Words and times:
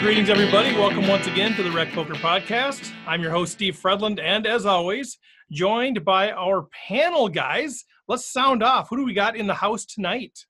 greetings, 0.00 0.30
everybody. 0.30 0.74
Welcome 0.74 1.06
once 1.08 1.26
again 1.26 1.54
to 1.56 1.62
the 1.62 1.70
Rec 1.70 1.92
Poker 1.92 2.14
Podcast. 2.14 2.90
I'm 3.06 3.20
your 3.20 3.30
host, 3.30 3.52
Steve 3.52 3.78
Fredlund, 3.78 4.18
and 4.18 4.46
as 4.46 4.64
always, 4.64 5.18
joined 5.52 6.06
by 6.06 6.32
our 6.32 6.68
panel 6.88 7.28
guys. 7.28 7.84
Let's 8.08 8.24
sound 8.24 8.62
off. 8.62 8.88
Who 8.88 8.96
do 8.96 9.04
we 9.04 9.12
got 9.12 9.36
in 9.36 9.46
the 9.46 9.52
house 9.52 9.84
tonight? 9.84 10.46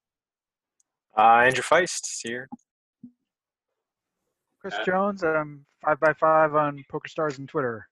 Uh, 1.18 1.42
Andrew 1.46 1.64
Feist 1.64 2.04
is 2.04 2.20
here. 2.22 2.48
Chris 4.60 4.76
Jones. 4.86 5.24
I'm 5.24 5.66
five 5.84 5.98
by 5.98 6.12
five 6.12 6.54
on 6.54 6.84
PokerStars 6.90 7.38
and 7.38 7.48
Twitter. 7.48 7.88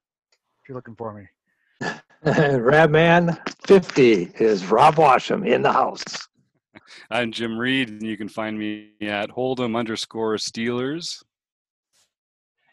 If 0.62 0.68
you're 0.68 0.76
looking 0.76 0.94
for 0.94 1.12
me. 1.12 1.26
Radman 2.24 3.36
50 3.66 4.30
is 4.38 4.64
Rob 4.66 4.94
Washam 4.94 5.44
in 5.44 5.62
the 5.62 5.72
house. 5.72 6.28
I'm 7.10 7.32
Jim 7.32 7.58
Reed, 7.58 7.88
and 7.88 8.02
you 8.04 8.16
can 8.16 8.28
find 8.28 8.56
me 8.56 8.92
at 9.00 9.30
Hold'em 9.30 9.76
underscore 9.76 10.36
Steelers. 10.36 11.20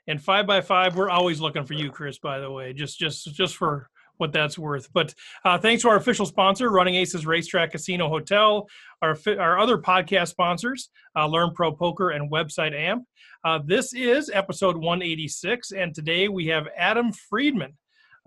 And 0.07 0.21
five 0.21 0.45
by 0.45 0.61
five, 0.61 0.95
we're 0.95 1.09
always 1.09 1.41
looking 1.41 1.65
for 1.65 1.73
you, 1.73 1.89
Chris. 1.89 2.19
By 2.19 2.39
the 2.39 2.51
way, 2.51 2.73
just 2.73 2.99
just 2.99 3.33
just 3.33 3.55
for 3.55 3.89
what 4.17 4.31
that's 4.31 4.57
worth. 4.57 4.91
But 4.93 5.13
uh, 5.43 5.57
thanks 5.57 5.81
to 5.81 5.89
our 5.89 5.97
official 5.97 6.25
sponsor, 6.25 6.69
Running 6.69 6.95
Aces 6.95 7.25
Racetrack 7.25 7.71
Casino 7.71 8.07
Hotel, 8.07 8.67
our 9.01 9.17
our 9.27 9.59
other 9.59 9.77
podcast 9.77 10.29
sponsors, 10.29 10.89
uh, 11.15 11.27
Learn 11.27 11.51
Pro 11.53 11.71
Poker 11.71 12.11
and 12.11 12.31
Website 12.31 12.73
Amp. 12.73 13.03
Uh, 13.43 13.59
this 13.63 13.93
is 13.93 14.31
episode 14.33 14.77
186, 14.77 15.71
and 15.71 15.93
today 15.93 16.27
we 16.27 16.47
have 16.47 16.67
Adam 16.77 17.11
Friedman. 17.11 17.73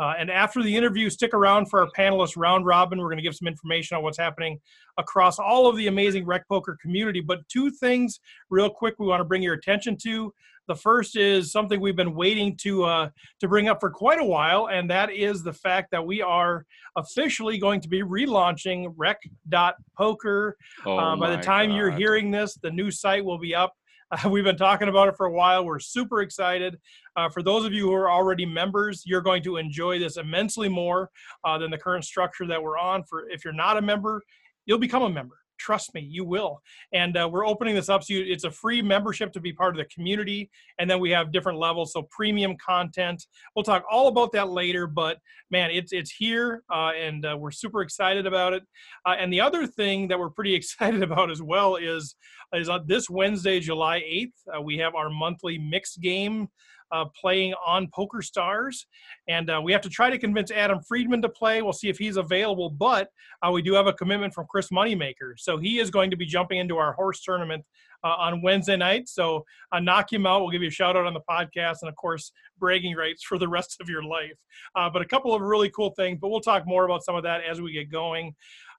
Uh, 0.01 0.15
and 0.17 0.31
after 0.31 0.63
the 0.63 0.77
interview, 0.77 1.11
stick 1.11 1.35
around 1.35 1.67
for 1.67 1.81
our 1.81 1.91
panelists 1.91 2.37
round 2.37 2.65
robin. 2.65 3.01
We're 3.01 3.09
going 3.09 3.17
to 3.17 3.23
give 3.23 3.35
some 3.35 3.49
information 3.49 3.97
on 3.97 4.05
what's 4.05 4.19
happening 4.19 4.61
across 4.97 5.41
all 5.41 5.67
of 5.67 5.77
the 5.77 5.89
amazing 5.89 6.25
rec 6.25 6.47
poker 6.47 6.79
community. 6.81 7.21
But 7.21 7.41
two 7.49 7.71
things, 7.73 8.21
real 8.49 8.71
quick, 8.71 8.95
we 9.01 9.07
want 9.09 9.21
to 9.21 9.25
bring 9.25 9.43
your 9.43 9.55
attention 9.55 9.97
to. 10.05 10.33
The 10.69 10.77
first 10.77 11.17
is 11.17 11.51
something 11.51 11.81
we've 11.81 11.97
been 11.97 12.15
waiting 12.15 12.55
to 12.59 12.85
uh, 12.85 13.11
to 13.41 13.49
bring 13.49 13.69
up 13.69 13.81
for 13.81 13.91
quite 13.91 14.21
a 14.21 14.25
while, 14.25 14.69
and 14.69 14.89
that 14.91 15.11
is 15.11 15.43
the 15.43 15.53
fact 15.53 15.91
that 15.93 16.07
we 16.07 16.21
are 16.21 16.67
officially 16.95 17.57
going 17.57 17.81
to 17.81 17.89
be 17.89 18.03
relaunching 18.03 18.93
Rec.Poker. 18.97 20.57
Oh 20.85 20.99
uh, 20.99 21.17
by 21.17 21.35
the 21.35 21.43
time 21.43 21.71
you're 21.71 21.91
hearing 21.91 22.31
this, 22.31 22.59
the 22.63 22.71
new 22.71 22.91
site 22.91 23.25
will 23.25 23.39
be 23.39 23.55
up. 23.55 23.73
Uh, 24.11 24.27
we've 24.31 24.45
been 24.45 24.57
talking 24.57 24.89
about 24.89 25.07
it 25.07 25.15
for 25.19 25.27
a 25.27 25.31
while. 25.31 25.67
We're 25.67 25.79
super 25.79 26.23
excited. 26.23 26.79
Uh, 27.15 27.29
for 27.29 27.43
those 27.43 27.67
of 27.67 27.75
you 27.75 27.89
who 27.89 27.93
are 27.93 28.11
already 28.11 28.47
members, 28.47 29.03
you're 29.05 29.21
going 29.21 29.43
to 29.43 29.59
enjoy 29.59 29.99
this 29.99 30.17
immensely 30.17 30.67
more 30.67 31.11
uh, 31.45 31.59
than 31.59 31.71
the 31.71 31.77
current 31.77 32.07
structure 32.07 32.47
that 32.47 32.63
we're 32.63 32.79
on. 32.79 33.05
For 33.05 33.29
if 33.29 33.45
you're 33.45 33.53
not 33.53 33.77
a 33.77 33.83
member, 33.83 34.23
you'll 34.65 34.79
become 34.79 35.03
a 35.03 35.11
member. 35.11 35.37
Trust 35.59 35.95
me, 35.95 36.01
you 36.01 36.25
will. 36.25 36.63
And 36.93 37.17
uh, 37.17 37.29
we're 37.31 37.47
opening 37.47 37.75
this 37.75 37.89
up 37.89 38.05
so 38.05 38.15
you, 38.15 38.25
it's 38.27 38.45
a 38.45 38.51
free 38.51 38.83
membership 38.83 39.33
to 39.33 39.41
be 39.41 39.53
part 39.53 39.75
of 39.75 39.79
the 39.79 39.85
community. 39.87 40.51
And 40.79 40.89
then 40.89 41.01
we 41.01 41.11
have 41.11 41.33
different 41.33 41.59
levels, 41.59 41.93
so 41.93 42.03
premium 42.11 42.57
content. 42.65 43.27
We'll 43.55 43.65
talk 43.65 43.85
all 43.91 44.09
about 44.09 44.33
that 44.33 44.49
later. 44.49 44.87
But 44.87 45.19
man, 45.51 45.71
it's 45.71 45.93
it's 45.93 46.11
here, 46.11 46.63
uh, 46.73 46.93
and 46.99 47.25
uh, 47.25 47.37
we're 47.39 47.51
super 47.51 47.83
excited 47.83 48.27
about 48.27 48.53
it. 48.53 48.63
Uh, 49.07 49.17
and 49.19 49.33
the 49.33 49.41
other 49.41 49.67
thing 49.67 50.09
that 50.09 50.19
we're 50.19 50.31
pretty 50.31 50.55
excited 50.57 51.03
about 51.03 51.31
as 51.31 51.43
well 51.43 51.77
is 51.77 52.15
is 52.55 52.69
on 52.69 52.85
this 52.87 53.11
Wednesday, 53.11 53.61
July 53.61 54.01
8th, 54.01 54.57
uh, 54.57 54.63
we 54.63 54.79
have 54.79 54.95
our 54.95 55.11
monthly 55.11 55.59
mixed 55.59 56.01
game 56.01 56.49
uh, 56.93 57.05
playing 57.21 57.55
on 57.67 57.89
Poker 57.95 58.23
Stars. 58.23 58.87
And 59.29 59.51
uh, 59.51 59.61
we 59.63 59.73
have 59.73 59.83
to 59.83 59.89
try 59.89 60.11
to 60.11 60.19
convince 60.19 60.51
Adam 60.51 60.81
Friedman 60.87 61.23
to 61.23 61.29
play. 61.29 61.63
We'll 61.63 61.73
see 61.73 61.89
if 61.89 61.99
he's 61.99 62.17
available, 62.17 62.71
but 62.71 63.09
uh, 63.43 63.51
we 63.51 63.63
do 63.63 63.75
have 63.75 63.87
a 63.87 63.93
commitment 63.93 64.35
from 64.35 64.47
Chris 64.49 64.69
Moneymaker. 64.69 65.35
So 65.37 65.59
he 65.59 65.79
is 65.79 65.91
going 65.91 66.11
to 66.11 66.17
be 66.17 66.27
jumping 66.27 66.59
into 66.59 66.77
our 66.77 66.93
horse 66.93 67.23
tournament 67.23 67.65
uh, 68.05 68.15
on 68.19 68.43
Wednesday 68.43 68.77
night. 68.77 69.09
So 69.09 69.45
uh, 69.73 69.81
knock 69.81 70.13
him 70.13 70.27
out. 70.27 70.41
We'll 70.41 70.51
give 70.51 70.63
you 70.63 70.69
a 70.69 70.73
shout 70.73 70.97
out 70.97 71.07
on 71.07 71.15
the 71.15 71.21
podcast 71.29 71.79
and, 71.83 71.89
of 71.89 71.97
course, 71.97 72.33
bragging 72.59 72.95
rights 72.97 73.25
for 73.25 73.39
the 73.39 73.49
rest 73.49 73.77
of 73.81 73.89
your 73.89 74.03
life. 74.03 74.39
Uh, 74.77 74.89
but 74.91 75.03
a 75.03 75.07
couple 75.07 75.35
of 75.35 75.43
really 75.43 75.71
cool 75.71 75.91
things, 75.91 76.19
but 76.21 76.29
we'll 76.29 76.41
talk 76.41 76.67
more 76.67 76.85
about 76.85 77.05
some 77.05 77.17
of 77.17 77.23
that 77.25 77.41
as 77.49 77.61
we 77.61 77.73
get 77.73 77.91
going. 77.91 78.35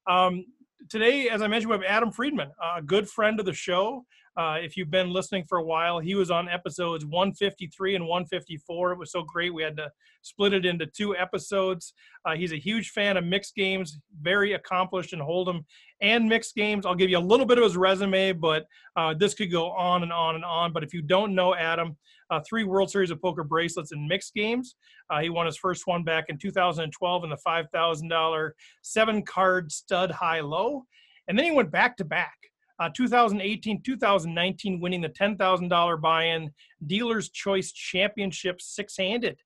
Um, 0.08 0.46
today, 0.90 1.30
as 1.30 1.42
I 1.42 1.48
mentioned, 1.48 1.72
we 1.72 1.78
have 1.78 1.86
Adam 1.86 2.12
Friedman, 2.12 2.52
a 2.78 2.82
good 2.82 3.10
friend 3.10 3.40
of 3.40 3.46
the 3.46 3.54
show. 3.54 4.06
Uh, 4.38 4.58
if 4.62 4.78
you've 4.78 4.92
been 4.92 5.12
listening 5.12 5.44
for 5.48 5.58
a 5.58 5.64
while, 5.64 6.00
he 6.00 6.16
was 6.16 6.32
on 6.32 6.48
episodes 6.48 7.06
153 7.06 7.96
and 7.96 8.06
154. 8.06 8.92
It 8.94 9.00
was 9.00 9.12
so 9.12 9.24
great, 9.24 9.54
we 9.54 9.64
had 9.64 9.78
to 9.78 9.92
split 10.22 10.54
it 10.54 10.66
into 10.66 10.86
two 10.86 11.16
episodes. 11.16 11.94
Uh, 12.26 12.36
he's 12.36 12.54
a 12.54 12.58
huge 12.58 12.90
fan 12.90 13.18
of 13.18 13.24
mixed 13.24 13.56
games, 13.56 14.00
very 14.22 14.54
accomplished 14.54 15.14
in 15.14 15.20
Hold'em 15.20 15.64
and 16.02 16.28
mixed 16.28 16.56
games. 16.56 16.86
I'll 16.86 16.96
give 16.96 17.10
you 17.10 17.18
a 17.18 17.20
little 17.20 17.46
bit 17.46 17.58
of 17.58 17.64
his 17.64 17.78
resume, 17.78 18.34
but 18.34 18.66
uh, 18.96 19.14
this 19.14 19.34
could 19.34 19.52
go 19.52 19.72
on 19.72 20.04
and 20.04 20.14
on 20.14 20.36
and 20.36 20.46
on. 20.46 20.74
But 20.74 20.84
if 20.84 20.94
you 20.94 21.02
don't 21.02 21.36
know 21.36 21.56
Adam, 21.56 21.98
uh, 22.30 22.40
three 22.48 22.64
World 22.64 22.92
Series 22.92 23.12
of 23.12 23.22
Poker 23.22 23.44
bracelets 23.44 23.92
in 23.92 24.08
mixed 24.08 24.34
games. 24.34 24.76
Uh, 25.10 25.20
he 25.20 25.30
won 25.30 25.46
his 25.46 25.58
first 25.58 25.88
one 25.88 26.04
back 26.04 26.26
in 26.30 26.38
2012 26.38 27.24
in 27.24 27.30
the 27.30 27.38
$5,000 27.46 28.52
seven 28.84 29.24
card 29.24 29.72
stud 29.72 30.12
high 30.12 30.40
low. 30.40 30.86
And 31.28 31.38
then 31.38 31.46
he 31.46 31.52
went 31.52 31.72
back 31.72 31.98
to 31.98 32.06
back. 32.06 32.36
Uh, 32.80 32.90
2018, 32.96 33.82
2019, 33.82 34.80
winning 34.80 35.02
the 35.02 35.10
$10,000 35.10 36.02
buy-in 36.02 36.52
Dealer's 36.86 37.30
Choice 37.30 37.72
Championship 37.72 38.62
six-handed. 38.62 39.40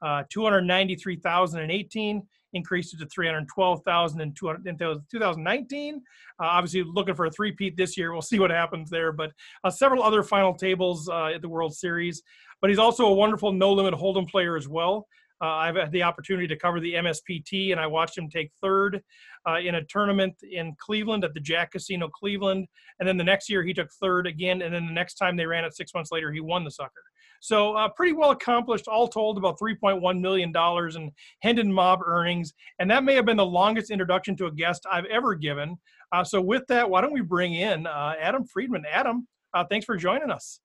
Uh, 0.00 0.22
293,018 0.30 2.22
increased 2.54 2.94
it 2.94 2.98
to 3.00 3.06
312,000 3.06 4.20
in 4.20 4.32
200 4.32 4.66
in 4.66 4.78
2019. 5.10 5.96
Uh, 5.96 6.00
obviously, 6.40 6.82
looking 6.82 7.14
for 7.14 7.26
a 7.26 7.30
three-peat 7.30 7.76
this 7.76 7.96
year. 7.96 8.12
We'll 8.12 8.22
see 8.32 8.38
what 8.38 8.50
happens 8.50 8.90
there. 8.90 9.12
But 9.12 9.32
uh, 9.64 9.70
several 9.70 10.02
other 10.02 10.22
final 10.22 10.54
tables 10.54 11.08
uh, 11.08 11.26
at 11.26 11.42
the 11.42 11.48
World 11.48 11.74
Series. 11.74 12.22
But 12.60 12.70
he's 12.70 12.78
also 12.78 13.06
a 13.06 13.14
wonderful 13.14 13.52
no-limit 13.52 13.94
hold'em 13.94 14.28
player 14.28 14.56
as 14.56 14.66
well. 14.66 15.06
Uh, 15.40 15.46
I've 15.46 15.76
had 15.76 15.92
the 15.92 16.02
opportunity 16.02 16.48
to 16.48 16.56
cover 16.56 16.80
the 16.80 16.94
MSPT, 16.94 17.72
and 17.72 17.80
I 17.80 17.86
watched 17.86 18.18
him 18.18 18.28
take 18.28 18.50
third 18.60 19.02
uh, 19.48 19.58
in 19.58 19.76
a 19.76 19.84
tournament 19.84 20.34
in 20.42 20.74
Cleveland 20.78 21.24
at 21.24 21.34
the 21.34 21.40
Jack 21.40 21.72
Casino 21.72 22.08
Cleveland. 22.08 22.66
And 22.98 23.08
then 23.08 23.16
the 23.16 23.24
next 23.24 23.48
year, 23.48 23.62
he 23.62 23.72
took 23.72 23.90
third 24.00 24.26
again. 24.26 24.62
And 24.62 24.74
then 24.74 24.86
the 24.86 24.92
next 24.92 25.14
time 25.14 25.36
they 25.36 25.46
ran 25.46 25.64
it 25.64 25.76
six 25.76 25.94
months 25.94 26.10
later, 26.10 26.32
he 26.32 26.40
won 26.40 26.64
the 26.64 26.70
sucker. 26.70 27.02
So 27.40 27.76
uh, 27.76 27.88
pretty 27.88 28.14
well 28.14 28.30
accomplished, 28.30 28.88
all 28.88 29.06
told, 29.06 29.38
about 29.38 29.58
$3.1 29.58 30.20
million 30.20 30.52
in 30.96 31.12
Hendon 31.40 31.72
Mob 31.72 32.00
earnings. 32.04 32.52
And 32.78 32.90
that 32.90 33.04
may 33.04 33.14
have 33.14 33.26
been 33.26 33.36
the 33.36 33.46
longest 33.46 33.90
introduction 33.90 34.36
to 34.38 34.46
a 34.46 34.52
guest 34.52 34.86
I've 34.90 35.04
ever 35.06 35.34
given. 35.34 35.76
Uh, 36.10 36.24
so 36.24 36.40
with 36.40 36.66
that, 36.68 36.88
why 36.88 37.00
don't 37.00 37.12
we 37.12 37.20
bring 37.20 37.54
in 37.54 37.86
uh, 37.86 38.14
Adam 38.20 38.44
Friedman? 38.44 38.84
Adam, 38.90 39.28
uh, 39.54 39.64
thanks 39.70 39.86
for 39.86 39.96
joining 39.96 40.30
us. 40.30 40.60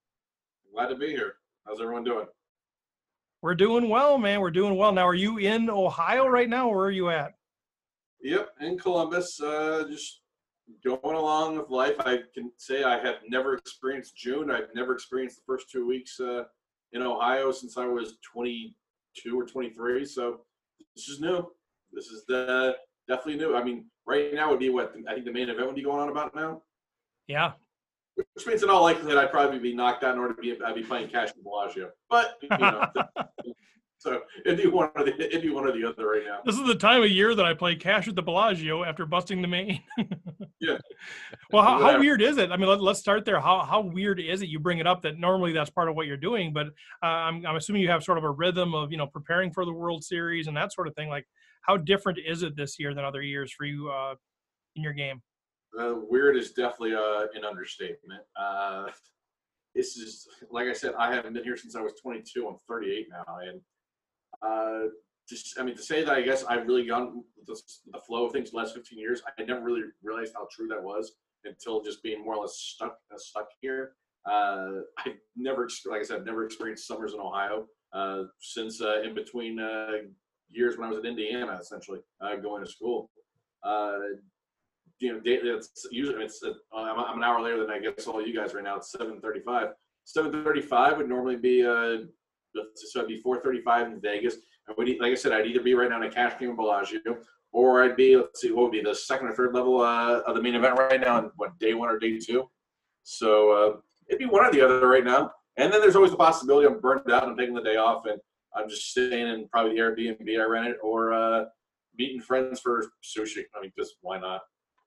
Glad 0.74 0.88
to 0.88 0.96
be 0.96 1.10
here. 1.10 1.36
How's 1.68 1.80
everyone 1.80 2.04
doing? 2.04 2.26
We're 3.44 3.56
doing 3.56 3.90
well, 3.90 4.18
man. 4.18 4.40
We're 4.40 4.52
doing 4.52 4.78
well. 4.78 4.94
Now, 4.94 5.06
are 5.06 5.14
you 5.14 5.38
in 5.38 5.70
Ohio 5.70 6.28
right 6.28 6.48
now, 6.48 6.70
or 6.70 6.78
where 6.78 6.86
are 6.86 6.92
you 6.92 7.10
at? 7.10 7.34
Yep, 8.22 8.52
in 8.62 8.78
Columbus, 8.78 9.42
uh, 9.42 9.84
just 9.90 10.22
going 10.82 11.18
along 11.18 11.58
with 11.58 11.70
life. 11.70 11.96
I 12.00 12.20
can 12.34 12.54
say 12.56 12.84
I 12.84 13.04
have 13.06 13.16
never 13.28 13.56
experienced 13.56 14.16
June. 14.16 14.50
I've 14.50 14.74
never 14.74 14.94
experienced 14.94 15.36
the 15.36 15.44
first 15.46 15.70
two 15.70 15.86
weeks 15.86 16.22
uh, 16.22 16.44
in 16.94 17.02
Ohio 17.02 17.52
since 17.52 17.78
I 17.78 17.86
was 17.86 18.16
22 18.32 19.38
or 19.38 19.46
23. 19.46 20.06
So 20.06 20.46
this 20.96 21.10
is 21.10 21.20
new. 21.20 21.46
This 21.92 22.06
is 22.06 22.24
the 22.26 22.78
definitely 23.10 23.46
new. 23.46 23.58
I 23.58 23.64
mean, 23.66 23.88
right 24.08 24.34
now 24.34 24.52
would 24.52 24.60
be 24.60 24.70
what 24.70 24.94
I 25.06 25.16
think 25.16 25.26
the 25.26 25.34
main 25.34 25.50
event 25.50 25.68
would 25.68 25.76
be 25.76 25.84
going 25.84 26.00
on 26.00 26.08
about 26.08 26.34
now, 26.34 26.62
Yeah. 27.28 27.52
Which 28.16 28.48
means 28.48 28.64
in 28.64 28.70
all 28.70 28.82
likelihood 28.84 29.18
I'd 29.18 29.32
probably 29.32 29.60
be 29.60 29.74
knocked 29.74 30.04
out 30.04 30.14
in 30.14 30.20
order 30.20 30.34
to 30.34 30.42
be 30.42 30.58
I'd 30.64 30.76
be 30.76 30.84
playing 30.84 31.10
cash 31.10 31.30
in 31.36 31.44
Bellagio. 31.44 31.90
But 32.10 32.36
you 32.42 32.50
know, 32.50 32.86
so 33.98 34.22
it'd 34.46 34.62
be 34.62 34.68
one 34.68 34.90
or 34.96 35.04
the 35.04 35.14
it'd 35.26 35.42
be 35.42 35.50
one 35.50 35.66
or 35.66 35.72
the 35.72 35.86
other 35.86 36.08
right 36.08 36.24
now. 36.26 36.40
This 36.46 36.58
is 36.58 36.68
the 36.68 36.76
time 36.76 37.04
of 37.04 37.10
year 37.10 37.36
that 37.36 37.46
I 37.46 37.54
play 37.54 37.76
cash 37.76 38.08
at 38.08 38.16
the 38.16 38.22
Bellagio 38.22 38.84
after 38.84 39.06
busting 39.06 39.42
the 39.42 39.48
main. 39.48 39.82
Yeah. 40.64 40.78
Well, 41.52 41.62
how, 41.62 41.78
how 41.80 42.00
weird 42.00 42.22
is 42.22 42.38
it? 42.38 42.50
I 42.50 42.56
mean, 42.56 42.70
let, 42.70 42.82
let's 42.82 43.00
start 43.00 43.26
there. 43.26 43.40
How 43.40 43.64
how 43.64 43.82
weird 43.82 44.22
is 44.22 44.42
it? 44.42 44.48
You 44.48 44.60
bring 44.60 44.78
it 44.78 44.88
up 44.88 45.02
that 45.02 45.20
normally 45.20 45.52
that's 45.52 45.70
part 45.70 45.90
of 45.90 45.96
what 45.96 46.08
you're 46.08 46.16
doing, 46.16 46.54
but 46.54 46.68
uh, 47.04 47.08
I'm 47.08 47.46
I'm 47.46 47.58
assuming 47.58 47.82
you 47.82 47.90
have 47.90 48.02
sort 48.02 48.18
of 48.18 48.24
a 48.24 48.30
rhythm 48.30 48.74
of 48.74 48.90
you 48.90 48.98
know 48.98 49.08
preparing 49.08 49.52
for 49.52 49.66
the 49.66 49.74
World 49.74 50.06
Series 50.06 50.48
and 50.48 50.56
that 50.56 50.72
sort 50.72 50.88
of 50.88 50.96
thing. 50.96 51.10
Like, 51.10 51.26
how 51.64 51.76
different 51.76 52.20
is 52.26 52.44
it 52.44 52.56
this 52.56 52.80
year 52.80 52.94
than 52.94 53.04
other 53.04 53.22
years 53.22 53.52
for 53.52 53.66
you 53.66 53.90
uh, 53.90 54.16
in 54.78 54.84
your 54.84 54.94
game? 54.94 55.22
Uh, 55.80 55.96
weird 56.10 56.38
is 56.38 56.52
definitely 56.52 56.96
uh, 56.96 57.26
an 57.34 57.44
understatement. 57.46 58.22
Uh, 58.40 58.86
this 59.76 59.98
is, 59.98 60.28
like 60.52 60.68
I 60.68 60.74
said, 60.74 60.94
I 60.98 61.14
haven't 61.14 61.34
been 61.34 61.44
here 61.44 61.58
since 61.58 61.76
I 61.76 61.82
was 61.82 61.94
22. 62.02 62.48
I'm 62.48 62.58
38 62.68 63.08
now, 63.10 63.38
and 63.42 63.62
uh, 64.42 64.90
just, 65.28 65.60
I 65.60 65.64
mean, 65.64 65.76
to 65.76 65.82
say 65.82 66.04
that 66.04 66.14
I 66.14 66.22
guess 66.22 66.44
I've 66.44 66.68
really 66.68 66.86
gone 66.86 67.24
with 67.38 67.48
the, 67.48 67.60
the 67.92 68.00
flow 68.06 68.26
of 68.26 68.34
things 68.34 68.52
the 68.52 68.58
last 68.58 68.76
15 68.76 69.00
years. 69.00 69.22
I 69.38 69.44
never 69.44 69.62
really 69.62 69.82
realized 70.04 70.34
how 70.36 70.48
true 70.52 70.68
that 70.68 70.84
was 70.84 71.14
until 71.46 71.82
just 71.82 72.04
being 72.04 72.24
more 72.24 72.36
or 72.36 72.42
less 72.42 72.56
stuck 72.56 72.98
uh, 73.12 73.18
stuck 73.18 73.48
here. 73.62 73.94
Uh, 74.30 74.82
I've 75.00 75.18
never, 75.36 75.68
like 75.90 76.02
I 76.02 76.04
said, 76.04 76.20
I've 76.20 76.26
never 76.26 76.46
experienced 76.46 76.88
summers 76.88 77.14
in 77.14 77.20
Ohio 77.20 77.66
uh, 77.94 78.24
since 78.40 78.82
uh, 78.82 79.02
in 79.02 79.14
between 79.14 79.60
uh, 79.60 79.88
years 80.50 80.78
when 80.78 80.88
I 80.88 80.90
was 80.90 81.00
in 81.00 81.06
Indiana, 81.06 81.58
essentially 81.60 82.00
uh, 82.22 82.36
going 82.38 82.64
to 82.64 82.70
school. 82.70 83.10
You 85.04 85.12
know, 85.12 85.22
it's 85.26 85.86
usually 85.92 86.24
it's 86.24 86.42
uh, 86.42 86.54
I'm, 86.74 87.18
an 87.18 87.24
hour 87.26 87.42
later 87.42 87.60
than 87.60 87.72
I 87.72 87.80
guess 87.80 88.08
all 88.08 88.26
you 88.26 88.34
guys 88.34 88.54
right 88.54 88.64
now. 88.64 88.78
It's 88.78 88.96
7:35. 88.96 89.74
7:35 90.06 90.98
would 90.98 91.10
normally 91.10 91.36
be 91.36 91.66
uh, 91.66 91.98
so 92.76 93.00
it'd 93.00 93.10
be 93.10 93.22
4:35 93.22 93.88
in 93.88 94.00
Vegas. 94.00 94.36
I 94.70 94.74
would, 94.78 94.88
like 95.02 95.12
I 95.12 95.16
said, 95.16 95.34
I'd 95.34 95.46
either 95.46 95.62
be 95.62 95.74
right 95.74 95.90
now 95.90 95.98
in 95.98 96.04
a 96.04 96.10
cash 96.10 96.40
game 96.40 96.52
in 96.52 96.56
Bellagio, 96.56 97.00
or 97.52 97.84
I'd 97.84 97.98
be 97.98 98.16
let's 98.16 98.40
see, 98.40 98.52
what 98.52 98.64
would 98.64 98.72
be 98.72 98.82
the 98.82 98.96
second 98.96 99.28
or 99.28 99.36
third 99.36 99.54
level 99.54 99.82
uh, 99.82 100.22
of 100.22 100.36
the 100.36 100.42
main 100.42 100.56
event 100.56 100.80
right 100.80 101.02
now, 101.02 101.18
on 101.18 101.32
what 101.36 101.60
day 101.60 101.74
one 101.74 101.90
or 101.90 102.00
day 102.00 102.18
two. 102.18 102.50
So 103.04 103.52
uh, 103.52 103.78
it'd 104.08 104.20
be 104.20 104.26
one 104.26 104.46
or 104.46 104.52
the 104.54 104.62
other 104.62 104.88
right 104.88 105.04
now. 105.04 105.32
And 105.58 105.72
then 105.72 105.82
there's 105.82 105.98
always 105.98 106.12
the 106.12 106.18
possibility 106.18 106.66
I'm 106.66 106.80
burned 106.80 107.12
out, 107.12 107.24
I'm 107.24 107.36
taking 107.36 107.56
the 107.56 107.62
day 107.62 107.76
off, 107.76 108.06
and 108.06 108.22
I'm 108.56 108.70
just 108.70 108.90
staying 108.92 109.28
in 109.28 109.50
probably 109.50 109.74
the 109.74 109.82
Airbnb 109.82 110.42
I 110.42 110.46
rented, 110.46 110.76
or 110.82 111.12
uh, 111.12 111.46
meeting 111.98 112.22
friends 112.22 112.62
for 112.62 112.86
sushi. 113.04 113.44
I 113.54 113.62
mean, 113.62 113.74
just 113.78 113.96
why 114.02 114.18
not? 114.18 114.44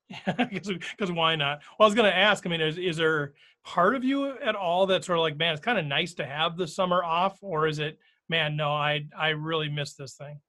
Because 0.39 1.13
why 1.13 1.37
not? 1.37 1.61
Well, 1.79 1.87
I 1.87 1.89
was 1.89 1.95
going 1.95 2.11
to 2.11 2.17
ask. 2.17 2.47
I 2.47 2.51
mean, 2.51 2.61
is 2.61 2.79
is 2.79 2.97
there 2.97 3.35
part 3.65 3.95
of 3.95 4.05
you 4.05 4.39
at 4.39 4.55
all 4.55 4.87
that's 4.87 5.07
sort 5.07 5.19
of 5.19 5.23
like, 5.23 5.37
man, 5.37 5.53
it's 5.53 5.65
kind 5.65 5.79
of 5.79 5.85
nice 5.85 6.15
to 6.15 6.25
have 6.25 6.57
the 6.57 6.67
summer 6.67 7.03
off, 7.03 7.39
or 7.43 7.67
is 7.67 7.79
it, 7.79 7.99
man, 8.29 8.57
no, 8.57 8.71
I 8.71 9.07
I 9.19 9.31
really 9.31 9.69
miss 9.69 9.95
this 9.95 10.15
thing. 10.15 10.41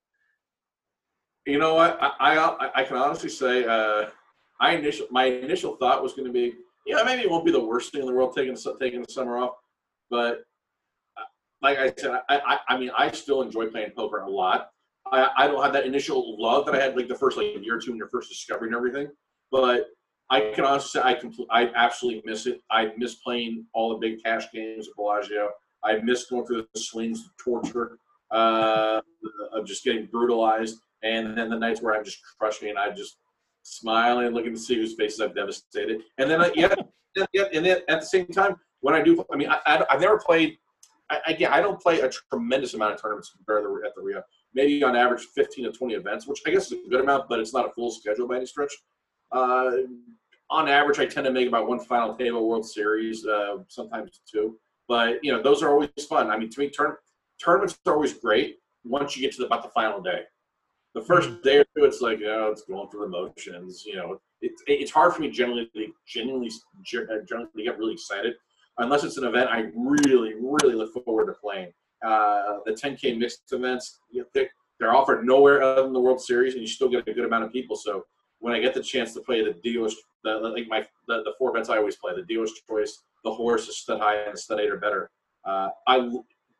You 1.46 1.58
know 1.58 1.74
what? 1.74 1.98
I 2.00 2.36
I, 2.36 2.70
I 2.80 2.84
can 2.84 2.96
honestly 2.96 3.30
say, 3.30 3.64
uh, 3.64 4.06
I 4.60 4.74
initial 4.74 5.06
my 5.10 5.24
initial 5.24 5.76
thought 5.76 6.02
was 6.02 6.12
going 6.12 6.26
to 6.26 6.32
be, 6.32 6.54
yeah, 6.86 7.02
maybe 7.04 7.22
it 7.22 7.30
won't 7.30 7.44
be 7.44 7.52
the 7.52 7.64
worst 7.64 7.92
thing 7.92 8.02
in 8.02 8.06
the 8.06 8.12
world 8.12 8.34
taking 8.36 8.56
taking 8.80 9.02
the 9.02 9.12
summer 9.12 9.38
off, 9.38 9.54
but 10.10 10.42
uh, 11.16 11.24
like 11.62 11.78
I 11.78 11.92
said, 11.96 12.20
I, 12.28 12.38
I 12.38 12.58
I 12.68 12.78
mean, 12.78 12.90
I 12.96 13.10
still 13.10 13.42
enjoy 13.42 13.66
playing 13.66 13.90
poker 13.96 14.18
a 14.18 14.30
lot. 14.30 14.70
I, 15.10 15.30
I 15.36 15.46
don't 15.46 15.62
have 15.62 15.72
that 15.72 15.86
initial 15.86 16.40
love 16.40 16.66
that 16.66 16.74
I 16.74 16.80
had 16.82 16.96
like 16.96 17.08
the 17.08 17.14
first 17.14 17.36
like 17.36 17.46
year 17.62 17.76
or 17.76 17.80
two 17.80 17.90
when 17.90 17.98
you're 17.98 18.08
first 18.08 18.28
discovering 18.28 18.74
everything, 18.74 19.08
but 19.50 19.86
I 20.30 20.52
can 20.54 20.64
honestly 20.64 21.00
say 21.00 21.06
I 21.06 21.14
compl- 21.14 21.46
I 21.50 21.70
absolutely 21.74 22.22
miss 22.24 22.46
it. 22.46 22.60
I 22.70 22.92
miss 22.96 23.16
playing 23.16 23.64
all 23.72 23.90
the 23.90 23.96
big 23.96 24.22
cash 24.22 24.44
games 24.52 24.88
at 24.88 24.94
Bellagio. 24.96 25.50
I 25.82 25.98
miss 25.98 26.26
going 26.26 26.46
through 26.46 26.66
the 26.74 26.80
swings 26.80 27.20
of 27.20 27.30
torture, 27.42 27.98
uh, 28.30 29.00
of 29.52 29.66
just 29.66 29.84
getting 29.84 30.06
brutalized, 30.06 30.80
and 31.02 31.36
then 31.36 31.48
the 31.48 31.58
nights 31.58 31.80
where 31.80 31.94
I'm 31.94 32.04
just 32.04 32.18
crushing 32.38 32.68
and 32.68 32.78
I 32.78 32.90
just 32.90 33.18
smiling 33.62 34.26
and 34.26 34.34
looking 34.34 34.52
to 34.52 34.58
see 34.58 34.74
whose 34.74 34.94
faces 34.94 35.20
I've 35.20 35.34
devastated. 35.34 36.02
And 36.18 36.30
then, 36.30 36.40
I, 36.42 36.50
yeah, 36.54 36.74
yeah, 37.16 37.26
yeah, 37.32 37.44
and 37.52 37.64
then 37.64 37.78
at 37.88 38.00
the 38.00 38.06
same 38.06 38.26
time, 38.26 38.56
when 38.80 38.94
I 38.94 39.02
do, 39.02 39.24
I 39.32 39.36
mean, 39.36 39.48
I, 39.48 39.60
I, 39.66 39.84
I've 39.90 40.00
never 40.00 40.18
played. 40.18 40.58
I, 41.10 41.20
again, 41.26 41.50
I 41.52 41.62
don't 41.62 41.80
play 41.80 42.00
a 42.00 42.10
tremendous 42.30 42.74
amount 42.74 42.94
of 42.94 43.00
tournaments 43.00 43.32
compared 43.34 43.64
to 43.64 43.86
at 43.86 43.94
the 43.94 44.02
Rio. 44.02 44.22
Maybe 44.52 44.82
on 44.82 44.94
average 44.94 45.22
15 45.34 45.64
to 45.64 45.72
20 45.72 45.94
events, 45.94 46.26
which 46.26 46.40
I 46.46 46.50
guess 46.50 46.66
is 46.66 46.72
a 46.72 46.88
good 46.90 47.00
amount, 47.00 47.30
but 47.30 47.38
it's 47.38 47.54
not 47.54 47.66
a 47.66 47.72
full 47.72 47.90
schedule 47.90 48.28
by 48.28 48.36
any 48.36 48.46
stretch. 48.46 48.72
Uh, 49.32 49.70
on 50.50 50.68
average, 50.68 50.98
I 50.98 51.06
tend 51.06 51.26
to 51.26 51.32
make 51.32 51.48
about 51.48 51.68
one 51.68 51.80
final 51.80 52.14
table 52.14 52.48
World 52.48 52.66
Series, 52.66 53.26
uh, 53.26 53.58
sometimes 53.68 54.20
two. 54.30 54.58
But 54.88 55.22
you 55.22 55.32
know, 55.32 55.42
those 55.42 55.62
are 55.62 55.70
always 55.70 55.90
fun. 56.08 56.30
I 56.30 56.38
mean, 56.38 56.48
to 56.50 56.60
me, 56.60 56.70
turn, 56.70 56.94
tournaments 57.42 57.78
are 57.86 57.94
always 57.94 58.14
great 58.14 58.56
once 58.84 59.16
you 59.16 59.22
get 59.22 59.32
to 59.32 59.40
the, 59.40 59.46
about 59.46 59.62
the 59.62 59.68
final 59.70 60.00
day. 60.00 60.22
The 60.94 61.02
1st 61.02 61.42
day 61.42 61.58
or 61.58 61.64
two, 61.76 61.84
it's 61.84 62.00
like, 62.00 62.20
oh, 62.26 62.50
it's 62.50 62.62
going 62.62 62.88
through 62.88 63.02
the 63.02 63.08
motions. 63.08 63.84
You 63.84 63.96
know, 63.96 64.20
it, 64.40 64.52
it's 64.66 64.90
hard 64.90 65.12
for 65.12 65.20
me 65.20 65.30
generally, 65.30 65.68
to 65.74 65.92
genuinely, 66.06 66.50
generally 66.82 67.20
to 67.56 67.62
get 67.62 67.78
really 67.78 67.92
excited 67.92 68.34
unless 68.78 69.04
it's 69.04 69.16
an 69.16 69.24
event 69.24 69.50
I 69.50 69.66
really, 69.74 70.34
really 70.40 70.74
look 70.74 70.92
forward 71.04 71.26
to 71.26 71.32
playing. 71.32 71.72
Uh, 72.04 72.58
the 72.64 72.72
10K 72.72 73.18
mixed 73.18 73.52
events, 73.52 74.00
you 74.10 74.20
know, 74.20 74.26
they, 74.34 74.48
they're 74.78 74.94
offered 74.94 75.26
nowhere 75.26 75.62
other 75.62 75.82
than 75.82 75.92
the 75.92 76.00
World 76.00 76.20
Series, 76.20 76.54
and 76.54 76.62
you 76.62 76.68
still 76.68 76.88
get 76.88 77.06
a 77.06 77.12
good 77.12 77.24
amount 77.24 77.44
of 77.44 77.52
people. 77.52 77.76
So 77.76 78.04
when 78.40 78.54
I 78.54 78.60
get 78.60 78.74
the 78.74 78.82
chance 78.82 79.14
to 79.14 79.20
play 79.20 79.44
the 79.44 79.54
Dealer's, 79.62 79.96
the, 80.24 80.38
like 80.38 80.68
my 80.68 80.86
the, 81.06 81.22
the 81.24 81.34
four 81.38 81.50
events 81.50 81.68
I 81.68 81.78
always 81.78 81.96
play, 81.96 82.14
the 82.14 82.22
Dealer's 82.22 82.52
Choice, 82.68 83.02
the 83.24 83.32
Horse, 83.32 83.66
the 83.66 83.72
Stud 83.72 84.00
High, 84.00 84.16
and 84.16 84.38
Stud 84.38 84.60
Eight 84.60 84.70
or 84.70 84.76
better. 84.76 85.10
Uh, 85.44 85.68
I 85.86 86.10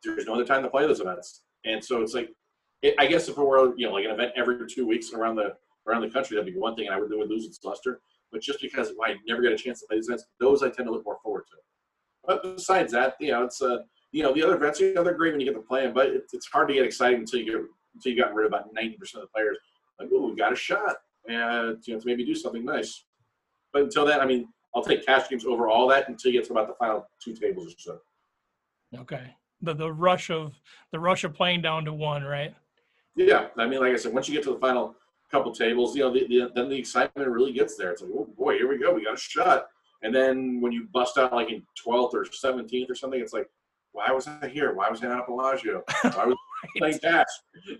there's 0.03 0.25
no 0.25 0.35
other 0.35 0.45
time 0.45 0.63
to 0.63 0.69
play 0.69 0.87
those 0.87 1.01
events, 1.01 1.43
and 1.65 1.83
so 1.83 2.01
it's 2.01 2.13
like, 2.13 2.29
it, 2.81 2.95
I 2.97 3.05
guess 3.05 3.27
if 3.27 3.37
it 3.37 3.43
were 3.43 3.75
you 3.77 3.87
know 3.87 3.93
like 3.93 4.05
an 4.05 4.11
event 4.11 4.31
every 4.35 4.67
two 4.67 4.87
weeks 4.87 5.13
around 5.13 5.35
the 5.35 5.55
around 5.87 6.01
the 6.01 6.09
country, 6.09 6.35
that'd 6.37 6.53
be 6.53 6.59
one 6.59 6.75
thing, 6.75 6.87
and 6.87 6.95
I 6.95 6.99
would, 6.99 7.11
would 7.11 7.29
lose 7.29 7.45
its 7.45 7.63
luster. 7.63 8.01
But 8.31 8.41
just 8.41 8.61
because 8.61 8.91
I 9.03 9.15
never 9.27 9.41
get 9.41 9.51
a 9.51 9.57
chance 9.57 9.79
to 9.79 9.87
play 9.87 9.97
these 9.97 10.07
events, 10.07 10.25
those 10.39 10.61
I 10.61 10.69
tend 10.69 10.87
to 10.87 10.91
look 10.91 11.05
more 11.05 11.17
forward 11.23 11.45
to. 11.49 11.57
But 12.25 12.55
besides 12.55 12.91
that, 12.93 13.15
you 13.19 13.31
know, 13.31 13.43
it's 13.43 13.61
uh, 13.61 13.79
you 14.11 14.23
know, 14.23 14.33
the 14.33 14.43
other 14.43 14.55
events, 14.55 14.79
you 14.79 14.93
know, 14.93 15.03
great 15.03 15.33
when 15.33 15.39
you 15.39 15.45
get 15.45 15.55
to 15.55 15.61
play 15.61 15.83
them, 15.83 15.93
but 15.93 16.07
it's, 16.07 16.33
it's 16.33 16.47
hard 16.47 16.67
to 16.67 16.73
get 16.73 16.85
excited 16.85 17.19
until 17.19 17.39
you 17.39 17.45
get 17.45 17.61
until 17.95 18.11
you 18.11 18.21
got 18.21 18.33
rid 18.33 18.45
of 18.45 18.51
about 18.51 18.73
ninety 18.73 18.97
percent 18.97 19.23
of 19.23 19.29
the 19.29 19.33
players. 19.33 19.57
Like, 19.99 20.09
oh, 20.13 20.29
we 20.29 20.35
got 20.35 20.53
a 20.53 20.55
shot, 20.55 20.95
and 21.27 21.77
you 21.85 21.93
know, 21.93 21.99
to 21.99 22.05
maybe 22.05 22.25
do 22.25 22.35
something 22.35 22.65
nice. 22.65 23.05
But 23.73 23.83
until 23.83 24.05
then, 24.05 24.19
I 24.19 24.25
mean, 24.25 24.47
I'll 24.75 24.83
take 24.83 25.05
cash 25.05 25.29
games 25.29 25.45
over 25.45 25.67
all 25.67 25.87
that 25.87 26.09
until 26.09 26.31
you 26.31 26.39
get 26.39 26.47
to 26.47 26.53
about 26.53 26.67
the 26.67 26.75
final 26.75 27.07
two 27.23 27.33
tables 27.33 27.67
or 27.67 27.75
so. 27.77 27.99
Okay. 29.01 29.35
The 29.61 29.73
the 29.73 29.91
rush 29.91 30.29
of 30.29 30.53
the 30.91 30.99
rush 30.99 31.23
of 31.23 31.33
playing 31.33 31.61
down 31.61 31.85
to 31.85 31.93
one, 31.93 32.23
right? 32.23 32.53
Yeah, 33.15 33.47
I 33.57 33.67
mean, 33.67 33.81
like 33.81 33.93
I 33.93 33.97
said, 33.97 34.13
once 34.13 34.29
you 34.29 34.35
get 34.35 34.43
to 34.45 34.53
the 34.53 34.59
final 34.59 34.95
couple 35.31 35.51
tables, 35.51 35.95
you 35.95 36.03
know, 36.03 36.13
the, 36.13 36.25
the, 36.27 36.51
then 36.55 36.69
the 36.69 36.77
excitement 36.77 37.29
really 37.29 37.51
gets 37.51 37.75
there. 37.75 37.91
It's 37.91 38.01
like, 38.01 38.11
oh 38.13 38.29
boy, 38.37 38.53
here 38.53 38.69
we 38.69 38.77
go, 38.77 38.93
we 38.93 39.03
got 39.03 39.15
a 39.15 39.19
shot. 39.19 39.67
And 40.01 40.15
then 40.15 40.61
when 40.61 40.71
you 40.71 40.87
bust 40.93 41.17
out 41.17 41.33
like 41.33 41.51
in 41.51 41.61
12th 41.85 42.13
or 42.13 42.23
17th 42.25 42.89
or 42.89 42.95
something, 42.95 43.19
it's 43.19 43.33
like, 43.33 43.49
why 43.91 44.11
was 44.11 44.27
I 44.27 44.47
here? 44.47 44.73
Why 44.73 44.89
was 44.89 45.03
I 45.03 45.07
not 45.07 45.19
at 45.19 45.27
Bellagio? 45.27 45.83
Why 46.01 46.25
was 46.25 46.37
Playing 46.77 46.99
cash? 46.99 47.27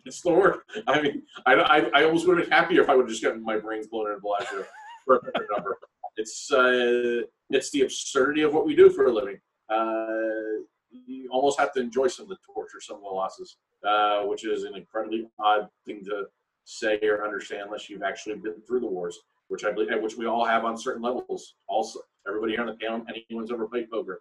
It's 0.06 0.22
the 0.22 0.32
worst. 0.32 0.60
I 0.88 1.02
mean, 1.02 1.24
I, 1.46 1.54
I, 1.54 1.78
I 1.94 2.04
almost 2.06 2.28
would 2.28 2.38
have 2.38 2.50
been 2.50 2.58
happier 2.58 2.82
if 2.82 2.90
I 2.90 2.96
would 2.96 3.04
have 3.04 3.10
just 3.10 3.24
gotten 3.24 3.44
my 3.44 3.58
brains 3.58 3.88
blown 3.88 4.12
in 4.12 4.20
Bellagio 4.20 4.66
for 5.06 5.18
a 5.18 5.54
number. 5.54 5.78
It's 6.18 6.52
uh, 6.52 7.22
it's 7.50 7.72
the 7.72 7.82
absurdity 7.82 8.42
of 8.42 8.54
what 8.54 8.66
we 8.66 8.76
do 8.76 8.90
for 8.90 9.06
a 9.06 9.12
living. 9.12 9.40
Uh, 9.70 10.64
you 10.92 11.30
almost 11.32 11.60
have 11.60 11.72
to 11.74 11.80
enjoy 11.80 12.08
some 12.08 12.24
of 12.24 12.30
the 12.30 12.38
torture, 12.54 12.82
some 12.82 12.98
of 12.98 13.04
the 13.04 13.08
losses, 13.08 13.58
uh, 13.88 14.24
which 14.24 14.46
is 14.46 14.64
an 14.64 14.76
incredibly 14.76 15.28
odd 15.40 15.68
thing 15.86 16.04
to 16.06 16.26
say 16.66 17.00
or 17.04 17.24
understand 17.24 17.64
unless 17.66 17.90
you've 17.90 18.04
actually 18.04 18.36
been 18.36 18.62
through 18.68 18.80
the 18.80 18.88
wars, 18.88 19.18
which 19.48 19.64
I 19.64 19.72
believe, 19.72 19.90
which 20.02 20.18
we 20.18 20.26
all 20.26 20.46
have 20.46 20.66
on 20.66 20.78
certain 20.78 21.02
levels. 21.02 21.56
Also, 21.68 22.00
everybody 22.28 22.54
here 22.54 22.62
on 22.62 22.68
the 22.68 22.74
panel, 22.74 23.04
anyone's 23.30 23.52
ever 23.52 23.68
played 23.68 23.90
poker. 23.90 24.20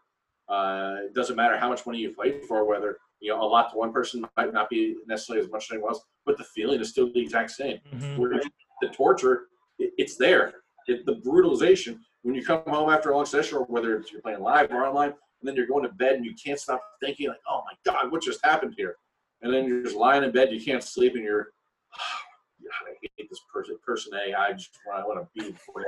Uh, 0.48 0.96
it 1.04 1.14
doesn't 1.14 1.36
matter 1.36 1.58
how 1.58 1.68
much 1.68 1.84
money 1.84 1.98
you 1.98 2.10
play 2.10 2.40
for, 2.40 2.64
whether 2.64 2.98
you 3.20 3.30
know 3.30 3.42
a 3.42 3.44
lot 3.44 3.70
to 3.72 3.76
one 3.76 3.92
person 3.92 4.24
might 4.36 4.52
not 4.52 4.68
be 4.70 4.96
necessarily 5.06 5.44
as 5.44 5.50
much 5.50 5.64
as 5.64 5.72
anyone 5.72 5.90
else, 5.90 6.04
but 6.24 6.38
the 6.38 6.44
feeling 6.44 6.80
is 6.80 6.90
still 6.90 7.12
the 7.12 7.20
exact 7.20 7.50
same. 7.50 7.78
Mhm. 7.94 8.42
The 8.80 8.88
torture, 8.88 9.46
it, 9.78 9.92
it's 9.98 10.16
there. 10.16 10.54
It, 10.86 11.04
the 11.04 11.16
brutalization 11.16 12.00
when 12.22 12.34
you 12.34 12.44
come 12.44 12.62
home 12.66 12.90
after 12.90 13.10
a 13.10 13.16
long 13.16 13.26
session, 13.26 13.58
or 13.58 13.64
whether 13.64 13.96
it's 13.96 14.12
you're 14.12 14.22
playing 14.22 14.40
live 14.40 14.70
or 14.70 14.86
online, 14.86 15.10
and 15.10 15.48
then 15.48 15.54
you're 15.56 15.66
going 15.66 15.84
to 15.84 15.90
bed 15.90 16.16
and 16.16 16.24
you 16.24 16.34
can't 16.42 16.58
stop 16.58 16.80
thinking 17.02 17.28
like, 17.28 17.40
"Oh 17.48 17.62
my 17.64 17.92
God, 17.92 18.10
what 18.12 18.22
just 18.22 18.44
happened 18.44 18.74
here?" 18.76 18.96
And 19.42 19.52
then 19.52 19.66
you're 19.66 19.82
just 19.82 19.96
lying 19.96 20.24
in 20.24 20.32
bed, 20.32 20.50
you 20.50 20.60
can't 20.60 20.82
sleep, 20.82 21.14
and 21.14 21.22
you're, 21.22 21.52
God, 21.94 22.88
I 22.88 23.08
hate 23.16 23.28
this 23.30 23.40
person, 23.52 23.78
person 23.86 24.12
A. 24.14 24.34
I 24.34 24.52
just 24.52 24.70
want, 24.86 25.00
I 25.00 25.06
want 25.06 25.20
to 25.20 25.28
be 25.40 25.52
before 25.52 25.84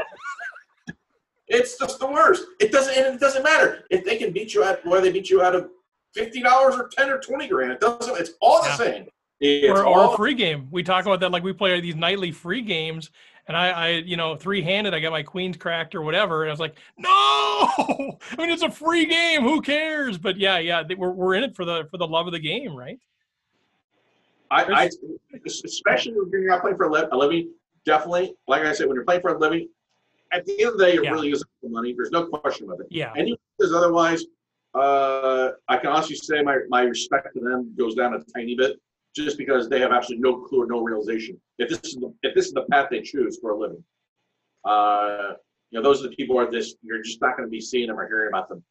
It's 1.49 1.77
just 1.77 1.99
the 1.99 2.07
worst. 2.07 2.45
It 2.61 2.71
doesn't, 2.71 2.97
and 2.97 3.15
it 3.15 3.21
doesn't 3.21 3.43
matter 3.43 3.85
if 3.91 4.05
they 4.05 4.17
can 4.17 4.33
beat 4.33 4.55
you 4.55 4.63
out, 4.63 4.87
whether 4.87 5.03
they 5.03 5.11
beat 5.13 5.31
you 5.31 5.43
out 5.43 5.57
of 5.57 5.69
fifty 6.15 6.43
dollars 6.43 6.77
or 6.77 6.89
ten 6.89 7.11
or 7.11 7.19
twenty 7.19 7.49
grand. 7.49 7.73
It 7.73 7.81
doesn't. 7.81 8.17
It's 8.19 8.33
all 8.41 8.63
the 8.63 8.69
Yeah. 8.69 8.77
same. 8.77 9.07
It's 9.43 9.69
or, 9.81 9.85
or 9.85 9.87
all 9.87 10.15
a 10.15 10.17
free 10.17 10.35
game. 10.35 10.69
We 10.71 10.83
talk 10.83 11.07
about 11.07 11.21
that 11.21 11.31
like 11.33 11.43
we 11.43 11.53
play 11.55 11.81
these 11.81 11.97
nightly 11.97 12.31
free 12.31 12.61
games, 12.61 13.11
and 13.49 13.57
I, 13.57 13.71
I 13.71 13.89
you 13.89 14.19
know, 14.19 14.37
three 14.37 14.61
handed. 14.61 14.93
I 14.93 15.01
got 15.01 15.13
my 15.13 15.23
queens 15.23 15.57
cracked 15.57 15.95
or 15.95 16.03
whatever, 16.03 16.43
and 16.43 16.51
I 16.51 16.53
was 16.53 16.61
like, 16.61 16.77
no. 16.99 17.09
I 17.09 18.37
mean, 18.37 18.51
it's 18.51 18.63
a 18.63 18.71
free 18.71 19.07
game. 19.07 19.41
Who 19.43 19.63
cares? 19.63 20.19
But 20.19 20.37
yeah, 20.37 20.59
yeah, 20.59 20.83
we're 20.97 21.11
we're 21.11 21.35
in 21.37 21.45
it 21.45 21.57
for 21.57 21.65
the 21.65 21.87
for 21.91 21.97
the 21.97 22.07
love 22.07 22.27
of 22.27 22.33
the 22.35 22.39
game, 22.39 22.75
right? 22.77 22.99
I, 24.51 24.65
I 24.65 24.91
especially 25.47 26.13
when 26.13 26.29
you're 26.33 26.49
not 26.49 26.61
playing 26.61 26.77
for 26.77 26.85
a 26.85 26.93
li- 26.93 27.09
a 27.11 27.17
living, 27.17 27.51
definitely, 27.87 28.35
like 28.49 28.63
I 28.63 28.73
said, 28.73 28.89
when 28.89 28.97
you're 28.97 29.05
playing 29.05 29.21
for 29.23 29.35
a 29.35 29.39
living, 29.39 29.69
at 30.33 30.45
the 30.45 30.61
end 30.61 30.73
of 30.73 30.79
the 30.79 30.85
day, 30.87 30.95
it 30.97 31.05
Yeah. 31.05 31.13
really 31.13 31.31
is 31.31 31.43
for 31.63 31.71
money. 31.71 31.95
There's 31.95 32.11
no 32.11 32.27
question 32.27 32.67
about 32.67 32.81
it. 32.81 32.89
Yeah. 32.91 33.13
Anyone 33.17 33.39
who 33.59 33.65
says 33.65 33.73
otherwise, 33.75 34.25
uh, 34.75 35.51
I 35.69 35.77
can 35.79 35.91
honestly 35.91 36.17
say 36.17 36.43
my, 36.43 36.59
my 36.69 36.83
respect 36.83 37.29
to 37.35 37.41
them 37.41 37.75
goes 37.77 37.95
down 37.95 38.15
a 38.15 38.21
tiny 38.35 38.55
bit, 38.55 38.79
just 39.15 39.37
because 39.39 39.69
they 39.69 39.81
have 39.81 39.93
absolutely 39.93 40.23
no 40.23 40.39
clue 40.43 40.63
or 40.63 40.67
no 40.67 40.81
realization 40.81 41.41
if 41.59 41.69
this 41.69 41.81
is 41.85 41.95
the, 41.97 42.13
if 42.23 42.35
this 42.35 42.47
is 42.47 42.53
the 42.53 42.65
path 42.71 42.89
they 42.91 43.01
choose 43.01 43.39
for 43.41 43.51
a 43.51 43.59
living. 43.59 43.83
Uh, 44.65 45.33
you 45.71 45.79
know, 45.79 45.83
those 45.83 46.05
are 46.05 46.09
the 46.09 46.17
people 46.17 46.39
are 46.39 46.51
this. 46.51 46.75
You're 46.83 47.03
just 47.03 47.21
not 47.21 47.37
going 47.37 47.49
to 47.49 47.51
be 47.51 47.61
seeing 47.61 47.89
them 47.89 47.99
or 47.99 48.07
hearing 48.07 48.29
about 48.29 48.49
them 48.49 48.63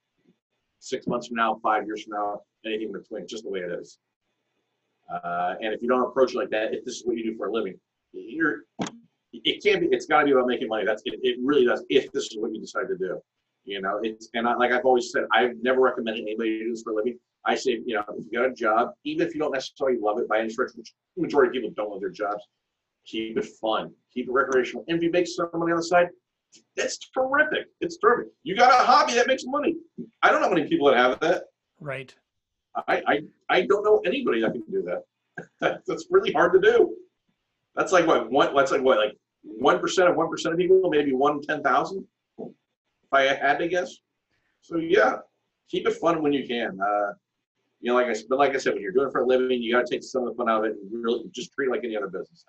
six 0.79 1.07
months 1.07 1.27
from 1.27 1.37
now, 1.37 1.59
five 1.61 1.85
years 1.85 2.03
from 2.03 2.13
now, 2.13 2.41
anything 2.65 2.87
in 2.87 2.93
between. 2.93 3.27
Just 3.27 3.43
the 3.43 3.49
way 3.49 3.59
it 3.59 3.71
is. 3.71 3.99
Uh, 5.11 5.55
and 5.61 5.73
if 5.73 5.81
you 5.81 5.87
don't 5.87 6.03
approach 6.03 6.33
it 6.33 6.37
like 6.37 6.49
that, 6.51 6.73
if 6.73 6.85
this 6.85 6.95
is 6.95 7.05
what 7.05 7.17
you 7.17 7.23
do 7.23 7.37
for 7.37 7.47
a 7.47 7.51
living, 7.51 7.79
you're 8.13 8.59
it 9.31 9.63
can't 9.63 9.81
be. 9.81 9.87
It's 9.91 10.05
got 10.05 10.21
to 10.21 10.25
be 10.25 10.31
about 10.31 10.47
making 10.47 10.67
money. 10.67 10.85
That's 10.85 11.03
it. 11.05 11.19
It 11.21 11.37
really 11.43 11.65
does. 11.65 11.83
If 11.89 12.11
this 12.11 12.25
is 12.25 12.37
what 12.37 12.53
you 12.53 12.59
decide 12.59 12.87
to 12.87 12.97
do, 12.97 13.19
you 13.69 13.81
know. 13.81 13.99
It's 14.03 14.29
and 14.33 14.47
I, 14.47 14.55
like 14.55 14.71
I've 14.71 14.85
always 14.85 15.11
said, 15.11 15.23
I've 15.33 15.55
never 15.61 15.81
recommended 15.81 16.23
anybody 16.23 16.59
do 16.59 16.71
this 16.71 16.83
for 16.83 16.91
a 16.91 16.95
living. 16.95 17.17
I 17.45 17.55
say, 17.55 17.79
you 17.85 17.95
know, 17.95 18.03
if 18.17 18.25
you 18.29 18.39
got 18.39 18.49
a 18.49 18.53
job, 18.53 18.91
even 19.05 19.25
if 19.25 19.33
you 19.33 19.39
don't 19.39 19.53
necessarily 19.53 19.97
love 19.99 20.19
it 20.19 20.27
by 20.27 20.39
any 20.39 20.49
stretch, 20.49 20.71
which 20.75 20.93
the 21.15 21.21
majority 21.21 21.57
of 21.57 21.63
people 21.63 21.73
don't 21.75 21.91
love 21.91 22.01
their 22.01 22.09
jobs, 22.09 22.43
keep 23.05 23.37
it 23.37 23.45
fun, 23.61 23.91
keep 24.13 24.27
it 24.27 24.31
recreational. 24.31 24.83
And 24.87 24.97
if 24.97 25.03
you 25.03 25.11
make 25.11 25.27
some 25.27 25.49
money 25.53 25.71
on 25.71 25.77
the 25.77 25.83
side, 25.83 26.09
that's 26.75 26.97
terrific. 27.13 27.67
It's 27.79 27.97
terrific. 27.97 28.33
You 28.43 28.55
got 28.55 28.71
a 28.73 28.83
hobby 28.83 29.13
that 29.13 29.27
makes 29.27 29.43
money. 29.45 29.75
I 30.21 30.31
don't 30.31 30.41
know 30.41 30.49
how 30.49 30.53
many 30.53 30.67
people 30.67 30.87
that 30.87 30.97
have 30.97 31.19
that. 31.21 31.43
Right. 31.79 32.13
I, 32.87 33.01
I, 33.07 33.19
I 33.49 33.61
don't 33.61 33.83
know 33.83 34.01
anybody 34.05 34.41
that 34.41 34.51
can 34.51 34.63
do 34.69 34.83
that. 34.83 35.03
That's 35.87 36.07
really 36.09 36.31
hard 36.31 36.53
to 36.53 36.59
do. 36.59 36.95
That's 37.75 37.91
like 37.91 38.05
what 38.05 38.29
one. 38.29 38.53
That's 38.55 38.71
like 38.71 38.81
what 38.81 38.97
like 38.97 39.17
one 39.41 39.79
percent 39.79 40.09
of 40.09 40.15
one 40.15 40.29
percent 40.29 40.53
of 40.53 40.59
people, 40.59 40.89
maybe 40.89 41.13
one 41.13 41.41
ten 41.41 41.63
thousand. 41.63 42.05
If 43.11 43.17
I 43.17 43.21
had 43.23 43.57
to 43.59 43.67
guess. 43.67 43.95
So 44.61 44.77
yeah, 44.77 45.17
keep 45.69 45.87
it 45.87 45.93
fun 45.93 46.21
when 46.21 46.33
you 46.33 46.47
can. 46.47 46.79
Uh, 46.79 47.13
you 47.81 47.91
know, 47.91 47.95
like 47.95 48.07
I 48.07 48.15
but 48.29 48.39
like 48.39 48.55
I 48.55 48.57
said, 48.57 48.73
when 48.73 48.83
you're 48.83 48.91
doing 48.91 49.07
it 49.07 49.11
for 49.11 49.21
a 49.21 49.27
living, 49.27 49.61
you 49.61 49.73
got 49.73 49.85
to 49.85 49.91
take 49.91 50.03
some 50.03 50.23
of 50.23 50.29
the 50.29 50.35
fun 50.35 50.49
out 50.49 50.65
of 50.65 50.71
it 50.71 50.77
and 50.77 51.03
really 51.03 51.23
just 51.31 51.53
treat 51.53 51.67
it 51.67 51.71
like 51.71 51.83
any 51.83 51.95
other 51.95 52.07
business. 52.07 52.43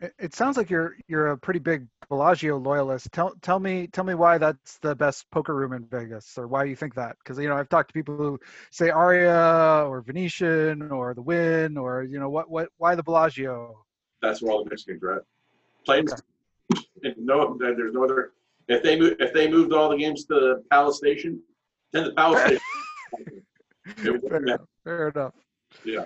It, 0.00 0.14
it 0.18 0.34
sounds 0.34 0.56
like 0.56 0.70
you're 0.70 0.96
you're 1.08 1.28
a 1.28 1.38
pretty 1.38 1.58
big 1.58 1.86
Bellagio 2.08 2.58
loyalist. 2.58 3.10
Tell 3.12 3.34
tell 3.42 3.58
me 3.58 3.88
tell 3.88 4.04
me 4.04 4.14
why 4.14 4.38
that's 4.38 4.78
the 4.78 4.94
best 4.94 5.28
poker 5.30 5.54
room 5.54 5.72
in 5.72 5.86
Vegas, 5.86 6.38
or 6.38 6.46
why 6.46 6.64
you 6.64 6.76
think 6.76 6.94
that? 6.94 7.16
Because 7.18 7.38
you 7.38 7.48
know 7.48 7.56
I've 7.56 7.68
talked 7.68 7.88
to 7.88 7.94
people 7.94 8.16
who 8.16 8.38
say 8.70 8.90
Aria 8.90 9.84
or 9.86 10.02
Venetian 10.02 10.90
or 10.90 11.14
the 11.14 11.22
Wynn 11.22 11.76
or 11.76 12.04
you 12.04 12.20
know 12.20 12.28
what 12.28 12.48
what 12.48 12.68
why 12.76 12.94
the 12.94 13.02
Bellagio? 13.02 13.84
That's 14.22 14.40
where 14.40 14.52
all 14.52 14.64
the 14.64 14.70
mixed 14.70 14.86
games 14.86 15.02
are 15.02 15.16
at. 15.16 15.22
And 17.02 17.14
no, 17.18 17.56
there's 17.58 17.92
no 17.92 18.04
other. 18.04 18.32
If 18.68 18.82
they 18.82 18.98
move, 18.98 19.16
if 19.20 19.32
they 19.32 19.48
moved 19.48 19.72
all 19.72 19.88
the 19.88 19.96
games 19.96 20.24
to 20.26 20.34
the 20.34 20.64
Palace 20.70 20.98
Station, 20.98 21.40
then 21.92 22.04
the 22.04 22.12
Palace 22.12 22.40
Station. 22.42 23.42
Fair 23.86 24.36
enough. 24.36 24.60
Fair 24.84 25.08
enough. 25.08 25.34
Yeah. 25.84 26.04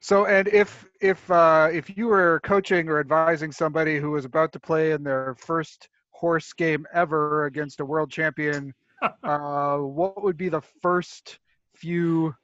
So, 0.00 0.26
and 0.26 0.46
if 0.48 0.86
if 1.00 1.30
uh, 1.30 1.68
if 1.72 1.96
you 1.96 2.06
were 2.06 2.40
coaching 2.44 2.88
or 2.88 3.00
advising 3.00 3.50
somebody 3.50 3.98
who 3.98 4.10
was 4.10 4.24
about 4.24 4.52
to 4.52 4.60
play 4.60 4.92
in 4.92 5.02
their 5.02 5.34
first 5.38 5.88
horse 6.10 6.52
game 6.52 6.86
ever 6.94 7.46
against 7.46 7.80
a 7.80 7.84
world 7.84 8.10
champion, 8.10 8.72
uh, 9.22 9.78
what 9.78 10.22
would 10.22 10.36
be 10.36 10.48
the 10.48 10.62
first 10.82 11.38
few 11.74 12.34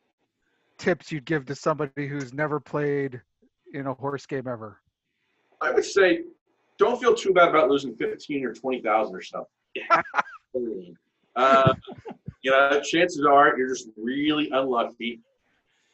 tips 0.78 1.12
you'd 1.12 1.24
give 1.24 1.46
to 1.46 1.54
somebody 1.54 2.06
who's 2.06 2.32
never 2.32 2.58
played 2.58 3.20
in 3.72 3.86
a 3.86 3.94
horse 3.94 4.26
game 4.26 4.48
ever? 4.48 4.78
I 5.60 5.70
would 5.70 5.84
say, 5.84 6.24
don't 6.82 7.00
feel 7.00 7.14
too 7.14 7.32
bad 7.32 7.48
about 7.48 7.68
losing 7.68 7.94
fifteen 7.96 8.44
or 8.44 8.52
twenty 8.52 8.80
thousand 8.80 9.16
or 9.16 9.22
something. 9.22 9.46
uh, 11.36 11.74
you 12.42 12.50
know, 12.50 12.80
chances 12.82 13.24
are 13.24 13.56
you're 13.56 13.68
just 13.68 13.88
really 13.96 14.50
unlucky, 14.50 15.20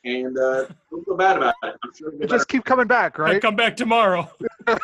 and 0.05 0.37
uh, 0.39 0.67
don't 0.91 1.05
feel 1.05 1.17
bad 1.17 1.37
about 1.37 1.55
it. 1.63 1.75
I'm 1.85 1.95
sure. 1.95 2.15
it'll 2.15 2.27
Just 2.29 2.49
keep 2.49 2.65
coming 2.65 2.87
back, 2.87 3.19
right? 3.19 3.29
I'll 3.29 3.33
right? 3.35 3.43
come 3.43 3.57
back 3.57 3.77
tomorrow. 3.77 4.31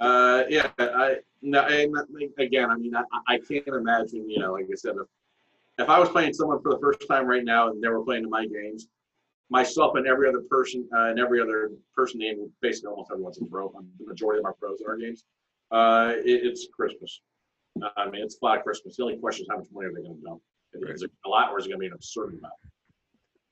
Uh, 0.00 0.44
yeah, 0.48 0.70
I 0.78 1.16
no, 1.42 1.60
and 1.60 1.94
again, 2.38 2.70
I 2.70 2.76
mean, 2.76 2.94
I, 2.96 3.02
I 3.28 3.38
can't 3.38 3.66
imagine, 3.68 4.28
you 4.28 4.38
know, 4.38 4.52
like 4.52 4.64
I 4.64 4.74
said, 4.74 4.94
if, 4.96 5.06
if 5.78 5.88
I 5.90 5.98
was 5.98 6.08
playing 6.08 6.32
someone 6.32 6.60
for 6.62 6.72
the 6.72 6.78
first 6.78 7.06
time 7.06 7.26
right 7.26 7.44
now 7.44 7.68
and 7.68 7.82
they 7.82 7.88
were 7.88 8.02
playing 8.02 8.24
in 8.24 8.30
my 8.30 8.46
games, 8.46 8.88
myself 9.50 9.96
and 9.96 10.06
every 10.06 10.28
other 10.28 10.42
person, 10.48 10.88
uh, 10.96 11.06
and 11.06 11.18
every 11.18 11.40
other 11.40 11.70
person 11.94 12.20
named 12.20 12.48
basically 12.62 12.90
almost 12.90 13.10
everyone's 13.10 13.38
a 13.40 13.44
pro. 13.44 13.66
um, 13.76 13.88
The 13.98 14.06
majority 14.06 14.38
of 14.38 14.44
our 14.44 14.54
pros 14.54 14.80
in 14.80 14.86
our 14.86 14.96
games, 14.96 15.24
uh, 15.70 16.12
it, 16.24 16.46
it's 16.46 16.68
Christmas. 16.74 17.20
I 17.96 18.08
mean, 18.10 18.22
it's 18.22 18.36
flat 18.36 18.62
Christmas. 18.62 18.96
The 18.96 19.02
only 19.02 19.16
question 19.16 19.44
is 19.44 19.48
how 19.50 19.58
much 19.58 19.66
money 19.72 19.86
are 19.86 19.92
they 19.92 20.02
going 20.02 20.16
to 20.16 20.22
dump? 20.22 20.40
Is 20.72 21.02
it 21.02 21.10
a 21.26 21.28
lot 21.28 21.50
or 21.50 21.58
is 21.58 21.66
it 21.66 21.68
going 21.68 21.78
to 21.78 21.80
be 21.80 21.86
an 21.86 21.92
absurd 21.92 22.38
amount? 22.38 22.54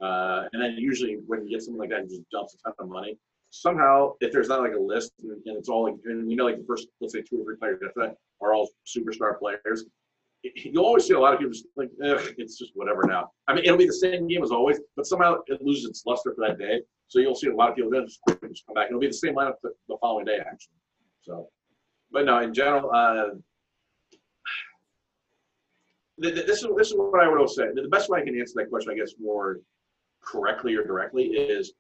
Uh, 0.00 0.48
and 0.52 0.62
then 0.62 0.76
usually 0.78 1.18
when 1.26 1.44
you 1.44 1.50
get 1.50 1.62
something 1.62 1.80
like 1.80 1.90
that, 1.90 2.02
you 2.02 2.08
just 2.08 2.30
dumps 2.30 2.54
a 2.54 2.58
ton 2.62 2.74
of 2.78 2.88
money 2.88 3.18
somehow, 3.50 4.12
if 4.20 4.32
there's 4.32 4.48
not 4.48 4.60
like 4.60 4.74
a 4.74 4.80
list 4.80 5.12
and, 5.22 5.32
and 5.46 5.56
it's 5.56 5.68
all 5.68 5.84
like, 5.84 5.94
and 6.04 6.26
we 6.26 6.34
know 6.34 6.44
like 6.44 6.58
the 6.58 6.64
first, 6.64 6.88
let's 7.00 7.12
say 7.14 7.22
two 7.22 7.40
or 7.40 7.44
three 7.44 7.56
players 7.56 7.80
after 7.84 8.00
that 8.00 8.16
are 8.40 8.52
all 8.52 8.68
superstar 8.86 9.38
players, 9.38 9.84
y- 10.44 10.50
you'll 10.54 10.84
always 10.84 11.06
see 11.06 11.14
a 11.14 11.20
lot 11.20 11.32
of 11.32 11.38
people 11.38 11.52
just 11.52 11.66
like, 11.76 11.90
it's 11.98 12.58
just 12.58 12.72
whatever 12.74 13.02
now. 13.06 13.30
I 13.46 13.54
mean, 13.54 13.64
it'll 13.64 13.78
be 13.78 13.86
the 13.86 13.92
same 13.92 14.28
game 14.28 14.42
as 14.42 14.50
always, 14.50 14.80
but 14.96 15.06
somehow 15.06 15.38
it 15.46 15.62
loses 15.62 15.86
its 15.86 16.04
luster 16.06 16.34
for 16.34 16.46
that 16.46 16.58
day. 16.58 16.80
So 17.08 17.20
you'll 17.20 17.34
see 17.34 17.48
a 17.48 17.54
lot 17.54 17.70
of 17.70 17.76
people 17.76 17.90
just, 17.90 18.20
just 18.48 18.66
come 18.66 18.74
back. 18.74 18.88
It'll 18.88 19.00
be 19.00 19.06
the 19.06 19.12
same 19.12 19.34
lineup 19.34 19.54
the, 19.62 19.72
the 19.88 19.96
following 20.00 20.26
day, 20.26 20.38
actually. 20.38 20.74
So, 21.22 21.48
but 22.12 22.24
no, 22.24 22.40
in 22.40 22.52
general, 22.52 22.90
uh, 22.92 23.30
th- 26.22 26.34
th- 26.34 26.46
this 26.46 26.62
is 26.62 26.68
this 26.76 26.88
is 26.88 26.94
what 26.96 27.22
I 27.22 27.28
would 27.28 27.48
say. 27.48 27.68
The 27.74 27.88
best 27.88 28.10
way 28.10 28.20
I 28.20 28.24
can 28.24 28.38
answer 28.38 28.54
that 28.56 28.68
question, 28.68 28.92
I 28.92 28.96
guess, 28.96 29.14
more 29.18 29.60
correctly 30.22 30.74
or 30.74 30.84
directly 30.84 31.28
is 31.28 31.72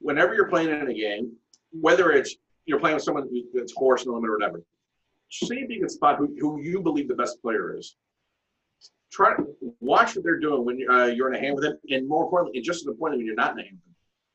whenever 0.00 0.34
you're 0.34 0.48
playing 0.48 0.70
in 0.70 0.88
a 0.88 0.94
game, 0.94 1.32
whether 1.72 2.12
it's 2.12 2.36
you're 2.66 2.78
playing 2.78 2.96
with 2.96 3.04
someone 3.04 3.28
that's 3.54 3.72
horse 3.74 4.06
no 4.06 4.12
limit 4.12 4.30
or 4.30 4.38
whatever, 4.38 4.62
see 5.30 5.56
if 5.56 5.70
you 5.70 5.80
can 5.80 5.88
spot 5.88 6.18
who, 6.18 6.34
who 6.40 6.60
you 6.60 6.80
believe 6.80 7.08
the 7.08 7.14
best 7.14 7.40
player 7.42 7.76
is. 7.76 7.96
Try 9.10 9.34
watch 9.80 10.14
what 10.14 10.24
they're 10.24 10.38
doing 10.38 10.64
when 10.64 10.78
uh, 10.90 11.06
you're 11.06 11.32
in 11.32 11.34
a 11.34 11.40
hand 11.40 11.54
with 11.54 11.64
them, 11.64 11.78
and 11.88 12.06
more 12.06 12.24
importantly, 12.24 12.58
and 12.58 12.64
just 12.64 12.82
as 12.82 12.88
importantly, 12.88 13.24
when 13.24 13.26
you're 13.26 13.34
not 13.34 13.52
in 13.52 13.60
a 13.60 13.62
hand 13.62 13.76
with 13.76 13.84
them, 13.84 13.94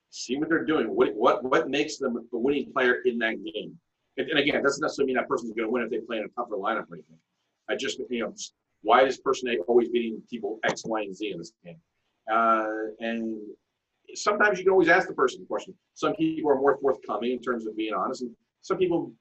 see 0.09 0.37
what 0.37 0.49
they're 0.49 0.65
doing. 0.65 0.87
What 0.87 1.13
what 1.15 1.43
what 1.43 1.69
makes 1.69 1.97
them 1.97 2.17
a 2.17 2.37
winning 2.37 2.71
player 2.73 3.01
in 3.05 3.19
that 3.19 3.35
game? 3.43 3.77
And, 4.17 4.29
and 4.29 4.39
again, 4.39 4.55
it 4.55 4.63
doesn't 4.63 4.81
necessarily 4.81 5.13
mean 5.13 5.17
that 5.17 5.29
person's 5.29 5.53
going 5.53 5.67
to 5.67 5.71
win 5.71 5.83
if 5.83 5.91
they 5.91 5.99
play 5.99 6.17
in 6.17 6.23
a 6.23 6.27
tougher 6.29 6.55
lineup 6.55 6.89
or 6.89 6.95
anything. 6.95 7.17
I 7.69 7.75
just 7.75 7.99
you 8.09 8.21
know 8.21 8.33
why 8.81 9.03
is 9.03 9.17
person 9.17 9.49
A 9.49 9.57
always 9.67 9.89
beating 9.89 10.21
people 10.29 10.59
X, 10.63 10.83
Y, 10.85 11.01
and 11.01 11.15
Z 11.15 11.31
in 11.31 11.37
this 11.37 11.53
game? 11.63 11.77
Uh, 12.31 12.65
and 12.99 13.39
sometimes 14.13 14.57
you 14.57 14.65
can 14.65 14.71
always 14.71 14.89
ask 14.89 15.07
the 15.07 15.13
person 15.13 15.41
the 15.41 15.47
question. 15.47 15.73
Some 15.93 16.13
people 16.15 16.51
are 16.51 16.55
more 16.55 16.77
forthcoming 16.81 17.31
in 17.31 17.39
terms 17.39 17.65
of 17.65 17.75
being 17.75 17.93
honest, 17.93 18.21
and 18.21 18.31
some 18.61 18.77
people 18.77 19.11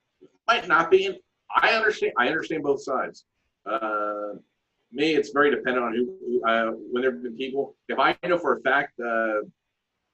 might 0.46 0.68
not 0.68 0.90
be. 0.90 1.20
I 1.56 1.74
understand. 1.74 2.12
I 2.18 2.28
understand 2.28 2.62
both 2.62 2.82
sides. 2.82 3.24
Uh, 3.70 4.34
me, 4.90 5.14
it's 5.14 5.30
very 5.30 5.50
dependent 5.50 5.84
on 5.84 5.94
who. 5.94 6.16
who, 6.26 6.42
Uh, 6.44 6.72
when 6.90 7.02
there 7.02 7.12
have 7.12 7.22
been 7.22 7.36
people, 7.36 7.76
if 7.88 7.98
I 7.98 8.16
know 8.26 8.38
for 8.38 8.56
a 8.56 8.60
fact, 8.60 8.98
uh, 9.00 9.40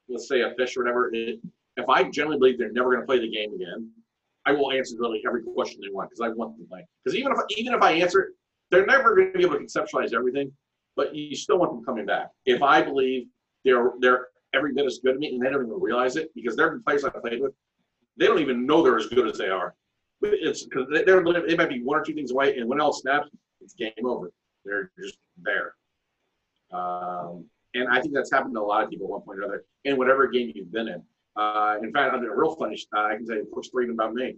let's 0.08 0.28
say 0.28 0.42
a 0.42 0.54
fish 0.56 0.76
or 0.76 0.82
whatever, 0.82 1.10
it, 1.12 1.40
if 1.76 1.88
I 1.88 2.04
generally 2.04 2.38
believe 2.38 2.58
they're 2.58 2.72
never 2.72 2.90
going 2.90 3.00
to 3.00 3.06
play 3.06 3.18
the 3.18 3.30
game 3.30 3.54
again, 3.54 3.90
I 4.46 4.52
will 4.52 4.72
answer 4.72 4.96
really 4.98 5.22
every 5.26 5.42
question 5.42 5.80
they 5.82 5.92
want 5.92 6.10
because 6.10 6.20
I 6.20 6.28
want 6.28 6.56
them 6.56 6.64
to 6.64 6.68
play. 6.70 6.86
Because 7.04 7.16
even 7.16 7.32
if 7.32 7.38
even 7.58 7.74
if 7.74 7.82
I 7.82 7.92
answer, 7.92 8.32
they're 8.70 8.86
never 8.86 9.14
going 9.14 9.32
to 9.32 9.38
be 9.38 9.44
able 9.44 9.58
to 9.58 9.64
conceptualize 9.64 10.14
everything, 10.14 10.52
but 10.96 11.14
you 11.14 11.36
still 11.36 11.58
want 11.58 11.72
them 11.72 11.84
coming 11.84 12.06
back. 12.06 12.30
If 12.46 12.62
I 12.62 12.82
believe 12.82 13.26
they're 13.64 13.92
they're 14.00 14.28
every 14.54 14.72
bit 14.72 14.86
as 14.86 14.98
good 15.04 15.14
as 15.14 15.20
me 15.20 15.28
and 15.28 15.42
they 15.42 15.50
don't 15.50 15.66
even 15.66 15.80
realize 15.80 16.16
it 16.16 16.30
because 16.34 16.56
there 16.56 16.66
are 16.66 16.78
players 16.80 17.04
I 17.04 17.10
played 17.10 17.40
with, 17.40 17.52
they 18.16 18.26
don't 18.26 18.38
even 18.38 18.66
know 18.66 18.82
they're 18.82 18.96
as 18.96 19.06
good 19.06 19.28
as 19.28 19.36
they 19.38 19.48
are. 19.48 19.74
It's 20.22 20.64
because 20.64 20.86
they're 20.90 21.22
they 21.22 21.56
might 21.56 21.68
be 21.68 21.82
one 21.82 22.00
or 22.00 22.04
two 22.04 22.14
things 22.14 22.32
away, 22.32 22.56
and 22.56 22.68
when 22.68 22.80
all 22.80 22.92
snaps, 22.92 23.28
it's 23.60 23.74
game 23.74 23.92
over. 24.04 24.30
They're 24.64 24.90
just 24.98 25.18
there. 25.42 25.74
Um, 26.72 27.44
and 27.74 27.88
I 27.88 28.00
think 28.00 28.14
that's 28.14 28.32
happened 28.32 28.54
to 28.54 28.60
a 28.60 28.62
lot 28.62 28.84
of 28.84 28.90
people 28.90 29.06
at 29.06 29.10
one 29.10 29.20
point 29.22 29.38
or 29.38 29.42
another 29.42 29.64
in 29.84 29.96
whatever 29.96 30.26
game 30.28 30.52
you've 30.54 30.72
been 30.72 30.88
in. 30.88 31.02
Uh, 31.36 31.76
in 31.82 31.92
fact, 31.92 32.14
I'm 32.14 32.24
a 32.24 32.34
real 32.34 32.54
funny. 32.56 32.76
Uh, 32.94 33.04
I 33.04 33.16
can 33.16 33.26
tell 33.26 33.36
you 33.36 33.42
a 33.42 33.46
quick 33.46 33.64
story 33.64 33.88
about 33.90 34.12
me. 34.12 34.36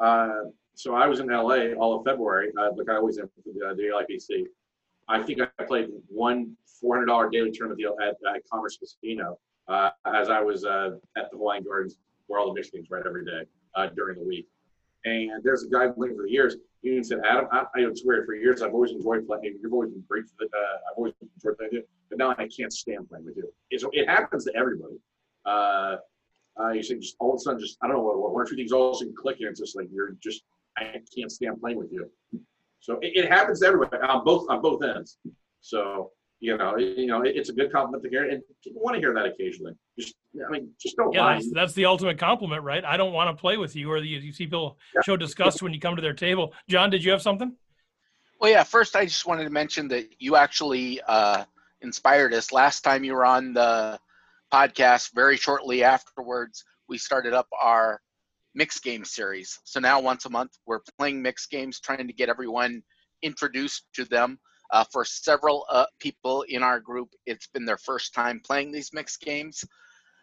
Uh, 0.00 0.44
so 0.74 0.94
I 0.94 1.06
was 1.06 1.20
in 1.20 1.28
LA 1.28 1.74
all 1.78 1.98
of 1.98 2.04
February, 2.04 2.50
uh, 2.58 2.70
like 2.74 2.88
I 2.88 2.96
always 2.96 3.18
am 3.18 3.28
for 3.28 3.52
the, 3.52 3.66
uh, 3.66 3.74
the 3.74 3.84
LAPC. 3.84 4.44
I 5.08 5.22
think 5.22 5.40
I 5.40 5.64
played 5.64 5.88
one 6.08 6.56
$400 6.82 7.30
daily 7.30 7.50
tournament 7.50 7.78
deal 7.78 7.96
at, 8.02 8.16
at 8.34 8.42
Commerce 8.50 8.78
Casino 8.78 9.38
uh, 9.68 9.90
as 10.06 10.30
I 10.30 10.40
was 10.40 10.64
uh, 10.64 10.90
at 11.16 11.30
the 11.30 11.36
Hawaiian 11.36 11.64
Gardens 11.64 11.96
where 12.26 12.40
all 12.40 12.48
the 12.48 12.54
mixed 12.54 12.72
games 12.72 12.88
right 12.90 13.02
every 13.06 13.24
day 13.24 13.42
uh, 13.74 13.88
during 13.88 14.18
the 14.18 14.24
week. 14.24 14.46
And 15.04 15.42
there's 15.42 15.64
a 15.64 15.68
guy 15.68 15.86
who 15.86 15.94
played 15.94 16.16
for 16.16 16.26
years. 16.26 16.56
He 16.82 16.90
even 16.90 17.04
said, 17.04 17.20
Adam, 17.24 17.46
I, 17.52 17.64
I 17.74 17.86
swear 17.94 18.24
for 18.24 18.34
years 18.34 18.62
I've 18.62 18.74
always 18.74 18.90
enjoyed 18.92 19.26
playing. 19.26 19.58
You've 19.62 19.72
always 19.72 19.90
been 19.90 20.04
great. 20.08 20.24
For 20.26 20.34
the, 20.40 20.46
uh, 20.46 20.90
I've 20.90 20.96
always 20.96 21.14
enjoyed 21.22 21.56
playing 21.58 21.70
with 21.72 21.82
you, 21.82 21.84
but 22.08 22.18
now 22.18 22.34
I 22.38 22.48
can't 22.48 22.72
stand 22.72 23.08
playing 23.08 23.24
with 23.24 23.36
you. 23.36 23.52
It's, 23.70 23.84
it 23.92 24.08
happens 24.08 24.44
to 24.44 24.56
everybody. 24.56 24.96
Uh, 25.44 25.96
uh, 26.58 26.70
you 26.70 26.82
say 26.82 26.96
just 26.96 27.16
all 27.20 27.32
of 27.32 27.36
a 27.36 27.40
sudden, 27.40 27.60
just 27.60 27.78
I 27.82 27.86
don't 27.86 27.96
know 27.96 28.02
what, 28.02 28.32
one 28.32 28.42
or 28.42 28.44
two 28.44 28.56
things 28.56 28.72
all 28.72 28.90
of 28.90 28.96
a 28.96 28.98
sudden 28.98 29.14
click, 29.16 29.36
and 29.40 29.48
it's 29.48 29.60
just 29.60 29.76
like 29.76 29.88
you're 29.90 30.16
just 30.22 30.42
I 30.76 31.00
can't 31.16 31.30
stand 31.30 31.60
playing 31.60 31.78
with 31.78 31.92
you. 31.92 32.10
So 32.80 32.98
it, 33.00 33.12
it 33.16 33.28
happens 33.28 33.60
to 33.60 33.66
everybody 33.66 33.96
on 34.02 34.24
both 34.24 34.48
on 34.50 34.60
both 34.60 34.82
ends. 34.82 35.18
So 35.60 36.10
you 36.40 36.56
know, 36.56 36.76
you 36.76 37.06
know, 37.06 37.22
it, 37.22 37.36
it's 37.36 37.50
a 37.50 37.52
good 37.52 37.70
compliment 37.70 38.02
to 38.04 38.10
hear, 38.10 38.28
and 38.28 38.42
people 38.64 38.82
want 38.82 38.94
to 38.94 39.00
hear 39.00 39.14
that 39.14 39.26
occasionally. 39.26 39.72
Just 40.00 40.14
I 40.46 40.50
mean, 40.50 40.70
just 40.80 40.96
don't 40.96 41.12
Yeah, 41.12 41.24
lie. 41.24 41.34
that's, 41.34 41.52
that's 41.52 41.72
the 41.74 41.86
ultimate 41.86 42.18
compliment, 42.18 42.62
right? 42.62 42.84
I 42.84 42.96
don't 42.96 43.12
want 43.12 43.36
to 43.36 43.40
play 43.40 43.56
with 43.56 43.74
you, 43.76 43.90
or 43.90 43.98
you, 43.98 44.18
you 44.18 44.32
see 44.32 44.44
people 44.44 44.78
show 45.04 45.16
disgust 45.16 45.62
when 45.62 45.74
you 45.74 45.80
come 45.80 45.96
to 45.96 46.02
their 46.02 46.14
table. 46.14 46.52
John, 46.68 46.90
did 46.90 47.02
you 47.02 47.10
have 47.10 47.22
something? 47.22 47.54
Well, 48.40 48.50
yeah. 48.50 48.62
First, 48.62 48.96
I 48.96 49.04
just 49.04 49.26
wanted 49.26 49.44
to 49.44 49.50
mention 49.50 49.88
that 49.88 50.08
you 50.18 50.36
actually 50.36 51.00
uh, 51.06 51.44
inspired 51.82 52.32
us. 52.32 52.52
Last 52.52 52.82
time 52.82 53.04
you 53.04 53.14
were 53.14 53.26
on 53.26 53.52
the 53.52 53.98
podcast, 54.52 55.10
very 55.14 55.36
shortly 55.36 55.84
afterwards, 55.84 56.64
we 56.88 56.96
started 56.96 57.34
up 57.34 57.48
our 57.60 58.00
mixed 58.54 58.82
game 58.82 59.04
series. 59.04 59.58
So 59.64 59.78
now, 59.78 60.00
once 60.00 60.24
a 60.24 60.30
month, 60.30 60.52
we're 60.66 60.80
playing 60.98 61.20
mixed 61.20 61.50
games, 61.50 61.80
trying 61.80 62.06
to 62.06 62.12
get 62.12 62.28
everyone 62.28 62.82
introduced 63.22 63.84
to 63.94 64.04
them. 64.04 64.38
Uh, 64.72 64.84
for 64.92 65.04
several 65.04 65.66
uh, 65.68 65.84
people 65.98 66.42
in 66.48 66.62
our 66.62 66.78
group, 66.78 67.08
it's 67.26 67.48
been 67.48 67.64
their 67.64 67.76
first 67.78 68.14
time 68.14 68.40
playing 68.44 68.70
these 68.70 68.90
mixed 68.92 69.20
games. 69.20 69.64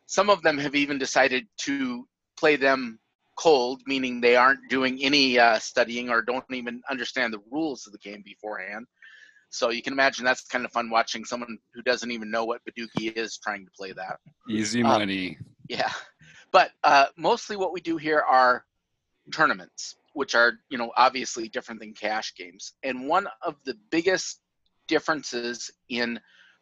Some 0.08 0.30
of 0.30 0.42
them 0.42 0.58
have 0.58 0.76
even 0.76 0.98
decided 0.98 1.48
to 1.66 2.08
play 2.38 2.56
them 2.56 3.00
cold, 3.38 3.82
meaning 3.86 4.20
they 4.20 4.36
aren't 4.36 4.68
doing 4.70 5.00
any 5.02 5.38
uh, 5.38 5.60
studying 5.60 6.10
or 6.10 6.22
don't 6.22 6.46
even 6.52 6.82
understand 6.90 7.34
the 7.34 7.42
rules 7.52 7.86
of 7.86 7.94
the 7.94 8.00
game 8.00 8.24
beforehand. 8.26 8.88
So 9.50 9.70
you 9.70 9.82
can 9.82 9.94
imagine 9.94 10.26
that's 10.26 10.46
kind 10.48 10.66
of 10.66 10.72
fun 10.72 10.90
watching 10.90 11.24
someone 11.24 11.58
who 11.74 11.82
doesn't 11.82 12.12
even 12.12 12.32
know 12.32 12.46
what 12.46 12.62
Badugi 12.66 13.16
is 13.16 13.38
trying 13.38 13.66
to 13.66 13.72
play 13.72 13.94
that. 13.94 14.20
Easy 14.50 14.84
Uh, 14.84 15.00
money. 15.00 15.38
Yeah, 15.70 15.92
but 16.52 16.72
uh, 16.84 17.08
mostly 17.18 17.56
what 17.56 17.74
we 17.74 17.82
do 17.82 17.98
here 17.98 18.20
are 18.20 18.66
tournaments, 19.32 19.96
which 20.14 20.36
are 20.36 20.54
you 20.70 20.78
know 20.78 20.92
obviously 20.96 21.48
different 21.50 21.80
than 21.82 21.94
cash 21.94 22.34
games. 22.36 22.74
And 22.84 23.08
one 23.08 23.28
of 23.42 23.56
the 23.66 23.78
biggest 23.92 24.42
differences 24.88 25.70
in 25.90 26.20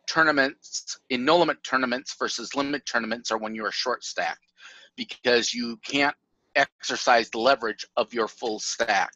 tournaments, 0.07 0.99
in 1.09 1.25
no 1.25 1.37
limit 1.37 1.63
tournaments 1.63 2.15
versus 2.17 2.55
limit 2.55 2.85
tournaments, 2.85 3.31
are 3.31 3.37
when 3.37 3.55
you 3.55 3.65
are 3.65 3.71
short 3.71 4.03
stacked, 4.03 4.51
because 4.95 5.53
you 5.53 5.77
can't 5.77 6.15
exercise 6.55 7.29
the 7.29 7.39
leverage 7.39 7.85
of 7.97 8.13
your 8.13 8.27
full 8.27 8.59
stack. 8.59 9.11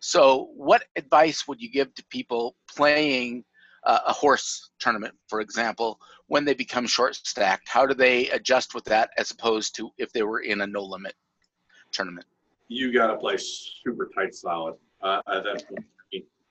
So, 0.00 0.50
what 0.54 0.84
advice 0.96 1.46
would 1.46 1.60
you 1.60 1.70
give 1.70 1.94
to 1.94 2.04
people 2.06 2.56
playing 2.68 3.44
uh, 3.84 4.00
a 4.06 4.12
horse 4.12 4.70
tournament, 4.80 5.14
for 5.28 5.40
example, 5.40 6.00
when 6.26 6.44
they 6.44 6.54
become 6.54 6.86
short 6.86 7.14
stacked? 7.14 7.68
How 7.68 7.86
do 7.86 7.94
they 7.94 8.28
adjust 8.30 8.74
with 8.74 8.84
that 8.84 9.10
as 9.16 9.30
opposed 9.30 9.76
to 9.76 9.90
if 9.98 10.12
they 10.12 10.22
were 10.22 10.40
in 10.40 10.60
a 10.62 10.66
no 10.66 10.82
limit 10.82 11.14
tournament? 11.92 12.26
You 12.68 12.92
got 12.92 13.08
to 13.08 13.16
play 13.16 13.36
super 13.36 14.10
tight 14.14 14.34
solid. 14.34 14.74
Uh, 15.02 15.20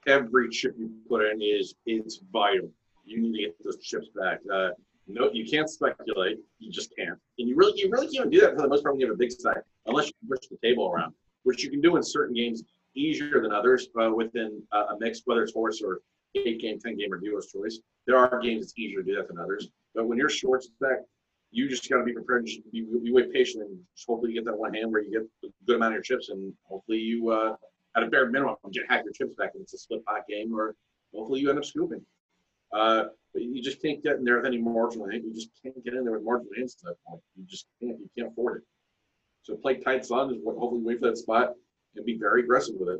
every 0.08 0.50
chip 0.50 0.76
you 0.78 0.90
put 1.08 1.26
in 1.26 1.42
is 1.42 1.76
it's 1.86 2.20
vital. 2.32 2.70
You 3.04 3.22
need 3.22 3.34
to 3.34 3.40
get 3.40 3.64
those 3.64 3.78
chips 3.78 4.08
back. 4.16 4.40
Uh, 4.52 4.70
no, 5.08 5.30
you 5.32 5.46
can't 5.46 5.70
speculate. 5.70 6.40
You 6.60 6.72
just 6.72 6.96
can't. 6.96 7.18
And 7.38 7.50
you 7.50 7.56
really, 7.56 7.74
you 7.76 7.90
really 7.90 8.08
can't 8.08 8.30
do 8.30 8.40
that 8.42 8.56
for 8.56 8.62
the 8.62 8.68
most 8.68 8.84
part 8.84 8.94
when 8.94 9.02
you 9.02 9.08
have 9.08 9.16
a 9.16 9.18
big 9.18 9.32
stack, 9.32 9.64
unless 9.86 10.08
you 10.08 10.14
push 10.30 10.48
the 10.50 10.58
table 10.64 10.90
around, 10.90 11.14
which 11.44 11.64
you 11.64 11.70
can 11.70 11.82
do 11.82 11.96
in 11.96 12.04
certain 12.04 12.36
games 12.36 12.64
easier 12.96 13.42
than 13.42 13.52
others 13.52 13.88
uh, 14.02 14.12
within 14.12 14.62
uh, 14.72 14.86
a 14.92 15.00
mix, 15.00 15.22
whether 15.26 15.44
it's 15.44 15.54
horse 15.54 15.82
or 15.82 16.02
eight 16.36 16.62
game, 16.62 16.80
ten 16.80 16.98
game, 16.98 17.12
or 17.12 17.18
dealer's 17.18 17.48
choice. 17.48 17.80
There 18.08 18.18
are 18.18 18.40
games 18.40 18.66
it's 18.66 18.74
easier 18.78 19.02
to 19.02 19.06
do 19.06 19.16
that 19.16 19.28
than 19.28 19.38
others. 19.38 19.70
But 19.94 20.08
when 20.08 20.18
you're 20.18 20.30
short 20.30 20.64
stack, 20.64 21.00
you 21.52 21.68
just 21.68 21.90
got 21.90 21.98
to 21.98 22.04
be 22.04 22.14
prepared. 22.14 22.48
You, 22.72 23.02
be 23.04 23.12
wait 23.12 23.34
patiently, 23.34 23.68
and 23.68 23.80
just 23.96 24.08
hopefully 24.08 24.32
you 24.32 24.40
get 24.40 24.46
that 24.46 24.58
one 24.58 24.74
hand 24.74 24.92
where 24.92 25.02
you 25.02 25.12
get 25.12 25.50
a 25.50 25.54
good 25.66 25.76
amount 25.76 25.94
of 25.94 25.96
your 25.96 26.04
chips, 26.04 26.30
and 26.30 26.54
hopefully 26.64 27.00
you, 27.00 27.30
uh, 27.30 27.56
at 27.96 28.04
a 28.04 28.08
bare 28.08 28.30
minimum, 28.30 28.56
get 28.72 28.84
half 28.90 29.04
your 29.04 29.12
chips 29.12 29.36
back, 29.36 29.52
and 29.54 29.62
it's 29.62 29.74
a 29.74 29.78
split 29.78 30.06
pot 30.06 30.22
game, 30.30 30.54
or 30.54 30.76
hopefully 31.14 31.42
you 31.42 31.50
end 31.50 31.60
up 31.60 31.66
scooping. 31.66 32.02
Uh, 32.74 33.06
but 33.34 33.44
you 33.44 33.62
just 33.62 33.82
can't 33.82 34.04
get 34.04 34.18
in 34.18 34.24
there 34.24 34.38
with 34.38 34.46
any 34.46 34.58
marginal 34.58 35.10
hand. 35.10 35.24
You 35.26 35.34
just 35.34 35.52
can't 35.64 35.84
get 35.84 35.94
in 35.94 36.04
there 36.04 36.14
with 36.14 36.24
marginal 36.24 36.52
hands 36.58 36.76
to 36.76 36.86
that 36.88 36.96
point. 37.08 37.22
You 37.38 37.46
just 37.48 37.68
can't. 37.82 37.98
You 38.00 38.10
can't 38.18 38.32
afford 38.32 38.58
it. 38.58 38.64
So 39.44 39.56
play 39.56 39.76
tight 39.78 40.06
sun 40.06 40.34
is 40.34 40.38
what 40.44 40.58
hopefully 40.58 40.82
wait 40.84 41.00
for 41.00 41.08
that 41.08 41.18
spot 41.18 41.54
and 41.96 42.06
be 42.06 42.18
very 42.18 42.42
aggressive 42.44 42.76
with 42.78 42.90
it. 42.90 43.00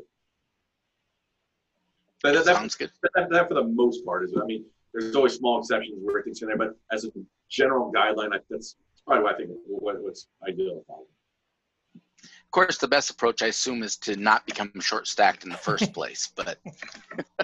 But 2.22 2.34
that, 2.34 2.44
that, 2.44 2.56
Sounds 2.56 2.74
good. 2.74 2.90
that, 3.14 3.30
that 3.30 3.48
for 3.48 3.54
the 3.54 3.64
most 3.64 4.04
part 4.04 4.24
is. 4.24 4.34
I 4.40 4.44
mean, 4.44 4.64
there's 4.92 5.16
always 5.16 5.34
small 5.34 5.58
exceptions 5.58 5.98
where 6.02 6.22
things 6.22 6.42
in 6.42 6.48
there, 6.48 6.56
but 6.56 6.76
as 6.90 7.04
a 7.04 7.08
general 7.50 7.92
guideline, 7.92 8.34
I, 8.34 8.38
that's 8.48 8.76
probably 9.06 9.24
what 9.24 9.34
I 9.34 9.36
think 9.38 9.50
what, 9.66 10.02
what's 10.02 10.28
ideal. 10.46 10.84
Of 12.52 12.54
course, 12.54 12.76
the 12.76 12.86
best 12.86 13.08
approach, 13.08 13.40
I 13.40 13.46
assume, 13.46 13.82
is 13.82 13.96
to 13.96 14.14
not 14.14 14.44
become 14.44 14.70
short 14.78 15.08
stacked 15.08 15.44
in 15.44 15.48
the 15.48 15.56
first 15.56 15.90
place. 15.94 16.30
But 16.36 16.58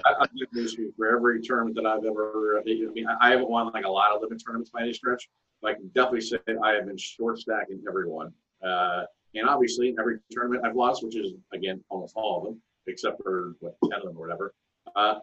I, 0.05 0.13
I've 0.19 0.29
been 0.35 0.47
this 0.53 0.77
week 0.77 0.91
for 0.95 1.07
every 1.07 1.41
tournament 1.41 1.75
that 1.77 1.87
I've 1.87 2.05
ever. 2.05 2.59
I 2.59 2.63
mean, 2.63 3.07
I 3.19 3.31
haven't 3.31 3.49
won 3.49 3.71
like 3.73 3.85
a 3.85 3.89
lot 3.89 4.11
of 4.11 4.21
limit 4.21 4.39
tournaments 4.45 4.69
by 4.69 4.81
any 4.81 4.93
stretch, 4.93 5.27
but 5.63 5.71
I 5.71 5.73
can 5.73 5.87
definitely 5.95 6.21
say 6.21 6.37
I 6.63 6.73
have 6.73 6.85
been 6.85 6.95
short 6.95 7.39
stacking 7.39 7.81
every 7.87 8.07
one. 8.07 8.31
Uh, 8.63 9.05
and 9.33 9.49
obviously, 9.49 9.89
in 9.89 9.99
every 9.99 10.19
tournament 10.29 10.63
I've 10.63 10.75
lost, 10.75 11.03
which 11.03 11.15
is 11.15 11.33
again 11.53 11.83
almost 11.89 12.13
all 12.15 12.37
of 12.37 12.43
them, 12.43 12.61
except 12.85 13.19
for 13.23 13.55
what 13.61 13.77
ten 13.89 14.01
of 14.01 14.03
them 14.03 14.15
or 14.15 14.27
whatever. 14.27 14.53
Uh, 14.95 15.15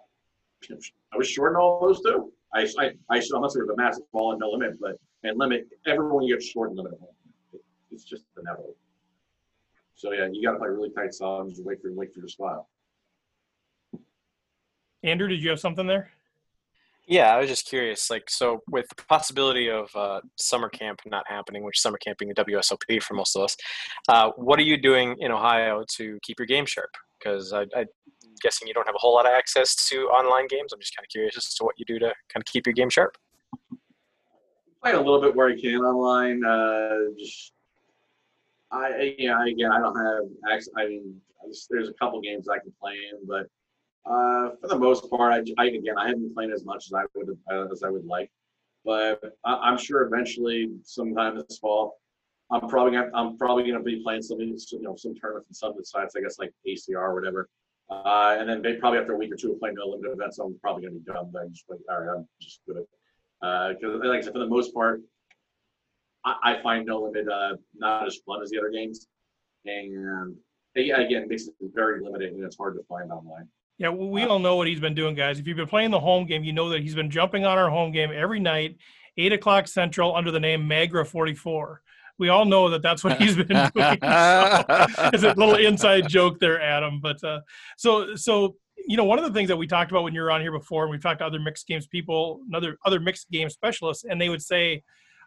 I 0.68 1.16
was 1.16 1.28
short 1.28 1.52
in 1.52 1.56
all 1.58 1.78
those 1.80 2.00
too. 2.00 2.32
I, 2.52 2.62
I, 2.80 2.86
I 3.08 3.22
unless 3.34 3.54
there 3.54 3.64
was 3.64 3.70
a 3.72 3.76
massive 3.76 4.10
ball 4.12 4.32
and 4.32 4.40
no 4.40 4.50
limit, 4.50 4.80
but 4.80 4.99
and 5.22 5.38
limit 5.38 5.68
everyone 5.86 6.26
gets 6.26 6.44
short 6.44 6.70
and 6.70 6.76
limit. 6.76 6.94
It's 7.92 8.02
just 8.02 8.25
inevitable. 8.36 8.75
So 9.97 10.13
yeah, 10.13 10.28
you 10.30 10.47
got 10.47 10.52
to 10.52 10.59
play 10.59 10.69
really 10.69 10.91
tight 10.91 11.15
songs. 11.15 11.61
Wait 11.65 11.80
for 11.80 11.93
wait 11.93 12.13
for 12.13 12.21
your 12.21 12.28
smile. 12.28 12.69
Andrew, 15.02 15.28
did 15.28 15.43
you 15.43 15.50
have 15.50 15.61
something 15.61 15.87
there? 15.87 16.11
Yeah, 17.06 17.32
I 17.35 17.39
was 17.39 17.49
just 17.49 17.67
curious. 17.67 18.11
Like, 18.11 18.28
so 18.28 18.63
with 18.69 18.89
the 18.89 18.97
possibility 19.04 19.71
of 19.71 19.89
uh, 19.95 20.21
summer 20.35 20.69
camp 20.69 21.00
not 21.06 21.25
happening, 21.28 21.63
which 21.63 21.80
summer 21.80 21.99
camp 21.99 22.19
being 22.19 22.32
the 22.35 22.45
WSOP 22.45 23.00
for 23.02 23.15
most 23.15 23.37
of 23.37 23.43
us, 23.43 23.56
uh, 24.09 24.30
what 24.37 24.59
are 24.59 24.65
you 24.65 24.76
doing 24.76 25.15
in 25.21 25.30
Ohio 25.30 25.85
to 25.93 26.19
keep 26.23 26.41
your 26.41 26.47
game 26.47 26.67
sharp? 26.67 26.91
Because 27.19 27.52
I, 27.52 27.63
I'm 27.76 27.87
guessing 28.43 28.67
you 28.67 28.75
don't 28.75 28.87
have 28.87 28.97
a 28.97 28.99
whole 28.99 29.15
lot 29.15 29.25
of 29.25 29.32
access 29.32 29.76
to 29.89 30.06
online 30.09 30.49
games. 30.49 30.73
I'm 30.73 30.80
just 30.80 30.97
kind 30.97 31.04
of 31.04 31.09
curious 31.09 31.37
as 31.37 31.54
to 31.54 31.65
what 31.65 31.76
you 31.78 31.85
do 31.87 32.00
to 32.00 32.06
kind 32.06 32.43
of 32.43 32.45
keep 32.45 32.67
your 32.67 32.73
game 32.73 32.91
sharp. 32.91 33.17
play 34.82 34.93
a 34.93 34.99
little 34.99 35.21
bit 35.21 35.37
where 35.37 35.49
I 35.49 35.61
can 35.61 35.82
online. 35.82 36.45
Uh, 36.45 37.15
just 37.17 37.52
I 38.70 39.14
yeah 39.18 39.44
again 39.44 39.70
I 39.72 39.78
don't 39.78 39.96
have. 39.96 40.24
I 40.76 40.86
mean 40.86 41.20
there's- 41.42 41.66
there's 41.70 41.88
a 41.88 41.94
couple 41.94 42.20
games 42.20 42.48
I 42.48 42.58
can 42.58 42.72
play 42.80 42.94
in, 43.10 43.24
but 43.26 43.46
uh, 44.10 44.50
for 44.60 44.68
the 44.68 44.78
most 44.78 45.08
part, 45.10 45.32
I, 45.32 45.42
I 45.62 45.66
again 45.66 45.96
I 45.98 46.08
haven't 46.08 46.34
playing 46.34 46.52
as 46.52 46.64
much 46.64 46.86
as 46.86 46.92
I 46.92 47.02
would 47.14 47.38
uh, 47.50 47.66
as 47.72 47.82
I 47.82 47.88
would 47.90 48.04
like. 48.04 48.30
But 48.84 49.20
I, 49.44 49.54
I'm 49.54 49.78
sure 49.78 50.02
eventually, 50.02 50.70
sometime 50.84 51.36
this 51.36 51.58
fall, 51.58 52.00
I'm 52.50 52.68
probably 52.68 52.92
gonna, 52.92 53.10
I'm 53.14 53.36
probably 53.36 53.64
gonna 53.70 53.82
be 53.82 54.02
playing 54.02 54.22
some 54.22 54.40
you 54.40 54.56
know 54.80 54.96
some 54.96 55.14
tournaments 55.14 55.48
and 55.48 55.56
some 55.56 55.74
sites 55.84 56.14
I 56.16 56.20
guess 56.20 56.38
like 56.38 56.52
ACR 56.66 56.96
or 56.96 57.14
whatever. 57.14 57.48
Uh, 57.90 58.36
and 58.38 58.48
then 58.48 58.62
maybe 58.62 58.78
probably 58.78 58.98
after 58.98 59.12
a 59.12 59.16
week 59.16 59.32
or 59.32 59.36
two 59.36 59.52
of 59.52 59.60
playing 59.60 59.76
no 59.76 59.86
limited 59.86 60.12
events, 60.12 60.38
I'm 60.38 60.58
probably 60.60 60.82
gonna 60.82 60.94
be 60.94 61.00
done. 61.00 61.30
But 61.32 61.42
I'm 61.42 61.52
just 61.52 61.68
like, 61.68 61.78
all 61.90 62.00
right, 62.00 62.16
I'm 62.16 62.28
just 62.40 62.60
good 62.66 62.84
because 63.78 64.00
like 64.02 64.18
I 64.18 64.20
said, 64.22 64.32
for 64.32 64.38
the 64.40 64.46
most 64.48 64.74
part, 64.74 65.00
I, 66.26 66.34
I 66.43 66.62
find 66.62 66.84
No 66.84 67.00
Limit 67.00 67.28
uh, 67.28 67.56
not 67.75 68.06
as 68.06 68.19
fun 68.26 68.43
as 68.43 68.50
the 68.50 68.58
other 68.58 68.71
games, 68.71 69.06
and 69.65 70.36
yeah, 70.75 71.00
again, 71.00 71.23
it 71.23 71.28
makes 71.28 71.47
it 71.47 71.54
very 71.75 72.02
limited 72.02 72.34
and 72.34 72.45
it's 72.45 72.56
hard 72.56 72.76
to 72.76 72.82
find 72.84 73.10
online. 73.10 73.49
Yeah, 73.78 73.89
well, 73.91 74.08
we 74.08 74.25
all 74.25 74.39
know 74.39 74.56
what 74.56 74.69
he's 74.69 74.80
been 74.80 74.95
doing, 74.95 75.15
guys. 75.15 75.39
If 75.39 75.47
you've 75.47 75.56
been 75.56 75.67
playing 75.67 75.91
the 75.91 76.00
home 76.00 76.26
game, 76.26 76.45
you 76.45 76.52
know 76.52 76.69
that 76.71 76.82
he's 76.82 76.95
been 76.95 77.10
jumping 77.10 77.45
on 77.45 77.58
our 77.58 77.71
home 77.71 77.93
game 77.93 78.10
every 78.15 78.41
night, 78.41 78.76
eight 79.19 79.32
o'clock 79.32 79.69
central, 79.69 80.15
under 80.15 80.30
the 80.30 80.41
name 80.41 80.67
Magra 80.67 81.06
Forty 81.06 81.34
Four. 81.34 81.82
We 82.19 82.30
all 82.30 82.47
know 82.47 82.71
that 82.71 82.80
that's 82.80 83.04
what 83.04 83.21
he's 83.21 83.36
been 83.36 83.49
doing. 83.49 83.99
So, 84.02 85.10
it's 85.12 85.23
a 85.23 85.34
little 85.34 85.56
inside 85.56 86.08
joke 86.08 86.41
there, 86.41 86.60
Adam. 86.60 87.00
But 87.02 87.23
uh, 87.23 87.41
so 87.76 88.17
so 88.17 88.56
you 88.86 88.97
know, 88.97 89.04
one 89.04 89.19
of 89.19 89.25
the 89.25 89.32
things 89.32 89.49
that 89.49 89.56
we 89.56 89.67
talked 89.67 89.91
about 89.91 90.04
when 90.04 90.15
you 90.15 90.21
were 90.23 90.30
on 90.30 90.41
here 90.41 90.52
before, 90.52 90.84
and 90.84 90.91
we've 90.91 91.02
talked 91.02 91.19
to 91.19 91.26
other 91.26 91.41
mixed 91.41 91.67
games 91.67 91.86
people, 91.86 92.41
other 92.54 92.78
other 92.86 93.00
mixed 93.00 93.30
game 93.30 93.50
specialists, 93.50 94.04
and 94.04 94.21
they 94.21 94.28
would 94.28 94.43
say, 94.43 94.82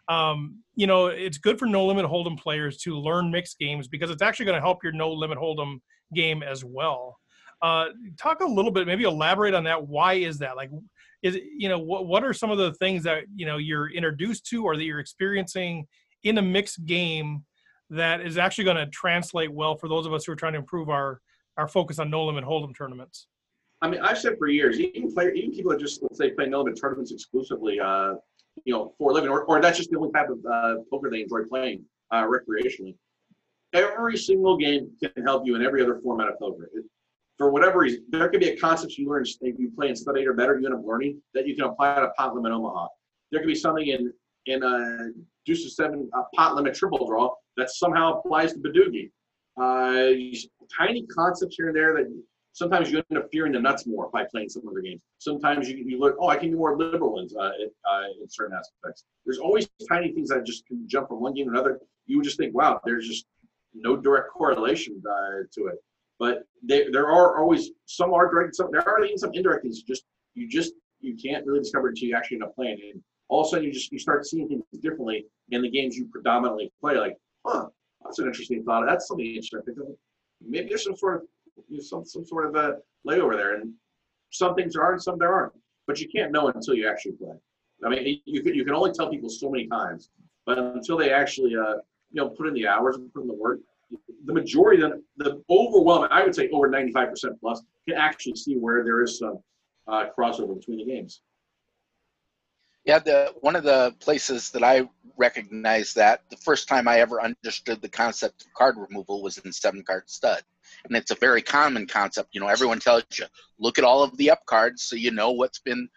um, 0.08 0.62
you 0.74 0.86
know, 0.86 1.06
it's 1.06 1.38
good 1.38 1.58
for 1.58 1.66
no 1.66 1.86
limit 1.86 2.06
hold'em 2.06 2.38
players 2.38 2.78
to 2.78 2.96
learn 2.96 3.30
mixed 3.30 3.58
games 3.58 3.88
because 3.88 4.10
it's 4.10 4.22
actually 4.22 4.46
going 4.46 4.56
to 4.56 4.62
help 4.62 4.82
your 4.82 4.92
no 4.92 5.10
limit 5.12 5.38
hold'em 5.38 5.80
game 6.14 6.42
as 6.42 6.64
well. 6.64 7.16
Uh, 7.62 7.86
talk 8.18 8.40
a 8.40 8.46
little 8.46 8.70
bit, 8.70 8.86
maybe 8.86 9.04
elaborate 9.04 9.54
on 9.54 9.64
that. 9.64 9.86
Why 9.86 10.14
is 10.14 10.38
that? 10.38 10.56
Like, 10.56 10.70
is 11.22 11.36
it, 11.36 11.42
you 11.56 11.68
know, 11.68 11.78
what 11.78 12.06
what 12.06 12.24
are 12.24 12.32
some 12.32 12.50
of 12.50 12.58
the 12.58 12.72
things 12.74 13.02
that 13.04 13.24
you 13.34 13.44
know 13.44 13.58
you're 13.58 13.90
introduced 13.90 14.46
to 14.46 14.64
or 14.64 14.76
that 14.76 14.84
you're 14.84 15.00
experiencing 15.00 15.86
in 16.24 16.38
a 16.38 16.42
mixed 16.42 16.84
game 16.86 17.44
that 17.90 18.20
is 18.20 18.38
actually 18.38 18.64
going 18.64 18.76
to 18.76 18.86
translate 18.86 19.52
well 19.52 19.76
for 19.76 19.88
those 19.88 20.06
of 20.06 20.14
us 20.14 20.24
who 20.24 20.32
are 20.32 20.36
trying 20.36 20.54
to 20.54 20.58
improve 20.58 20.88
our 20.88 21.20
our 21.56 21.68
focus 21.68 21.98
on 21.98 22.08
no 22.08 22.24
limit 22.24 22.44
hold'em 22.44 22.74
tournaments? 22.74 23.26
I 23.82 23.88
mean, 23.88 24.00
I've 24.00 24.18
said 24.18 24.36
for 24.38 24.48
years, 24.48 24.78
even 24.78 25.12
player, 25.12 25.30
even 25.30 25.52
people 25.52 25.70
that 25.72 25.80
just 25.80 26.02
let's 26.02 26.18
say 26.18 26.30
play 26.30 26.46
no 26.46 26.62
limit 26.62 26.80
tournaments 26.80 27.12
exclusively, 27.12 27.78
uh, 27.80 28.14
you 28.64 28.72
know, 28.72 28.94
for 28.98 29.10
a 29.10 29.14
living, 29.14 29.30
or, 29.30 29.44
or 29.44 29.60
that's 29.60 29.78
just 29.78 29.90
the 29.90 29.98
only 29.98 30.12
type 30.12 30.28
of 30.28 30.38
uh, 30.44 30.82
poker 30.90 31.10
they 31.10 31.22
enjoy 31.22 31.40
playing 31.48 31.84
uh, 32.10 32.24
recreationally. 32.24 32.94
Every 33.72 34.16
single 34.16 34.56
game 34.56 34.90
can 35.02 35.24
help 35.24 35.46
you 35.46 35.54
in 35.54 35.62
every 35.62 35.82
other 35.82 36.00
format 36.02 36.28
of 36.28 36.38
poker. 36.38 36.68
It, 36.74 36.84
for 37.38 37.50
whatever 37.50 37.78
reason, 37.78 38.04
there 38.10 38.28
could 38.28 38.40
be 38.40 38.50
a 38.50 38.56
concept 38.58 38.98
you 38.98 39.08
learn 39.08 39.24
if 39.40 39.58
you 39.58 39.70
play 39.74 39.88
in 39.88 39.96
Stud 39.96 40.18
8 40.18 40.26
or 40.26 40.34
better, 40.34 40.58
you 40.58 40.66
end 40.66 40.74
up 40.74 40.82
learning 40.84 41.22
that 41.32 41.46
you 41.46 41.56
can 41.56 41.64
apply 41.64 41.94
to 41.94 42.10
pot 42.18 42.34
limit 42.34 42.52
Omaha. 42.52 42.86
There 43.30 43.40
could 43.40 43.46
be 43.46 43.54
something 43.54 43.86
in 43.86 44.12
in 44.46 44.62
a 44.62 45.10
deuce 45.46 45.64
to 45.64 45.70
seven 45.70 46.10
uh, 46.12 46.22
pot 46.34 46.54
limit 46.54 46.74
triple 46.74 47.06
draw 47.06 47.32
that 47.56 47.70
somehow 47.70 48.18
applies 48.18 48.52
to 48.52 48.58
Badugi. 48.58 49.10
Uh, 49.56 50.12
tiny 50.76 51.06
concepts 51.06 51.56
here 51.56 51.68
and 51.68 51.76
there 51.76 51.94
that 51.94 52.06
sometimes 52.52 52.90
you 52.90 53.02
end 53.10 53.18
up 53.18 53.28
fearing 53.30 53.52
the 53.52 53.60
nuts 53.60 53.86
more 53.86 54.10
by 54.12 54.24
playing 54.30 54.48
some 54.48 54.66
other 54.68 54.80
games. 54.80 55.00
Sometimes 55.18 55.68
you, 55.68 55.76
you 55.76 55.98
look, 55.98 56.16
oh, 56.20 56.28
I 56.28 56.36
can 56.36 56.50
be 56.50 56.56
more 56.56 56.76
liberal 56.76 57.20
in, 57.20 57.28
uh, 57.38 57.42
uh, 57.44 58.04
in 58.20 58.28
certain 58.28 58.56
aspects. 58.56 59.04
There's 59.24 59.38
always 59.38 59.68
tiny 59.88 60.12
things 60.12 60.28
that 60.30 60.44
just 60.44 60.66
can 60.66 60.86
jump 60.88 61.08
from 61.08 61.20
one 61.20 61.34
game 61.34 61.46
to 61.46 61.52
another. 61.52 61.80
You 62.06 62.18
would 62.18 62.24
just 62.24 62.36
think, 62.36 62.54
wow, 62.54 62.80
there's 62.84 63.06
just 63.06 63.26
no 63.74 63.96
direct 63.96 64.30
correlation 64.30 65.02
uh, 65.08 65.44
to 65.54 65.66
it. 65.68 65.76
But 66.18 66.44
they, 66.62 66.88
there 66.90 67.08
are 67.08 67.38
always 67.38 67.70
some 67.86 68.12
are 68.12 68.30
direct, 68.30 68.54
some 68.54 68.68
there 68.72 68.86
are 68.86 69.04
even 69.04 69.16
some 69.16 69.30
indirect 69.32 69.62
things. 69.62 69.78
You 69.78 69.84
just 69.86 70.04
you 70.34 70.48
just 70.48 70.74
you 71.00 71.16
can't 71.16 71.46
really 71.46 71.60
discover 71.60 71.88
until 71.88 72.08
you 72.08 72.16
actually 72.16 72.36
end 72.36 72.44
up 72.44 72.54
playing. 72.54 72.78
And 72.92 73.02
all 73.28 73.40
of 73.40 73.46
a 73.46 73.50
sudden, 73.50 73.64
you 73.64 73.72
just 73.72 73.90
you 73.90 73.98
start 73.98 74.26
seeing 74.26 74.46
things 74.46 74.62
differently 74.82 75.24
in 75.50 75.62
the 75.62 75.70
games 75.70 75.96
you 75.96 76.06
predominantly 76.12 76.70
play. 76.78 76.98
Like, 76.98 77.16
huh, 77.46 77.66
that's 78.04 78.18
an 78.18 78.26
interesting 78.26 78.62
thought. 78.64 78.84
That's 78.86 79.08
something 79.08 79.24
interesting. 79.24 79.62
Maybe 80.46 80.68
there's 80.68 80.84
some 80.84 80.96
sort 80.96 81.16
of 81.16 81.22
you 81.68 81.78
know, 81.78 81.82
some 81.82 82.04
some 82.04 82.24
sort 82.24 82.46
of 82.46 82.54
a 82.56 82.78
layover 83.06 83.36
there, 83.36 83.56
and 83.56 83.72
some 84.30 84.54
things 84.54 84.74
there 84.74 84.82
are 84.82 84.92
and 84.92 85.02
some 85.02 85.18
there 85.18 85.32
aren't. 85.32 85.52
but 85.86 86.00
you 86.00 86.08
can't 86.08 86.32
know 86.32 86.48
until 86.48 86.74
you 86.74 86.88
actually 86.88 87.12
play. 87.12 87.34
I 87.84 87.88
mean, 87.88 88.20
you 88.24 88.42
can 88.42 88.54
you 88.54 88.64
can 88.64 88.74
only 88.74 88.92
tell 88.92 89.10
people 89.10 89.30
so 89.30 89.50
many 89.50 89.66
times, 89.66 90.10
but 90.46 90.58
until 90.58 90.96
they 90.96 91.12
actually 91.12 91.56
uh, 91.56 91.76
you 92.10 92.20
know 92.20 92.28
put 92.28 92.46
in 92.46 92.54
the 92.54 92.66
hours 92.66 92.96
and 92.96 93.12
put 93.12 93.22
in 93.22 93.28
the 93.28 93.34
work, 93.34 93.60
the 94.24 94.32
majority, 94.32 94.82
the 94.82 95.02
the 95.16 95.42
overwhelming, 95.50 96.08
I 96.10 96.22
would 96.22 96.34
say 96.34 96.48
over 96.50 96.68
95% 96.68 97.40
plus, 97.40 97.62
can 97.88 97.96
actually 97.96 98.36
see 98.36 98.54
where 98.56 98.84
there 98.84 99.02
is 99.02 99.18
some 99.18 99.38
uh, 99.88 100.06
crossover 100.16 100.58
between 100.58 100.78
the 100.78 100.84
games. 100.84 101.22
Yeah, 102.84 102.98
the 102.98 103.34
one 103.40 103.56
of 103.56 103.64
the 103.64 103.94
places 104.00 104.50
that 104.50 104.62
I 104.62 104.88
recognized 105.16 105.96
that 105.96 106.22
the 106.30 106.36
first 106.38 106.66
time 106.66 106.88
I 106.88 107.00
ever 107.00 107.20
understood 107.20 107.82
the 107.82 107.88
concept 107.88 108.42
of 108.42 108.52
card 108.54 108.76
removal 108.78 109.22
was 109.22 109.38
in 109.38 109.52
seven 109.52 109.82
card 109.82 110.08
stud. 110.08 110.42
And 110.84 110.96
it's 110.96 111.10
a 111.10 111.16
very 111.16 111.42
common 111.42 111.86
concept. 111.86 112.30
You 112.32 112.40
know, 112.40 112.48
everyone 112.48 112.80
tells 112.80 113.04
you, 113.18 113.26
look 113.58 113.78
at 113.78 113.84
all 113.84 114.02
of 114.02 114.16
the 114.16 114.30
up 114.30 114.44
cards 114.46 114.82
so 114.82 114.96
you 114.96 115.10
know 115.10 115.30
what's 115.30 115.58
been 115.60 115.88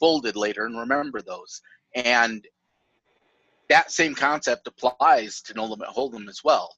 folded 0.00 0.36
later 0.36 0.66
and 0.66 0.78
remember 0.78 1.22
those. 1.22 1.62
And 1.94 2.44
that 3.68 3.90
same 3.90 4.14
concept 4.14 4.66
applies 4.66 5.40
to 5.42 5.54
no 5.54 5.64
limit 5.64 5.88
hold'em 5.88 6.28
as 6.28 6.42
well, 6.44 6.74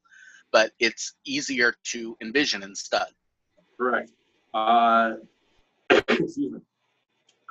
but 0.52 0.72
it's 0.78 1.14
easier 1.24 1.74
to 1.84 2.16
envision 2.20 2.62
in 2.62 2.74
stud. 2.74 3.08
Correct. 3.78 4.10
Uh, 4.52 5.14
excuse 5.90 6.36
me. 6.38 6.60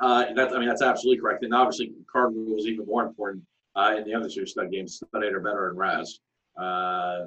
Uh, 0.01 0.25
that's, 0.35 0.53
I 0.53 0.59
mean, 0.59 0.67
that's 0.67 0.81
absolutely 0.81 1.21
correct. 1.21 1.43
And 1.43 1.53
obviously, 1.53 1.91
card 2.11 2.33
rule 2.33 2.57
is 2.57 2.65
even 2.65 2.85
more 2.85 3.05
important 3.05 3.43
uh, 3.75 3.95
in 3.97 4.03
the 4.05 4.13
other 4.13 4.29
two 4.29 4.45
stud 4.45 4.71
games, 4.71 4.95
Stud 4.95 5.23
8 5.23 5.33
or 5.33 5.39
better 5.39 5.69
and 5.69 5.77
Razz. 5.77 6.19
Uh, 6.57 7.25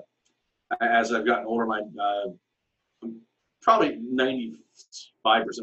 as 0.81 1.13
I've 1.13 1.27
gotten 1.27 1.47
older, 1.47 1.67
my 1.67 1.81
uh, 1.81 2.29
probably 3.63 3.99
95% 4.15 4.57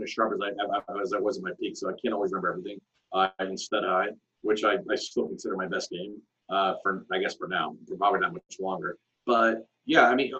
as 0.03 0.09
sharp 0.09 0.33
as 0.33 0.39
I, 0.41 1.01
as 1.01 1.13
I 1.13 1.19
was 1.19 1.37
at 1.37 1.43
my 1.43 1.51
peak, 1.59 1.77
so 1.77 1.89
I 1.89 1.93
can't 2.01 2.13
always 2.13 2.31
remember 2.31 2.49
everything. 2.49 2.79
Uh, 3.13 3.29
in 3.41 3.55
Stud 3.55 3.83
High, 3.83 4.07
which 4.41 4.63
I, 4.63 4.77
I 4.89 4.95
still 4.95 5.27
consider 5.27 5.55
my 5.55 5.67
best 5.67 5.91
game 5.91 6.19
uh, 6.49 6.73
for, 6.81 7.05
I 7.11 7.19
guess, 7.19 7.35
for 7.35 7.47
now, 7.47 7.75
for 7.87 7.95
probably 7.95 8.21
not 8.21 8.33
much 8.33 8.57
longer. 8.59 8.97
But 9.27 9.67
yeah, 9.85 10.09
I 10.09 10.15
mean, 10.15 10.33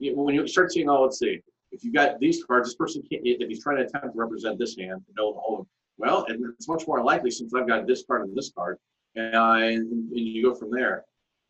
when 0.00 0.34
you 0.34 0.46
start 0.48 0.72
seeing, 0.72 0.88
oh, 0.88 1.02
let's 1.02 1.20
see, 1.20 1.40
if 1.70 1.84
you 1.84 1.92
got 1.92 2.18
these 2.18 2.42
cards, 2.42 2.68
this 2.68 2.74
person 2.74 3.02
can't, 3.08 3.22
if 3.24 3.48
he's 3.48 3.62
trying 3.62 3.76
to 3.76 3.84
attempt 3.84 4.12
to 4.12 4.18
represent 4.18 4.58
this 4.58 4.76
hand, 4.76 5.02
no 5.16 5.34
hold 5.34 5.68
well, 5.98 6.24
and 6.28 6.44
it's 6.54 6.66
much 6.66 6.86
more 6.88 7.04
likely 7.04 7.30
since 7.30 7.54
I've 7.54 7.68
got 7.68 7.86
this 7.86 8.04
card 8.04 8.22
and 8.22 8.36
this 8.36 8.50
card, 8.50 8.78
and, 9.14 9.36
I, 9.36 9.66
and 9.66 10.10
you 10.10 10.42
go 10.42 10.54
from 10.54 10.70
there. 10.70 11.04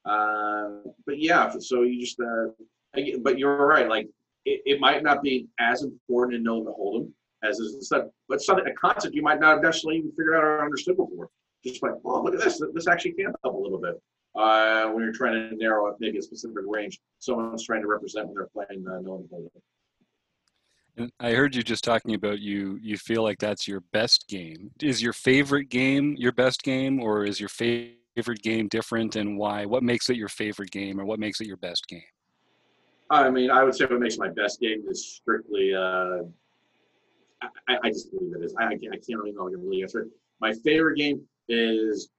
Uh, 0.05 0.91
but 1.07 1.19
yeah, 1.19 1.51
so 1.59 1.83
you 1.83 2.01
just, 2.01 2.21
uh, 2.21 2.49
but 3.23 3.39
you're 3.39 3.67
right. 3.67 3.89
Like 3.89 4.09
it, 4.45 4.63
it 4.65 4.81
might 4.81 5.03
not 5.03 5.23
be 5.23 5.49
as 5.59 5.83
important 5.83 6.37
in 6.37 6.43
knowing 6.43 6.65
to 6.65 6.73
hold 6.73 7.03
them 7.03 7.15
as 7.43 7.59
is 7.59 7.89
the 7.89 8.11
but 8.29 8.41
something 8.41 8.67
a 8.67 8.75
concept 8.75 9.15
you 9.15 9.23
might 9.23 9.41
not 9.41 9.55
have 9.55 9.63
necessarily 9.63 9.99
even 9.99 10.11
figured 10.13 10.37
out 10.37 10.45
or 10.45 10.65
understood 10.65 10.97
before. 10.97 11.29
Just 11.65 11.83
like, 11.83 11.93
well, 12.03 12.25
look 12.25 12.35
at 12.35 12.41
this. 12.41 12.63
This 12.73 12.89
actually 12.89 13.13
can 13.13 13.35
help 13.43 13.55
a 13.55 13.59
little 13.59 13.79
bit 13.79 14.01
uh, 14.35 14.89
when 14.89 15.05
you're 15.05 15.13
trying 15.13 15.51
to 15.51 15.57
narrow 15.57 15.89
up 15.89 15.97
maybe 16.01 16.19
a 16.19 16.23
specific 16.23 16.63
range. 16.67 16.99
Someone's 17.19 17.65
trying 17.65 17.83
to 17.83 17.89
represent 17.89 18.27
when 18.27 18.35
they're 18.35 18.49
playing 18.49 18.85
the 18.85 19.01
know 19.03 19.27
hold 19.31 19.31
hold'em. 19.31 19.63
And 20.97 21.13
I 21.21 21.33
heard 21.33 21.55
you 21.55 21.63
just 21.63 21.85
talking 21.85 22.15
about 22.15 22.41
you 22.41 22.79
you 22.83 22.97
feel 22.97 23.23
like 23.23 23.39
that's 23.39 23.69
your 23.69 23.81
best 23.93 24.27
game. 24.29 24.71
Is 24.83 25.03
your 25.03 25.13
favorite 25.13 25.69
game 25.69 26.15
your 26.19 26.33
best 26.33 26.63
game 26.63 27.01
or 27.01 27.25
is 27.25 27.41
your 27.41 27.49
favorite 27.49 28.43
game 28.43 28.69
different 28.69 29.17
and 29.17 29.39
why? 29.39 29.67
What 29.67 29.83
makes 29.83 30.11
it 30.11 30.17
your 30.17 30.29
favorite 30.29 30.71
game 30.71 31.01
or 31.01 31.05
what 31.05 31.21
makes 31.21 31.41
it 31.41 31.47
your 31.47 31.59
best 31.59 31.87
game? 31.89 32.03
I 33.11 33.29
mean, 33.29 33.51
I 33.51 33.65
would 33.65 33.75
say 33.75 33.87
what 33.87 34.01
makes 34.01 34.19
my 34.19 34.29
best 34.29 34.61
game 34.61 34.85
is 34.89 35.15
strictly 35.17 35.75
uh, 35.75 36.19
I, 37.43 37.79
I 37.85 37.89
just 37.89 38.11
believe 38.11 38.35
it 38.37 38.45
is. 38.45 38.55
I, 38.59 38.67
I 38.67 38.77
can't, 38.77 38.93
I 38.93 38.97
can't 38.97 39.19
really 39.19 39.33
know 39.33 39.49
I 39.49 39.51
can 39.51 39.63
really 39.63 39.83
answer 39.83 40.03
it. 40.03 40.09
My 40.41 40.53
favorite 40.65 40.97
game 40.97 41.23
is 41.49 42.11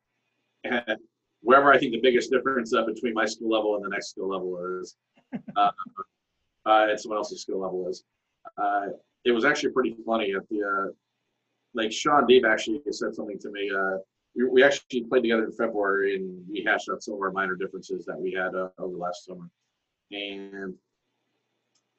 uh, 0.69 0.95
wherever 1.41 1.71
I 1.71 1.77
think 1.77 1.93
the 1.93 2.01
biggest 2.01 2.31
difference 2.31 2.73
uh, 2.73 2.85
between 2.85 3.13
my 3.13 3.25
skill 3.25 3.49
level 3.49 3.75
and 3.75 3.85
the 3.85 3.89
next 3.89 4.09
skill 4.09 4.29
level 4.29 4.79
is, 4.81 4.95
uh, 5.55 5.71
uh, 6.65 6.87
and 6.89 6.99
someone 6.99 7.17
else's 7.17 7.41
skill 7.41 7.59
level 7.59 7.87
is. 7.87 8.03
Uh, 8.57 8.87
it 9.23 9.31
was 9.31 9.45
actually 9.45 9.71
pretty 9.71 9.95
funny 10.05 10.33
at 10.33 10.47
the 10.49 10.63
uh, 10.63 10.91
like 11.73 11.91
Shaun 11.91 12.25
Deeb 12.27 12.43
actually 12.43 12.81
said 12.91 13.13
something 13.13 13.39
to 13.39 13.51
me. 13.51 13.71
Uh, 13.71 13.97
we, 14.35 14.45
we 14.45 14.63
actually 14.63 15.03
played 15.03 15.21
together 15.21 15.45
in 15.45 15.51
February 15.51 16.15
and 16.15 16.43
we 16.49 16.63
hashed 16.65 16.89
out 16.89 17.03
some 17.03 17.15
of 17.15 17.21
our 17.21 17.31
minor 17.31 17.55
differences 17.55 18.05
that 18.05 18.19
we 18.19 18.31
had 18.31 18.55
uh, 18.55 18.69
over 18.79 18.93
the 18.93 18.99
last 18.99 19.25
summer. 19.25 19.47
And 20.11 20.73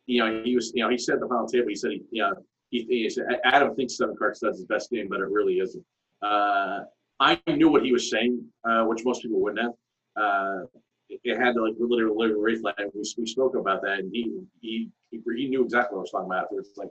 you 0.07 0.19
know, 0.19 0.43
he 0.45 0.55
was, 0.55 0.73
you 0.75 0.83
know, 0.83 0.91
he 0.91 0.99
said 0.99 1.21
the 1.21 1.29
final 1.29 1.47
table, 1.47 1.69
he 1.69 1.77
said, 1.77 1.93
he, 1.93 2.03
you 2.11 2.23
know, 2.23 2.35
he, 2.71 2.85
he 2.89 3.11
said, 3.11 3.25
Adam 3.45 3.75
thinks 3.75 3.97
seven 3.97 4.17
card 4.17 4.37
studs 4.37 4.59
his 4.59 4.67
best 4.67 4.91
game, 4.91 5.09
but 5.09 5.21
it 5.21 5.29
really 5.29 5.59
isn't. 5.59 5.85
Uh, 6.23 6.81
I 7.21 7.41
knew 7.47 7.69
what 7.69 7.85
he 7.85 7.93
was 7.93 8.11
saying, 8.11 8.45
uh, 8.65 8.85
which 8.85 9.05
most 9.05 9.23
people 9.23 9.41
wouldn't 9.41 9.63
have. 9.63 9.73
Uh, 10.17 10.65
it 11.09 11.39
had 11.39 11.55
to 11.55 11.63
like 11.63 11.75
literally 11.79 12.15
live 12.17 12.37
reflex. 12.37 12.83
We, 12.95 13.03
we 13.19 13.27
spoke 13.27 13.55
about 13.55 13.83
that, 13.83 13.99
and 13.99 14.11
he, 14.13 14.41
he 14.61 14.89
he 15.11 15.49
knew 15.49 15.63
exactly 15.63 15.97
what 15.97 16.01
I 16.01 16.03
was 16.03 16.11
talking 16.11 16.27
about. 16.27 16.47
It's 16.53 16.77
like 16.77 16.89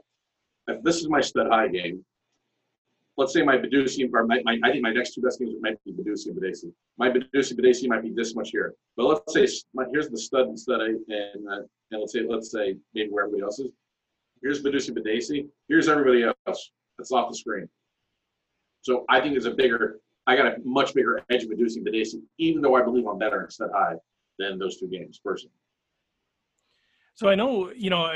if 0.67 0.84
this 0.84 0.97
is 0.97 1.10
my 1.10 1.21
stud 1.21 1.47
high 1.47 1.67
game, 1.67 2.05
let's 3.17 3.34
say 3.34 3.43
my 3.43 3.58
Badugi, 3.58 4.10
or 4.13 4.26
my, 4.26 4.41
my, 4.43 4.58
I 4.63 4.71
think 4.71 4.84
my 4.84 4.91
next 4.91 5.13
two 5.13 5.21
best 5.21 5.39
games 5.39 5.56
might 5.62 5.84
be 5.84 5.91
Badugi 5.91 6.30
and. 6.30 6.71
My 6.97 7.10
Badugi 7.10 7.54
Badeucey 7.54 7.88
might 7.88 8.04
be 8.04 8.12
this 8.12 8.36
much 8.36 8.50
here, 8.52 8.74
but 8.95 9.06
let's 9.06 9.34
say 9.34 9.47
my, 9.74 9.86
here's 9.91 10.10
the 10.10 10.17
stud 10.17 10.47
and 10.47 10.60
and 11.08 11.47
uh, 11.50 11.62
and 11.91 12.02
let's 12.02 12.13
say 12.13 12.21
let's 12.28 12.52
say 12.52 12.78
maybe 12.93 13.10
where 13.10 13.26
everybody 13.26 13.43
else 13.43 13.60
is. 13.60 13.71
Here's 14.41 14.63
Badugi 14.63 14.91
Badeucey. 14.91 15.47
Here's 15.67 15.88
everybody 15.88 16.24
else. 16.24 16.71
That's 16.97 17.12
off 17.12 17.30
the 17.30 17.38
screen. 17.38 17.67
So 18.82 19.06
I 19.10 19.19
think 19.19 19.34
there's 19.34 19.45
a 19.45 19.52
bigger. 19.52 20.00
I 20.28 20.36
got 20.36 20.45
a 20.45 20.56
much 20.63 20.93
bigger 20.93 21.21
edge 21.30 21.43
of 21.43 21.50
Badugi 21.50 21.86
Badeucey, 21.86 22.21
even 22.38 22.62
though 22.62 22.76
I 22.76 22.84
believe 22.84 23.06
I'm 23.08 23.19
better 23.19 23.43
in 23.43 23.50
stud 23.50 23.71
high 23.74 23.95
than 24.39 24.58
those 24.58 24.78
two 24.78 24.88
games 24.88 25.19
personally. 25.24 25.54
So 27.13 27.28
I 27.28 27.36
know, 27.36 27.71
you 27.76 27.89
know, 27.89 28.12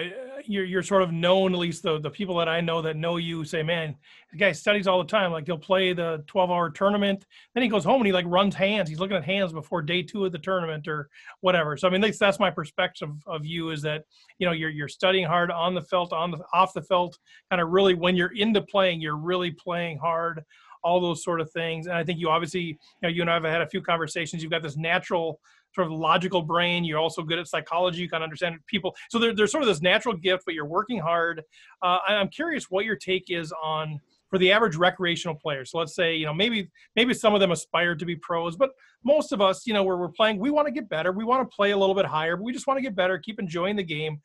you're 0.45 0.63
you're 0.63 0.83
sort 0.83 1.01
of 1.03 1.11
known. 1.11 1.53
At 1.53 1.59
least 1.59 1.83
the 1.83 1.99
the 1.99 2.09
people 2.09 2.37
that 2.37 2.47
I 2.47 2.61
know 2.61 2.81
that 2.81 2.95
know 2.95 3.17
you 3.17 3.43
say, 3.43 3.61
"Man, 3.61 3.95
the 4.31 4.37
guy 4.37 4.51
studies 4.51 4.87
all 4.87 4.99
the 4.99 5.09
time. 5.09 5.31
Like 5.31 5.45
he'll 5.45 5.57
play 5.57 5.93
the 5.93 6.23
12 6.27 6.49
hour 6.49 6.69
tournament, 6.69 7.25
then 7.53 7.63
he 7.63 7.69
goes 7.69 7.83
home 7.83 7.97
and 7.97 8.05
he 8.07 8.13
like 8.13 8.25
runs 8.27 8.55
hands. 8.55 8.89
He's 8.89 8.99
looking 8.99 9.17
at 9.17 9.23
hands 9.23 9.53
before 9.53 9.81
day 9.81 10.01
two 10.01 10.25
of 10.25 10.31
the 10.31 10.39
tournament 10.39 10.87
or 10.87 11.09
whatever." 11.41 11.77
So 11.77 11.87
I 11.87 11.91
mean, 11.91 12.01
that's 12.01 12.17
that's 12.17 12.39
my 12.39 12.49
perspective 12.49 13.09
of 13.27 13.45
you 13.45 13.69
is 13.69 13.81
that 13.83 14.05
you 14.39 14.47
know 14.47 14.53
you're 14.53 14.69
you're 14.69 14.87
studying 14.87 15.25
hard 15.25 15.51
on 15.51 15.75
the 15.75 15.81
felt, 15.81 16.13
on 16.13 16.31
the 16.31 16.39
off 16.53 16.73
the 16.73 16.81
felt, 16.81 17.17
kind 17.49 17.61
of 17.61 17.69
really 17.69 17.93
when 17.93 18.15
you're 18.15 18.35
into 18.35 18.61
playing, 18.61 19.01
you're 19.01 19.17
really 19.17 19.51
playing 19.51 19.97
hard 19.97 20.43
all 20.83 21.01
those 21.01 21.23
sort 21.23 21.41
of 21.41 21.51
things. 21.51 21.87
And 21.87 21.97
I 21.97 22.03
think 22.03 22.19
you 22.19 22.29
obviously, 22.29 22.61
you 22.61 22.77
know, 23.01 23.09
you 23.09 23.21
and 23.21 23.29
I 23.29 23.33
have 23.33 23.43
had 23.43 23.61
a 23.61 23.67
few 23.67 23.81
conversations. 23.81 24.43
You've 24.43 24.51
got 24.51 24.61
this 24.61 24.77
natural 24.77 25.39
sort 25.75 25.87
of 25.87 25.93
logical 25.93 26.41
brain. 26.41 26.83
You're 26.83 26.99
also 26.99 27.21
good 27.21 27.37
at 27.37 27.47
psychology. 27.47 28.01
You 28.01 28.09
can 28.09 28.23
understand 28.23 28.55
people. 28.65 28.95
So 29.09 29.19
there, 29.19 29.35
there's 29.35 29.51
sort 29.51 29.63
of 29.63 29.67
this 29.67 29.81
natural 29.81 30.15
gift, 30.15 30.43
but 30.45 30.55
you're 30.55 30.65
working 30.65 30.99
hard. 30.99 31.43
Uh, 31.83 31.99
I'm 32.07 32.29
curious 32.29 32.65
what 32.69 32.85
your 32.85 32.95
take 32.95 33.25
is 33.29 33.53
on 33.63 33.99
for 34.29 34.39
the 34.39 34.51
average 34.51 34.75
recreational 34.75 35.35
player. 35.35 35.65
So 35.65 35.77
let's 35.77 35.95
say, 35.95 36.15
you 36.15 36.25
know, 36.25 36.33
maybe 36.33 36.69
maybe 36.95 37.13
some 37.13 37.33
of 37.33 37.39
them 37.39 37.51
aspire 37.51 37.95
to 37.95 38.05
be 38.05 38.15
pros, 38.15 38.55
but 38.55 38.71
most 39.03 39.31
of 39.31 39.41
us, 39.41 39.67
you 39.67 39.73
know, 39.73 39.83
where 39.83 39.97
we're 39.97 40.09
playing, 40.09 40.39
we 40.39 40.49
want 40.49 40.67
to 40.67 40.71
get 40.71 40.89
better. 40.89 41.11
We 41.11 41.23
want 41.23 41.49
to 41.49 41.55
play 41.55 41.71
a 41.71 41.77
little 41.77 41.95
bit 41.95 42.05
higher, 42.05 42.35
but 42.35 42.43
we 42.43 42.53
just 42.53 42.65
want 42.65 42.77
to 42.77 42.81
get 42.81 42.95
better, 42.95 43.19
keep 43.19 43.39
enjoying 43.39 43.75
the 43.75 43.83
game, 43.83 44.19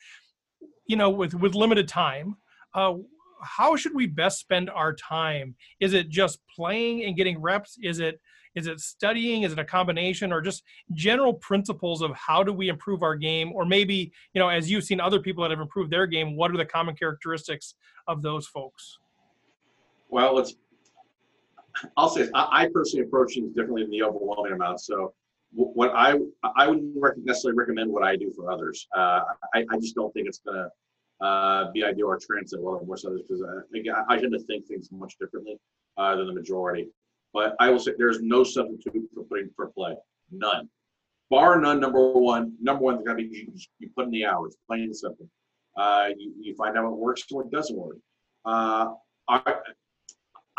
you 0.86 0.96
know, 0.96 1.10
with 1.10 1.34
with 1.34 1.54
limited 1.54 1.86
time. 1.88 2.36
Uh, 2.74 2.94
how 3.42 3.76
should 3.76 3.94
we 3.94 4.06
best 4.06 4.38
spend 4.38 4.70
our 4.70 4.94
time? 4.94 5.54
Is 5.80 5.92
it 5.92 6.08
just 6.08 6.40
playing 6.54 7.04
and 7.04 7.16
getting 7.16 7.40
reps? 7.40 7.78
Is 7.82 7.98
it 7.98 8.20
is 8.54 8.66
it 8.66 8.80
studying? 8.80 9.42
Is 9.42 9.52
it 9.52 9.58
a 9.58 9.64
combination 9.64 10.32
or 10.32 10.40
just 10.40 10.62
general 10.92 11.34
principles 11.34 12.02
of 12.02 12.12
how 12.14 12.42
do 12.42 12.52
we 12.52 12.68
improve 12.68 13.02
our 13.02 13.16
game? 13.16 13.52
Or 13.52 13.64
maybe, 13.64 14.12
you 14.34 14.40
know, 14.40 14.48
as 14.48 14.70
you've 14.70 14.84
seen 14.84 15.00
other 15.00 15.20
people 15.20 15.42
that 15.42 15.50
have 15.50 15.60
improved 15.60 15.90
their 15.90 16.06
game, 16.06 16.36
what 16.36 16.50
are 16.50 16.56
the 16.56 16.64
common 16.64 16.96
characteristics 16.96 17.74
of 18.08 18.22
those 18.22 18.46
folks? 18.46 18.98
Well, 20.08 20.34
let's, 20.34 20.54
I'll 21.96 22.08
say, 22.08 22.28
I, 22.34 22.64
I 22.64 22.68
personally 22.72 23.06
approach 23.06 23.34
things 23.34 23.54
differently 23.54 23.82
than 23.82 23.90
the 23.90 24.02
overwhelming 24.02 24.52
amount. 24.52 24.80
So 24.80 25.14
what 25.52 25.90
I, 25.94 26.18
I 26.56 26.68
wouldn't 26.68 26.94
necessarily 27.24 27.56
recommend 27.56 27.90
what 27.90 28.02
I 28.02 28.16
do 28.16 28.32
for 28.34 28.50
others. 28.50 28.86
Uh, 28.96 29.20
I, 29.54 29.64
I 29.70 29.76
just 29.80 29.94
don't 29.94 30.12
think 30.12 30.26
it's 30.28 30.38
going 30.38 30.56
to 30.56 31.24
uh, 31.24 31.70
be 31.72 31.84
ideal 31.84 32.06
or 32.06 32.18
translate 32.18 32.62
well 32.62 32.78
to 32.78 32.86
most 32.86 33.04
others 33.04 33.22
because 33.22 33.42
uh, 33.42 33.60
I, 34.08 34.14
I 34.14 34.18
tend 34.18 34.32
to 34.32 34.40
think 34.40 34.66
things 34.66 34.88
much 34.90 35.16
differently 35.20 35.58
uh, 35.96 36.16
than 36.16 36.26
the 36.26 36.32
majority. 36.32 36.88
But 37.32 37.54
I 37.60 37.70
will 37.70 37.78
say 37.78 37.92
there's 37.96 38.20
no 38.20 38.42
substitute 38.42 39.08
for 39.14 39.24
putting 39.24 39.50
for 39.54 39.68
play. 39.68 39.94
None. 40.30 40.68
Bar 41.30 41.60
none, 41.60 41.78
number 41.78 42.12
one. 42.12 42.54
Number 42.60 42.82
one 42.82 42.96
is 42.96 43.02
going 43.04 43.16
to 43.18 43.22
be 43.22 43.36
you, 43.36 43.52
you, 43.78 43.88
put 43.96 44.06
in 44.06 44.10
the 44.10 44.24
hours, 44.24 44.56
playing 44.66 44.92
simple. 44.92 45.28
Uh, 45.76 46.08
you, 46.16 46.32
you 46.40 46.54
find 46.56 46.76
out 46.76 46.84
what 46.84 46.98
works 46.98 47.22
and 47.30 47.36
what 47.36 47.50
doesn't 47.52 47.76
work. 47.76 47.96
Uh, 48.44 48.88
I, 49.28 49.54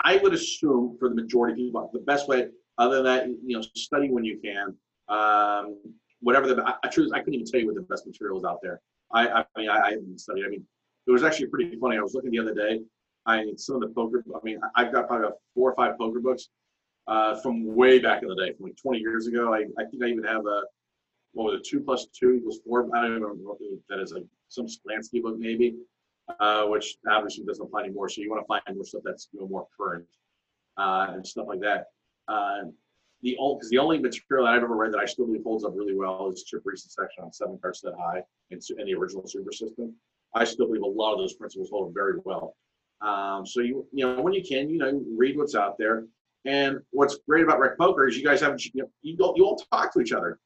I 0.04 0.18
would 0.18 0.34
assume 0.34 0.96
for 0.98 1.10
the 1.10 1.16
majority 1.16 1.54
of 1.54 1.68
people, 1.68 1.90
the 1.94 2.00
best 2.00 2.30
way, 2.30 2.48
other 2.78 2.98
than 2.98 3.06
that, 3.06 3.28
you 3.28 3.58
know, 3.58 3.62
study 3.76 4.10
when 4.10 4.24
you 4.24 4.40
can. 4.42 4.76
Um, 5.10 5.78
whatever 6.22 6.48
the, 6.48 6.64
I, 6.64 6.72
I, 6.72 6.88
I 6.88 6.90
couldn't 6.90 7.34
even 7.34 7.46
tell 7.46 7.60
you 7.60 7.66
what 7.66 7.76
the 7.76 7.82
best 7.82 8.08
material 8.08 8.38
is 8.38 8.46
out 8.46 8.60
there. 8.64 8.80
I, 9.14 9.28
I 9.28 9.46
mean, 9.58 9.70
I, 9.70 9.80
I 9.80 9.90
haven't 9.92 10.22
studied. 10.22 10.46
I 10.46 10.48
mean, 10.48 10.66
it 11.06 11.12
was 11.12 11.24
actually 11.24 11.48
pretty 11.48 11.76
funny. 11.78 11.98
I 11.98 12.02
was 12.02 12.14
looking 12.14 12.32
the 12.32 12.40
other 12.40 12.54
day 12.54 12.80
I 13.26 13.46
some 13.58 13.76
of 13.76 13.82
the 13.82 13.90
poker. 13.90 14.24
I 14.34 14.40
mean, 14.44 14.60
I've 14.76 14.92
got 14.92 15.08
probably 15.08 15.28
about 15.28 15.40
four 15.54 15.72
or 15.72 15.76
five 15.76 15.98
poker 15.98 16.20
books 16.20 16.50
uh, 17.08 17.36
from 17.42 17.66
way 17.76 18.00
back 18.00 18.24
in 18.24 18.30
the 18.30 18.36
day, 18.36 18.54
from 18.54 18.68
like 18.68 18.78
20 18.78 19.00
years 19.00 19.28
ago. 19.28 19.54
I, 19.54 19.66
I 19.80 19.86
think 19.86 20.04
I 20.04 20.08
even 20.08 20.24
have 20.24 20.46
a 20.46 20.64
what 21.34 21.46
was 21.52 21.62
it, 21.62 21.66
two 21.66 21.80
plus 21.80 22.08
two 22.08 22.34
equals 22.34 22.60
four. 22.66 22.90
I 22.96 23.02
don't 23.02 23.12
even 23.12 23.24
remember 23.24 23.44
what 23.50 23.60
that 23.90 24.00
is, 24.00 24.12
like 24.12 24.26
some 24.50 24.66
Sklansky 24.66 25.22
book 25.22 25.38
maybe, 25.38 25.76
uh, 26.40 26.66
which 26.66 26.98
obviously 27.10 27.46
doesn't 27.46 27.66
apply 27.66 27.84
anymore. 27.84 28.10
So 28.10 28.22
you 28.22 28.30
want 28.30 28.44
to 28.44 28.48
find 28.48 28.76
more 28.76 28.86
stuff 28.86 29.04
that's 29.06 29.30
you 29.32 29.40
know, 29.40 29.48
more 29.48 29.68
current 29.78 30.08
uh, 30.78 31.08
and 31.12 31.26
stuff 31.26 31.48
like 31.48 31.62
that. 31.62 31.88
Uh, 32.28 32.64
the 33.24 33.38
old 33.38 33.60
because 33.60 33.70
the 33.70 33.78
only 33.78 34.00
material 34.00 34.46
that 34.46 34.56
I've 34.56 34.64
ever 34.64 34.76
read 34.76 34.94
that 34.94 35.00
I 35.00 35.06
still 35.06 35.26
believe 35.26 35.44
holds 35.44 35.64
up 35.64 35.74
really 35.76 35.96
well 35.96 36.30
is 36.30 36.44
Chip 36.44 36.62
Reese's 36.66 36.96
section 36.96 37.24
on 37.24 37.32
seven 37.32 37.58
card 37.62 37.76
stud 37.76 37.94
high 37.98 38.24
in, 38.50 38.60
in 38.78 38.86
the 38.86 38.96
original 38.96 39.28
Super 39.28 39.52
System. 39.52 39.94
I 40.34 40.44
still 40.44 40.68
believe 40.68 40.82
a 40.82 40.88
lot 40.88 41.14
of 41.14 41.20
those 41.20 41.34
principles 41.34 41.70
hold 41.70 41.90
up 41.90 41.94
very 41.94 42.20
well. 42.24 42.56
Um, 43.02 43.46
so 43.46 43.62
you 43.62 43.88
you 43.92 44.06
know 44.06 44.22
when 44.22 44.34
you 44.34 44.44
can 44.44 44.70
you 44.70 44.78
know 44.78 45.04
read 45.16 45.38
what's 45.38 45.56
out 45.56 45.78
there. 45.78 46.06
And 46.46 46.80
what's 46.92 47.20
great 47.28 47.44
about 47.44 47.60
rec 47.60 47.78
poker 47.78 48.08
is 48.08 48.18
you 48.18 48.24
guys 48.24 48.42
have 48.42 48.60
you 48.74 48.84
know, 48.84 48.90
you 49.02 49.16
don't 49.16 49.38
you 49.38 49.46
all 49.46 49.58
talk 49.72 49.94
to 49.94 50.02
each 50.02 50.12
other. 50.12 50.40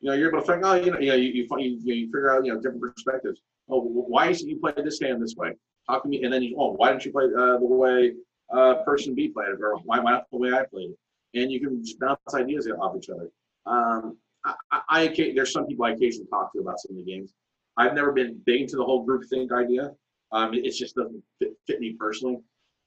You 0.00 0.10
know 0.10 0.16
you're 0.16 0.28
able 0.28 0.40
to 0.40 0.46
figure 0.46 0.66
out 0.66 0.84
you 0.84 0.92
know 0.92 0.98
you 0.98 1.12
you, 1.12 1.48
you, 1.58 1.78
you, 1.82 2.06
figure 2.06 2.30
out 2.30 2.44
you 2.44 2.54
know 2.54 2.60
different 2.60 2.80
perspectives. 2.80 3.40
Oh, 3.68 3.80
why 3.80 4.28
is 4.28 4.42
you 4.42 4.58
play 4.58 4.72
this 4.76 5.00
hand 5.00 5.22
this 5.22 5.34
way? 5.36 5.56
How 5.88 6.00
come 6.00 6.12
you? 6.12 6.20
And 6.22 6.32
then 6.32 6.42
you 6.42 6.56
oh 6.58 6.72
why 6.72 6.90
didn't 6.90 7.04
you 7.04 7.12
play 7.12 7.24
uh, 7.24 7.58
the 7.58 7.64
way 7.64 8.12
uh, 8.52 8.82
person 8.84 9.14
B 9.14 9.28
played 9.28 9.48
it 9.48 9.60
or 9.60 9.76
why 9.84 9.98
why 9.98 10.12
not 10.12 10.26
the 10.30 10.38
way 10.38 10.52
I 10.52 10.64
played 10.64 10.90
it? 10.90 10.98
And 11.40 11.50
you 11.50 11.60
can 11.60 11.84
just 11.84 11.98
bounce 11.98 12.20
ideas 12.34 12.68
off 12.80 12.96
each 12.96 13.10
other. 13.10 13.28
Um, 13.66 14.16
I, 14.44 14.54
I, 14.70 14.80
I 14.88 15.32
there's 15.34 15.52
some 15.52 15.66
people 15.66 15.84
I 15.84 15.90
occasionally 15.90 16.28
talk 16.28 16.52
to 16.52 16.60
about 16.60 16.80
some 16.80 16.96
of 16.96 17.04
the 17.04 17.10
games. 17.10 17.32
I've 17.76 17.94
never 17.94 18.12
been 18.12 18.40
big 18.46 18.62
into 18.62 18.76
the 18.76 18.84
whole 18.84 19.04
group 19.04 19.24
think 19.28 19.52
idea. 19.52 19.92
Um, 20.32 20.54
it, 20.54 20.64
it 20.64 20.72
just 20.72 20.94
doesn't 20.94 21.22
fit, 21.38 21.52
fit 21.66 21.80
me 21.80 21.96
personally. 21.98 22.38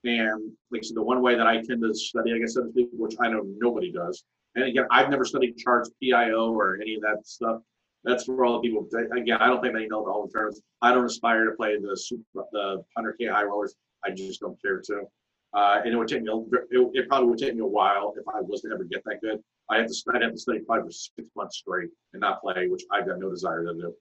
And 0.04 0.52
like 0.72 0.82
I 0.84 0.86
said, 0.86 0.98
the 0.98 1.04
one 1.04 1.22
way 1.22 1.36
that 1.36 1.48
I 1.48 1.62
tend 1.62 1.82
to 1.82 1.94
study, 1.94 2.34
I 2.34 2.39
guess, 2.39 2.56
so 2.56 2.63
to 2.63 2.70
speak, 2.72 2.89
which 2.94 3.16
I 3.22 3.30
know 3.30 3.44
nobody 3.58 3.92
does. 3.92 4.24
And 4.56 4.66
again, 4.66 4.86
I've 4.92 5.10
never 5.10 5.26
studied 5.26 5.58
charts, 5.58 5.89
PIO, 6.02 6.52
or 6.52 6.80
any 6.82 6.96
of 6.96 7.02
that 7.02 7.26
stuff. 7.26 7.62
That's 8.04 8.26
for 8.26 8.44
all 8.44 8.62
the 8.62 8.68
people. 8.68 8.88
Again, 9.16 9.38
I 9.39 9.48
don't 9.48 9.62
think 9.62 9.74
they 9.74 9.88
know 9.88 10.00
all 10.00 10.06
the 10.06 10.12
whole 10.12 10.28
terms. 10.28 10.62
I 10.82 10.94
don't 10.94 11.06
aspire 11.06 11.46
to 11.46 11.56
play 11.56 11.78
the 11.80 11.96
super, 11.96 12.44
the 12.52 12.84
100K 12.98 13.32
high 13.32 13.44
rollers. 13.44 13.76
I 14.04 14.12
just 14.12 14.42
don't 14.42 14.62
care 14.62 14.82
to. 14.82 15.04
Uh, 15.54 15.82
and 15.84 15.94
it 15.94 15.98
would 15.98 16.08
take 16.08 16.24
me, 16.24 16.32
it, 16.72 16.89
it 16.94 17.08
probably 17.08 17.30
would 17.30 17.39
take 17.39 17.54
me 17.54 17.62
a 17.62 17.66
while 17.66 18.13
if 18.18 18.28
I 18.28 18.42
was 18.42 18.62
to 18.62 18.72
ever 18.74 18.84
get 18.84 19.04
that 19.06 19.22
good. 19.22 19.39
I 19.70 19.78
have 19.78 19.88
to, 19.88 19.96
I'd 20.13 20.22
have 20.22 20.32
to 20.32 20.38
study 20.38 20.60
probably 20.60 20.89
for 20.89 20.92
six 20.92 21.30
months 21.36 21.58
straight 21.58 21.89
and 22.12 22.22
not 22.22 22.42
play, 22.42 22.68
which 22.68 22.84
I've 22.92 23.08
got 23.08 23.20
no 23.20 23.30
desire 23.30 23.63
to 23.63 23.74
do. 23.74 23.94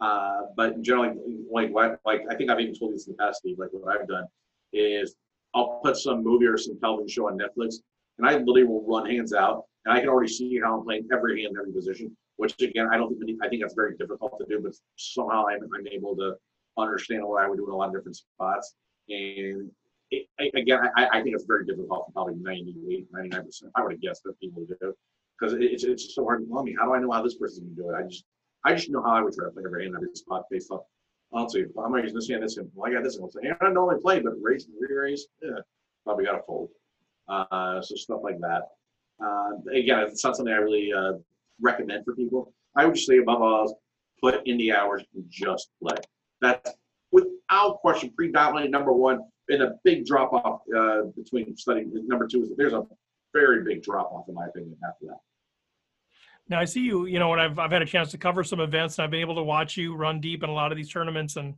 Uh, 0.00 0.42
but 0.56 0.80
generally, 0.82 1.14
like 1.50 1.72
like 2.04 2.22
I 2.30 2.34
think 2.34 2.50
I've 2.50 2.60
even 2.60 2.74
told 2.74 2.90
you 2.90 2.96
this 2.96 3.06
in 3.06 3.12
the 3.12 3.18
past, 3.18 3.38
Steve. 3.38 3.58
Like 3.58 3.70
what 3.72 3.96
I've 3.96 4.08
done 4.08 4.26
is 4.72 5.14
I'll 5.54 5.80
put 5.82 5.96
some 5.96 6.24
movie 6.24 6.46
or 6.46 6.58
some 6.58 6.78
television 6.80 7.08
show 7.08 7.28
on 7.28 7.38
Netflix, 7.38 7.76
and 8.18 8.26
I 8.26 8.34
literally 8.34 8.64
will 8.64 8.84
run 8.86 9.08
hands 9.08 9.32
out, 9.32 9.64
and 9.84 9.96
I 9.96 10.00
can 10.00 10.08
already 10.08 10.32
see 10.32 10.60
how 10.62 10.78
I'm 10.78 10.84
playing 10.84 11.08
every 11.12 11.42
hand, 11.42 11.56
every 11.58 11.72
position. 11.72 12.16
Which 12.36 12.60
again, 12.60 12.88
I 12.92 12.96
don't 12.96 13.16
think 13.18 13.38
I 13.42 13.48
think 13.48 13.62
that's 13.62 13.74
very 13.74 13.96
difficult 13.96 14.38
to 14.40 14.46
do, 14.48 14.60
but 14.60 14.74
somehow 14.96 15.44
I'm, 15.48 15.60
I'm 15.62 15.86
able 15.86 16.16
to 16.16 16.34
understand 16.76 17.24
what 17.24 17.44
I 17.44 17.48
would 17.48 17.58
do 17.58 17.66
in 17.66 17.72
a 17.72 17.76
lot 17.76 17.88
of 17.88 17.94
different 17.94 18.16
spots. 18.16 18.74
And 19.08 19.70
it, 20.10 20.26
again, 20.54 20.80
I, 20.96 21.06
I 21.12 21.22
think 21.22 21.34
it's 21.34 21.44
very 21.44 21.64
difficult 21.64 22.06
for 22.06 22.12
probably 22.12 22.34
98, 22.36 23.06
99 23.12 23.44
percent. 23.44 23.72
I 23.76 23.82
would 23.82 23.92
have 23.92 24.00
guessed 24.00 24.22
that 24.24 24.38
people 24.40 24.64
do 24.64 24.94
because 25.38 25.56
it's 25.58 25.84
it's 25.84 26.14
so 26.14 26.24
hard 26.24 26.42
to 26.42 26.46
tell 26.48 26.64
me. 26.64 26.74
How 26.78 26.86
do 26.86 26.94
I 26.94 26.98
know 26.98 27.12
how 27.12 27.22
this 27.22 27.36
person's 27.36 27.60
gonna 27.60 27.88
do 27.88 27.94
it? 27.94 27.98
I 27.98 28.06
just 28.08 28.24
I 28.64 28.74
just 28.74 28.90
know 28.90 29.02
how 29.02 29.14
I 29.14 29.22
would 29.22 29.34
try 29.34 29.46
to 29.46 29.50
play 29.52 29.62
every 29.64 29.84
hand, 29.84 29.94
every 29.94 30.08
spot 30.14 30.44
based 30.50 30.70
off. 30.70 30.82
Honestly, 31.34 31.66
I'm 31.82 31.92
not 31.92 32.02
using 32.02 32.14
this 32.14 32.28
hand, 32.28 32.42
this 32.42 32.56
hand. 32.56 32.70
Well, 32.74 32.90
I 32.90 32.94
got 32.94 33.02
this 33.02 33.18
one. 33.18 33.30
So, 33.30 33.42
hand 33.42 33.56
I 33.60 33.70
normally 33.70 34.00
play, 34.00 34.20
but 34.20 34.34
raise 34.40 34.66
and 34.66 34.74
re-raise, 34.78 35.26
yeah, 35.42 35.50
probably 36.04 36.24
got 36.24 36.32
to 36.32 36.42
fold. 36.46 36.70
Uh, 37.28 37.82
so 37.82 37.96
stuff 37.96 38.20
like 38.22 38.38
that. 38.40 38.62
Uh, 39.22 39.56
again, 39.72 40.00
it's 40.00 40.22
not 40.22 40.36
something 40.36 40.52
I 40.52 40.58
really 40.58 40.92
uh, 40.92 41.14
recommend 41.60 42.04
for 42.04 42.14
people. 42.14 42.52
I 42.76 42.84
would 42.84 42.94
just 42.94 43.08
say 43.08 43.18
above 43.18 43.42
all, 43.42 43.80
put 44.22 44.46
in 44.46 44.56
the 44.58 44.72
hours 44.72 45.02
and 45.14 45.24
just 45.28 45.70
play. 45.82 45.96
That's 46.40 46.72
without 47.10 47.80
question 47.80 48.12
predominantly 48.16 48.70
number 48.70 48.92
one. 48.92 49.20
And 49.50 49.62
a 49.62 49.74
big 49.84 50.06
drop 50.06 50.32
off 50.32 50.62
uh, 50.74 51.02
between 51.16 51.54
studying. 51.56 51.92
Number 52.06 52.26
two 52.26 52.44
is 52.44 52.52
there's 52.56 52.72
a 52.72 52.86
very 53.34 53.62
big 53.62 53.82
drop 53.82 54.10
off 54.10 54.26
in 54.28 54.34
my 54.34 54.46
opinion 54.46 54.76
after 54.88 55.06
that. 55.06 55.18
Now 56.48 56.60
I 56.60 56.64
see 56.64 56.80
you, 56.80 57.06
you 57.06 57.18
know, 57.18 57.30
when 57.30 57.40
I've 57.40 57.58
I've 57.58 57.70
had 57.70 57.82
a 57.82 57.86
chance 57.86 58.10
to 58.10 58.18
cover 58.18 58.44
some 58.44 58.60
events 58.60 58.98
and 58.98 59.04
I've 59.04 59.10
been 59.10 59.20
able 59.20 59.36
to 59.36 59.42
watch 59.42 59.76
you 59.76 59.94
run 59.94 60.20
deep 60.20 60.42
in 60.42 60.50
a 60.50 60.52
lot 60.52 60.72
of 60.72 60.76
these 60.76 60.90
tournaments 60.90 61.36
and 61.36 61.54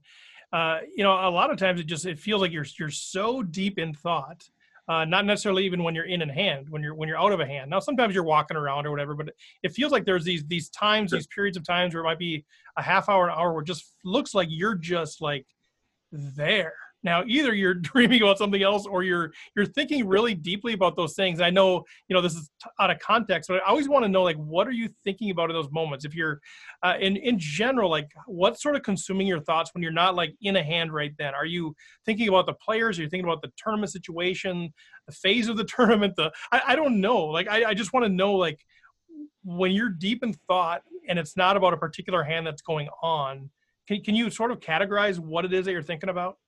uh, 0.53 0.79
you 0.95 1.03
know, 1.03 1.13
a 1.13 1.31
lot 1.31 1.51
of 1.51 1.59
times 1.59 1.81
it 1.81 1.87
just 1.87 2.07
it 2.07 2.19
feels 2.19 2.41
like 2.41 2.53
you're 2.53 2.67
you're 2.79 2.91
so 2.91 3.43
deep 3.43 3.79
in 3.79 3.93
thought. 3.93 4.49
Uh, 4.89 5.05
not 5.05 5.25
necessarily 5.25 5.65
even 5.65 5.83
when 5.83 5.97
you're 5.97 6.05
in 6.05 6.23
a 6.23 6.33
hand, 6.33 6.69
when 6.71 6.81
you're 6.81 6.95
when 6.95 7.09
you're 7.09 7.19
out 7.19 7.33
of 7.33 7.41
a 7.41 7.47
hand. 7.47 7.69
Now 7.69 7.81
sometimes 7.81 8.15
you're 8.15 8.23
walking 8.23 8.57
around 8.57 8.87
or 8.87 8.93
whatever, 8.93 9.15
but 9.15 9.31
it 9.65 9.73
feels 9.73 9.91
like 9.91 10.05
there's 10.05 10.25
these 10.25 10.45
these 10.47 10.69
times, 10.71 11.11
these 11.11 11.27
periods 11.27 11.57
of 11.57 11.65
times 11.65 11.93
where 11.93 12.03
it 12.03 12.07
might 12.07 12.21
be 12.21 12.45
a 12.77 12.83
half 12.83 13.09
hour, 13.09 13.29
an 13.29 13.35
hour, 13.37 13.53
where 13.53 13.63
it 13.63 13.67
just 13.67 13.93
looks 14.05 14.33
like 14.35 14.47
you're 14.49 14.77
just 14.77 15.21
like 15.21 15.45
there. 16.13 16.75
Now 17.03 17.23
either 17.27 17.55
you're 17.55 17.75
dreaming 17.93 18.23
about 18.23 18.39
something 18.39 18.63
else 18.63 18.87
or 18.87 19.03
you're 19.03 19.33
you're 19.55 19.67
thinking 19.67 20.07
really 20.07 20.35
deeply 20.35 20.73
about 20.73 20.97
those 20.97 21.15
things. 21.15 21.41
I 21.41 21.51
know 21.51 21.85
you 22.09 22.15
know 22.15 22.21
this 22.21 22.35
is 22.35 22.51
t- 22.63 22.71
out 22.81 22.91
of 22.91 22.99
context, 22.99 23.49
but 23.49 23.63
I 23.63 23.69
always 23.69 23.89
want 23.89 24.05
to 24.05 24.09
know 24.09 24.23
like 24.23 24.37
what 24.37 24.67
are 24.67 24.73
you 24.73 24.89
thinking 25.05 25.31
about 25.31 25.51
in 25.51 25.57
those 25.57 25.71
moments? 25.71 26.05
If 26.05 26.15
you're 26.15 26.41
uh, 26.83 26.95
in 27.01 27.17
in 27.17 27.39
general, 27.39 27.91
like 27.91 28.09
what's 28.27 28.63
sort 28.63 28.77
of 28.77 28.83
consuming 28.83 29.27
your 29.27 29.41
thoughts 29.41 29.71
when 29.75 29.83
you're 29.83 29.93
not 29.93 30.15
like 30.15 30.35
in 30.43 30.57
a 30.57 30.63
hand 30.63 30.93
right 30.93 31.13
then? 31.19 31.35
Are 31.35 31.47
you 31.47 31.75
thinking 32.05 32.29
about 32.29 32.47
the 32.47 32.55
players? 32.55 32.99
Are 32.99 33.03
you 33.03 33.09
thinking 33.09 33.29
about 33.29 33.43
the 33.43 33.53
tournament 33.57 33.93
situation, 33.93 34.73
the 35.07 35.15
phase 35.15 35.49
of 35.49 35.57
the 35.57 35.65
tournament? 35.77 36.15
The 36.17 36.33
I, 36.53 36.63
I 36.69 36.77
don't 36.77 37.01
know. 37.01 37.25
Like 37.25 37.49
I, 37.49 37.71
I 37.71 37.75
just 37.75 37.93
want 37.93 38.05
to 38.05 38.11
know 38.11 38.35
like 38.35 38.59
when 39.45 39.71
you're 39.71 39.91
deep 39.91 40.25
in 40.25 40.33
thought 40.49 40.83
and 41.09 41.19
it's 41.19 41.37
not 41.37 41.57
about 41.57 41.73
a 41.73 41.77
particular 41.77 42.23
hand 42.23 42.47
that's 42.47 42.63
going 42.63 42.89
on. 43.03 43.51
Can, 43.87 44.03
can 44.03 44.17
you 44.17 44.31
sort 44.31 44.51
of 44.51 44.59
categorize 44.59 45.19
what 45.19 45.45
it 45.45 45.53
is 45.53 45.65
that 45.67 45.73
you're 45.73 45.83
thinking 45.83 46.11
about? 46.11 46.39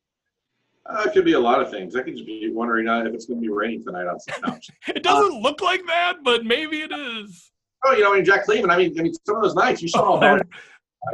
Uh, 0.89 1.03
it 1.05 1.13
could 1.13 1.25
be 1.25 1.35
a 1.35 1.41
lot 1.41 1.61
of 1.61 1.71
things. 1.71 1.95
I 1.95 2.03
could 2.03 2.15
just 2.15 2.27
be 2.27 2.51
wondering 2.51 2.89
uh, 2.89 3.05
if 3.05 3.13
it's 3.13 3.27
going 3.27 3.39
to 3.39 3.43
be 3.43 3.53
raining 3.53 3.85
tonight 3.85 4.07
on 4.07 4.19
some 4.19 4.59
It 4.89 5.03
doesn't 5.03 5.43
look 5.43 5.61
like 5.61 5.85
that, 5.87 6.19
but 6.25 6.45
maybe 6.45 6.81
it 6.81 6.93
is. 6.93 7.51
Oh, 7.85 7.93
you 7.93 8.03
know, 8.03 8.13
I 8.13 8.17
mean, 8.17 8.25
Jack 8.25 8.45
Cleveland. 8.45 8.73
I 8.73 8.79
mean, 8.79 8.99
I 8.99 9.03
mean, 9.03 9.15
some 9.27 9.37
of 9.37 9.43
those 9.43 9.55
nights 9.55 9.83
you 9.83 9.89
saw 9.89 10.03
all 10.03 10.21
that. 10.21 10.47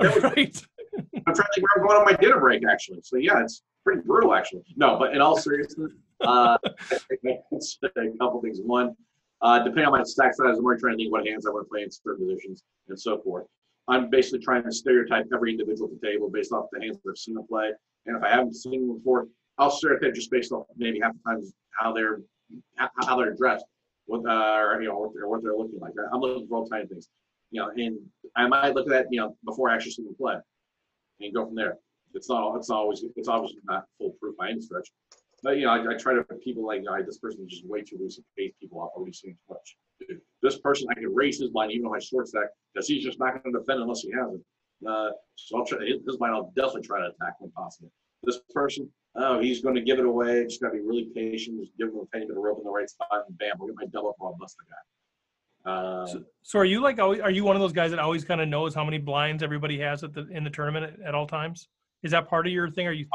Right. 0.00 0.66
I'm 1.26 1.34
trying 1.34 1.36
to 1.36 1.48
think 1.54 1.66
where 1.66 1.82
I'm 1.82 1.86
going 1.86 1.98
on 1.98 2.04
my 2.04 2.14
dinner 2.14 2.40
break, 2.40 2.62
actually. 2.66 3.00
So 3.02 3.16
yeah, 3.16 3.42
it's 3.42 3.62
pretty 3.84 4.00
brutal, 4.00 4.34
actually. 4.34 4.62
No, 4.76 4.98
but 4.98 5.14
in 5.14 5.20
all 5.20 5.36
seriousness, 5.36 5.92
uh, 6.22 6.56
a 6.64 8.18
couple 8.18 8.40
things. 8.40 8.60
One, 8.62 8.96
uh, 9.42 9.58
depending 9.58 9.84
on 9.84 9.92
my 9.92 10.02
stack 10.04 10.34
size, 10.34 10.56
I'm 10.56 10.64
already 10.64 10.80
trying 10.80 10.96
to 10.96 11.04
think 11.04 11.12
what 11.12 11.26
hands 11.26 11.46
I 11.46 11.50
want 11.50 11.66
to 11.66 11.70
play 11.70 11.82
in 11.82 11.90
certain 11.90 12.26
positions 12.26 12.62
and 12.88 12.98
so 12.98 13.20
forth. 13.20 13.44
I'm 13.88 14.08
basically 14.08 14.38
trying 14.38 14.64
to 14.64 14.72
stereotype 14.72 15.26
every 15.34 15.52
individual 15.52 15.90
at 15.92 16.00
the 16.00 16.06
table 16.06 16.30
based 16.30 16.52
off 16.52 16.66
the 16.72 16.80
hands 16.80 16.96
that 17.04 17.10
I've 17.10 17.18
seen 17.18 17.34
them 17.34 17.46
play. 17.46 17.70
And 18.06 18.16
if 18.16 18.22
I 18.22 18.30
haven't 18.30 18.54
seen 18.54 18.86
them 18.86 18.96
before, 18.96 19.26
I'll 19.58 19.70
stereotype 19.70 20.14
just 20.14 20.30
based 20.30 20.52
off 20.52 20.66
maybe 20.76 21.00
half 21.00 21.12
the 21.12 21.30
times 21.30 21.52
how 21.78 21.92
they're 21.92 22.20
how 22.76 23.16
they're 23.16 23.34
dressed, 23.34 23.64
what 24.06 24.28
uh, 24.28 24.58
or 24.58 24.80
you 24.82 24.88
know 24.88 24.98
what 24.98 25.14
they're, 25.14 25.28
what 25.28 25.42
they're 25.42 25.56
looking 25.56 25.80
like. 25.80 25.92
I'm 26.12 26.20
looking 26.20 26.46
for 26.48 26.58
all 26.58 26.68
kinds 26.68 26.84
of 26.84 26.90
things, 26.90 27.08
you 27.50 27.60
know, 27.60 27.70
and 27.76 27.98
I 28.36 28.46
might 28.46 28.74
look 28.74 28.86
at 28.86 28.90
that 28.90 29.06
you 29.10 29.20
know 29.20 29.36
before 29.44 29.70
I 29.70 29.74
actually 29.74 29.92
see 29.92 30.02
them 30.04 30.14
play, 30.16 30.36
and 31.20 31.34
go 31.34 31.46
from 31.46 31.54
there. 31.54 31.78
It's 32.14 32.28
not 32.28 32.56
it's 32.56 32.68
not 32.68 32.78
always 32.78 33.04
it's 33.16 33.28
obviously 33.28 33.60
not 33.64 33.84
foolproof 33.98 34.36
by 34.36 34.50
any 34.50 34.60
stretch, 34.60 34.88
but 35.42 35.56
you 35.56 35.64
know 35.64 35.70
I, 35.70 35.94
I 35.94 35.96
try 35.96 36.14
to 36.14 36.22
people 36.42 36.66
like 36.66 36.82
"All 36.88 36.94
right, 36.94 37.06
this 37.06 37.18
person 37.18 37.44
is 37.44 37.50
just 37.50 37.66
way 37.66 37.82
too 37.82 37.96
loose 37.98 38.16
and 38.16 38.24
pays 38.36 38.52
people 38.60 38.80
off 38.80 38.90
already 38.96 39.12
seeing 39.12 39.34
too 39.34 39.54
much. 39.54 39.76
This 40.42 40.58
person 40.58 40.88
I 40.90 40.94
can 40.94 41.14
raise 41.14 41.40
his 41.40 41.52
line 41.52 41.70
even 41.70 41.86
on 41.86 41.92
my 41.92 41.98
short 42.00 42.28
stack 42.28 42.48
because 42.72 42.88
he's 42.88 43.04
just 43.04 43.18
not 43.18 43.42
going 43.42 43.54
to 43.54 43.60
defend 43.60 43.80
unless 43.80 44.00
he 44.00 44.10
has 44.12 44.34
it. 44.34 44.40
Uh, 44.86 45.10
so 45.36 45.58
I'll 45.58 45.64
try 45.64 45.78
his 45.84 46.18
line. 46.20 46.32
I'll 46.32 46.52
definitely 46.56 46.82
try 46.82 47.00
to 47.00 47.06
attack 47.06 47.34
when 47.38 47.50
possible. 47.52 47.90
This 48.26 48.40
person, 48.52 48.90
oh, 49.16 49.40
he's 49.40 49.60
going 49.62 49.74
to 49.74 49.80
give 49.80 49.98
it 49.98 50.06
away. 50.06 50.44
Just 50.44 50.60
got 50.60 50.68
to 50.68 50.74
be 50.74 50.80
really 50.80 51.10
patient. 51.14 51.60
Just 51.60 51.76
give 51.78 51.88
him 51.88 51.96
a 51.96 52.18
of 52.22 52.36
rope 52.36 52.58
in 52.58 52.64
the 52.64 52.70
right 52.70 52.88
spot, 52.88 53.24
and 53.28 53.38
bam, 53.38 53.52
we'll 53.58 53.68
get 53.68 53.76
my 53.76 53.86
double 53.86 54.10
up. 54.10 54.16
I'll 54.20 54.36
bust 54.38 54.56
the 54.58 54.64
guy. 54.70 55.70
Uh, 55.70 56.06
So, 56.06 56.24
so 56.42 56.58
are 56.58 56.64
you 56.64 56.80
like 56.80 56.98
always, 56.98 57.20
are 57.20 57.30
you 57.30 57.44
one 57.44 57.56
of 57.56 57.60
those 57.60 57.72
guys 57.72 57.90
that 57.90 58.00
always 58.00 58.24
kind 58.24 58.40
of 58.40 58.48
knows 58.48 58.74
how 58.74 58.84
many 58.84 58.98
blinds 58.98 59.42
everybody 59.42 59.78
has 59.78 60.04
at 60.04 60.12
the 60.12 60.26
in 60.28 60.44
the 60.44 60.50
tournament 60.50 60.94
at, 61.00 61.08
at 61.08 61.14
all 61.14 61.26
times? 61.26 61.68
Is 62.02 62.10
that 62.10 62.28
part 62.28 62.46
of 62.46 62.52
your 62.52 62.70
thing? 62.70 62.86
Are 62.86 62.92
you 62.92 63.06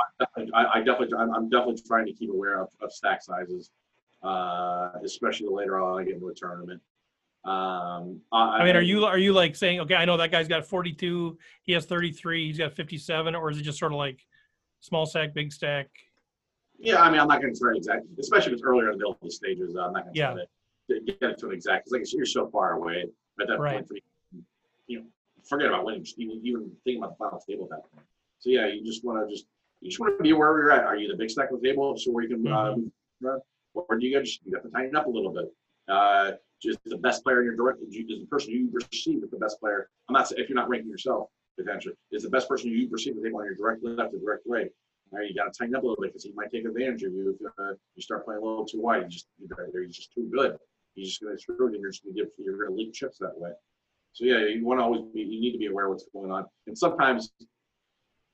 I, 0.55 0.65
I 0.75 0.77
definitely, 0.79 1.15
I'm, 1.15 1.31
I'm 1.33 1.49
definitely 1.49 1.81
trying 1.85 2.07
to 2.07 2.13
keep 2.13 2.31
aware 2.31 2.59
of, 2.59 2.69
of 2.81 2.91
stack 2.91 3.21
sizes, 3.21 3.69
uh, 4.23 4.89
especially 5.03 5.47
later 5.51 5.79
on 5.79 6.01
I 6.01 6.05
get 6.05 6.15
into 6.15 6.29
a 6.29 6.33
tournament. 6.33 6.81
Um, 7.45 8.19
I 8.33 8.65
mean, 8.65 8.75
are 8.75 8.81
you 8.81 9.05
are 9.05 9.17
you 9.17 9.31
like 9.31 9.55
saying, 9.55 9.79
okay, 9.81 9.95
I 9.95 10.05
know 10.05 10.17
that 10.17 10.31
guy's 10.31 10.47
got 10.47 10.65
42, 10.65 11.37
he 11.63 11.71
has 11.73 11.85
33, 11.85 12.47
he's 12.47 12.57
got 12.57 12.73
57, 12.73 13.35
or 13.35 13.51
is 13.51 13.59
it 13.59 13.63
just 13.63 13.79
sort 13.79 13.93
of 13.93 13.97
like 13.97 14.25
small 14.81 15.05
stack, 15.05 15.33
big 15.33 15.51
stack? 15.51 15.87
Yeah, 16.79 17.01
I 17.01 17.09
mean, 17.11 17.19
I'm 17.19 17.27
not 17.27 17.41
going 17.41 17.53
to 17.53 17.59
try 17.59 17.73
exactly, 17.75 18.09
especially 18.19 18.53
if 18.53 18.59
it's 18.59 18.63
earlier 18.63 18.85
in 18.85 18.91
the 18.93 18.97
middle 18.97 19.11
of 19.11 19.17
the 19.21 19.31
stages. 19.31 19.75
I'm 19.75 19.93
not 19.93 20.03
going 20.03 20.13
to 20.13 20.19
Yeah. 20.19 20.33
try 20.33 20.43
to 20.95 21.01
get 21.01 21.17
it 21.21 21.37
to 21.39 21.47
an 21.47 21.53
exact. 21.53 21.85
Because 21.85 22.11
like 22.11 22.17
you're 22.17 22.25
so 22.25 22.49
far 22.49 22.73
away 22.73 23.05
at 23.41 23.47
that 23.47 23.59
Right. 23.59 23.85
point. 23.87 24.03
You 24.87 24.99
know, 25.01 25.05
forget 25.47 25.67
about 25.67 25.85
winning. 25.85 26.05
Even 26.17 26.41
even 26.43 26.71
thinking 26.83 27.03
about 27.03 27.17
the 27.17 27.23
final 27.23 27.39
table 27.47 27.65
at 27.65 27.69
that 27.71 27.91
point. 27.91 28.05
So 28.39 28.49
yeah, 28.49 28.67
you 28.67 28.83
just 28.83 29.03
want 29.03 29.27
to 29.27 29.31
just 29.33 29.45
you 29.81 29.89
just 29.89 29.99
want 29.99 30.17
to 30.17 30.23
be 30.23 30.33
wherever 30.33 30.59
you're 30.59 30.71
at. 30.71 30.85
Are 30.85 30.95
you 30.95 31.07
the 31.09 31.15
big 31.17 31.29
stack 31.29 31.51
of 31.51 31.61
the 31.61 31.67
table, 31.67 31.95
so 31.97 32.11
where 32.11 32.23
you 32.23 32.29
can, 32.29 32.47
uh, 32.47 32.75
or 33.73 33.97
do 33.99 34.05
you 34.07 34.17
got 34.17 34.25
you 34.45 34.51
got 34.51 34.63
to 34.63 34.69
tighten 34.69 34.95
up 34.95 35.05
a 35.05 35.09
little 35.09 35.31
bit? 35.31 35.53
Uh, 35.87 36.31
just 36.61 36.79
the 36.85 36.97
best 36.97 37.23
player 37.23 37.39
in 37.39 37.45
your 37.45 37.55
direct 37.55 37.81
is 37.81 37.89
the 37.93 38.25
person 38.29 38.51
you 38.51 38.69
perceive 38.71 39.23
as 39.23 39.29
the 39.29 39.37
best 39.37 39.59
player. 39.59 39.89
I'm 40.07 40.13
not 40.13 40.31
if 40.31 40.49
you're 40.49 40.55
not 40.55 40.69
ranking 40.69 40.89
yourself 40.89 41.29
potentially 41.59 41.95
is 42.11 42.23
the 42.23 42.29
best 42.29 42.47
person 42.47 42.69
you 42.69 42.87
perceive 42.87 43.15
the 43.15 43.21
table 43.21 43.39
on 43.39 43.45
your 43.45 43.55
direct 43.55 43.83
left 43.83 44.13
or 44.13 44.19
direct 44.19 44.43
right. 44.47 44.69
Right, 45.11 45.27
you 45.27 45.33
got 45.33 45.51
to 45.51 45.57
tighten 45.57 45.75
up 45.75 45.81
a 45.81 45.87
little 45.87 46.01
bit 46.01 46.11
because 46.11 46.23
he 46.23 46.31
might 46.35 46.51
take 46.51 46.65
advantage 46.65 47.01
of 47.01 47.13
you 47.13 47.35
if 47.41 47.51
uh, 47.59 47.73
you 47.95 48.01
start 48.01 48.25
playing 48.25 48.43
a 48.43 48.45
little 48.45 48.63
too 48.63 48.79
wide. 48.79 49.03
You 49.03 49.09
just 49.09 49.27
you're 49.73 49.85
just 49.87 50.13
too 50.13 50.29
good. 50.31 50.55
He's 50.93 51.07
just 51.09 51.21
going 51.21 51.35
to 51.35 51.41
screw 51.41 51.67
it, 51.67 51.73
and 51.73 51.81
you're 51.81 51.89
just 51.89 52.03
going 52.03 52.15
to 52.15 52.21
give 52.21 52.29
you're 52.37 52.57
going 52.57 52.69
to 52.69 52.75
leak 52.75 52.93
chips 52.93 53.17
that 53.17 53.33
way. 53.35 53.49
So 54.13 54.25
yeah, 54.25 54.45
you 54.45 54.63
want 54.63 54.79
to 54.79 54.83
always 54.83 55.01
be 55.11 55.21
you 55.21 55.41
need 55.41 55.53
to 55.53 55.57
be 55.57 55.65
aware 55.65 55.85
of 55.85 55.91
what's 55.93 56.05
going 56.13 56.31
on, 56.31 56.45
and 56.67 56.77
sometimes 56.77 57.31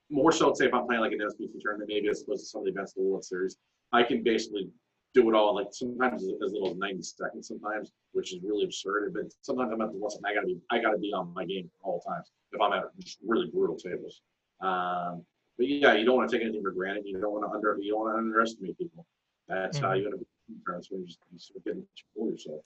more 0.09 0.33
so. 0.33 0.53
Say 0.53 0.65
if 0.65 0.73
I'm 0.73 0.85
playing 0.85 1.01
like 1.01 1.13
an 1.13 1.19
SBC 1.19 1.61
tournament, 1.61 1.89
maybe 1.89 2.09
as 2.09 2.23
opposed 2.23 2.41
to 2.41 2.47
some 2.47 2.59
of 2.59 2.65
the 2.65 2.71
events 2.71 2.91
of 2.91 3.03
the 3.03 3.09
World 3.09 3.23
Series, 3.23 3.55
I 3.93 4.03
can 4.03 4.21
basically 4.21 4.69
do 5.15 5.29
it 5.29 5.33
all 5.35 5.55
like 5.55 5.67
sometimes 5.71 6.23
as, 6.23 6.29
as 6.45 6.51
little 6.51 6.71
as 6.71 6.77
90 6.77 7.01
seconds 7.01 7.47
sometimes, 7.47 7.91
which 8.11 8.33
is 8.33 8.41
really 8.43 8.65
absurd. 8.65 9.13
But 9.15 9.33
sometimes 9.41 9.71
I'm 9.73 9.81
at 9.81 9.91
the 9.93 9.97
lesson, 9.97 10.21
I 10.25 10.33
gotta 10.33 10.45
be 10.47 10.59
I 10.69 10.79
gotta 10.79 10.97
be 10.97 11.13
on 11.13 11.33
my 11.33 11.45
game 11.45 11.71
all 11.81 12.03
the 12.05 12.11
times 12.11 12.31
if 12.51 12.61
I'm 12.61 12.73
at 12.73 12.83
really 13.25 13.47
brutal 13.49 13.77
tables. 13.77 14.21
Um, 14.61 15.23
but 15.57 15.67
yeah, 15.67 15.93
you 15.93 16.05
don't 16.05 16.17
want 16.17 16.29
to 16.29 16.35
take 16.37 16.43
anything 16.43 16.61
for 16.61 16.71
granted. 16.71 17.03
You 17.05 17.19
don't 17.19 17.31
want 17.31 17.45
to 17.45 17.49
under 17.55 17.77
you 17.81 17.93
don't 17.93 18.01
want 18.01 18.15
to 18.15 18.17
underestimate 18.19 18.77
people. 18.77 19.05
That's 19.47 19.77
how 19.79 19.89
Mhm. 19.91 19.97
you 19.97 20.03
gotta 20.03 20.17
be 20.17 20.25
that's 20.67 20.91
when 20.91 21.01
you 21.01 21.07
just 21.07 21.19
you 21.31 21.39
sort 21.39 21.57
of 21.57 21.63
getting 21.63 21.81
to 21.81 22.03
fool 22.13 22.29
yourself. 22.31 22.61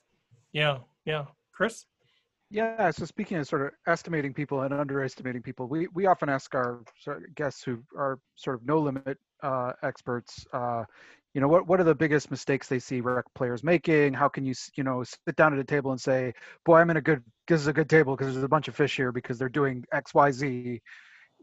Yeah, 0.52 0.78
yeah. 1.04 1.26
Chris? 1.52 1.86
Yeah, 2.52 2.90
so 2.90 3.04
speaking 3.04 3.36
of 3.36 3.46
sort 3.46 3.62
of 3.62 3.72
estimating 3.86 4.34
people 4.34 4.62
and 4.62 4.74
underestimating 4.74 5.40
people, 5.40 5.68
we, 5.68 5.86
we 5.94 6.06
often 6.06 6.28
ask 6.28 6.52
our 6.56 6.82
sort 6.98 7.18
of 7.22 7.34
guests 7.36 7.62
who 7.62 7.80
are 7.96 8.18
sort 8.34 8.56
of 8.56 8.66
no 8.66 8.78
limit 8.80 9.18
uh, 9.42 9.72
experts, 9.82 10.46
uh, 10.52 10.84
you 11.34 11.40
know, 11.40 11.48
what, 11.48 11.66
what 11.66 11.80
are 11.80 11.84
the 11.84 11.94
biggest 11.94 12.30
mistakes 12.30 12.66
they 12.66 12.78
see 12.78 13.00
rec 13.00 13.24
players 13.34 13.62
making? 13.62 14.14
How 14.14 14.28
can 14.28 14.44
you, 14.44 14.54
you 14.74 14.82
know, 14.82 15.04
sit 15.04 15.36
down 15.36 15.52
at 15.52 15.60
a 15.60 15.64
table 15.64 15.92
and 15.92 16.00
say, 16.00 16.32
boy, 16.64 16.78
I'm 16.78 16.90
in 16.90 16.96
a 16.96 17.00
good, 17.00 17.22
this 17.46 17.60
is 17.60 17.66
a 17.68 17.72
good 17.72 17.88
table 17.88 18.16
because 18.16 18.34
there's 18.34 18.44
a 18.44 18.48
bunch 18.48 18.68
of 18.68 18.74
fish 18.74 18.96
here 18.96 19.12
because 19.12 19.38
they're 19.38 19.48
doing 19.48 19.84
X, 19.92 20.12
Y, 20.12 20.30
Z. 20.32 20.80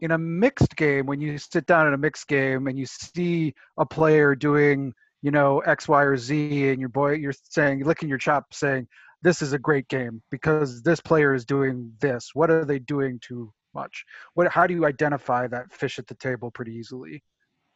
In 0.00 0.10
a 0.12 0.18
mixed 0.18 0.76
game, 0.76 1.06
when 1.06 1.20
you 1.20 1.38
sit 1.38 1.66
down 1.66 1.88
in 1.88 1.94
a 1.94 1.98
mixed 1.98 2.28
game 2.28 2.66
and 2.66 2.78
you 2.78 2.86
see 2.86 3.54
a 3.78 3.86
player 3.86 4.34
doing, 4.34 4.92
you 5.22 5.30
know, 5.30 5.60
X, 5.60 5.88
Y, 5.88 6.02
or 6.02 6.16
Z, 6.16 6.68
and 6.68 6.78
your 6.78 6.90
boy, 6.90 7.12
you're 7.12 7.32
saying, 7.50 7.82
licking 7.82 8.08
your 8.08 8.18
chop, 8.18 8.52
saying, 8.52 8.86
this 9.22 9.42
is 9.42 9.52
a 9.52 9.58
great 9.58 9.88
game 9.88 10.22
because 10.30 10.82
this 10.82 11.00
player 11.00 11.34
is 11.34 11.44
doing 11.44 11.92
this. 11.98 12.30
What 12.34 12.50
are 12.50 12.64
they 12.64 12.78
doing 12.78 13.18
too 13.20 13.52
much? 13.74 14.04
What? 14.34 14.48
How 14.48 14.66
do 14.66 14.74
you 14.74 14.86
identify 14.86 15.46
that 15.48 15.72
fish 15.72 15.98
at 15.98 16.06
the 16.06 16.14
table 16.14 16.50
pretty 16.50 16.72
easily? 16.72 17.22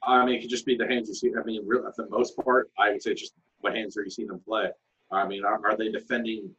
I 0.04 0.24
mean, 0.24 0.36
it 0.36 0.40
could 0.40 0.50
just 0.50 0.66
be 0.66 0.76
the 0.76 0.86
hands 0.86 1.08
you 1.08 1.14
see. 1.14 1.32
I 1.38 1.44
mean, 1.44 1.62
real, 1.66 1.82
for 1.94 2.04
the 2.04 2.10
most 2.10 2.36
part, 2.36 2.70
I 2.78 2.90
would 2.90 3.02
say 3.02 3.14
just 3.14 3.34
what 3.60 3.74
hands 3.74 3.96
are 3.96 4.04
you 4.04 4.10
seeing 4.10 4.28
them 4.28 4.40
play? 4.40 4.68
I 5.10 5.26
mean, 5.26 5.44
are, 5.44 5.60
are 5.64 5.76
they 5.76 5.90
defending 5.90 6.50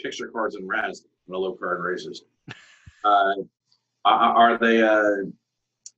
picture 0.00 0.28
cards 0.28 0.54
and 0.54 0.68
Razz 0.68 1.04
when 1.26 1.36
a 1.36 1.38
low 1.38 1.54
card 1.54 1.82
raises? 1.82 2.24
Uh, 3.02 3.32
are, 4.04 4.58
they 4.58 4.82
uh, 4.82 5.24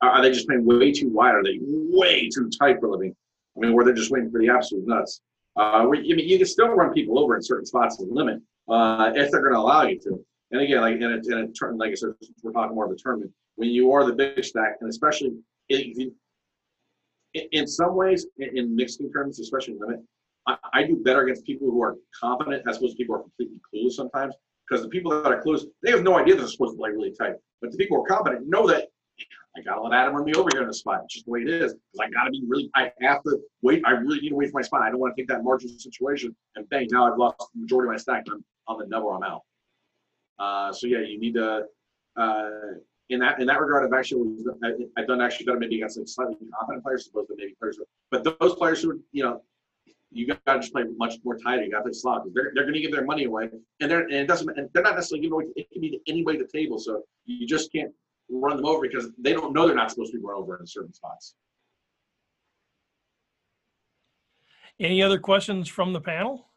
are 0.01 0.23
they 0.23 0.31
just 0.31 0.47
playing 0.47 0.65
way 0.65 0.93
too 0.93 1.09
wide? 1.09 1.35
Are 1.35 1.43
they 1.43 1.59
way 1.61 2.29
too 2.29 2.49
tight 2.49 2.79
for 2.79 2.89
living? 2.89 3.15
I 3.57 3.61
mean, 3.61 3.73
where 3.73 3.85
they're 3.85 3.93
just 3.93 4.13
waiting 4.13 4.31
for 4.31 4.39
the 4.39 4.49
absolute 4.51 4.87
nuts. 4.87 5.21
Uh, 5.57 5.85
where, 5.85 5.99
I 5.99 6.03
mean, 6.03 6.29
you 6.29 6.39
can 6.39 6.47
still 6.47 6.69
run 6.69 6.93
people 6.93 7.19
over 7.19 7.35
in 7.35 7.43
certain 7.43 7.67
spots 7.67 8.01
of 8.01 8.09
the 8.09 8.15
limit 8.15 8.41
uh, 8.69 9.11
if 9.17 9.33
they're 9.33 9.43
going 9.43 9.55
to 9.55 9.59
allow 9.59 9.83
you 9.83 9.99
to. 9.99 10.25
And 10.53 10.61
again, 10.61 10.81
like 10.81 10.95
in 10.97 11.03
a, 11.03 11.17
in 11.17 11.45
a 11.45 11.49
turn, 11.49 11.79
like 11.79 11.91
I 11.91 11.95
said, 11.95 12.11
we're 12.43 12.53
talking 12.53 12.75
more 12.75 12.85
of 12.85 12.93
a 12.93 12.97
tournament. 12.97 13.33
When 13.57 13.69
you 13.69 13.93
are 13.93 14.05
the 14.05 14.13
big 14.13 14.45
stack, 14.45 14.77
and 14.81 14.89
especially 14.89 15.35
if 15.69 15.97
you, 15.97 16.15
in, 17.35 17.67
some 17.67 17.95
ways, 17.95 18.27
in, 18.39 18.57
in 18.57 18.77
mixing 18.77 19.11
terms, 19.11 19.41
especially 19.41 19.75
limit, 19.79 20.01
I, 20.47 20.57
I 20.73 20.83
do 20.85 20.97
better 20.97 21.23
against 21.23 21.45
people 21.45 21.71
who 21.71 21.83
are 21.83 21.97
confident 22.19 22.65
as 22.69 22.77
opposed 22.77 22.97
to 22.97 22.97
people 22.97 23.17
who 23.17 23.21
are 23.21 23.25
completely 23.25 23.61
clueless 23.73 23.93
sometimes. 23.93 24.35
Because 24.69 24.85
the 24.85 24.91
people 24.91 25.11
that 25.11 25.31
are 25.31 25.43
clueless, 25.43 25.65
they 25.83 25.91
have 25.91 26.03
no 26.03 26.17
idea 26.17 26.35
that 26.35 26.43
they're 26.43 26.51
supposed 26.51 26.75
to 26.75 26.79
play 26.79 26.91
really 26.91 27.13
tight. 27.13 27.35
But 27.61 27.73
the 27.73 27.77
people 27.77 27.97
who 27.97 28.05
are 28.05 28.07
confident 28.07 28.49
know 28.49 28.67
that 28.69 28.89
I 29.57 29.61
gotta 29.61 29.83
let 29.83 29.93
Adam 29.93 30.15
run 30.15 30.25
me 30.25 30.33
over 30.35 30.49
here 30.53 30.63
in 30.63 30.69
the 30.69 30.75
spot. 30.75 31.03
It's 31.05 31.15
just 31.15 31.27
the 31.27 31.33
way 31.33 31.41
it 31.41 31.49
is. 31.49 31.75
Because 31.75 32.09
I 32.09 32.11
gotta 32.11 32.31
be 32.31 32.43
really, 32.47 32.71
I 32.75 32.91
have 33.03 33.23
to 33.25 33.39
wait. 33.61 33.83
I 33.85 33.91
really 33.91 34.21
need 34.21 34.31
to 34.31 34.35
wait 34.35 34.51
for 34.51 34.59
my 34.59 34.63
spot. 34.63 34.83
I 34.83 34.91
don't 34.91 34.99
want 34.99 35.15
to 35.15 35.21
take 35.21 35.29
that 35.29 35.45
marginal 35.45 35.79
situation 35.79 36.35
and 36.57 36.69
bang, 36.71 36.89
now 36.91 37.11
I've 37.11 37.19
lost 37.19 37.51
the 37.55 37.61
majority 37.61 37.89
of 37.89 37.93
my 37.93 37.99
stack. 37.99 38.25
I'm 38.31 38.43
on 38.67 38.79
the 38.79 38.87
double. 38.87 39.11
I'm 39.11 39.23
out. 39.23 39.43
Uh, 40.39 40.73
so 40.73 40.87
yeah, 40.87 41.01
you 41.01 41.19
need 41.19 41.35
to. 41.35 41.65
Uh, 42.17 42.51
in 43.09 43.21
that 43.21 43.41
in 43.41 43.47
that 43.47 43.61
regard, 43.61 43.85
I've 43.85 43.99
actually 43.99 44.37
I've 44.97 45.07
done 45.07 45.21
actually 45.21 45.47
better 45.47 45.59
maybe 45.59 45.77
against 45.77 45.99
like 45.99 46.09
slightly 46.09 46.37
competent 46.59 46.85
players, 46.85 47.03
as 47.03 47.09
opposed 47.09 47.29
to 47.29 47.35
maybe 47.37 47.55
players. 47.59 47.79
But 48.11 48.25
those 48.25 48.55
players 48.55 48.83
who 48.83 49.01
you 49.13 49.23
know, 49.23 49.43
you 50.11 50.27
got 50.27 50.41
to 50.47 50.61
just 50.61 50.73
play 50.73 50.85
much 50.97 51.17
more 51.25 51.37
tighter. 51.37 51.65
You 51.65 51.71
got 51.71 51.79
to 51.79 51.85
play 51.85 51.93
slot 51.93 52.25
they're, 52.35 52.53
they're 52.55 52.65
going 52.65 52.75
to 52.75 52.81
give 52.81 52.93
their 52.93 53.05
money 53.05 53.25
away, 53.25 53.51
and 53.81 53.91
they're 53.91 54.03
and 54.03 54.13
it 54.13 54.27
doesn't 54.27 54.57
and 54.57 54.69
they're 54.73 54.83
not 54.83 54.95
necessarily 54.95 55.23
giving 55.23 55.33
away. 55.33 55.45
It 55.57 55.71
can 55.71 55.81
be 55.81 55.91
to 55.91 55.99
anybody 56.07 56.39
at 56.39 56.51
the 56.51 56.59
table, 56.59 56.79
so 56.79 57.03
you 57.27 57.47
just 57.47 57.73
can't 57.73 57.93
run 58.31 58.57
them 58.57 58.67
over 58.67 58.81
because 58.83 59.11
they 59.19 59.33
don't 59.33 59.53
know 59.53 59.67
they're 59.67 59.77
not 59.77 59.91
supposed 59.91 60.13
to 60.13 60.19
be 60.19 60.25
run 60.25 60.37
over 60.37 60.59
in 60.59 60.67
certain 60.67 60.93
spots. 60.93 61.35
Any 64.81 65.03
other 65.03 65.19
questions 65.19 65.69
from 65.69 65.93
the 65.93 66.01
panel? 66.01 66.49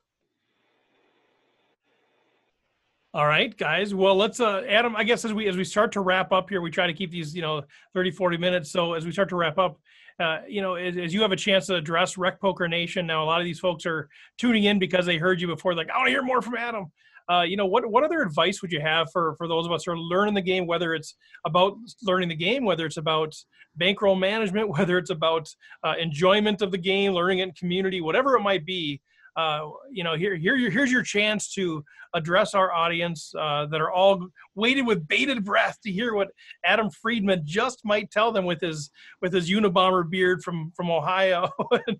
All 3.15 3.25
right, 3.25 3.55
guys. 3.55 3.95
Well, 3.95 4.13
let's 4.13 4.41
uh 4.41 4.63
Adam, 4.67 4.93
I 4.93 5.05
guess 5.05 5.23
as 5.23 5.31
we 5.31 5.47
as 5.47 5.55
we 5.55 5.63
start 5.63 5.93
to 5.93 6.01
wrap 6.01 6.33
up 6.33 6.49
here, 6.49 6.59
we 6.59 6.69
try 6.69 6.85
to 6.85 6.91
keep 6.91 7.11
these, 7.11 7.33
you 7.33 7.41
know, 7.41 7.61
30 7.93 8.11
40 8.11 8.35
minutes. 8.35 8.71
So 8.73 8.91
as 8.91 9.05
we 9.05 9.13
start 9.13 9.29
to 9.29 9.37
wrap 9.37 9.57
up, 9.57 9.79
uh, 10.19 10.39
you 10.49 10.61
know, 10.61 10.75
as, 10.75 10.97
as 10.97 11.13
you 11.13 11.21
have 11.21 11.31
a 11.31 11.37
chance 11.37 11.67
to 11.67 11.75
address 11.75 12.17
Rec 12.17 12.41
Poker 12.41 12.67
Nation, 12.67 13.07
now 13.07 13.23
a 13.23 13.25
lot 13.25 13.39
of 13.39 13.45
these 13.45 13.61
folks 13.61 13.85
are 13.85 14.09
tuning 14.37 14.65
in 14.65 14.79
because 14.79 15.05
they 15.05 15.15
heard 15.15 15.39
you 15.39 15.47
before 15.47 15.73
like, 15.75 15.89
I 15.89 15.97
want 15.97 16.07
to 16.07 16.11
hear 16.11 16.23
more 16.23 16.41
from 16.41 16.57
Adam. 16.57 16.91
Uh, 17.31 17.43
you 17.43 17.55
know, 17.55 17.65
what 17.65 17.89
what 17.89 18.03
other 18.03 18.21
advice 18.21 18.61
would 18.61 18.73
you 18.73 18.81
have 18.81 19.07
for 19.13 19.35
for 19.37 19.47
those 19.47 19.65
of 19.65 19.71
us 19.71 19.85
who 19.85 19.93
are 19.93 19.97
learning 19.97 20.33
the 20.33 20.41
game, 20.41 20.67
whether 20.67 20.93
it's 20.93 21.15
about 21.45 21.77
learning 22.03 22.27
the 22.27 22.35
game, 22.35 22.65
whether 22.65 22.85
it's 22.85 22.97
about 22.97 23.33
bankroll 23.77 24.17
management, 24.17 24.67
whether 24.77 24.97
it's 24.97 25.09
about 25.09 25.47
uh, 25.85 25.93
enjoyment 25.97 26.61
of 26.61 26.69
the 26.69 26.77
game, 26.77 27.13
learning 27.13 27.39
it 27.39 27.43
in 27.43 27.51
community, 27.53 28.01
whatever 28.01 28.35
it 28.35 28.41
might 28.41 28.65
be. 28.65 28.99
Uh, 29.35 29.69
you 29.91 30.03
know, 30.03 30.15
here, 30.15 30.35
here, 30.35 30.57
here's 30.69 30.91
your 30.91 31.03
chance 31.03 31.53
to 31.53 31.83
address 32.13 32.53
our 32.53 32.71
audience 32.71 33.33
uh, 33.37 33.65
that 33.65 33.81
are 33.81 33.91
all 33.91 34.27
waiting 34.55 34.85
with 34.85 35.07
bated 35.07 35.43
breath 35.43 35.77
to 35.83 35.91
hear 35.91 36.13
what 36.13 36.29
Adam 36.63 36.89
Friedman 36.89 37.41
just 37.43 37.83
might 37.83 38.09
tell 38.11 38.31
them 38.31 38.45
with 38.45 38.61
his 38.61 38.89
with 39.21 39.33
his 39.33 39.49
Unabomber 39.49 40.09
beard 40.09 40.41
from 40.43 40.71
from 40.75 40.89
Ohio. 40.89 41.49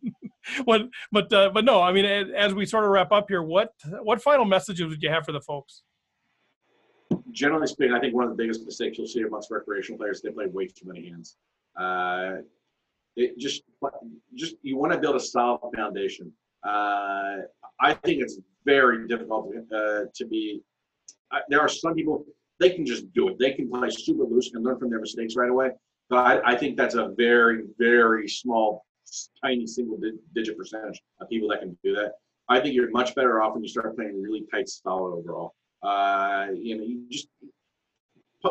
what, 0.63 0.83
but 1.11 1.31
uh, 1.33 1.49
but 1.53 1.65
no, 1.65 1.81
I 1.81 1.91
mean, 1.91 2.05
as, 2.05 2.27
as 2.35 2.53
we 2.53 2.65
sort 2.65 2.85
of 2.85 2.91
wrap 2.91 3.11
up 3.11 3.25
here, 3.27 3.43
what 3.43 3.71
what 4.01 4.21
final 4.21 4.45
messages 4.45 4.87
would 4.87 5.03
you 5.03 5.09
have 5.09 5.25
for 5.25 5.31
the 5.31 5.41
folks? 5.41 5.83
generally 7.31 7.67
speaking, 7.67 7.93
I 7.93 7.99
think 7.99 8.15
one 8.15 8.23
of 8.23 8.29
the 8.29 8.35
biggest 8.35 8.65
mistakes 8.65 8.97
you'll 8.97 9.07
see 9.07 9.21
amongst 9.21 9.51
recreational 9.51 9.97
players 9.97 10.21
they 10.21 10.31
play 10.31 10.47
way 10.47 10.67
too 10.67 10.87
many 10.87 11.09
hands. 11.09 11.37
Uh, 11.79 12.37
it 13.15 13.37
just 13.37 13.63
just 14.33 14.55
you 14.61 14.77
want 14.77 14.91
to 14.93 14.97
build 14.97 15.15
a 15.15 15.19
solid 15.19 15.59
foundation. 15.75 16.31
Uh, 16.65 17.37
I 17.79 17.93
think 17.93 18.21
it's 18.21 18.39
very 18.65 19.07
difficult 19.07 19.53
uh, 19.73 20.01
to 20.13 20.25
be. 20.25 20.61
Uh, 21.31 21.39
there 21.49 21.61
are 21.61 21.69
some 21.69 21.93
people 21.93 22.25
they 22.59 22.69
can 22.69 22.85
just 22.85 23.11
do 23.13 23.29
it. 23.29 23.37
They 23.39 23.51
can 23.51 23.69
play 23.69 23.89
super 23.89 24.23
loose 24.23 24.51
and 24.53 24.63
learn 24.63 24.79
from 24.79 24.89
their 24.89 24.99
mistakes 24.99 25.35
right 25.35 25.49
away. 25.49 25.71
But 26.09 26.17
I, 26.17 26.53
I 26.53 26.57
think 26.57 26.77
that's 26.77 26.95
a 26.95 27.13
very 27.17 27.63
very 27.77 28.27
small, 28.27 28.85
tiny 29.43 29.67
single 29.67 29.97
di- 29.97 30.19
digit 30.33 30.57
percentage 30.57 31.01
of 31.19 31.29
people 31.29 31.49
that 31.49 31.59
can 31.59 31.77
do 31.83 31.93
that. 31.95 32.13
I 32.47 32.59
think 32.59 32.75
you're 32.75 32.91
much 32.91 33.15
better 33.15 33.41
off 33.41 33.53
when 33.53 33.63
you 33.63 33.69
start 33.69 33.95
playing 33.95 34.21
really 34.21 34.43
tight, 34.51 34.69
solid 34.69 35.17
overall. 35.17 35.55
Uh, 35.83 36.47
you 36.55 36.77
know, 36.77 36.83
you 36.83 37.05
just 37.09 37.27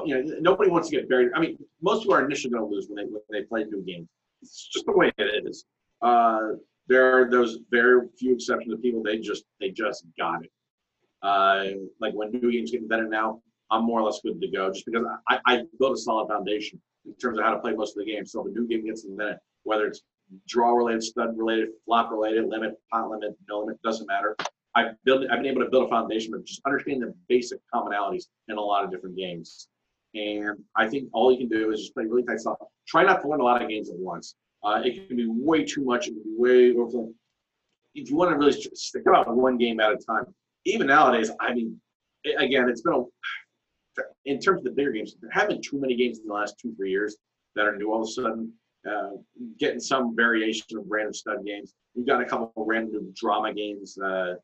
you 0.05 0.14
know 0.14 0.37
nobody 0.40 0.70
wants 0.70 0.88
to 0.88 0.97
get 0.97 1.09
buried. 1.09 1.30
I 1.34 1.41
mean, 1.41 1.57
most 1.80 2.03
people 2.03 2.14
are 2.14 2.24
initially 2.24 2.53
going 2.53 2.68
to 2.68 2.74
lose 2.74 2.86
when 2.88 3.05
they 3.05 3.11
when 3.11 3.22
they 3.30 3.43
play 3.43 3.64
new 3.64 3.82
games. 3.82 4.09
It's 4.43 4.68
just 4.68 4.86
the 4.86 4.93
way 4.93 5.12
it 5.16 5.47
is. 5.47 5.64
Uh, 6.03 6.53
there 6.89 7.18
are 7.18 7.30
those 7.30 7.59
very 7.70 8.07
few 8.18 8.35
exceptions 8.35 8.72
of 8.72 8.82
people 8.82 9.03
they 9.03 9.18
just 9.18 9.45
they 9.61 9.70
just 9.70 10.05
got 10.18 10.45
it. 10.45 10.51
Uh, 11.22 11.64
like 12.01 12.12
when 12.14 12.30
new 12.30 12.53
games 12.53 12.70
get 12.70 12.82
invented 12.82 13.11
now, 13.11 13.41
I'm 13.70 13.85
more 13.85 14.01
or 14.01 14.03
less 14.03 14.20
good 14.22 14.41
to 14.41 14.49
go 14.49 14.70
just 14.70 14.85
because 14.85 15.07
I, 15.28 15.39
I 15.47 15.62
built 15.78 15.95
a 15.95 15.97
solid 15.97 16.28
foundation 16.28 16.80
in 17.07 17.14
terms 17.16 17.39
of 17.39 17.45
how 17.45 17.53
to 17.53 17.59
play 17.61 17.72
most 17.72 17.97
of 17.97 18.05
the 18.05 18.12
game. 18.12 18.26
So 18.26 18.41
if 18.41 18.47
a 18.49 18.51
new 18.51 18.66
game 18.66 18.87
gets 18.87 19.05
invented, 19.05 19.39
whether 19.62 19.87
it's 19.87 20.03
draw 20.47 20.72
related, 20.72 21.03
stud 21.03 21.37
related, 21.37 21.70
flop 21.85 22.11
related, 22.11 22.47
limit, 22.49 22.74
pot 22.93 23.11
limit, 23.11 23.37
no 23.49 23.61
limit, 23.61 23.80
doesn't 23.82 24.07
matter. 24.07 24.37
I've 24.74 24.95
built 25.05 25.22
I've 25.30 25.43
been 25.43 25.47
able 25.47 25.64
to 25.64 25.70
build 25.70 25.87
a 25.87 25.89
foundation, 25.89 26.32
but 26.32 26.45
just 26.45 26.61
understanding 26.66 27.01
the 27.01 27.14
basic 27.28 27.61
commonalities 27.72 28.24
in 28.49 28.57
a 28.57 28.61
lot 28.61 28.85
of 28.85 28.91
different 28.91 29.16
games. 29.16 29.68
And 30.14 30.59
I 30.76 30.89
think 30.89 31.09
all 31.12 31.32
you 31.32 31.39
can 31.39 31.49
do 31.49 31.72
is 31.72 31.80
just 31.80 31.95
play 31.95 32.05
really 32.05 32.24
tight 32.24 32.41
stuff. 32.41 32.57
Try 32.87 33.05
not 33.05 33.22
to 33.22 33.28
learn 33.28 33.41
a 33.41 33.45
lot 33.45 33.62
of 33.62 33.68
games 33.68 33.91
at 33.91 33.97
once. 33.97 34.35
Uh, 34.64 34.80
it 34.84 35.08
can 35.08 35.16
be 35.16 35.26
way 35.28 35.64
too 35.64 35.84
much. 35.84 36.08
It 36.08 36.14
can 36.14 36.22
be 36.22 36.34
way 36.36 36.72
over. 36.72 37.08
If 37.94 38.10
you 38.10 38.16
want 38.16 38.30
to 38.32 38.36
really 38.36 38.52
stick 38.52 39.02
out 39.14 39.28
one 39.34 39.58
game 39.58 39.78
at 39.80 39.92
a 39.92 39.96
time, 39.96 40.24
even 40.64 40.86
nowadays, 40.86 41.30
I 41.40 41.54
mean, 41.54 41.80
again, 42.38 42.68
it's 42.68 42.82
been 42.82 42.94
a. 42.94 43.04
In 44.24 44.40
terms 44.40 44.58
of 44.60 44.64
the 44.64 44.70
bigger 44.72 44.90
games, 44.90 45.14
there 45.20 45.30
haven't 45.30 45.62
too 45.62 45.78
many 45.80 45.94
games 45.94 46.18
in 46.18 46.26
the 46.26 46.34
last 46.34 46.58
two 46.60 46.74
three 46.74 46.90
years 46.90 47.16
that 47.54 47.66
are 47.66 47.76
new 47.76 47.92
all 47.92 48.02
of 48.02 48.08
a 48.08 48.10
sudden. 48.10 48.52
uh, 48.88 49.10
getting 49.58 49.80
some 49.80 50.14
variation 50.14 50.78
of 50.78 50.84
random 50.88 51.14
stud 51.14 51.44
games. 51.44 51.74
We've 51.94 52.06
got 52.06 52.20
a 52.20 52.24
couple 52.24 52.52
of 52.56 52.66
random 52.66 53.14
Drawmaha 53.20 53.56
games, 53.56 53.98
uh, 53.98 54.34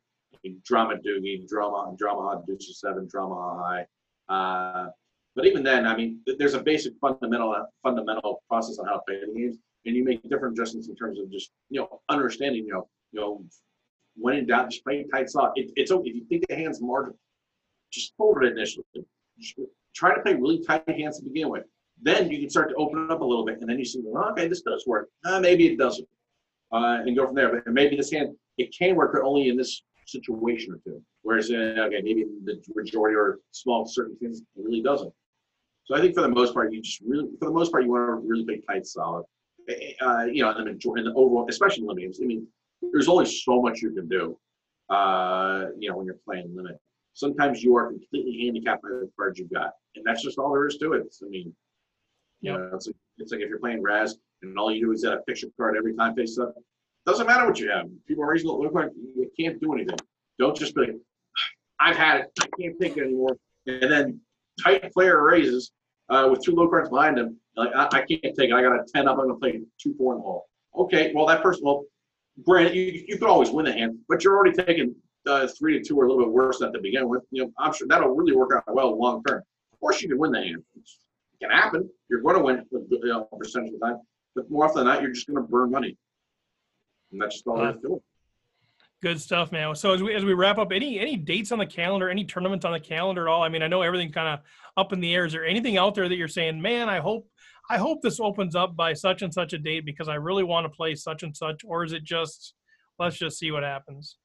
Drawmaha 0.45 0.99
doogie, 1.05 1.47
Drawmaha, 1.51 1.97
Drawmaha 1.97 2.45
deuce 2.45 2.79
seven, 2.79 3.07
Drawmaha 3.13 3.59
high. 3.59 3.85
Uh, 4.29 4.89
but 5.35 5.45
even 5.45 5.63
then, 5.63 5.85
I 5.85 5.95
mean, 5.95 6.19
there's 6.39 6.55
a 6.55 6.61
basic 6.61 6.93
fundamental 6.99 7.67
fundamental 7.83 8.43
process 8.49 8.79
on 8.79 8.87
how 8.87 8.93
to 8.95 9.01
play 9.07 9.19
the 9.25 9.33
games, 9.39 9.57
and 9.85 9.95
you 9.95 10.03
make 10.03 10.21
different 10.29 10.57
adjustments 10.57 10.87
in 10.87 10.95
terms 10.95 11.19
of 11.19 11.31
just 11.31 11.51
you 11.69 11.79
know 11.79 12.01
understanding 12.09 12.65
you 12.65 12.73
know 12.73 12.87
you 13.11 13.19
know 13.19 13.43
when 14.15 14.35
in 14.35 14.45
doubt, 14.45 14.71
just 14.71 14.83
play 14.83 15.05
tight 15.11 15.29
slot. 15.29 15.53
It, 15.55 15.71
it's 15.75 15.91
okay 15.91 16.09
if 16.09 16.15
you 16.15 16.25
think 16.25 16.47
the 16.47 16.55
hand's 16.55 16.81
marginal, 16.81 17.17
just 17.91 18.13
fold 18.17 18.43
it 18.43 18.53
initially. 18.53 18.85
Try 19.95 20.15
to 20.15 20.21
play 20.21 20.35
really 20.35 20.63
tight 20.63 20.87
hands 20.89 21.19
to 21.19 21.25
begin 21.25 21.49
with. 21.49 21.63
Then 22.01 22.31
you 22.31 22.39
can 22.39 22.49
start 22.49 22.69
to 22.69 22.75
open 22.75 23.05
it 23.05 23.11
up 23.11 23.21
a 23.21 23.25
little 23.25 23.45
bit, 23.45 23.59
and 23.61 23.69
then 23.69 23.77
you 23.77 23.85
see, 23.85 24.01
well, 24.03 24.29
okay, 24.31 24.47
this 24.47 24.61
does 24.61 24.85
work. 24.87 25.09
Uh, 25.25 25.39
maybe 25.39 25.67
it 25.67 25.77
doesn't, 25.77 26.07
uh, 26.71 26.99
and 27.05 27.15
go 27.15 27.25
from 27.25 27.35
there. 27.35 27.53
But 27.53 27.71
maybe 27.71 27.95
this 27.95 28.11
hand 28.11 28.35
it 28.57 28.73
can 28.77 28.95
work, 28.95 29.13
but 29.13 29.21
only 29.21 29.49
in 29.49 29.57
this 29.57 29.83
situation 30.07 30.73
or 30.73 30.79
two. 30.83 31.01
Whereas, 31.21 31.51
uh, 31.51 31.75
okay, 31.77 32.01
maybe 32.01 32.25
the 32.43 32.59
majority 32.75 33.15
or 33.15 33.39
small 33.51 33.85
certain 33.85 34.15
things 34.17 34.39
it 34.39 34.45
really 34.55 34.81
doesn't. 34.81 35.13
So 35.85 35.95
I 35.95 36.01
think 36.01 36.15
for 36.15 36.21
the 36.21 36.29
most 36.29 36.53
part, 36.53 36.71
you 36.73 36.81
just 36.81 37.01
really, 37.01 37.29
for 37.39 37.45
the 37.45 37.53
most 37.53 37.71
part, 37.71 37.83
you 37.83 37.91
want 37.91 38.07
to 38.07 38.27
really 38.27 38.45
play 38.45 38.61
tight, 38.67 38.85
solid. 38.85 39.25
Uh, 40.01 40.25
you 40.25 40.43
know, 40.43 40.51
in 40.57 40.65
the, 40.65 40.91
in 40.97 41.05
the 41.05 41.13
overall, 41.15 41.45
especially 41.49 41.83
limit. 41.85 42.17
I 42.21 42.25
mean, 42.25 42.47
there's 42.91 43.07
only 43.07 43.25
so 43.25 43.61
much 43.61 43.81
you 43.81 43.91
can 43.91 44.07
do. 44.07 44.37
Uh, 44.89 45.67
you 45.79 45.89
know, 45.89 45.97
when 45.97 46.05
you're 46.05 46.19
playing 46.25 46.53
limit, 46.55 46.77
sometimes 47.13 47.63
you 47.63 47.75
are 47.77 47.87
completely 47.87 48.43
handicapped 48.43 48.83
by 48.83 48.89
the 48.89 49.09
cards 49.17 49.39
you've 49.39 49.53
got, 49.53 49.71
and 49.95 50.05
that's 50.05 50.23
just 50.23 50.37
all 50.37 50.51
there 50.51 50.67
is 50.67 50.77
to 50.77 50.93
it. 50.93 51.15
I 51.23 51.29
mean, 51.29 51.55
you 52.41 52.51
know, 52.51 52.71
it's 52.73 52.87
like, 52.87 52.95
it's 53.19 53.31
like 53.31 53.41
if 53.41 53.49
you're 53.49 53.59
playing 53.59 53.81
Razz 53.81 54.17
and 54.41 54.57
all 54.57 54.71
you 54.71 54.85
do 54.85 54.91
is 54.91 55.05
add 55.05 55.13
a 55.13 55.21
picture 55.21 55.47
card 55.57 55.77
every 55.77 55.95
time 55.95 56.15
face 56.15 56.37
up. 56.39 56.55
Doesn't 57.05 57.27
matter 57.27 57.45
what 57.47 57.59
you 57.59 57.69
have. 57.69 57.87
People 58.07 58.23
are 58.23 58.31
reasonable. 58.31 58.61
Look 58.61 58.73
like 58.73 58.89
you 58.95 59.29
can't 59.39 59.59
do 59.59 59.73
anything. 59.73 59.97
Don't 60.39 60.57
just 60.57 60.75
be 60.75 60.81
like, 60.81 60.95
I've 61.79 61.95
had 61.95 62.21
it. 62.21 62.31
I 62.41 62.47
can't 62.59 62.75
it 62.79 62.97
anymore. 62.97 63.37
And 63.67 63.91
then 63.91 64.19
tight 64.63 64.91
player 64.93 65.23
raises 65.23 65.71
uh, 66.11 66.27
with 66.29 66.43
two 66.43 66.53
low 66.53 66.67
cards 66.67 66.89
behind 66.89 67.17
him. 67.17 67.37
Like 67.55 67.71
I, 67.75 67.85
I, 67.85 68.01
can't 68.01 68.21
take 68.37 68.49
it. 68.49 68.53
I 68.53 68.61
got 68.61 68.73
a 68.73 68.85
ten 68.93 69.07
up. 69.07 69.17
I'm 69.17 69.27
gonna 69.27 69.39
play 69.39 69.61
two 69.81 69.95
four 69.95 70.13
in 70.13 70.19
the 70.19 70.23
hole. 70.23 70.45
Okay, 70.75 71.11
well 71.15 71.25
that 71.25 71.41
person. 71.41 71.63
Well, 71.63 71.85
granted, 72.45 72.75
you 72.75 73.03
you 73.07 73.17
could 73.17 73.27
always 73.27 73.49
win 73.49 73.65
the 73.65 73.73
hand, 73.73 73.97
but 74.07 74.23
you're 74.23 74.35
already 74.35 74.55
taking 74.55 74.95
uh, 75.27 75.47
three 75.47 75.77
to 75.77 75.83
two 75.83 75.99
or 75.99 76.05
a 76.05 76.09
little 76.09 76.23
bit 76.23 76.31
worse 76.31 76.61
at 76.61 76.73
to 76.73 76.79
begin 76.79 77.09
with. 77.09 77.23
You 77.31 77.43
know, 77.43 77.51
I'm 77.57 77.73
sure 77.73 77.87
that'll 77.87 78.15
really 78.15 78.35
work 78.35 78.51
out 78.55 78.63
well 78.73 78.97
long 78.97 79.23
term. 79.23 79.41
Of 79.73 79.79
course, 79.79 80.01
you 80.01 80.09
can 80.09 80.17
win 80.17 80.31
the 80.31 80.39
hand. 80.39 80.63
It 80.75 80.85
can 81.41 81.49
happen. 81.49 81.89
You're 82.09 82.21
going 82.21 82.37
to 82.37 82.43
win 82.43 82.65
you 82.71 82.99
know, 83.03 83.27
percentage 83.37 83.73
of 83.73 83.79
the 83.79 83.85
time, 83.85 83.97
but 84.35 84.49
more 84.49 84.65
often 84.65 84.85
than 84.85 84.87
not, 84.87 85.01
you're 85.01 85.11
just 85.11 85.27
going 85.27 85.43
to 85.43 85.49
burn 85.49 85.71
money, 85.71 85.97
and 87.11 87.21
that's 87.21 87.35
just 87.35 87.47
all 87.47 87.59
uh, 87.59 87.73
there 87.81 87.93
is 87.93 88.01
Good 89.01 89.19
stuff, 89.19 89.51
man. 89.51 89.73
So 89.75 89.93
as 89.93 90.03
we 90.03 90.13
as 90.13 90.23
we 90.23 90.33
wrap 90.33 90.59
up, 90.59 90.71
any 90.71 90.99
any 90.99 91.17
dates 91.17 91.51
on 91.51 91.57
the 91.57 91.65
calendar, 91.65 92.09
any 92.09 92.23
tournaments 92.23 92.65
on 92.65 92.71
the 92.71 92.79
calendar 92.79 93.27
at 93.27 93.31
all? 93.31 93.41
I 93.41 93.49
mean, 93.49 93.63
I 93.63 93.67
know 93.67 93.81
everything 93.81 94.11
kind 94.11 94.27
of 94.27 94.41
up 94.77 94.93
in 94.93 94.99
the 94.99 95.15
air. 95.15 95.25
Is 95.25 95.33
there 95.33 95.43
anything 95.43 95.77
out 95.77 95.95
there 95.95 96.07
that 96.07 96.15
you're 96.15 96.27
saying, 96.27 96.61
man? 96.61 96.87
I 96.87 96.99
hope 96.99 97.27
I 97.67 97.77
hope 97.77 98.03
this 98.03 98.19
opens 98.19 98.55
up 98.55 98.75
by 98.75 98.93
such 98.93 99.23
and 99.23 99.33
such 99.33 99.53
a 99.53 99.57
date 99.57 99.85
because 99.85 100.07
I 100.07 100.15
really 100.15 100.43
want 100.43 100.65
to 100.65 100.69
play 100.69 100.93
such 100.93 101.23
and 101.23 101.35
such, 101.35 101.63
or 101.65 101.83
is 101.83 101.93
it 101.93 102.03
just 102.03 102.53
let's 102.99 103.17
just 103.17 103.39
see 103.39 103.49
what 103.49 103.63
happens? 103.63 104.17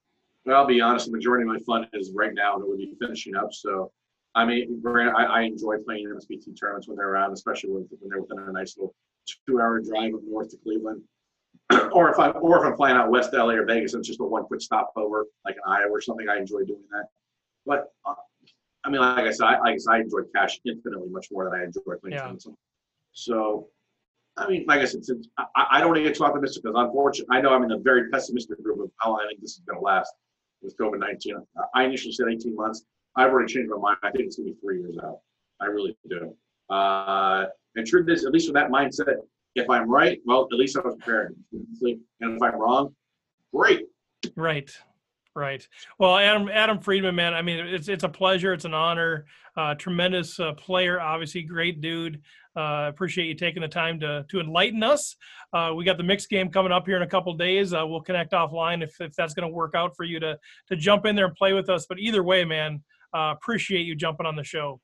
Well, 0.45 0.59
I'll 0.59 0.67
be 0.67 0.83
honest. 0.83 1.07
The 1.07 1.13
majority 1.13 1.45
of 1.45 1.49
my 1.49 1.59
fun 1.61 1.89
is 1.95 2.13
right 2.15 2.35
now, 2.35 2.55
and 2.55 2.63
it 2.63 2.69
would 2.69 2.79
be 2.79 2.93
finishing 3.01 3.35
up. 3.35 3.55
So, 3.55 3.91
I 4.35 4.45
mean, 4.45 4.83
I, 4.87 5.25
I 5.25 5.41
enjoy 5.43 5.77
playing 5.87 6.07
MSPT 6.07 6.59
tournaments 6.59 6.87
when 6.87 6.99
they're 6.99 7.09
around, 7.09 7.33
especially 7.33 7.71
when, 7.71 7.89
when 7.99 8.11
they're 8.11 8.21
within 8.21 8.39
a 8.39 8.53
nice 8.53 8.77
little 8.77 8.95
two-hour 9.49 9.81
drive 9.81 10.15
up 10.15 10.21
north 10.29 10.51
to 10.51 10.59
Cleveland. 10.59 11.03
or 11.93 12.11
if 12.11 12.19
I 12.19 12.31
or 12.31 12.59
if 12.59 12.65
I'm 12.65 12.77
flying 12.77 12.97
out 12.97 13.11
west 13.11 13.33
LA 13.33 13.55
or 13.55 13.65
Vegas, 13.65 13.95
and 13.95 14.01
it's 14.01 14.09
just 14.09 14.21
a 14.21 14.25
one 14.25 14.45
quick 14.45 14.61
stopover, 14.61 15.27
like 15.45 15.57
an 15.57 15.63
Iowa 15.67 15.91
or 15.91 16.01
something. 16.01 16.29
I 16.29 16.39
enjoy 16.39 16.65
doing 16.65 16.85
that. 16.91 17.07
But 17.65 17.93
uh, 18.05 18.15
I 18.85 18.91
mean, 18.91 19.01
like 19.01 19.25
I 19.25 19.31
said, 19.33 19.47
I, 19.47 19.57
I, 19.57 19.77
I 19.91 19.99
enjoy 19.99 20.21
cash 20.35 20.61
infinitely 20.65 21.09
much 21.09 21.29
more 21.33 21.45
than 21.45 21.61
I 21.61 21.65
enjoy 21.65 21.81
playing 22.01 22.17
yeah. 22.17 22.27
tennis. 22.27 22.47
So, 23.13 23.69
I 24.37 24.47
mean, 24.47 24.65
like 24.69 24.81
I 24.81 24.85
said, 24.85 25.05
since 25.05 25.29
I, 25.39 25.67
I 25.73 25.81
don't 25.81 25.89
want 25.89 25.99
to 25.99 26.05
get 26.05 26.17
too 26.17 26.25
optimistic 26.25 26.63
because 26.63 26.77
unfortunately, 26.79 27.37
I 27.37 27.41
know 27.41 27.53
I'm 27.53 27.65
in 27.65 27.73
a 27.73 27.79
very 27.79 28.11
pessimistic 28.11 28.63
group 28.63 28.81
of 28.81 28.91
how 29.01 29.11
long 29.11 29.23
I 29.25 29.29
think 29.29 29.41
this 29.41 29.53
is 29.53 29.63
going 29.67 29.79
to 29.79 29.85
last 29.85 30.13
with 30.63 30.77
COVID 30.79 31.01
19. 31.01 31.37
I 31.75 31.85
initially 31.85 32.13
said 32.13 32.27
18 32.31 32.55
months. 32.55 32.85
I've 33.17 33.31
already 33.31 33.53
changed 33.53 33.71
my 33.71 33.79
mind. 33.79 33.99
I 34.03 34.11
think 34.11 34.27
it's 34.27 34.37
going 34.37 34.49
to 34.49 34.55
be 34.55 34.61
three 34.61 34.81
years 34.81 34.97
out. 35.03 35.19
I 35.61 35.67
really 35.67 35.97
do. 36.09 36.35
Uh, 36.69 37.47
and 37.77 37.87
truth 37.87 38.09
is, 38.09 38.25
at 38.25 38.33
least 38.33 38.49
with 38.49 38.55
that 38.55 38.71
mindset, 38.71 39.17
if 39.57 39.69
I'm 39.69 39.91
right, 39.91 40.21
well, 40.27 40.47
at 40.53 40.59
least 40.59 40.77
I 40.77 40.81
was 40.81 40.97
prepared. 40.97 41.35
And 41.53 41.99
if 42.21 42.43
I'm 42.43 42.55
wrong, 42.55 42.95
great. 43.53 43.87
Right. 44.37 44.71
Right. 45.35 45.67
Well, 45.99 46.17
Adam 46.17 46.49
Adam 46.49 46.79
Friedman, 46.79 47.15
man, 47.15 47.35
I 47.35 47.43
mean, 47.43 47.59
it's 47.59 47.89
it's 47.89 48.05
a 48.05 48.09
pleasure. 48.09 48.55
It's 48.55 48.65
an 48.65 48.73
honor. 48.73 49.27
Uh, 49.55 49.75
tremendous 49.75 50.41
uh, 50.41 50.55
player, 50.55 50.99
obviously, 50.99 51.43
great 51.43 51.83
dude. 51.83 52.23
Uh, 52.57 52.87
appreciate 52.89 53.27
you 53.27 53.35
taking 53.35 53.61
the 53.61 53.69
time 53.69 54.01
to 54.01 54.25
to 54.31 54.41
enlighten 54.41 54.83
us. 54.83 55.15
Uh, 55.53 55.73
we 55.77 55.85
got 55.85 55.99
the 55.99 56.03
mixed 56.03 56.31
game 56.31 56.49
coming 56.49 56.73
up 56.73 56.87
here 56.87 56.97
in 56.97 57.03
a 57.03 57.07
couple 57.07 57.35
days. 57.35 57.75
Uh, 57.75 57.87
we'll 57.87 58.01
connect 58.01 58.33
offline 58.33 58.83
if, 58.83 58.99
if 58.99 59.13
that's 59.15 59.35
going 59.35 59.47
to 59.47 59.55
work 59.55 59.75
out 59.75 59.95
for 59.95 60.05
you 60.05 60.19
to 60.21 60.39
to 60.69 60.77
jump 60.77 61.05
in 61.05 61.15
there 61.15 61.27
and 61.27 61.35
play 61.35 61.53
with 61.53 61.69
us. 61.69 61.85
But 61.87 61.99
either 61.99 62.23
way, 62.23 62.47
man, 62.47 62.83
uh, 63.15 63.35
appreciate 63.37 63.83
you 63.83 63.95
jumping 63.95 64.25
on 64.25 64.37
the 64.37 64.45
show. 64.45 64.81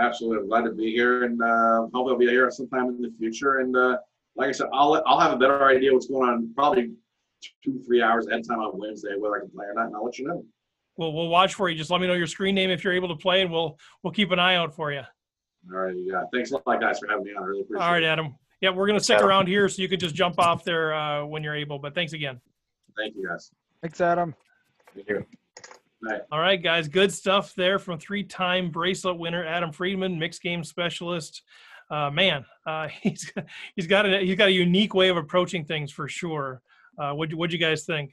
Absolutely, 0.00 0.48
glad 0.48 0.62
to 0.62 0.72
be 0.72 0.92
here, 0.92 1.24
and 1.24 1.40
uh, 1.40 1.86
hope 1.94 2.08
I'll 2.08 2.18
be 2.18 2.26
here 2.26 2.50
sometime 2.50 2.88
in 2.88 3.00
the 3.00 3.12
future. 3.18 3.60
And 3.60 3.76
uh, 3.76 3.98
like 4.34 4.48
I 4.48 4.52
said, 4.52 4.66
I'll 4.72 5.00
I'll 5.06 5.20
have 5.20 5.32
a 5.32 5.36
better 5.36 5.64
idea 5.66 5.92
what's 5.92 6.08
going 6.08 6.28
on 6.28 6.52
probably 6.54 6.90
two 7.62 7.80
three 7.86 8.02
hours 8.02 8.26
ahead 8.26 8.40
of 8.40 8.48
time 8.48 8.58
on 8.58 8.78
Wednesday 8.78 9.10
whether 9.18 9.36
I 9.36 9.40
can 9.40 9.50
play 9.50 9.66
or 9.66 9.74
not, 9.74 9.86
and 9.86 9.96
I'll 9.96 10.04
let 10.04 10.18
you 10.18 10.26
know. 10.26 10.44
Well, 10.96 11.12
we'll 11.12 11.28
watch 11.28 11.54
for 11.54 11.68
you. 11.68 11.76
Just 11.76 11.90
let 11.90 12.00
me 12.00 12.06
know 12.06 12.14
your 12.14 12.26
screen 12.26 12.54
name 12.54 12.70
if 12.70 12.82
you're 12.82 12.92
able 12.92 13.08
to 13.08 13.16
play, 13.16 13.42
and 13.42 13.50
we'll 13.50 13.78
we'll 14.02 14.12
keep 14.12 14.32
an 14.32 14.38
eye 14.38 14.56
out 14.56 14.74
for 14.74 14.92
you. 14.92 15.02
All 15.72 15.78
right, 15.78 15.94
yeah. 15.96 16.24
Thanks 16.32 16.50
a 16.50 16.54
lot, 16.66 16.80
guys, 16.80 16.98
for 16.98 17.08
having 17.08 17.24
me 17.24 17.30
on. 17.32 17.42
I 17.42 17.46
really 17.46 17.60
appreciate 17.62 17.82
it. 17.82 17.86
All 17.86 17.92
right, 17.92 18.04
Adam. 18.04 18.34
Yeah, 18.60 18.70
we're 18.70 18.86
gonna 18.86 19.00
stick 19.00 19.20
around 19.20 19.46
here 19.46 19.68
so 19.68 19.82
you 19.82 19.88
can 19.88 20.00
just 20.00 20.14
jump 20.14 20.38
off 20.38 20.64
there 20.64 20.94
uh, 20.94 21.24
when 21.24 21.42
you're 21.44 21.54
able. 21.54 21.78
But 21.78 21.94
thanks 21.94 22.12
again. 22.12 22.40
Thank 22.96 23.14
you, 23.16 23.28
guys. 23.28 23.50
Thanks, 23.82 24.00
Adam. 24.00 24.34
Thank 24.94 25.08
you. 25.08 25.26
All 26.30 26.40
right, 26.40 26.62
guys, 26.62 26.88
good 26.88 27.12
stuff 27.12 27.54
there 27.54 27.78
from 27.78 27.98
three-time 27.98 28.70
bracelet 28.70 29.18
winner 29.18 29.44
Adam 29.44 29.72
Friedman, 29.72 30.18
mixed 30.18 30.42
game 30.42 30.64
specialist. 30.64 31.42
Uh, 31.90 32.10
man, 32.10 32.44
uh, 32.66 32.88
he's 33.02 33.32
he's 33.76 33.86
got 33.86 34.06
a 34.06 34.20
he's 34.20 34.36
got 34.36 34.48
a 34.48 34.52
unique 34.52 34.94
way 34.94 35.08
of 35.08 35.16
approaching 35.16 35.64
things 35.64 35.92
for 35.92 36.08
sure. 36.08 36.62
Uh, 36.98 37.12
what 37.12 37.32
what 37.34 37.50
you 37.50 37.58
guys 37.58 37.84
think? 37.84 38.12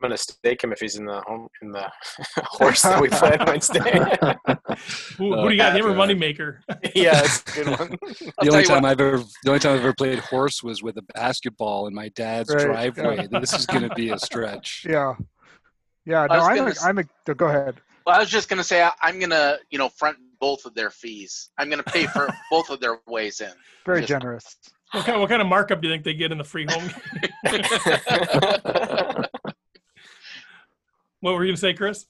I'm 0.00 0.10
gonna 0.10 0.16
stake 0.16 0.62
him 0.62 0.72
if 0.72 0.78
he's 0.78 0.94
in 0.94 1.06
the 1.06 1.20
home 1.26 1.48
in 1.60 1.72
the 1.72 1.90
horse 2.44 2.82
that 2.82 3.00
we 3.00 3.08
play 3.08 3.36
on 3.36 3.46
Wednesday. 3.46 3.80
who, 5.16 5.34
who 5.34 5.48
do 5.48 5.50
you 5.50 5.56
got? 5.56 5.76
Him 5.76 5.86
or 5.86 5.94
Moneymaker? 5.94 6.58
yeah, 6.94 7.14
that's 7.14 7.42
a 7.42 7.64
good 7.64 7.78
one. 7.78 7.96
the 8.40 8.50
only 8.52 8.64
time 8.64 8.82
what. 8.82 8.92
I've 8.92 9.00
ever 9.00 9.18
the 9.42 9.48
only 9.48 9.58
time 9.58 9.74
I've 9.74 9.80
ever 9.80 9.94
played 9.94 10.20
horse 10.20 10.62
was 10.62 10.84
with 10.84 10.98
a 10.98 11.02
basketball 11.14 11.88
in 11.88 11.94
my 11.94 12.10
dad's 12.10 12.50
right. 12.50 12.66
driveway. 12.66 13.26
This 13.28 13.52
is 13.54 13.66
gonna 13.66 13.92
be 13.96 14.10
a 14.10 14.18
stretch. 14.18 14.86
Yeah. 14.88 15.14
Yeah, 16.08 16.26
no, 16.30 16.36
I'm 16.36 16.68
a, 16.68 16.72
I'm 16.82 16.98
a, 16.98 17.34
go 17.34 17.48
ahead. 17.48 17.82
Well, 18.06 18.16
I 18.16 18.20
was 18.20 18.30
just 18.30 18.48
gonna 18.48 18.64
say 18.64 18.88
I'm 19.02 19.20
gonna, 19.20 19.58
you 19.68 19.76
know, 19.76 19.90
front 19.90 20.16
both 20.40 20.64
of 20.64 20.72
their 20.72 20.88
fees. 20.88 21.50
I'm 21.58 21.68
gonna 21.68 21.82
pay 21.82 22.06
for 22.06 22.30
both 22.50 22.70
of 22.70 22.80
their 22.80 22.98
ways 23.06 23.42
in. 23.42 23.52
Very 23.84 24.00
just, 24.00 24.08
generous. 24.08 24.56
What 24.92 25.04
kind, 25.04 25.16
of, 25.16 25.20
what 25.20 25.28
kind 25.28 25.42
of 25.42 25.48
markup 25.48 25.82
do 25.82 25.88
you 25.88 25.92
think 25.92 26.04
they 26.04 26.14
get 26.14 26.32
in 26.32 26.38
the 26.38 26.44
free 26.44 26.66
home? 26.66 26.90
what 31.20 31.34
were 31.34 31.44
you 31.44 31.50
gonna 31.50 31.58
say, 31.58 31.74
Chris? 31.74 32.06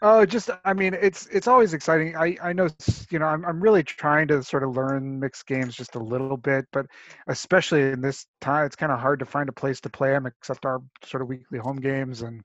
Oh, 0.00 0.24
just 0.24 0.50
I 0.64 0.72
mean, 0.72 0.94
it's 0.94 1.26
it's 1.26 1.48
always 1.48 1.74
exciting. 1.74 2.14
I 2.14 2.36
I 2.40 2.52
know 2.52 2.68
you 3.10 3.18
know 3.18 3.26
I'm 3.26 3.44
I'm 3.44 3.60
really 3.60 3.82
trying 3.82 4.28
to 4.28 4.44
sort 4.44 4.62
of 4.62 4.76
learn 4.76 5.18
mixed 5.18 5.46
games 5.46 5.74
just 5.74 5.96
a 5.96 5.98
little 5.98 6.36
bit, 6.36 6.66
but 6.72 6.86
especially 7.26 7.82
in 7.82 8.00
this 8.00 8.26
time, 8.40 8.66
it's 8.66 8.76
kind 8.76 8.92
of 8.92 9.00
hard 9.00 9.18
to 9.18 9.26
find 9.26 9.48
a 9.48 9.52
place 9.52 9.80
to 9.80 9.90
play 9.90 10.10
them 10.10 10.26
except 10.26 10.64
our 10.64 10.80
sort 11.04 11.20
of 11.20 11.28
weekly 11.28 11.58
home 11.58 11.80
games, 11.80 12.22
and 12.22 12.40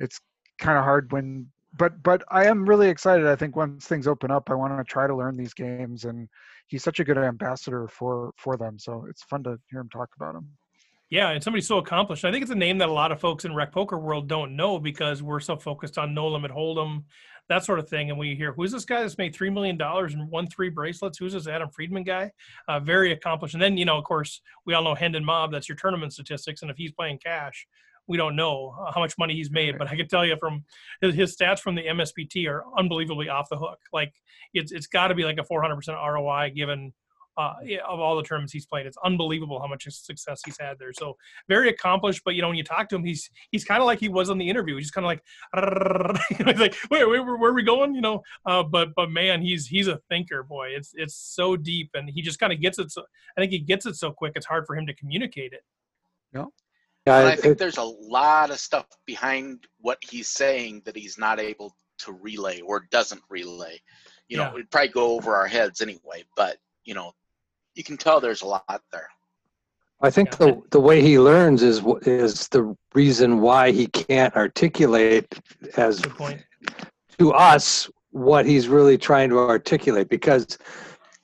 it's 0.00 0.20
kind 0.58 0.78
of 0.78 0.84
hard 0.84 1.12
when 1.12 1.48
but 1.76 2.02
but 2.02 2.22
I 2.28 2.46
am 2.46 2.68
really 2.68 2.88
excited. 2.88 3.26
I 3.26 3.36
think 3.36 3.56
once 3.56 3.86
things 3.86 4.06
open 4.06 4.30
up, 4.30 4.50
I 4.50 4.54
want 4.54 4.76
to 4.78 4.84
try 4.84 5.06
to 5.06 5.14
learn 5.14 5.36
these 5.36 5.54
games, 5.54 6.04
and 6.04 6.28
he's 6.68 6.84
such 6.84 7.00
a 7.00 7.04
good 7.04 7.18
ambassador 7.18 7.88
for 7.88 8.32
for 8.36 8.56
them. 8.56 8.78
So 8.78 9.06
it's 9.08 9.22
fun 9.24 9.42
to 9.44 9.58
hear 9.70 9.80
him 9.80 9.88
talk 9.88 10.10
about 10.16 10.34
them. 10.34 10.48
Yeah, 11.10 11.30
and 11.30 11.42
somebody 11.42 11.62
so 11.62 11.78
accomplished. 11.78 12.24
I 12.24 12.32
think 12.32 12.42
it's 12.42 12.50
a 12.50 12.56
name 12.56 12.78
that 12.78 12.88
a 12.88 12.92
lot 12.92 13.12
of 13.12 13.20
folks 13.20 13.44
in 13.44 13.54
rec 13.54 13.72
poker 13.72 13.98
world 13.98 14.28
don't 14.28 14.56
know 14.56 14.78
because 14.78 15.22
we're 15.22 15.40
so 15.40 15.56
focused 15.56 15.98
on 15.98 16.14
no 16.14 16.28
limit 16.28 16.50
hold'em, 16.50 17.04
that 17.48 17.64
sort 17.64 17.78
of 17.78 17.88
thing. 17.88 18.10
And 18.10 18.18
we 18.18 18.34
hear, 18.34 18.52
who's 18.52 18.72
this 18.72 18.84
guy 18.84 19.02
that's 19.02 19.18
made 19.18 19.34
three 19.34 19.50
million 19.50 19.76
dollars 19.76 20.14
and 20.14 20.30
won 20.30 20.46
three 20.46 20.70
bracelets? 20.70 21.18
Who's 21.18 21.34
this 21.34 21.46
Adam 21.46 21.68
Friedman 21.70 22.04
guy? 22.04 22.30
Uh, 22.68 22.80
very 22.80 23.12
accomplished. 23.12 23.54
And 23.54 23.62
then 23.62 23.76
you 23.76 23.84
know, 23.84 23.98
of 23.98 24.04
course, 24.04 24.40
we 24.64 24.74
all 24.74 24.82
know 24.82 24.94
Hendon 24.94 25.24
Mob. 25.24 25.52
That's 25.52 25.68
your 25.68 25.76
tournament 25.76 26.12
statistics. 26.12 26.62
And 26.62 26.70
if 26.70 26.76
he's 26.76 26.92
playing 26.92 27.18
cash, 27.18 27.66
we 28.06 28.16
don't 28.16 28.36
know 28.36 28.74
how 28.94 29.00
much 29.00 29.16
money 29.18 29.34
he's 29.34 29.50
made, 29.50 29.78
but 29.78 29.88
I 29.88 29.96
can 29.96 30.08
tell 30.08 30.26
you 30.26 30.36
from 30.36 30.64
his, 31.00 31.14
his 31.14 31.36
stats 31.36 31.60
from 31.60 31.74
the 31.74 31.82
MSPT 31.82 32.48
are 32.48 32.64
unbelievably 32.78 33.28
off 33.28 33.48
the 33.48 33.56
hook. 33.56 33.78
Like 33.92 34.12
it's 34.52 34.72
it's 34.72 34.86
got 34.86 35.08
to 35.08 35.14
be 35.14 35.24
like 35.24 35.38
a 35.38 35.42
400% 35.42 35.88
ROI 35.88 36.50
given 36.54 36.92
uh, 37.36 37.54
of 37.88 38.00
all 38.00 38.16
the 38.16 38.22
tournaments 38.22 38.52
he's 38.52 38.66
played. 38.66 38.86
It's 38.86 38.96
unbelievable 39.04 39.60
how 39.60 39.66
much 39.66 39.86
success 39.88 40.40
he's 40.44 40.58
had 40.58 40.78
there. 40.78 40.92
So 40.92 41.16
very 41.48 41.68
accomplished. 41.68 42.22
But 42.24 42.34
you 42.34 42.42
know, 42.42 42.48
when 42.48 42.56
you 42.56 42.64
talk 42.64 42.88
to 42.90 42.96
him, 42.96 43.04
he's 43.04 43.28
he's 43.50 43.64
kind 43.64 43.80
of 43.80 43.86
like 43.86 43.98
he 43.98 44.08
was 44.08 44.30
on 44.30 44.38
the 44.38 44.48
interview. 44.48 44.76
He's 44.76 44.90
kind 44.90 45.04
of 45.04 45.08
like, 45.08 46.18
he's 46.28 46.58
like, 46.58 46.76
wait, 46.90 47.08
wait, 47.08 47.20
where, 47.20 47.36
where, 47.36 47.50
are 47.50 47.54
we 47.54 47.62
going? 47.62 47.94
You 47.94 48.00
know. 48.00 48.22
Uh, 48.46 48.62
but 48.62 48.90
but 48.94 49.10
man, 49.10 49.42
he's 49.42 49.66
he's 49.66 49.88
a 49.88 49.98
thinker, 50.08 50.42
boy. 50.42 50.68
It's 50.68 50.92
it's 50.94 51.16
so 51.16 51.56
deep, 51.56 51.90
and 51.94 52.08
he 52.08 52.22
just 52.22 52.38
kind 52.38 52.52
of 52.52 52.60
gets 52.60 52.78
it. 52.78 52.90
So 52.92 53.02
I 53.36 53.40
think 53.40 53.52
he 53.52 53.58
gets 53.58 53.86
it 53.86 53.96
so 53.96 54.12
quick. 54.12 54.32
It's 54.36 54.46
hard 54.46 54.66
for 54.66 54.76
him 54.76 54.86
to 54.86 54.94
communicate 54.94 55.52
it. 55.52 55.62
No. 56.32 56.52
Yeah, 57.06 57.20
Yeah, 57.20 57.26
I 57.28 57.36
think 57.36 57.46
it- 57.52 57.58
there's 57.58 57.76
a 57.78 57.82
lot 57.82 58.50
of 58.50 58.58
stuff 58.58 58.86
behind 59.06 59.66
what 59.80 59.98
he's 60.02 60.28
saying 60.28 60.82
that 60.84 60.96
he's 60.96 61.18
not 61.18 61.38
able 61.38 61.76
to 61.98 62.12
relay 62.12 62.60
or 62.60 62.80
doesn't 62.90 63.22
relay. 63.28 63.80
You 64.28 64.38
know, 64.38 64.44
Yeah. 64.44 64.54
it'd 64.54 64.70
probably 64.70 64.88
go 64.88 65.12
over 65.14 65.34
our 65.36 65.46
heads 65.46 65.80
anyway, 65.80 66.24
but 66.36 66.58
you 66.84 66.94
know, 66.94 67.12
you 67.74 67.84
can 67.84 67.96
tell 67.96 68.20
there's 68.20 68.42
a 68.42 68.46
lot 68.46 68.82
there. 68.92 69.08
I 70.00 70.10
think 70.10 70.30
Yeah. 70.32 70.36
the 70.38 70.62
the 70.70 70.80
way 70.80 71.00
he 71.02 71.18
learns 71.18 71.62
is 71.62 71.82
is 72.06 72.48
the 72.48 72.76
reason 72.94 73.40
why 73.40 73.70
he 73.70 73.86
can't 73.86 74.34
articulate 74.36 75.26
as 75.76 76.00
point. 76.00 76.42
to 77.18 77.32
us 77.32 77.88
what 78.10 78.44
he's 78.46 78.68
really 78.68 78.98
trying 78.98 79.28
to 79.30 79.38
articulate 79.38 80.08
because 80.08 80.58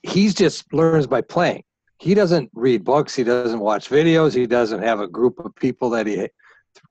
he's 0.02 0.34
just 0.34 0.72
learns 0.72 1.06
by 1.06 1.20
playing. 1.20 1.64
He 2.00 2.14
doesn't 2.14 2.50
read 2.54 2.82
books. 2.82 3.14
He 3.14 3.24
doesn't 3.24 3.60
watch 3.60 3.90
videos. 3.90 4.34
He 4.34 4.46
doesn't 4.46 4.82
have 4.82 5.00
a 5.00 5.06
group 5.06 5.38
of 5.38 5.54
people 5.54 5.90
that 5.90 6.06
he 6.06 6.28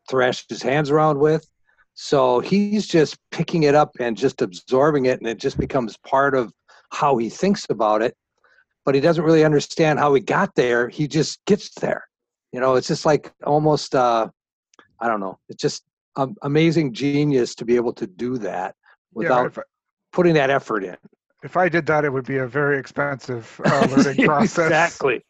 thrashes 0.07 0.45
his 0.47 0.61
hands 0.61 0.91
around 0.91 1.17
with. 1.17 1.49
So 1.95 2.39
he's 2.39 2.87
just 2.87 3.17
picking 3.31 3.63
it 3.63 3.75
up 3.75 3.91
and 3.99 4.15
just 4.15 4.41
absorbing 4.41 5.05
it, 5.05 5.19
and 5.19 5.27
it 5.27 5.39
just 5.39 5.57
becomes 5.57 5.97
part 5.97 6.35
of 6.35 6.53
how 6.91 7.17
he 7.17 7.29
thinks 7.29 7.65
about 7.69 8.01
it. 8.01 8.15
But 8.85 8.95
he 8.95 9.01
doesn't 9.01 9.23
really 9.23 9.43
understand 9.43 9.99
how 9.99 10.13
he 10.13 10.21
got 10.21 10.55
there. 10.55 10.87
He 10.87 11.07
just 11.07 11.43
gets 11.45 11.73
there. 11.75 12.05
You 12.51 12.59
know, 12.59 12.75
it's 12.75 12.87
just 12.87 13.05
like 13.05 13.31
almost, 13.43 13.95
uh, 13.95 14.27
I 14.99 15.07
don't 15.07 15.19
know, 15.19 15.39
it's 15.49 15.61
just 15.61 15.83
um, 16.15 16.35
amazing 16.43 16.93
genius 16.93 17.55
to 17.55 17.65
be 17.65 17.75
able 17.75 17.93
to 17.93 18.07
do 18.07 18.37
that 18.37 18.75
without 19.13 19.41
yeah, 19.41 19.47
if, 19.47 19.59
putting 20.11 20.35
that 20.35 20.49
effort 20.49 20.83
in. 20.83 20.97
If 21.41 21.55
I 21.55 21.69
did 21.69 21.85
that, 21.85 22.03
it 22.03 22.11
would 22.11 22.25
be 22.25 22.37
a 22.37 22.47
very 22.47 22.77
expensive 22.77 23.59
uh, 23.63 23.87
learning 23.95 24.25
process. 24.25 24.65
exactly. 24.65 25.23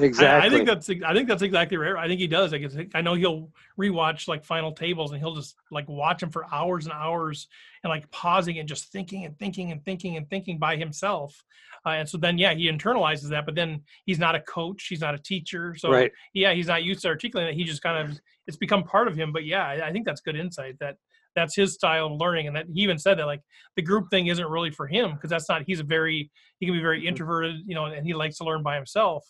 Exactly. 0.00 0.26
I 0.26 0.50
think 0.50 0.66
that's 0.66 0.90
I 0.90 1.14
think 1.14 1.28
that's 1.28 1.42
exactly 1.42 1.76
right. 1.76 1.96
I 1.96 2.08
think 2.08 2.20
he 2.20 2.26
does. 2.26 2.52
I 2.52 2.58
guess 2.58 2.76
I 2.94 3.00
know 3.00 3.14
he'll 3.14 3.50
rewatch 3.78 4.26
like 4.26 4.44
final 4.44 4.72
tables 4.72 5.12
and 5.12 5.20
he'll 5.20 5.36
just 5.36 5.54
like 5.70 5.88
watch 5.88 6.20
them 6.20 6.30
for 6.30 6.46
hours 6.52 6.86
and 6.86 6.92
hours 6.92 7.46
and 7.84 7.90
like 7.90 8.10
pausing 8.10 8.58
and 8.58 8.68
just 8.68 8.90
thinking 8.90 9.24
and 9.24 9.38
thinking 9.38 9.70
and 9.70 9.84
thinking 9.84 10.16
and 10.16 10.28
thinking 10.28 10.58
by 10.58 10.76
himself. 10.76 11.44
Uh, 11.86 11.90
and 11.90 12.08
so 12.08 12.18
then 12.18 12.38
yeah, 12.38 12.54
he 12.54 12.68
internalizes 12.68 13.28
that. 13.30 13.46
But 13.46 13.54
then 13.54 13.82
he's 14.04 14.18
not 14.18 14.34
a 14.34 14.40
coach. 14.40 14.86
He's 14.88 15.00
not 15.00 15.14
a 15.14 15.18
teacher. 15.18 15.76
So 15.76 15.92
right. 15.92 16.10
yeah, 16.34 16.52
he's 16.54 16.66
not 16.66 16.82
used 16.82 17.02
to 17.02 17.08
articulating 17.08 17.54
it. 17.54 17.56
He 17.56 17.64
just 17.64 17.82
kind 17.82 18.10
of 18.10 18.20
it's 18.48 18.56
become 18.56 18.82
part 18.82 19.06
of 19.06 19.14
him. 19.14 19.32
But 19.32 19.44
yeah, 19.44 19.64
I, 19.64 19.88
I 19.88 19.92
think 19.92 20.06
that's 20.06 20.20
good 20.20 20.36
insight. 20.36 20.80
That 20.80 20.96
that's 21.34 21.54
his 21.54 21.74
style 21.74 22.06
of 22.06 22.20
learning, 22.20 22.46
and 22.46 22.56
that 22.56 22.66
he 22.72 22.82
even 22.82 22.98
said 22.98 23.18
that 23.18 23.26
like 23.26 23.42
the 23.76 23.82
group 23.82 24.10
thing 24.10 24.26
isn't 24.26 24.46
really 24.46 24.70
for 24.70 24.86
him 24.86 25.12
because 25.12 25.30
that's 25.30 25.48
not. 25.48 25.62
He's 25.66 25.80
a 25.80 25.84
very 25.84 26.30
he 26.58 26.66
can 26.66 26.74
be 26.74 26.80
very 26.80 27.06
introverted, 27.06 27.62
you 27.66 27.74
know, 27.74 27.86
and 27.86 28.06
he 28.06 28.14
likes 28.14 28.38
to 28.38 28.44
learn 28.44 28.62
by 28.62 28.76
himself. 28.76 29.24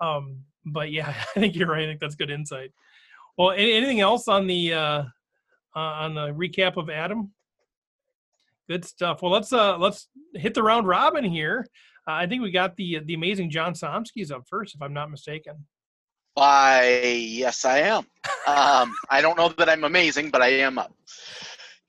Um, 0.00 0.40
but 0.66 0.90
yeah, 0.90 1.14
I 1.36 1.40
think 1.40 1.56
you're 1.56 1.68
right. 1.68 1.84
I 1.84 1.86
think 1.86 2.00
that's 2.00 2.14
good 2.14 2.30
insight. 2.30 2.70
Well, 3.36 3.50
any, 3.50 3.72
anything 3.72 4.00
else 4.00 4.28
on 4.28 4.46
the 4.46 4.74
uh, 4.74 5.02
uh, 5.76 5.78
on 5.78 6.14
the 6.14 6.28
recap 6.28 6.76
of 6.76 6.90
Adam? 6.90 7.32
Good 8.68 8.84
stuff. 8.84 9.22
Well, 9.22 9.32
let's 9.32 9.52
uh 9.52 9.76
let's 9.78 10.08
hit 10.34 10.54
the 10.54 10.62
round 10.62 10.86
robin 10.86 11.24
here. 11.24 11.66
Uh, 12.08 12.12
I 12.12 12.26
think 12.26 12.42
we 12.42 12.50
got 12.50 12.76
the 12.76 13.00
the 13.04 13.14
amazing 13.14 13.50
John 13.50 13.74
Somsky's 13.74 14.30
up 14.30 14.44
first, 14.48 14.74
if 14.74 14.82
I'm 14.82 14.94
not 14.94 15.10
mistaken. 15.10 15.66
Why, 16.34 17.00
yes, 17.16 17.64
I 17.64 17.78
am. 17.78 18.06
Um, 18.46 18.94
I 19.08 19.20
don't 19.20 19.36
know 19.36 19.48
that 19.50 19.68
I'm 19.68 19.84
amazing, 19.84 20.30
but 20.30 20.42
I 20.42 20.48
am 20.48 20.78
up. 20.78 20.92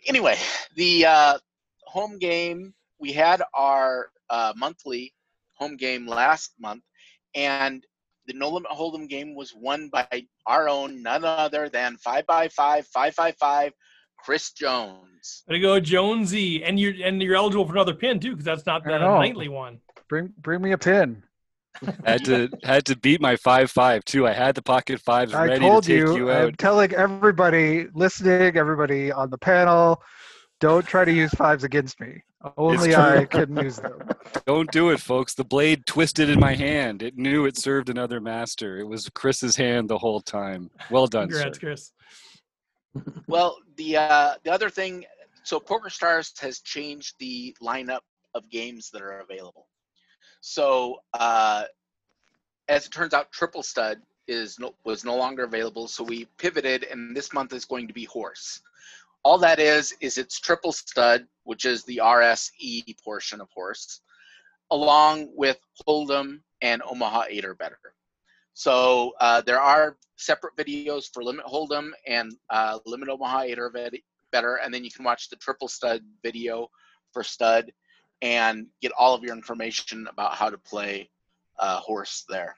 Anyway, 0.07 0.37
the 0.75 1.05
uh, 1.05 1.37
home 1.85 2.19
game, 2.19 2.73
we 2.99 3.11
had 3.11 3.41
our 3.55 4.09
uh, 4.29 4.53
monthly 4.55 5.13
home 5.55 5.77
game 5.77 6.07
last 6.07 6.51
month, 6.59 6.83
and 7.33 7.83
the 8.27 8.33
No 8.33 8.49
Limit 8.49 8.71
Hold'em 8.71 9.09
game 9.09 9.33
was 9.33 9.53
won 9.55 9.89
by 9.89 10.07
our 10.45 10.69
own, 10.69 11.01
none 11.01 11.23
other 11.23 11.67
than 11.69 11.97
5 11.97 12.27
by 12.27 12.47
5 12.47 12.85
555 12.85 13.73
Chris 14.19 14.51
Jones. 14.51 15.43
There 15.47 15.57
you 15.57 15.63
go, 15.63 15.79
Jonesy, 15.79 16.63
and 16.63 16.79
you're 16.79 16.93
and 17.03 17.21
you're 17.21 17.35
eligible 17.35 17.65
for 17.65 17.73
another 17.73 17.93
pin 17.93 18.19
too, 18.19 18.31
because 18.31 18.45
that's 18.45 18.65
not 18.65 18.83
that 18.85 18.99
the 18.99 19.19
nightly 19.19 19.49
one. 19.49 19.79
Bring 20.07 20.33
bring 20.37 20.61
me 20.61 20.71
a 20.71 20.77
pin. 20.77 21.23
Had 22.05 22.25
to 22.25 22.49
had 22.63 22.85
to 22.85 22.97
beat 22.97 23.21
my 23.21 23.35
five 23.35 23.71
five 23.71 24.03
too. 24.05 24.27
I 24.27 24.33
had 24.33 24.55
the 24.55 24.61
pocket 24.61 25.01
fives 25.01 25.33
I 25.33 25.45
ready 25.45 25.59
told 25.59 25.83
to 25.83 25.89
take 25.89 26.17
you, 26.17 26.17
you, 26.17 26.31
I'm 26.31 26.55
telling 26.55 26.93
everybody 26.93 27.87
listening, 27.93 28.57
everybody 28.57 29.11
on 29.11 29.29
the 29.29 29.37
panel, 29.37 30.01
don't 30.59 30.85
try 30.85 31.05
to 31.05 31.11
use 31.11 31.31
fives 31.31 31.63
against 31.63 31.99
me. 31.99 32.21
Only 32.57 32.93
true. 32.93 33.03
I 33.03 33.25
can 33.25 33.55
use 33.57 33.77
them. 33.77 33.99
Don't 34.45 34.71
do 34.71 34.91
it, 34.91 34.99
folks. 34.99 35.33
The 35.33 35.43
blade 35.43 35.85
twisted 35.87 36.29
in 36.29 36.39
my 36.39 36.53
hand. 36.53 37.01
It 37.01 37.17
knew 37.17 37.45
it 37.45 37.57
served 37.57 37.89
another 37.89 38.21
master. 38.21 38.77
It 38.77 38.87
was 38.87 39.09
Chris's 39.09 39.55
hand 39.55 39.89
the 39.89 39.97
whole 39.97 40.21
time. 40.21 40.69
Well 40.91 41.07
done, 41.07 41.29
Congrats, 41.29 41.57
sir. 41.57 41.59
Chris. 41.59 41.91
Well, 43.27 43.57
the 43.75 43.97
uh, 43.97 44.35
the 44.43 44.51
other 44.53 44.69
thing, 44.69 45.03
so 45.43 45.59
PokerStars 45.59 46.39
has 46.39 46.61
changed 46.61 47.15
the 47.19 47.53
lineup 47.61 47.99
of 48.35 48.49
games 48.49 48.89
that 48.93 49.01
are 49.01 49.19
available. 49.19 49.67
So, 50.47 50.99
uh, 51.15 51.63
as 52.67 52.85
it 52.85 52.91
turns 52.91 53.15
out, 53.15 53.31
Triple 53.31 53.63
Stud 53.63 53.99
is 54.27 54.59
no, 54.59 54.75
was 54.85 55.03
no 55.03 55.15
longer 55.15 55.43
available. 55.43 55.87
So 55.87 56.03
we 56.03 56.25
pivoted, 56.37 56.83
and 56.83 57.17
this 57.17 57.33
month 57.33 57.51
is 57.51 57.65
going 57.65 57.87
to 57.87 57.95
be 57.95 58.05
Horse. 58.05 58.61
All 59.23 59.39
that 59.39 59.57
is 59.59 59.95
is 60.01 60.19
it's 60.19 60.39
Triple 60.39 60.71
Stud, 60.71 61.25
which 61.45 61.65
is 61.65 61.83
the 61.85 61.97
RSE 61.97 62.83
portion 63.03 63.41
of 63.41 63.49
Horse, 63.55 64.01
along 64.69 65.31
with 65.35 65.57
Hold'em 65.87 66.41
and 66.61 66.83
Omaha 66.87 67.23
Eight 67.27 67.43
or 67.43 67.55
better. 67.55 67.79
So 68.53 69.13
uh, 69.21 69.41
there 69.41 69.59
are 69.59 69.97
separate 70.17 70.55
videos 70.55 71.05
for 71.11 71.23
Limit 71.23 71.47
Hold'em 71.47 71.89
and 72.05 72.31
uh, 72.51 72.77
Limit 72.85 73.09
Omaha 73.09 73.41
8 73.41 73.57
or 73.57 73.73
better, 74.31 74.59
and 74.63 74.71
then 74.71 74.83
you 74.83 74.91
can 74.91 75.03
watch 75.03 75.27
the 75.27 75.37
Triple 75.37 75.69
Stud 75.69 76.03
video 76.21 76.69
for 77.13 77.23
Stud 77.23 77.73
and 78.21 78.67
get 78.81 78.91
all 78.97 79.13
of 79.13 79.23
your 79.23 79.35
information 79.35 80.07
about 80.09 80.35
how 80.35 80.49
to 80.49 80.57
play 80.57 81.09
uh, 81.59 81.79
horse 81.79 82.25
there. 82.29 82.55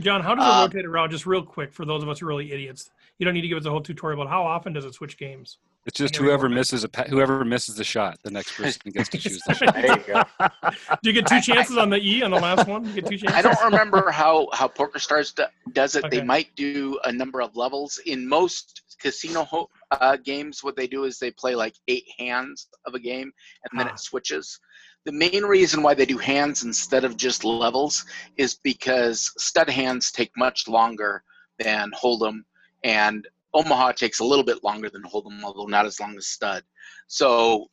John, 0.00 0.22
how 0.22 0.34
does 0.34 0.44
it 0.44 0.48
Um, 0.50 0.60
rotate 0.62 0.84
around? 0.86 1.10
Just 1.10 1.26
real 1.26 1.42
quick 1.42 1.72
for 1.72 1.84
those 1.84 2.02
of 2.02 2.08
us 2.08 2.18
who 2.20 2.26
are 2.26 2.28
really 2.28 2.52
idiots. 2.52 2.90
You 3.18 3.24
don't 3.24 3.34
need 3.34 3.42
to 3.42 3.48
give 3.48 3.58
us 3.58 3.64
a 3.64 3.70
whole 3.70 3.80
tutorial, 3.80 4.22
but 4.22 4.28
how 4.28 4.42
often 4.44 4.72
does 4.72 4.84
it 4.84 4.92
switch 4.94 5.16
games? 5.16 5.58
It's 5.86 5.96
just 5.98 6.14
Here 6.16 6.22
we 6.22 6.26
go. 6.28 6.32
whoever 6.32 6.48
misses 6.48 6.82
a 6.84 6.88
pa- 6.88 7.04
whoever 7.04 7.44
misses 7.44 7.76
the 7.76 7.84
shot, 7.84 8.18
the 8.24 8.30
next 8.30 8.56
person 8.56 8.90
gets 8.92 9.08
to 9.10 9.18
choose 9.18 9.40
the 9.46 9.54
shot. 9.54 9.74
There 9.74 9.96
you 9.98 10.04
go. 10.04 10.22
Do 11.02 11.10
you 11.10 11.12
get 11.12 11.26
two 11.28 11.36
I- 11.36 11.40
chances 11.40 11.78
on 11.78 11.90
the 11.90 11.98
E 11.98 12.22
on 12.22 12.30
the 12.32 12.38
last 12.40 12.66
one? 12.66 12.84
You 12.84 12.92
get 12.94 13.06
two 13.06 13.16
chances. 13.16 13.36
I 13.38 13.42
don't 13.42 13.64
remember 13.72 14.10
how 14.10 14.48
how 14.52 14.66
PokerStars 14.68 15.34
do, 15.34 15.44
does 15.72 15.94
it. 15.96 16.04
Okay. 16.04 16.18
They 16.18 16.24
might 16.24 16.54
do 16.56 16.98
a 17.04 17.12
number 17.12 17.40
of 17.40 17.56
levels 17.56 17.98
in 18.04 18.28
most 18.28 18.82
casino 19.00 19.44
ho- 19.44 19.70
uh, 19.92 20.16
games. 20.16 20.64
What 20.64 20.74
they 20.76 20.88
do 20.88 21.04
is 21.04 21.18
they 21.20 21.30
play 21.30 21.54
like 21.54 21.74
eight 21.86 22.04
hands 22.18 22.66
of 22.84 22.94
a 22.94 22.98
game, 22.98 23.32
and 23.70 23.80
then 23.80 23.86
Ah. 23.88 23.92
it 23.92 24.00
switches. 24.00 24.58
The 25.06 25.12
main 25.12 25.44
reason 25.44 25.84
why 25.84 25.94
they 25.94 26.04
do 26.04 26.18
hands 26.18 26.64
instead 26.64 27.04
of 27.04 27.16
just 27.16 27.44
levels 27.44 28.04
is 28.36 28.56
because 28.56 29.32
stud 29.38 29.70
hands 29.70 30.10
take 30.10 30.32
much 30.36 30.66
longer 30.66 31.22
than 31.60 31.92
hold'em, 31.92 32.44
and 32.82 33.26
Omaha 33.54 33.92
takes 33.92 34.18
a 34.18 34.24
little 34.24 34.44
bit 34.44 34.64
longer 34.64 34.90
than 34.90 35.04
hold'em, 35.04 35.44
although 35.44 35.66
not 35.66 35.86
as 35.86 36.00
long 36.00 36.16
as 36.16 36.26
stud. 36.26 36.64
So 37.06 37.70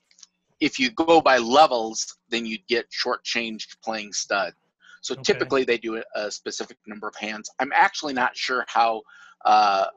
if 0.59 0.77
you 0.77 0.91
go 0.91 1.21
by 1.21 1.39
levels, 1.39 2.17
then 2.29 2.45
you'd 2.45 2.67
get 2.67 2.85
shortchanged 2.91 3.81
playing 3.83 4.13
stud. 4.13 4.53
So 5.01 5.15
Okay. 5.15 5.23
typically 5.23 5.63
they 5.63 5.79
do 5.79 6.03
a, 6.15 6.29
specific 6.29 6.77
number 6.85 7.07
of 7.07 7.15
hands. 7.15 7.49
I'm 7.59 7.71
actually 7.73 8.13
not 8.13 8.37
sure 8.37 8.63
how 8.67 9.01
uh, 9.43 9.87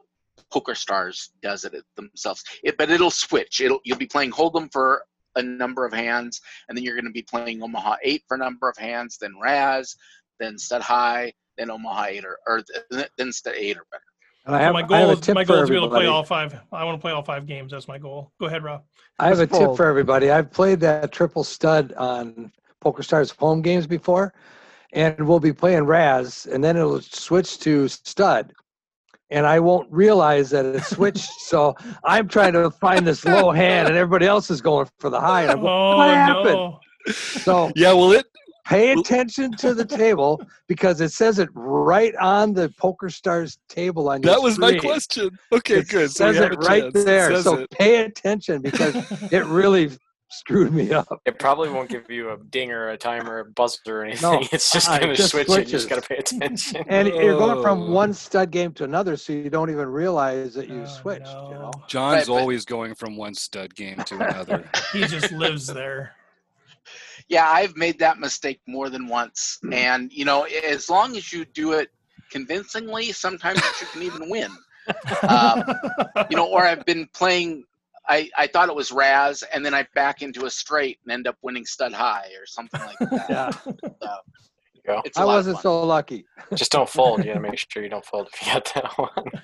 Poker 0.50 0.74
Stars 0.74 1.32
does 1.42 1.66
it 1.66 1.74
themselves, 1.96 2.42
it, 2.64 2.78
but 2.78 2.90
it'll 2.90 3.10
switch. 3.10 3.60
It'll 3.60 3.80
you'll 3.84 3.98
be 3.98 4.06
playing 4.06 4.32
Hold'em 4.32 4.72
for 4.72 5.04
a 5.36 5.42
number 5.42 5.84
of 5.84 5.92
hands, 5.92 6.40
and 6.68 6.76
then 6.76 6.84
you're 6.84 6.96
going 6.96 7.04
to 7.04 7.10
be 7.10 7.22
playing 7.22 7.62
Omaha 7.62 7.96
Eight 8.02 8.24
for 8.26 8.34
a 8.34 8.38
number 8.38 8.68
of 8.68 8.76
hands, 8.76 9.18
then 9.20 9.34
Razz, 9.40 9.96
then 10.40 10.58
Stud 10.58 10.82
High, 10.82 11.32
then 11.56 11.70
Omaha 11.70 12.04
Eight 12.06 12.24
or, 12.24 12.38
or 12.46 12.62
then 13.16 13.32
Stud 13.32 13.54
Eight 13.56 13.76
or 13.76 13.86
better. 13.90 14.02
And 14.46 14.54
I 14.54 14.58
So 14.58 14.64
have, 14.64 14.72
my 14.74 14.78
I 14.78 14.82
have 14.82 14.88
goal 14.88 15.10
a 15.10 15.12
is 15.12 15.20
tip 15.20 15.34
my 15.34 15.44
for 15.44 15.54
goal 15.54 15.62
is 15.62 15.68
to 15.68 15.72
be 15.72 15.76
able 15.76 15.88
to 15.88 15.94
play 15.94 16.06
all 16.06 16.22
five. 16.22 16.58
I 16.72 16.84
want 16.84 16.98
to 16.98 17.00
play 17.00 17.12
all 17.12 17.22
five 17.22 17.46
games. 17.46 17.72
That's 17.72 17.88
my 17.88 17.98
goal. 17.98 18.32
Go 18.38 18.46
ahead, 18.46 18.62
Rob. 18.62 18.84
I 19.18 19.28
have 19.28 19.40
a 19.40 19.46
Just 19.46 19.60
tip 19.60 19.76
for 19.76 19.86
everybody. 19.86 20.30
I've 20.30 20.50
played 20.50 20.80
that 20.80 21.10
triple 21.10 21.42
stud 21.42 21.92
on 21.94 22.52
PokerStars 22.84 23.36
home 23.36 23.62
games 23.62 23.86
before, 23.86 24.34
and 24.92 25.26
we'll 25.26 25.40
be 25.40 25.52
playing 25.52 25.84
Razz, 25.84 26.46
and 26.46 26.62
then 26.62 26.76
it'll 26.76 27.00
switch 27.00 27.58
to 27.60 27.88
stud, 27.88 28.52
and 29.30 29.46
I 29.46 29.60
won't 29.60 29.90
realize 29.90 30.50
that 30.50 30.64
it 30.64 30.82
switched. 30.84 31.30
so 31.40 31.74
I'm 32.04 32.28
trying 32.28 32.52
to 32.54 32.70
find 32.70 33.06
this 33.06 33.24
low 33.24 33.50
hand, 33.50 33.88
and 33.88 33.96
everybody 33.96 34.26
else 34.26 34.50
is 34.50 34.60
going 34.60 34.88
for 34.98 35.10
the 35.10 35.20
high. 35.20 35.42
And 35.42 35.52
I'm 35.52 35.60
going, 35.60 35.72
Oh 35.72 35.96
what 35.96 36.08
happened? 36.14 36.56
no! 36.56 36.80
So 37.42 37.72
Yeah, 37.76 37.92
well, 37.92 38.12
it 38.12 38.26
Pay 38.66 38.90
attention 38.90 39.52
to 39.58 39.74
the 39.74 39.84
table 39.84 40.44
because 40.66 41.00
it 41.00 41.12
says 41.12 41.38
it 41.38 41.48
right 41.54 42.16
on 42.16 42.52
the 42.52 42.68
Poker 42.70 43.08
Stars 43.08 43.58
table 43.68 44.08
on 44.08 44.22
your 44.24 44.32
That 44.32 44.42
was 44.42 44.58
my 44.58 44.76
question. 44.76 45.38
Okay, 45.52 45.78
It 45.78 45.88
good. 45.88 46.10
Says 46.10 46.36
have 46.36 46.50
it 46.50 46.56
right 46.56 46.82
chance. 46.92 47.04
There. 47.04 47.30
says 47.32 47.44
So 47.44 47.58
it. 47.58 47.70
pay 47.70 48.04
attention 48.04 48.62
because 48.62 48.96
it 49.30 49.46
really 49.46 49.90
screwed 50.28 50.72
me 50.72 50.92
up. 50.92 51.06
It 51.24 51.38
probably 51.38 51.68
won't 51.70 51.88
give 51.88 52.10
you 52.10 52.30
a 52.30 52.36
dinger, 52.36 52.88
a 52.90 52.96
timer, 52.96 53.38
a 53.40 53.44
buzzer, 53.44 54.00
or 54.00 54.04
anything. 54.06 54.30
No, 54.30 54.40
it's 54.52 54.72
just 54.72 54.88
going 54.88 55.02
to 55.02 55.14
just 55.14 55.30
switch. 55.30 55.48
it. 55.48 55.58
You 55.60 55.64
just 55.64 55.88
got 55.88 56.02
to 56.02 56.08
pay 56.08 56.16
attention. 56.16 56.84
And 56.88 57.08
you're 57.08 57.36
going 57.38 57.58
Oh. 57.58 57.62
from 57.62 57.90
one 57.92 58.12
stud 58.12 58.50
game 58.50 58.72
to 58.74 58.84
another, 58.84 59.16
so 59.16 59.32
you 59.32 59.50
don't 59.50 59.70
even 59.70 59.86
realize 59.88 60.54
that 60.54 60.68
you 60.68 60.82
Oh, 60.82 60.86
switched. 60.86 61.26
You 61.28 61.54
know. 61.54 61.70
John's 61.88 62.16
Right, 62.18 62.26
but- 62.26 62.32
always 62.40 62.64
going 62.64 62.94
from 62.94 63.16
one 63.16 63.34
stud 63.34 63.74
game 63.74 63.98
to 64.06 64.14
another. 64.16 64.68
He 64.92 65.04
just 65.06 65.30
lives 65.32 65.66
there. 65.66 66.12
Yeah, 67.28 67.48
I've 67.48 67.76
made 67.76 67.98
that 67.98 68.18
mistake 68.18 68.60
more 68.66 68.88
than 68.88 69.08
once. 69.08 69.58
And, 69.72 70.12
you 70.12 70.24
know, 70.24 70.44
as 70.44 70.88
long 70.88 71.16
as 71.16 71.32
you 71.32 71.44
do 71.44 71.72
it 71.72 71.90
convincingly, 72.30 73.10
sometimes 73.12 73.60
you 73.80 73.86
can 73.92 74.02
even 74.02 74.30
win. 74.30 74.50
Um, 75.28 75.64
You 76.30 76.36
know, 76.36 76.46
or 76.46 76.64
I've 76.64 76.84
been 76.84 77.08
playing, 77.12 77.64
I, 78.08 78.30
I 78.36 78.46
thought 78.46 78.68
it 78.68 78.74
was 78.74 78.92
Razz, 78.92 79.42
and 79.42 79.64
then 79.64 79.74
I 79.74 79.86
back 79.94 80.22
into 80.22 80.46
a 80.46 80.50
straight 80.50 80.98
and 81.04 81.12
end 81.12 81.26
up 81.26 81.36
winning 81.42 81.66
stud 81.66 81.92
high 81.92 82.28
or 82.38 82.46
something 82.46 82.80
like 82.80 82.98
that. 82.98 83.60
Yeah, 84.02 84.16
Go. 84.86 85.02
It's 85.04 85.18
a 85.18 85.22
I 85.22 85.24
wasn't 85.24 85.58
so 85.58 85.82
lucky. 85.84 86.26
Just 86.54 86.70
don't 86.70 86.88
fold. 86.88 87.24
You 87.24 87.32
got 87.32 87.34
to 87.34 87.40
make 87.50 87.58
sure 87.70 87.82
you 87.82 87.88
don't 87.88 88.04
fold 88.04 88.28
if 88.32 88.46
you 88.46 88.52
got 88.52 88.72
that 88.74 88.96
one. 88.96 89.42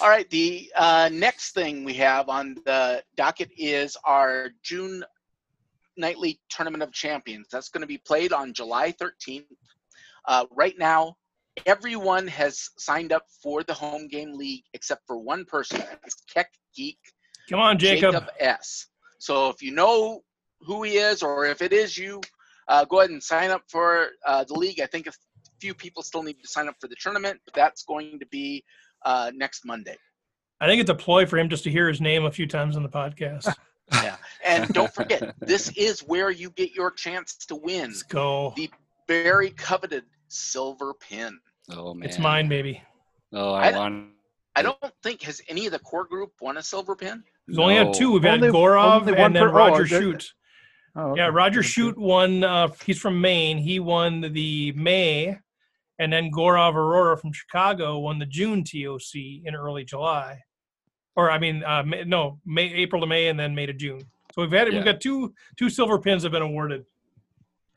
All 0.00 0.08
right, 0.08 0.28
the 0.30 0.72
uh, 0.74 1.10
next 1.12 1.52
thing 1.52 1.84
we 1.84 1.92
have 1.94 2.30
on 2.30 2.56
the 2.64 3.02
docket 3.16 3.50
is 3.58 3.96
our 4.04 4.48
June 4.62 5.04
nightly 5.98 6.40
tournament 6.48 6.82
of 6.82 6.92
champions. 6.92 7.48
That's 7.52 7.68
going 7.68 7.82
to 7.82 7.86
be 7.86 7.98
played 7.98 8.32
on 8.32 8.54
July 8.54 8.92
13th. 8.92 9.44
Uh, 10.24 10.46
right 10.50 10.74
now, 10.78 11.16
everyone 11.66 12.26
has 12.26 12.70
signed 12.78 13.12
up 13.12 13.26
for 13.42 13.62
the 13.62 13.74
home 13.74 14.08
game 14.08 14.32
league 14.32 14.64
except 14.72 15.06
for 15.06 15.18
one 15.18 15.44
person. 15.44 15.82
It's 16.04 16.16
Keck 16.32 16.50
Geek 16.74 16.98
Come 17.48 17.60
on, 17.60 17.78
Jacob. 17.78 18.24
S. 18.40 18.86
So 19.18 19.48
if 19.50 19.62
you 19.62 19.72
know 19.72 20.22
who 20.60 20.82
he 20.82 20.96
is, 20.96 21.22
or 21.22 21.44
if 21.46 21.60
it 21.60 21.72
is 21.72 21.96
you, 21.98 22.20
uh, 22.68 22.84
go 22.86 23.00
ahead 23.00 23.10
and 23.10 23.22
sign 23.22 23.50
up 23.50 23.62
for 23.68 24.08
uh, 24.26 24.44
the 24.44 24.54
league. 24.54 24.80
I 24.80 24.86
think 24.86 25.06
a 25.06 25.12
few 25.60 25.74
people 25.74 26.02
still 26.02 26.22
need 26.22 26.40
to 26.40 26.48
sign 26.48 26.68
up 26.68 26.76
for 26.80 26.88
the 26.88 26.96
tournament, 26.96 27.38
but 27.44 27.54
that's 27.54 27.84
going 27.84 28.18
to 28.18 28.26
be 28.26 28.64
uh, 29.04 29.30
next 29.34 29.66
Monday. 29.66 29.96
I 30.60 30.66
think 30.66 30.80
it's 30.80 30.90
a 30.90 30.94
ploy 30.94 31.26
for 31.26 31.36
him 31.38 31.48
just 31.50 31.64
to 31.64 31.70
hear 31.70 31.88
his 31.88 32.00
name 32.00 32.24
a 32.24 32.30
few 32.30 32.46
times 32.46 32.76
on 32.76 32.82
the 32.82 32.88
podcast. 32.88 33.52
Yeah. 33.92 34.16
And 34.42 34.66
don't 34.70 34.92
forget, 34.94 35.34
this 35.40 35.70
is 35.76 36.00
where 36.00 36.30
you 36.30 36.48
get 36.48 36.72
your 36.72 36.90
chance 36.90 37.34
to 37.48 37.54
win 37.54 37.88
Let's 37.88 38.02
go. 38.02 38.54
the 38.56 38.70
very 39.06 39.50
coveted 39.50 40.04
silver 40.28 40.94
pin. 40.94 41.38
Oh 41.70 41.92
man, 41.92 42.08
It's 42.08 42.18
mine, 42.18 42.48
baby. 42.48 42.82
Oh, 43.34 43.52
I- 43.52 43.68
I 43.68 43.76
want. 43.76 44.08
I 44.56 44.62
don't 44.62 44.78
think 45.02 45.22
has 45.22 45.40
any 45.48 45.66
of 45.66 45.72
the 45.72 45.78
core 45.80 46.04
group 46.04 46.32
won 46.40 46.56
a 46.58 46.62
silver 46.62 46.94
pin. 46.94 47.24
We've 47.48 47.58
only 47.58 47.74
had 47.74 47.92
two. 47.92 48.12
We've 48.12 48.22
had 48.22 48.34
Only- 48.42 48.48
Gorov 48.50 49.00
only 49.02 49.16
and 49.16 49.34
then 49.34 49.42
per- 49.42 49.48
oh, 49.50 49.52
Roger 49.52 49.84
there- 49.84 50.00
Shoot. 50.00 50.32
Oh, 50.96 51.16
Yeah. 51.16 51.26
Roger 51.32 51.58
Okay. 51.60 51.68
Shoot 51.68 51.98
won. 51.98 52.44
Uh, 52.44 52.68
he's 52.86 53.00
from 53.00 53.20
Maine. 53.20 53.58
He 53.58 53.80
won 53.80 54.20
the 54.20 54.72
May, 54.72 55.36
and 55.98 56.12
then 56.12 56.30
Gaurav 56.30 56.74
Arora 56.74 57.20
from 57.20 57.32
Chicago 57.32 57.98
won 57.98 58.18
the 58.20 58.26
June 58.26 58.62
TOC 58.62 59.42
in 59.44 59.54
early 59.56 59.84
July. 59.84 60.40
Or 61.16 61.30
I 61.30 61.38
mean, 61.38 61.64
uh, 61.64 61.82
May, 61.82 62.04
no, 62.04 62.38
May, 62.46 62.72
April 62.74 63.00
to 63.00 63.06
May, 63.08 63.26
and 63.28 63.38
then 63.38 63.54
May 63.54 63.66
to 63.66 63.72
June. 63.72 64.02
So 64.34 64.42
we've 64.42 64.50
had 64.52 64.68
Yeah. 64.68 64.74
we've 64.74 64.84
got 64.84 65.00
two 65.00 65.34
two 65.56 65.68
silver 65.68 65.98
pins 65.98 66.22
have 66.22 66.32
been 66.32 66.42
awarded. 66.42 66.86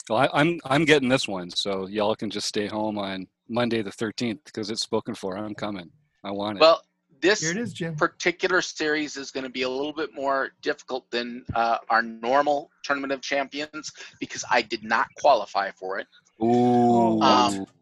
Well, 0.10 0.20
I, 0.20 0.30
I'm 0.34 0.60
I'm 0.64 0.86
getting 0.86 1.10
this 1.10 1.28
one, 1.28 1.50
so 1.50 1.88
y'all 1.88 2.16
can 2.16 2.30
just 2.30 2.48
stay 2.48 2.68
home 2.68 2.98
on 3.00 3.28
Monday 3.50 3.82
the 3.82 3.92
13th 3.92 4.44
because 4.46 4.70
it's 4.70 4.82
spoken 4.82 5.16
for. 5.16 5.38
I'm 5.38 5.56
coming. 5.56 5.90
I 6.24 6.32
want 6.32 6.58
it. 6.58 6.62
Well, 6.62 6.82
this 7.22 7.42
Here 7.42 7.52
it 7.52 7.58
is, 7.58 7.74
Jim. 7.74 7.96
particular 7.96 8.62
series 8.62 9.18
is 9.18 9.32
going 9.32 9.44
to 9.44 9.50
be 9.50 9.64
a 9.64 9.70
little 9.70 9.94
bit 9.94 10.14
more 10.14 10.52
difficult 10.62 11.10
than 11.10 11.44
uh, 11.56 11.78
our 11.90 12.02
normal 12.02 12.70
tournament 12.84 13.12
of 13.14 13.22
champions 13.22 13.92
because 14.20 14.44
I 14.52 14.62
did 14.62 14.84
not 14.84 15.08
qualify 15.18 15.72
for 15.72 16.00
it. 16.00 16.08
Ooh. 16.44 17.20
Um, 17.22 17.66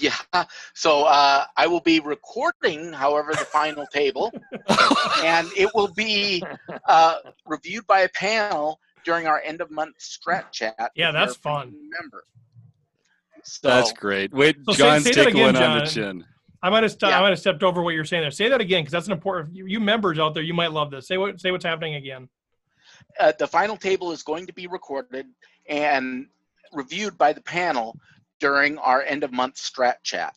Yeah, 0.00 0.14
so 0.74 1.02
uh, 1.04 1.44
I 1.56 1.66
will 1.66 1.80
be 1.80 2.00
recording, 2.00 2.90
however, 2.90 3.32
the 3.32 3.38
final 3.44 3.84
table, 3.86 4.32
and 5.22 5.46
it 5.56 5.68
will 5.74 5.92
be 5.92 6.42
uh, 6.86 7.16
reviewed 7.44 7.86
by 7.86 8.00
a 8.00 8.08
panel 8.08 8.80
during 9.04 9.26
our 9.26 9.42
end 9.42 9.60
of 9.60 9.70
month 9.70 9.96
strat 9.98 10.52
chat. 10.52 10.90
Yeah, 10.94 11.10
that's 11.10 11.36
fun. 11.36 11.74
Member. 12.00 12.24
So, 13.44 13.68
That's 13.68 13.92
great. 13.92 14.32
Wait, 14.32 14.56
So 14.64 14.72
say- 14.72 14.78
John's 14.78 15.04
say 15.04 15.10
that 15.10 15.24
taking 15.24 15.40
again, 15.42 15.54
one 15.54 15.62
on 15.62 15.78
the 15.80 15.84
chin. 15.86 16.24
I 16.62 16.70
might 16.70 16.82
have 16.82 16.92
st- 16.92 17.10
Yeah. 17.10 17.18
I 17.18 17.20
might 17.22 17.30
have 17.30 17.38
stepped 17.38 17.62
over 17.62 17.82
what 17.82 17.94
you're 17.94 18.04
saying 18.04 18.22
there. 18.22 18.30
Say 18.30 18.48
that 18.48 18.60
again 18.60 18.82
because 18.82 18.92
that's 18.92 19.06
an 19.06 19.12
important. 19.12 19.54
You, 19.54 19.66
you 19.66 19.80
members 19.80 20.18
out 20.18 20.34
there, 20.34 20.42
you 20.42 20.54
might 20.54 20.72
love 20.72 20.90
this. 20.90 21.06
Say 21.06 21.16
what 21.18 21.40
say 21.40 21.50
what's 21.50 21.64
happening 21.64 21.94
again. 21.94 22.28
uh, 23.20 23.32
the 23.38 23.46
final 23.46 23.76
table 23.76 24.10
is 24.12 24.22
going 24.22 24.46
to 24.46 24.52
be 24.52 24.66
recorded 24.66 25.26
and 25.68 26.26
reviewed 26.72 27.16
by 27.16 27.32
the 27.32 27.40
panel 27.42 27.96
during 28.40 28.76
our 28.78 29.02
end 29.02 29.22
of 29.24 29.32
month 29.32 29.54
strat 29.56 29.96
chat. 30.02 30.34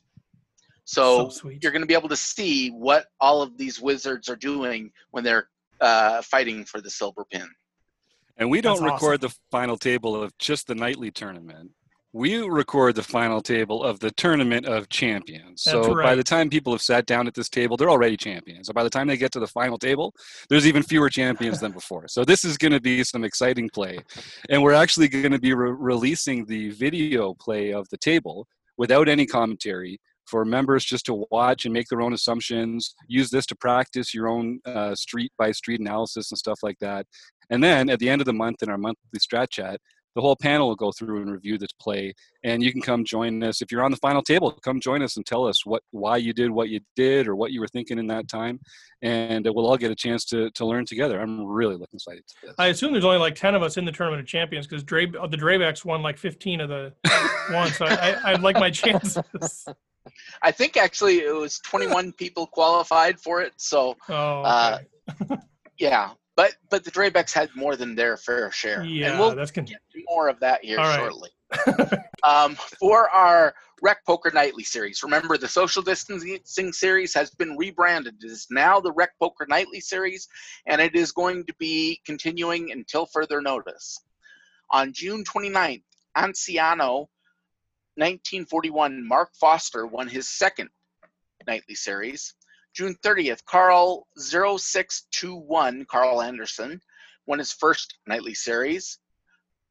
So, 0.86 1.30
So 1.30 1.30
sweet. 1.30 1.64
you're 1.64 1.72
going 1.72 1.82
to 1.84 1.88
be 1.88 1.94
able 1.94 2.10
to 2.10 2.16
see 2.16 2.70
what 2.70 3.06
all 3.20 3.42
of 3.42 3.58
these 3.58 3.80
wizards 3.80 4.30
are 4.30 4.36
doing 4.36 4.92
when 5.12 5.24
they're 5.24 5.48
uh, 5.80 6.22
fighting 6.22 6.66
for 6.66 6.82
the 6.82 6.90
silver 6.90 7.26
pin. 7.32 7.48
And 8.38 8.50
we 8.50 8.62
don't 8.62 8.80
That's 8.80 8.94
record 8.94 9.22
the 9.22 9.34
final 9.52 9.78
table 9.78 10.22
of 10.22 10.36
just 10.38 10.68
the 10.68 10.76
nightly 10.76 11.12
tournament. 11.12 11.72
We 12.14 12.42
record 12.42 12.96
the 12.96 13.04
final 13.04 13.42
table 13.42 13.84
of 13.84 14.00
the 14.02 14.12
tournament 14.12 14.66
of 14.66 14.90
champions. 14.90 15.64
That's 15.64 15.88
so 15.88 15.96
by 15.96 16.16
the 16.16 16.24
time 16.24 16.50
people 16.50 16.74
have 16.74 16.82
sat 16.82 17.06
down 17.06 17.26
at 17.26 17.34
this 17.34 17.48
table, 17.48 17.78
they're 17.78 17.90
already 17.90 18.18
champions. 18.18 18.68
So 18.68 18.74
by 18.74 18.84
the 18.84 18.90
time 18.90 19.08
they 19.08 19.16
get 19.16 19.32
to 19.34 19.40
the 19.40 19.48
final 19.48 19.78
table, 19.78 20.14
there's 20.50 20.68
even 20.68 20.84
fewer 20.84 21.10
champions 21.10 21.62
than 21.62 21.72
before. 21.72 22.10
So 22.10 22.26
this 22.26 22.44
is 22.44 22.58
going 22.58 22.74
to 22.74 22.82
be 22.82 23.06
some 23.06 23.24
exciting 23.24 23.70
play. 23.70 23.98
And 24.50 24.62
we're 24.62 24.74
actually 24.74 25.08
going 25.08 25.32
to 25.32 25.40
be 25.40 25.54
re- 25.54 25.72
releasing 25.72 26.46
the 26.46 26.72
video 26.72 27.34
play 27.34 27.72
of 27.72 27.88
the 27.90 27.98
table 27.98 28.46
without 28.78 29.08
any 29.08 29.26
commentary 29.26 30.00
for 30.26 30.44
members 30.44 30.84
just 30.84 31.06
to 31.06 31.26
watch 31.32 31.66
and 31.66 31.74
make 31.74 31.88
their 31.88 32.02
own 32.02 32.14
assumptions. 32.14 32.94
Use 33.08 33.30
this 33.30 33.46
to 33.48 33.56
practice 33.56 34.14
your 34.14 34.28
own 34.28 34.60
uh, 34.66 34.96
street 34.96 35.32
by 35.38 35.52
street 35.52 35.80
analysis 35.80 36.32
and 36.32 36.38
stuff 36.38 36.60
like 36.62 36.78
that. 36.80 37.06
And 37.50 37.64
then 37.64 37.90
at 37.90 38.00
the 38.00 38.10
end 38.10 38.22
of 38.22 38.26
the 38.26 38.34
month 38.34 38.64
in 38.64 38.70
our 38.70 38.78
monthly 38.78 39.20
strat 39.20 39.50
chat, 39.50 39.80
the 40.16 40.22
whole 40.22 40.36
panel 40.36 40.68
will 40.68 40.76
go 40.76 40.92
through 40.92 41.22
and 41.22 41.32
review 41.32 41.58
this 41.58 41.72
play. 41.80 42.14
And 42.44 42.62
you 42.62 42.72
can 42.72 42.82
come 42.82 43.06
join 43.06 43.42
us. 43.44 43.62
If 43.62 43.72
you're 43.72 43.84
on 43.84 43.92
the 43.92 43.98
final 43.98 44.22
table, 44.22 44.52
come 44.52 44.80
join 44.80 45.02
us 45.02 45.18
and 45.18 45.26
tell 45.26 45.48
us 45.48 45.66
what 45.66 45.84
why 45.92 46.18
you 46.18 46.34
did 46.34 46.52
what 46.52 46.70
you 46.70 46.80
did 46.96 47.28
or 47.28 47.36
what 47.36 47.52
you 47.52 47.60
were 47.62 47.68
thinking 47.68 48.00
in 48.00 48.08
that 48.08 48.28
time. 48.28 48.60
And 49.02 49.46
we'll 49.46 49.68
all 49.68 49.78
get 49.78 49.92
a 49.92 49.96
chance 49.96 50.26
to, 50.26 50.50
to 50.52 50.66
learn 50.66 50.86
together. 50.86 51.20
I'm 51.20 51.46
really 51.46 51.76
looking 51.76 51.98
excited 51.98 52.24
to 52.28 52.36
this. 52.44 52.56
I 52.60 52.68
assume 52.68 52.92
there's 52.92 53.06
only 53.06 53.18
like 53.20 53.36
ten 53.36 53.56
of 53.56 53.64
us 53.64 53.78
in 53.78 53.86
the 53.86 53.92
tournament 53.92 54.22
of 54.22 54.28
champions 54.28 54.68
because 54.68 54.84
Dre, 54.84 55.12
uh, 55.20 55.28
the 55.28 55.38
Drabecks 55.38 55.86
won 55.86 56.02
like 56.02 56.18
15 56.18 56.62
of 56.62 56.70
the 56.70 56.94
ones. 57.52 57.78
So 57.78 57.86
I, 57.86 57.94
I, 57.94 58.32
I'd 58.32 58.42
like 58.42 58.56
my 58.56 58.70
chances. 58.72 59.68
I 60.42 60.52
think 60.52 60.78
actually 60.78 61.20
it 61.20 61.34
was 61.34 61.60
21 61.60 62.14
people 62.14 62.48
qualified 62.48 63.20
for 63.20 63.42
it. 63.42 63.54
So 63.58 63.96
Oh, 64.10 64.42
Uh, 64.42 64.80
yeah, 65.78 66.12
but 66.36 66.54
but 66.70 66.84
the 66.84 66.92
Drabecks 66.92 67.34
had 67.34 67.50
more 67.56 67.76
than 67.76 67.96
their 67.96 68.18
fair 68.18 68.52
share, 68.52 68.84
yeah, 68.84 69.12
and 69.12 69.20
we'll 69.20 69.36
that's 69.36 69.52
con- 69.52 69.66
get 69.66 69.82
more 70.08 70.30
of 70.30 70.40
that 70.40 70.64
here 70.64 70.78
right. 70.78 70.98
shortly. 70.98 71.30
um, 72.24 72.56
for 72.80 73.10
our 73.10 73.54
Rec 73.82 74.06
Poker 74.06 74.32
Nightly 74.34 74.64
series, 74.64 75.04
remember 75.04 75.38
the 75.38 75.48
social 75.48 75.82
distancing 75.82 76.72
series 76.72 77.14
has 77.14 77.32
been 77.32 77.58
rebranded. 77.58 78.16
It 78.24 78.32
is 78.32 78.48
now 78.50 78.80
the 78.80 78.92
Rec 78.94 79.12
Poker 79.20 79.46
Nightly 79.50 79.82
series, 79.82 80.28
and 80.66 80.80
it 80.80 80.96
is 80.96 81.12
going 81.12 81.46
to 81.46 81.54
be 81.60 82.00
continuing 82.06 82.72
until 82.72 83.06
further 83.06 83.42
notice. 83.42 84.00
On 84.72 84.94
June 84.94 85.24
29th, 85.26 85.84
Anciano 86.18 87.08
1941 87.96 89.06
Mark 89.06 89.32
Foster 89.40 89.86
won 89.86 90.08
his 90.08 90.30
second 90.30 90.70
nightly 91.46 91.76
series. 91.76 92.36
June 92.74 92.96
30th, 93.04 93.44
Carl 93.46 94.08
0621 94.18 95.86
Carl 95.86 96.22
Anderson 96.22 96.82
won 97.28 97.40
his 97.40 97.52
first 97.52 97.98
nightly 98.08 98.34
series. 98.34 99.00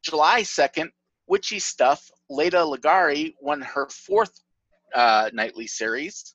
July 0.03 0.43
2nd, 0.43 0.91
Witchy 1.27 1.59
Stuff 1.59 2.11
Leda 2.29 2.59
Ligari 2.59 3.35
won 3.41 3.63
her 3.63 3.89
fourth 3.89 4.41
uh, 4.95 5.31
nightly 5.33 5.67
series. 5.67 6.35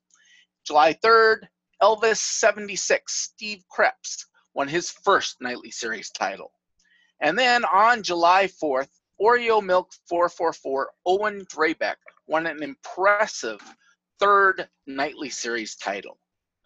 July 0.66 0.94
3rd, 1.04 1.48
Elvis 1.82 2.18
76 2.18 3.14
Steve 3.14 3.64
Krebs 3.70 4.28
won 4.54 4.68
his 4.68 4.90
first 4.90 5.38
nightly 5.42 5.70
series 5.70 6.10
title. 6.10 6.52
And 7.22 7.38
then 7.38 7.64
on 7.66 8.04
July 8.04 8.48
4th, 8.48 8.90
Oreo 9.22 9.64
Milk 9.64 9.92
444 10.10 10.92
Owen 11.06 11.46
Drabeck 11.46 11.96
won 12.28 12.48
an 12.48 12.64
impressive 12.64 13.62
third 14.20 14.68
nightly 14.88 15.30
series 15.30 15.76
title. 15.76 16.18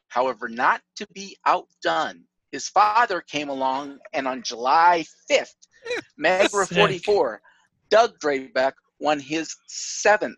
However, 0.10 0.49
not 0.49 0.82
to 0.97 1.07
be 1.14 1.38
outdone, 1.45 2.24
his 2.51 2.68
father 2.68 3.22
came 3.22 3.49
along 3.49 3.99
and 4.14 4.28
on 4.28 4.41
July 4.43 5.05
5th, 5.32 5.55
Magra 6.18 6.66
Sick. 6.66 6.78
44 6.78 7.41
Doug 7.89 8.20
Drabeck 8.20 8.74
won 8.99 9.20
his 9.20 9.55
seventh 9.68 10.38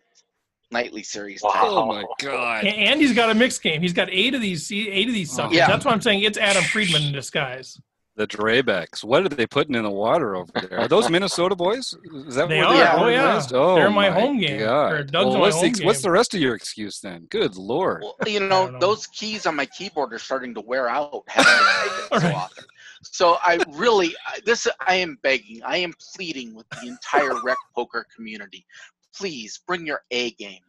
nightly 0.70 1.02
series 1.02 1.42
Wow. 1.42 1.50
title. 1.50 1.78
Oh 1.78 1.86
my 1.86 2.04
god. 2.18 2.64
A- 2.64 2.68
Andy's 2.68 3.12
got 3.12 3.30
a 3.30 3.34
mixed 3.34 3.62
game. 3.62 3.82
He's 3.82 3.92
got 3.92 4.08
eight 4.10 4.34
of 4.34 4.40
these 4.40 4.70
eight 4.72 5.08
of 5.08 5.14
these 5.14 5.30
oh. 5.32 5.36
subjects. 5.36 5.56
Yeah. 5.58 5.68
That's 5.68 5.84
what 5.84 5.92
I'm 5.92 6.00
saying 6.00 6.22
it's 6.22 6.38
Adam 6.38 6.64
Friedman 6.64 7.02
in 7.02 7.12
disguise. 7.12 7.78
The 8.14 8.26
Drabecks. 8.26 9.02
What 9.02 9.24
are 9.24 9.28
they 9.30 9.46
putting 9.46 9.74
in 9.74 9.84
the 9.84 9.90
water 9.90 10.36
over 10.36 10.52
there? 10.54 10.80
Are 10.80 10.88
those 10.88 11.08
Minnesota 11.08 11.56
boys? 11.56 11.94
Is 12.26 12.34
that 12.34 12.48
They 12.48 12.58
where 12.58 12.66
are. 12.66 12.74
they 12.74 13.04
Oh, 13.04 13.08
yeah. 13.08 13.42
Oh, 13.52 13.74
They're 13.74 13.86
in 13.86 13.94
my 13.94 14.10
home 14.10 14.38
game. 14.38 14.60
God. 14.60 15.10
Doug's 15.10 15.12
Well, 15.12 15.26
in 15.28 15.32
my 15.32 15.38
what's, 15.40 15.60
the, 15.60 15.70
home 15.70 15.86
what's 15.86 16.02
the 16.02 16.10
rest 16.10 16.34
of 16.34 16.40
your 16.40 16.54
excuse 16.54 17.00
then? 17.00 17.26
Good 17.30 17.56
lord. 17.56 18.02
Well, 18.02 18.16
you 18.26 18.40
know, 18.40 18.68
know. 18.68 18.78
those 18.78 19.06
keys 19.06 19.46
on 19.46 19.56
my 19.56 19.64
keyboard 19.64 20.12
are 20.12 20.18
starting 20.18 20.54
to 20.54 20.60
wear 20.60 20.88
out 20.90 21.22
having 21.26 21.52
to 21.54 22.20
type 22.20 22.50
it 22.58 22.64
so 23.02 23.32
So 23.34 23.38
I 23.42 23.58
really, 23.70 24.14
this 24.44 24.68
I 24.86 24.96
am 24.96 25.18
begging, 25.22 25.62
I 25.64 25.78
am 25.78 25.94
pleading 26.14 26.54
with 26.54 26.68
the 26.68 26.88
entire 26.88 27.40
rec 27.42 27.56
poker 27.74 28.06
community. 28.14 28.66
Please 29.14 29.60
bring 29.66 29.86
your 29.86 30.02
A 30.10 30.32
game. 30.32 30.60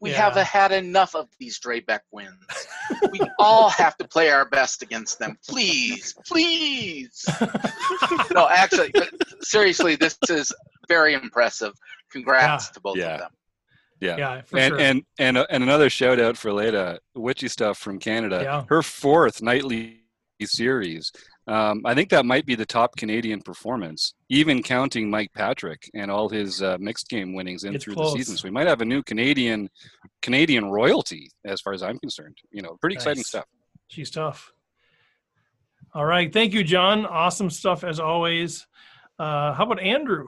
We 0.00 0.10
Yeah. 0.10 0.30
have 0.30 0.36
had 0.36 0.72
enough 0.72 1.14
of 1.14 1.28
these 1.40 1.58
Drabeck 1.58 2.00
wins. 2.12 2.34
We 3.10 3.20
all 3.38 3.70
have 3.70 3.96
to 3.96 4.06
play 4.06 4.28
our 4.30 4.44
best 4.44 4.82
against 4.82 5.18
them. 5.18 5.38
Please, 5.48 6.14
please. 6.26 7.24
No, 8.34 8.48
actually, 8.48 8.92
seriously, 9.40 9.96
this 9.96 10.18
is 10.28 10.52
very 10.88 11.14
impressive. 11.14 11.72
Congrats 12.10 12.66
Yeah. 12.68 12.72
to 12.72 12.80
both 12.80 12.96
Yeah. 12.98 13.14
of 13.14 13.20
them. 13.20 13.30
Yeah. 14.00 14.16
Yeah, 14.18 14.42
for 14.42 14.58
and, 14.58 14.70
sure. 14.72 14.80
and 14.80 15.02
and 15.18 15.38
uh, 15.38 15.46
and 15.48 15.62
another 15.62 15.88
shout 15.88 16.20
out 16.20 16.36
for 16.36 16.52
Leda, 16.52 17.00
Witchy 17.14 17.48
Stuff 17.48 17.78
from 17.78 17.98
Canada. 17.98 18.40
Yeah. 18.42 18.64
Her 18.68 18.82
fourth 18.82 19.40
nightly 19.40 20.02
series. 20.42 21.10
Um, 21.48 21.82
I 21.84 21.94
think 21.94 22.10
that 22.10 22.26
might 22.26 22.44
be 22.44 22.56
the 22.56 22.66
top 22.66 22.96
Canadian 22.96 23.40
performance, 23.40 24.14
even 24.28 24.62
counting 24.64 25.08
Mike 25.08 25.30
Patrick 25.32 25.88
and 25.94 26.10
all 26.10 26.28
his 26.28 26.60
uh, 26.60 26.76
mixed 26.80 27.08
game 27.08 27.34
winnings 27.34 27.62
in 27.62 27.74
It's 27.76 27.84
through 27.84 27.94
close. 27.94 28.12
the 28.14 28.18
season. 28.18 28.36
So 28.36 28.44
we 28.48 28.50
might 28.50 28.66
have 28.66 28.80
a 28.80 28.84
new 28.84 29.02
Canadian 29.02 29.70
Canadian 30.22 30.70
royalty, 30.70 31.30
as 31.44 31.60
far 31.60 31.72
as 31.72 31.82
I'm 31.84 31.98
concerned. 32.00 32.36
You 32.50 32.62
know, 32.62 32.76
pretty 32.80 32.96
exciting 32.96 33.22
stuff. 33.22 33.44
She's 33.88 34.10
tough. 34.10 34.52
All 35.94 36.04
right. 36.04 36.32
Thank 36.32 36.52
you, 36.52 36.64
John. 36.64 37.06
Awesome 37.06 37.48
stuff 37.48 37.84
as 37.84 38.00
always. 38.00 38.66
Uh, 39.18 39.54
how 39.54 39.64
about 39.64 39.80
Andrew? 39.80 40.26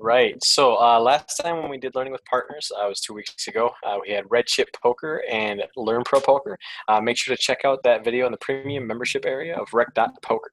Right. 0.00 0.42
So 0.42 0.80
uh, 0.80 0.98
last 1.00 1.36
time 1.36 1.60
when 1.60 1.70
we 1.70 1.76
did 1.76 1.94
learning 1.94 2.12
with 2.12 2.24
partners, 2.24 2.72
uh, 2.74 2.88
was 2.88 3.00
two 3.00 3.12
weeks 3.12 3.46
ago. 3.46 3.72
Uh, 3.86 3.98
we 4.00 4.10
had 4.10 4.24
Red 4.30 4.46
Chip 4.46 4.70
Poker 4.82 5.22
and 5.30 5.62
Learn 5.76 6.02
Pro 6.02 6.18
Poker. 6.18 6.58
Uh, 6.88 7.02
make 7.02 7.18
sure 7.18 7.36
to 7.36 7.40
check 7.40 7.66
out 7.66 7.82
that 7.82 8.02
video 8.02 8.24
in 8.24 8.32
the 8.32 8.38
premium 8.38 8.86
membership 8.86 9.26
area 9.26 9.54
of 9.54 9.68
Rec.Poker. 9.74 10.50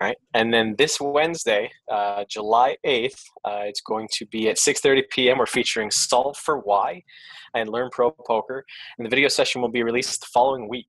All 0.00 0.08
right. 0.08 0.16
And 0.34 0.52
then 0.52 0.74
this 0.78 1.00
Wednesday, 1.00 1.70
uh, 1.92 2.24
July 2.28 2.76
8th, 2.84 3.22
uh, 3.44 3.60
it's 3.66 3.82
going 3.82 4.08
to 4.14 4.26
be 4.26 4.48
at 4.48 4.56
6:30 4.56 5.02
p.m. 5.10 5.38
We're 5.38 5.46
featuring 5.46 5.92
Solve 5.92 6.36
for 6.36 6.58
Why 6.58 7.04
and 7.54 7.68
Learn 7.68 7.88
Pro 7.92 8.10
Poker, 8.10 8.64
and 8.98 9.06
the 9.06 9.10
video 9.10 9.28
session 9.28 9.60
will 9.60 9.68
be 9.68 9.84
released 9.84 10.22
the 10.22 10.26
following 10.34 10.68
week. 10.68 10.88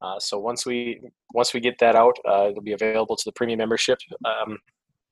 Uh, 0.00 0.18
so 0.18 0.38
once 0.38 0.64
we 0.64 1.02
once 1.34 1.52
we 1.52 1.60
get 1.60 1.78
that 1.80 1.94
out, 1.94 2.16
it'll 2.24 2.62
be 2.62 2.72
available 2.72 3.16
to 3.16 3.24
the 3.26 3.32
premium 3.32 3.58
membership. 3.58 3.98
Um, 4.24 4.56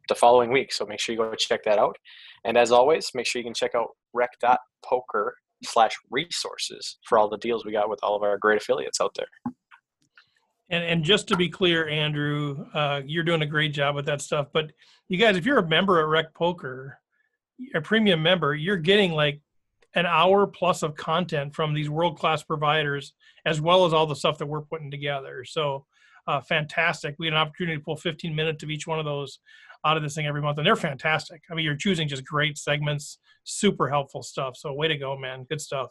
the 0.08 0.14
following 0.14 0.52
week. 0.52 0.72
So 0.72 0.84
make 0.84 1.00
sure 1.00 1.14
you 1.14 1.20
go 1.20 1.34
check 1.34 1.64
that 1.64 1.78
out. 1.78 1.96
And 2.44 2.56
as 2.56 2.72
always, 2.72 3.10
make 3.14 3.26
sure 3.26 3.40
you 3.40 3.44
can 3.44 3.54
check 3.54 3.74
out 3.74 3.88
rec.poker 4.12 5.36
slash 5.64 5.92
resources 6.10 6.98
for 7.08 7.18
all 7.18 7.28
the 7.28 7.38
deals 7.38 7.64
we 7.64 7.72
got 7.72 7.88
with 7.88 8.00
all 8.02 8.16
of 8.16 8.22
our 8.22 8.38
great 8.38 8.60
affiliates 8.60 9.00
out 9.00 9.14
there. 9.16 9.54
And 10.70 10.84
and 10.84 11.04
just 11.04 11.28
to 11.28 11.36
be 11.36 11.48
clear, 11.48 11.88
Andrew, 11.88 12.66
uh, 12.72 13.02
you're 13.04 13.24
doing 13.24 13.42
a 13.42 13.46
great 13.46 13.74
job 13.74 13.94
with 13.94 14.06
that 14.06 14.22
stuff. 14.22 14.48
But 14.52 14.72
you 15.08 15.18
guys, 15.18 15.36
if 15.36 15.44
you're 15.44 15.58
a 15.58 15.68
member 15.68 16.00
at 16.00 16.06
Rec 16.06 16.32
Poker, 16.34 16.98
a 17.74 17.80
premium 17.80 18.22
member, 18.22 18.54
you're 18.54 18.78
getting 18.78 19.12
like 19.12 19.40
an 19.94 20.06
hour 20.06 20.46
plus 20.46 20.82
of 20.82 20.94
content 20.94 21.54
from 21.54 21.74
these 21.74 21.90
world 21.90 22.18
class 22.18 22.42
providers, 22.42 23.12
as 23.44 23.60
well 23.60 23.84
as 23.84 23.92
all 23.92 24.06
the 24.06 24.16
stuff 24.16 24.38
that 24.38 24.46
we're 24.46 24.62
putting 24.62 24.90
together. 24.90 25.44
So 25.44 25.84
uh, 26.26 26.40
fantastic. 26.40 27.16
We 27.18 27.26
had 27.26 27.34
an 27.34 27.40
opportunity 27.40 27.76
to 27.76 27.84
pull 27.84 27.96
15 27.96 28.34
minutes 28.34 28.62
of 28.62 28.70
each 28.70 28.86
one 28.86 28.98
of 28.98 29.04
those 29.04 29.40
out 29.84 29.96
of 29.96 30.02
this 30.02 30.14
thing 30.14 30.26
every 30.26 30.42
month, 30.42 30.58
and 30.58 30.66
they're 30.66 30.76
fantastic. 30.76 31.42
I 31.50 31.54
mean, 31.54 31.64
you're 31.64 31.76
choosing 31.76 32.08
just 32.08 32.24
great 32.24 32.56
segments, 32.58 33.18
super 33.44 33.88
helpful 33.88 34.22
stuff. 34.22 34.56
So 34.56 34.72
way 34.72 34.88
to 34.88 34.96
go, 34.96 35.16
man. 35.16 35.44
Good 35.48 35.60
stuff. 35.60 35.90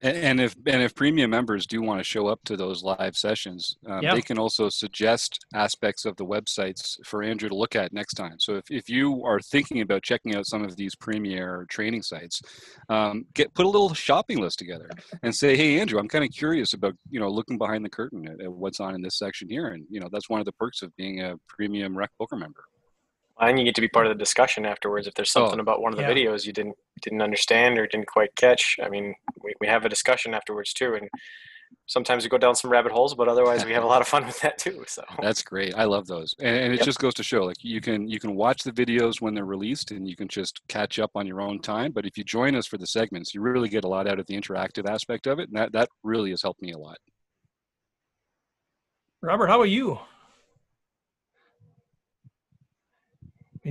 And, 0.00 0.16
and 0.16 0.40
if 0.40 0.54
and 0.66 0.80
if 0.80 0.94
premium 0.94 1.30
members 1.30 1.66
do 1.66 1.82
want 1.82 1.98
to 1.98 2.04
show 2.04 2.28
up 2.28 2.38
to 2.44 2.56
those 2.56 2.84
live 2.84 3.16
sessions, 3.16 3.76
um, 3.88 4.00
Yeah. 4.00 4.14
they 4.14 4.22
can 4.22 4.38
also 4.38 4.68
suggest 4.68 5.44
aspects 5.54 6.04
of 6.04 6.16
the 6.16 6.24
websites 6.24 7.04
for 7.04 7.24
Andrew 7.24 7.48
to 7.48 7.54
look 7.56 7.74
at 7.74 7.92
next 7.92 8.14
time. 8.14 8.36
So 8.38 8.54
if, 8.54 8.70
if 8.70 8.88
you 8.88 9.24
are 9.24 9.40
thinking 9.40 9.80
about 9.80 10.04
checking 10.04 10.36
out 10.36 10.46
some 10.46 10.62
of 10.62 10.76
these 10.76 10.94
premier 10.94 11.66
training 11.68 12.02
sites, 12.02 12.40
um, 12.88 13.24
get 13.34 13.52
put 13.54 13.66
a 13.66 13.68
little 13.68 13.92
shopping 13.92 14.38
list 14.38 14.60
together 14.60 14.88
and 15.24 15.34
say, 15.34 15.56
hey 15.56 15.80
Andrew, 15.80 15.98
I'm 15.98 16.06
kind 16.08 16.24
of 16.24 16.30
curious 16.30 16.74
about 16.74 16.94
you 17.10 17.18
know 17.18 17.28
looking 17.28 17.58
behind 17.58 17.84
the 17.84 17.90
curtain 17.90 18.28
at, 18.28 18.40
at 18.40 18.52
what's 18.52 18.78
on 18.78 18.94
in 18.94 19.02
this 19.02 19.18
section 19.18 19.48
here, 19.48 19.66
and 19.66 19.84
you 19.90 19.98
know 19.98 20.08
that's 20.12 20.30
one 20.30 20.38
of 20.38 20.46
the 20.46 20.52
perks 20.52 20.82
of 20.82 20.94
being 20.94 21.22
a 21.22 21.34
premium 21.48 21.98
Rec 21.98 22.10
Poker 22.20 22.36
member. 22.36 22.62
And 23.40 23.58
you 23.58 23.64
get 23.64 23.74
to 23.76 23.80
be 23.80 23.88
part 23.88 24.06
of 24.06 24.10
the 24.10 24.18
discussion 24.18 24.66
afterwards. 24.66 25.06
If 25.06 25.14
there's 25.14 25.30
oh, 25.36 25.42
something 25.42 25.60
Oh, 25.60 25.62
about 25.62 25.80
one 25.80 25.92
of 25.92 25.96
the 25.98 26.02
yeah. 26.02 26.10
videos 26.12 26.44
you 26.46 26.52
didn't 26.52 26.76
didn't 27.02 27.22
understand 27.22 27.78
or 27.78 27.86
didn't 27.86 28.08
quite 28.08 28.34
catch, 28.36 28.76
I 28.82 28.88
mean, 28.88 29.14
we, 29.42 29.52
we 29.60 29.66
have 29.68 29.84
a 29.84 29.88
discussion 29.88 30.34
afterwards 30.34 30.72
too. 30.72 30.94
And 30.94 31.08
sometimes 31.86 32.24
we 32.24 32.30
go 32.30 32.38
down 32.38 32.54
some 32.56 32.70
rabbit 32.70 32.90
holes, 32.90 33.14
but 33.14 33.28
otherwise 33.28 33.64
we 33.64 33.72
have 33.72 33.84
a 33.84 33.86
lot 33.86 34.00
of 34.02 34.08
fun 34.08 34.26
with 34.26 34.40
that 34.40 34.58
too. 34.58 34.82
So 34.88 35.04
That's 35.22 35.42
great. 35.42 35.74
I 35.76 35.84
love 35.84 36.06
those, 36.06 36.34
and, 36.40 36.56
and 36.56 36.72
it 36.72 36.78
Yep. 36.78 36.84
just 36.86 36.98
goes 36.98 37.14
to 37.14 37.22
show, 37.22 37.44
like 37.44 37.62
you 37.62 37.80
can 37.80 38.08
you 38.08 38.18
can 38.18 38.34
watch 38.34 38.62
the 38.62 38.72
videos 38.72 39.20
when 39.20 39.34
they're 39.34 39.44
released, 39.44 39.90
and 39.92 40.08
you 40.08 40.16
can 40.16 40.28
just 40.28 40.60
catch 40.68 40.98
up 40.98 41.10
on 41.14 41.26
your 41.26 41.40
own 41.40 41.60
time. 41.60 41.92
But 41.92 42.06
if 42.06 42.18
you 42.18 42.24
join 42.24 42.56
us 42.56 42.66
for 42.66 42.78
the 42.78 42.86
segments, 42.86 43.34
you 43.34 43.40
really 43.40 43.68
get 43.68 43.84
a 43.84 43.88
lot 43.88 44.08
out 44.08 44.18
of 44.18 44.26
the 44.26 44.34
interactive 44.34 44.88
aspect 44.88 45.26
of 45.26 45.38
it, 45.38 45.48
and 45.48 45.56
that 45.56 45.72
that 45.72 45.88
really 46.02 46.30
has 46.30 46.42
helped 46.42 46.60
me 46.62 46.72
a 46.72 46.78
lot. 46.78 46.98
Robert, 49.22 49.48
how 49.48 49.60
are 49.60 49.66
you? 49.66 49.98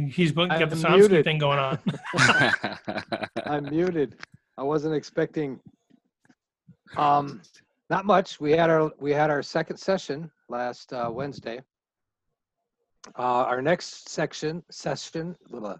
He's 0.05 0.31
got 0.31 0.51
I'm 0.51 0.69
the 0.69 0.75
Somsky 0.75 0.97
muted. 0.97 1.25
thing 1.25 1.37
going 1.37 1.59
on. 1.59 1.79
I'm 3.45 3.65
muted. 3.65 4.15
I 4.57 4.63
wasn't 4.63 4.95
expecting. 4.95 5.59
Um, 6.95 7.41
not 7.89 8.05
much. 8.05 8.39
We 8.39 8.51
had 8.51 8.69
our 8.69 8.91
we 8.99 9.11
had 9.11 9.29
our 9.29 9.41
second 9.41 9.77
session 9.77 10.29
last 10.49 10.93
uh, 10.93 11.09
Wednesday. 11.11 11.61
Uh, 13.17 13.45
our 13.45 13.61
next 13.61 14.09
section 14.09 14.61
session 14.69 15.35
blah, 15.49 15.59
blah, 15.59 15.75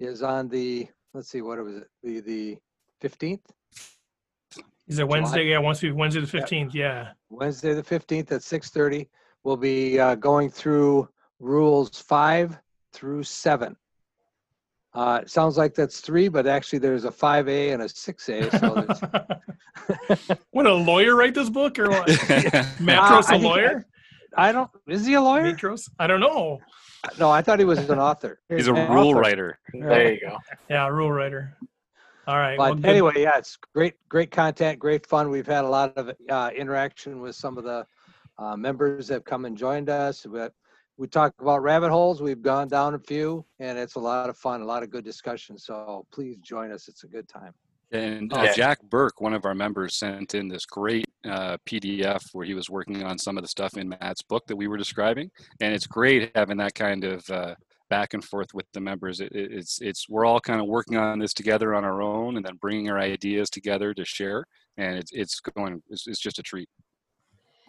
is 0.00 0.22
on 0.22 0.48
the 0.48 0.88
let's 1.12 1.28
see 1.28 1.40
what 1.40 1.58
it 1.58 1.62
was 1.62 1.76
it 1.76 1.88
the 2.02 2.20
the 2.20 2.58
fifteenth 3.00 3.46
Is 4.88 4.98
it 4.98 5.06
Wednesday? 5.06 5.44
Yeah, 5.44 5.58
once 5.58 5.82
we 5.82 5.92
Wednesday 5.92 6.20
the 6.20 6.26
fifteenth. 6.26 6.74
Yeah. 6.74 7.12
Wednesday 7.30 7.74
the 7.74 7.84
fifteenth 7.84 8.32
at 8.32 8.42
six 8.42 8.70
thirty. 8.70 9.08
We'll 9.44 9.56
be 9.56 10.00
uh, 10.00 10.16
going 10.16 10.50
through 10.50 11.08
rules 11.38 11.90
five 12.00 12.58
through 12.94 13.22
seven. 13.24 13.76
Uh, 14.94 15.20
it 15.22 15.28
sounds 15.30 15.58
like 15.58 15.74
that's 15.74 16.00
three, 16.00 16.28
but 16.28 16.46
actually 16.46 16.78
there's 16.78 17.04
a 17.04 17.10
five 17.10 17.48
A 17.48 17.70
and 17.72 17.82
a 17.82 17.88
six 17.88 18.28
A. 18.28 18.48
So 18.58 18.86
there's, 18.86 20.28
what 20.52 20.66
a 20.66 20.72
lawyer 20.72 21.16
write 21.16 21.34
this 21.34 21.50
book 21.50 21.78
or 21.78 21.90
what? 21.90 22.08
Uh, 22.30 22.64
Matros 22.78 23.12
I 23.12 23.18
a 23.18 23.22
think 23.24 23.44
lawyer? 23.44 23.86
I 24.36 24.52
don't. 24.52 24.70
Is 24.86 25.04
he 25.04 25.14
a 25.14 25.20
lawyer? 25.20 25.52
Matros? 25.52 25.90
I 25.98 26.06
don't 26.06 26.20
know. 26.20 26.60
No, 27.18 27.30
I 27.30 27.42
thought 27.42 27.58
he 27.58 27.64
was 27.64 27.78
an 27.90 27.98
author. 27.98 28.40
He's 28.48 28.66
a 28.68 28.72
rule 28.72 29.08
author. 29.08 29.18
writer. 29.20 29.58
there 29.72 30.14
you 30.14 30.20
go. 30.20 30.38
Yeah, 30.70 30.88
rule 30.88 31.10
writer. 31.12 31.56
All 32.26 32.36
right. 32.36 32.58
well, 32.58 32.70
But 32.74 32.82
good. 32.82 32.90
anyway, 32.90 33.12
yeah, 33.16 33.36
it's 33.36 33.58
great, 33.74 33.94
great 34.08 34.30
content, 34.30 34.78
great 34.78 35.06
fun. 35.06 35.28
We've 35.28 35.46
had 35.46 35.64
a 35.64 35.68
lot 35.68 35.92
of 35.98 36.10
uh, 36.30 36.50
interaction 36.56 37.20
with 37.20 37.36
some 37.36 37.58
of 37.58 37.64
the 37.64 37.84
uh, 38.38 38.56
members 38.56 39.08
that 39.08 39.14
have 39.14 39.24
come 39.24 39.44
and 39.44 39.56
joined 39.58 39.90
us. 39.90 40.24
But 40.28 40.54
we 40.96 41.06
talk 41.08 41.34
about 41.40 41.62
rabbit 41.62 41.90
holes. 41.90 42.22
We've 42.22 42.40
gone 42.42 42.68
down 42.68 42.94
a 42.94 42.98
few, 42.98 43.44
and 43.58 43.78
it's 43.78 43.96
a 43.96 44.00
lot 44.00 44.28
of 44.28 44.36
fun, 44.36 44.60
a 44.62 44.64
lot 44.64 44.82
of 44.82 44.90
good 44.90 45.04
discussion. 45.04 45.58
So 45.58 46.06
please 46.12 46.36
join 46.38 46.70
us. 46.70 46.88
It's 46.88 47.04
a 47.04 47.08
good 47.08 47.28
time. 47.28 47.52
And 47.92 48.32
uh, 48.32 48.52
Jack 48.54 48.82
Burke, 48.82 49.20
one 49.20 49.34
of 49.34 49.44
our 49.44 49.54
members, 49.54 49.96
sent 49.96 50.34
in 50.34 50.48
this 50.48 50.66
great 50.66 51.04
uh, 51.24 51.56
PDF 51.66 52.22
where 52.32 52.46
he 52.46 52.54
was 52.54 52.68
working 52.70 53.02
on 53.04 53.18
some 53.18 53.36
of 53.36 53.42
the 53.44 53.48
stuff 53.48 53.76
in 53.76 53.88
Matt's 53.88 54.22
book 54.22 54.46
that 54.46 54.56
we 54.56 54.68
were 54.68 54.76
describing, 54.76 55.30
and 55.60 55.74
it's 55.74 55.86
great 55.86 56.30
having 56.34 56.56
that 56.58 56.74
kind 56.74 57.04
of 57.04 57.28
uh, 57.30 57.54
back 57.90 58.14
and 58.14 58.24
forth 58.24 58.48
with 58.54 58.66
the 58.72 58.80
members. 58.80 59.20
It, 59.20 59.32
it- 59.32 59.52
it's 59.52 59.80
it's 59.80 60.08
we're 60.08 60.24
all 60.24 60.40
kind 60.40 60.60
of 60.60 60.66
working 60.66 60.96
on 60.96 61.18
this 61.18 61.34
together 61.34 61.74
on 61.74 61.84
our 61.84 62.02
own, 62.02 62.36
and 62.36 62.44
then 62.44 62.56
bringing 62.60 62.88
our 62.90 62.98
ideas 62.98 63.48
together 63.50 63.94
to 63.94 64.04
share, 64.04 64.44
and 64.76 64.96
it's 64.96 65.10
it's 65.12 65.38
going 65.40 65.82
it's, 65.88 66.06
it's 66.08 66.20
just 66.20 66.38
a 66.38 66.42
treat. 66.42 66.68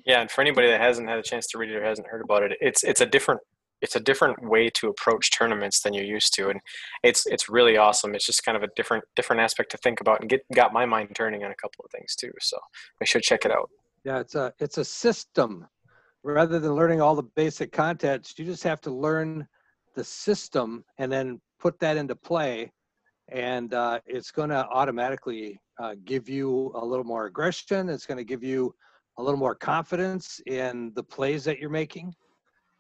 Yeah, 0.06 0.22
and 0.22 0.30
for 0.30 0.42
anybody 0.42 0.68
that 0.68 0.80
hasn't 0.80 1.10
had 1.10 1.18
a 1.18 1.24
chance 1.24 1.48
to 1.48 1.58
read 1.58 1.72
it 1.72 1.76
or 1.76 1.84
hasn't 1.84 2.08
heard 2.08 2.22
about 2.22 2.44
it, 2.44 2.58
it's 2.62 2.84
it's 2.84 3.02
a 3.02 3.06
different 3.06 3.42
it's 3.82 3.96
a 3.96 4.00
different 4.00 4.42
way 4.44 4.70
to 4.70 4.88
approach 4.88 5.32
tournaments 5.36 5.82
than 5.82 5.94
you're 5.94 6.06
used 6.06 6.34
to, 6.36 6.50
and 6.50 6.60
it's 7.04 7.26
it's 7.26 7.50
really 7.50 7.78
awesome. 7.78 8.14
It's 8.16 8.26
just 8.26 8.44
kind 8.44 8.56
of 8.56 8.64
a 8.64 8.70
different 8.76 9.04
different 9.16 9.42
aspect 9.42 9.72
to 9.72 9.78
think 9.78 10.02
about 10.02 10.22
and 10.22 10.30
get 10.30 10.42
got 10.54 10.74
my 10.74 10.86
mind 10.86 11.10
turning 11.16 11.44
on 11.44 11.52
a 11.52 11.56
couple 11.56 11.84
of 11.84 11.92
things 11.92 12.16
too. 12.16 12.32
So 12.40 12.58
make 13.00 13.08
sure 13.08 13.20
to 13.20 13.28
check 13.28 13.46
it 13.46 13.52
out. 13.52 13.70
Yeah, 14.04 14.20
it's 14.20 14.36
a 14.36 14.54
it's 14.60 14.78
a 14.78 14.86
system. 14.86 15.68
Rather 16.24 16.60
than 16.60 16.74
learning 16.74 17.02
all 17.02 17.16
the 17.16 17.30
basic 17.36 17.72
content, 17.72 18.34
you 18.38 18.46
just 18.46 18.64
have 18.64 18.82
to 18.82 18.92
learn 18.92 19.48
the 19.96 20.04
system 20.04 20.84
and 20.98 21.12
then 21.12 21.40
put 21.60 21.80
that 21.80 21.98
into 21.98 22.16
play, 22.16 22.72
and 23.30 23.74
uh, 23.74 24.00
it's 24.06 24.32
going 24.32 24.50
to 24.50 24.68
automatically 24.70 25.60
uh, 25.80 25.96
give 26.04 26.28
you 26.30 26.72
a 26.76 26.84
little 26.84 27.06
more 27.06 27.26
aggression. 27.26 27.90
It's 27.90 28.06
going 28.06 28.18
to 28.18 28.24
give 28.24 28.44
you 28.44 28.74
a 29.18 29.24
little 29.24 29.40
more 29.40 29.56
confidence 29.56 30.42
in 30.46 30.92
the 30.96 31.04
plays 31.04 31.44
that 31.46 31.60
you're 31.60 31.70
making 31.70 32.14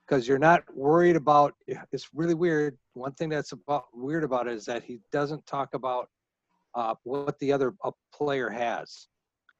because 0.05 0.27
you're 0.27 0.37
not 0.39 0.63
worried 0.75 1.15
about 1.15 1.53
it's 1.91 2.09
really 2.13 2.33
weird 2.33 2.77
one 2.93 3.13
thing 3.13 3.29
that's 3.29 3.51
about 3.53 3.85
weird 3.93 4.23
about 4.23 4.47
it 4.47 4.53
is 4.53 4.65
that 4.65 4.83
he 4.83 4.99
doesn't 5.11 5.45
talk 5.45 5.73
about 5.73 6.09
uh, 6.75 6.93
what 7.03 7.37
the 7.39 7.51
other 7.51 7.73
uh, 7.83 7.91
player 8.13 8.49
has 8.49 9.07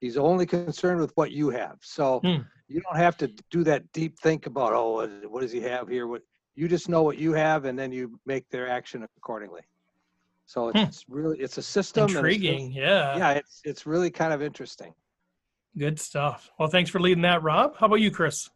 he's 0.02 0.18
only 0.18 0.46
concerned 0.46 1.00
with 1.00 1.12
what 1.16 1.32
you 1.32 1.50
have 1.50 1.78
so 1.82 2.20
Hmm. 2.20 2.42
you 2.68 2.82
don't 2.82 2.98
have 2.98 3.18
to 3.18 3.28
do 3.50 3.64
that 3.64 3.90
deep 3.94 4.20
think 4.20 4.46
about 4.46 4.74
oh 4.74 5.08
what- 5.30 5.42
does 5.42 5.52
he 5.52 5.62
have 5.62 5.88
here 5.88 6.08
what 6.08 6.22
you 6.56 6.68
just 6.68 6.90
know 6.90 7.04
what 7.04 7.18
you 7.18 7.32
have 7.34 7.66
and 7.66 7.78
then 7.80 7.92
you 7.92 8.20
make 8.26 8.48
their 8.50 8.68
action 8.70 9.06
accordingly 9.18 9.62
so 10.46 10.68
it's, 10.70 10.80
Hmm. 10.80 10.86
it's 10.86 11.06
really 11.10 11.40
it's 11.40 11.58
a 11.58 11.64
system 11.64 12.04
and 12.04 12.12
it's 12.12 12.22
really- 12.22 12.36
Intriguing. 12.36 12.72
Yeah. 12.74 13.18
yeah 13.18 13.32
it's 13.32 13.62
it's 13.64 13.86
really 13.86 14.12
kind 14.12 14.34
of 14.34 14.42
interesting 14.42 14.94
Good 15.78 16.00
stuff. 16.00 16.50
Well, 16.58 16.70
thanks 16.70 16.90
for 16.90 17.00
leading 17.00 17.24
that, 17.24 17.44
Rob. 17.44 17.76
How 17.78 17.88
about 17.88 18.00
you, 18.00 18.10
Chris? 18.10 18.50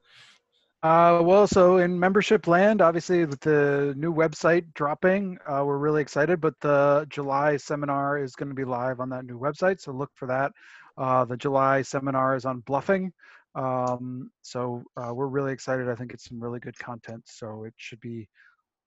Uh, 0.82 1.20
well, 1.22 1.46
so 1.46 1.78
in 1.78 2.00
membership 2.00 2.48
land, 2.48 2.82
obviously 2.82 3.26
with 3.26 3.42
the 3.42 3.94
new 3.98 4.14
website 4.14 4.74
dropping, 4.74 5.38
uh, 5.46 5.62
we're 5.66 5.78
really 5.78 6.02
excited. 6.02 6.40
But 6.40 6.54
the 6.62 7.06
July 7.10 7.58
seminar 7.58 8.18
is 8.18 8.36
going 8.36 8.48
to 8.48 8.56
be 8.56 8.64
live 8.64 9.02
on 9.02 9.10
that 9.10 9.26
new 9.26 9.38
website, 9.38 9.82
so 9.82 9.92
look 9.92 10.12
for 10.16 10.28
that. 10.28 10.54
Uh, 10.98 11.26
the 11.26 11.36
July 11.36 11.82
seminar 11.82 12.38
is 12.38 12.46
on 12.46 12.62
bluffing, 12.62 13.12
um, 13.56 14.32
so 14.42 14.84
uh, 14.96 15.14
we're 15.14 15.28
really 15.28 15.52
excited. 15.52 15.90
I 15.90 15.96
think 15.96 16.14
it's 16.14 16.30
some 16.30 16.40
really 16.40 16.60
good 16.62 16.80
content. 16.80 17.24
So 17.26 17.66
it 17.66 17.74
should 17.76 18.00
be 18.00 18.30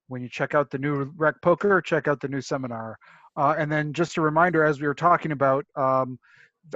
when 0.09 0.23
you 0.23 0.31
check 0.31 0.55
out 0.55 0.71
the 0.71 0.79
new 0.79 1.13
Rec 1.17 1.35
Poker, 1.43 1.83
check 1.83 2.09
out 2.09 2.21
the 2.21 2.29
new 2.29 2.41
seminar. 2.41 2.97
Uh, 3.37 3.55
and 3.59 3.71
then 3.71 3.93
just 3.93 4.17
a 4.17 4.23
reminder, 4.23 4.65
as 4.65 4.81
we 4.81 4.87
were 4.87 4.95
talking 4.95 5.33
about, 5.33 5.67
um, 5.77 6.19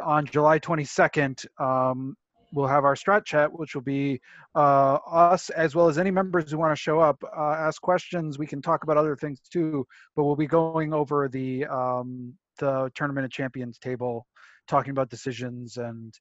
on 0.03 0.27
July 0.27 0.59
22nd, 0.59 1.45
um, 1.61 2.17
we'll 2.53 2.67
have 2.67 2.85
our 2.85 2.95
strat 2.95 3.25
chat, 3.25 3.53
which 3.53 3.75
will 3.75 3.83
be 3.83 4.21
uh, 4.55 4.99
us 5.11 5.51
as 5.51 5.75
well 5.75 5.89
as 5.89 5.99
any 5.99 6.11
members 6.11 6.51
who 6.51 6.59
want 6.59 6.73
to 6.73 6.81
show 6.81 7.01
up, 7.01 7.23
uh, 7.37 7.53
ask 7.53 7.81
questions. 7.83 8.39
We 8.39 8.47
can 8.47 8.63
talk 8.63 8.83
about 8.83 8.97
other 8.97 9.17
things 9.17 9.41
too, 9.41 9.87
but 10.15 10.25
we'll 10.25 10.37
be 10.37 10.47
going 10.47 10.93
over 10.93 11.29
the 11.29 11.67
um, 11.67 12.35
the 12.59 12.91
tournament 12.95 13.25
of 13.25 13.31
champions 13.31 13.79
table, 13.79 14.27
talking 14.67 14.91
about 14.91 15.11
decisions 15.11 15.77
and 15.77 16.15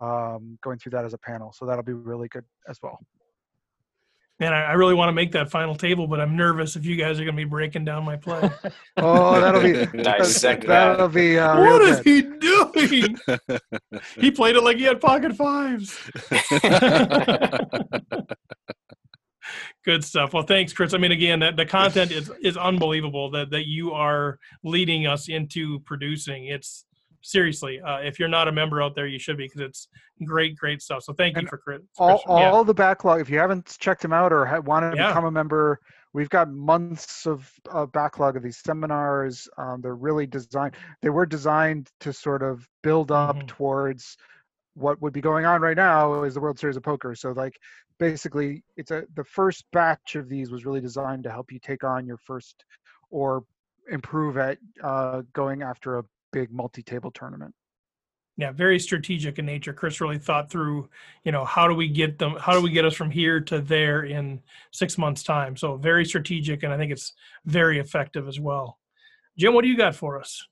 um, 0.00 0.58
going 0.62 0.78
through 0.78 0.90
that 0.90 1.04
as 1.04 1.14
a 1.14 1.18
panel. 1.18 1.52
So 1.52 1.66
that'll 1.66 1.84
be 1.84 1.92
really 1.92 2.28
good 2.28 2.44
as 2.68 2.78
well. 2.82 2.98
Man, 4.38 4.52
I, 4.52 4.64
I 4.64 4.72
really 4.72 4.92
want 4.92 5.08
to 5.08 5.14
make 5.14 5.32
that 5.32 5.50
final 5.50 5.74
table, 5.74 6.06
but 6.06 6.20
I'm 6.20 6.36
nervous 6.36 6.76
if 6.76 6.84
you 6.84 6.96
guys 6.96 7.18
are 7.18 7.24
going 7.24 7.34
to 7.36 7.40
be 7.42 7.48
breaking 7.48 7.86
down 7.86 8.04
my 8.04 8.16
play. 8.16 8.50
Oh, 8.98 9.40
that'll 9.40 9.62
be 9.62 10.02
Dissect 10.02 10.66
that'll 10.66 11.08
be 11.08 11.38
uh, 11.38 11.58
what 11.58 11.80
real 11.80 11.80
is 11.82 11.96
good. 11.98 12.06
he 12.06 12.22
doing? 12.22 12.55
he 14.18 14.30
played 14.30 14.56
it 14.56 14.62
like 14.62 14.76
he 14.78 14.84
had 14.84 15.00
pocket 15.00 15.36
fives. 15.36 15.98
Good 19.84 20.02
stuff. 20.04 20.32
Well, 20.34 20.42
thanks, 20.42 20.72
Chris. 20.72 20.92
I 20.94 20.98
mean, 20.98 21.12
again, 21.12 21.38
that 21.40 21.56
the 21.56 21.64
content 21.64 22.10
is 22.10 22.30
is 22.42 22.56
unbelievable 22.56 23.30
that 23.30 23.50
that 23.50 23.66
you 23.68 23.92
are 23.92 24.38
leading 24.64 25.06
us 25.06 25.28
into 25.28 25.78
producing. 25.80 26.46
It's 26.46 26.84
seriously, 27.22 27.80
uh, 27.80 27.98
if 27.98 28.18
you're 28.18 28.28
not 28.28 28.48
a 28.48 28.52
member 28.52 28.82
out 28.82 28.94
there, 28.96 29.06
you 29.06 29.18
should 29.20 29.36
be 29.36 29.44
because 29.44 29.60
it's 29.60 29.88
great, 30.24 30.56
great 30.56 30.82
stuff. 30.82 31.02
So 31.04 31.12
thank 31.12 31.40
you 31.40 31.46
for 31.46 31.58
Chris. 31.58 31.82
all, 31.98 32.18
Chris. 32.18 32.36
Yeah. 32.38 32.62
the 32.64 32.74
backlog 32.74 33.20
if 33.20 33.30
you 33.30 33.38
haven't 33.38 33.76
checked 33.78 34.02
them 34.02 34.12
out 34.12 34.32
or 34.32 34.44
ha- 34.46 34.60
want 34.60 34.90
to 34.92 34.96
Yeah. 34.96 35.08
become 35.08 35.24
a 35.26 35.30
member 35.30 35.80
we've 36.16 36.30
got 36.30 36.50
months 36.50 37.26
of 37.26 37.50
uh, 37.72 37.86
backlog 37.86 38.36
of 38.36 38.42
these 38.42 38.58
seminars 38.58 39.48
um, 39.58 39.80
they're 39.82 39.94
really 40.08 40.26
designed 40.26 40.74
they 41.02 41.10
were 41.10 41.26
designed 41.26 41.90
to 42.00 42.12
sort 42.12 42.42
of 42.42 42.68
build 42.82 43.12
up 43.12 43.38
Mhm. 43.38 43.48
towards 43.48 44.16
what 44.74 45.00
would 45.02 45.12
be 45.12 45.20
going 45.22 45.46
on 45.46 45.60
right 45.62 45.76
now 45.76 46.22
is 46.24 46.34
the 46.34 46.40
world 46.40 46.58
series 46.58 46.76
of 46.76 46.82
poker 46.82 47.14
so 47.14 47.32
like 47.32 47.56
basically 47.98 48.62
it's 48.76 48.90
a 48.92 49.04
the 49.14 49.24
first 49.24 49.64
batch 49.72 50.16
of 50.16 50.28
these 50.28 50.50
was 50.50 50.66
really 50.66 50.80
designed 50.80 51.24
to 51.24 51.30
help 51.30 51.52
you 51.52 51.58
take 51.60 51.84
on 51.84 52.06
your 52.06 52.18
first 52.18 52.64
or 53.10 53.44
improve 53.90 54.36
at 54.36 54.58
uh, 54.82 55.22
going 55.32 55.62
after 55.62 55.98
a 55.98 56.04
big 56.32 56.50
multi-table 56.52 57.10
tournament 57.12 57.54
yeah 58.36 58.52
very 58.52 58.78
strategic 58.78 59.38
in 59.38 59.46
nature. 59.46 59.72
Chris 59.72 60.00
really 60.00 60.18
thought 60.18 60.50
through 60.50 60.88
you 61.24 61.32
know 61.32 61.44
how 61.44 61.66
do 61.66 61.74
we 61.74 61.88
get 61.88 62.18
them 62.18 62.36
how 62.40 62.52
do 62.52 62.60
we 62.60 62.70
get 62.70 62.84
us 62.84 62.94
from 62.94 63.10
here 63.10 63.40
to 63.40 63.60
there 63.60 64.04
in 64.04 64.40
six 64.70 64.98
months 64.98 65.22
time? 65.22 65.56
So 65.56 65.76
very 65.76 66.04
strategic 66.04 66.62
and 66.62 66.72
i 66.72 66.76
think 66.76 66.92
it's 66.92 67.12
very 67.44 67.78
effective 67.78 68.28
as 68.28 68.40
well. 68.40 68.78
Jim 69.38 69.54
what 69.54 69.62
do 69.62 69.68
you 69.68 69.76
got 69.76 69.94
for 69.94 70.18
us 70.18 70.46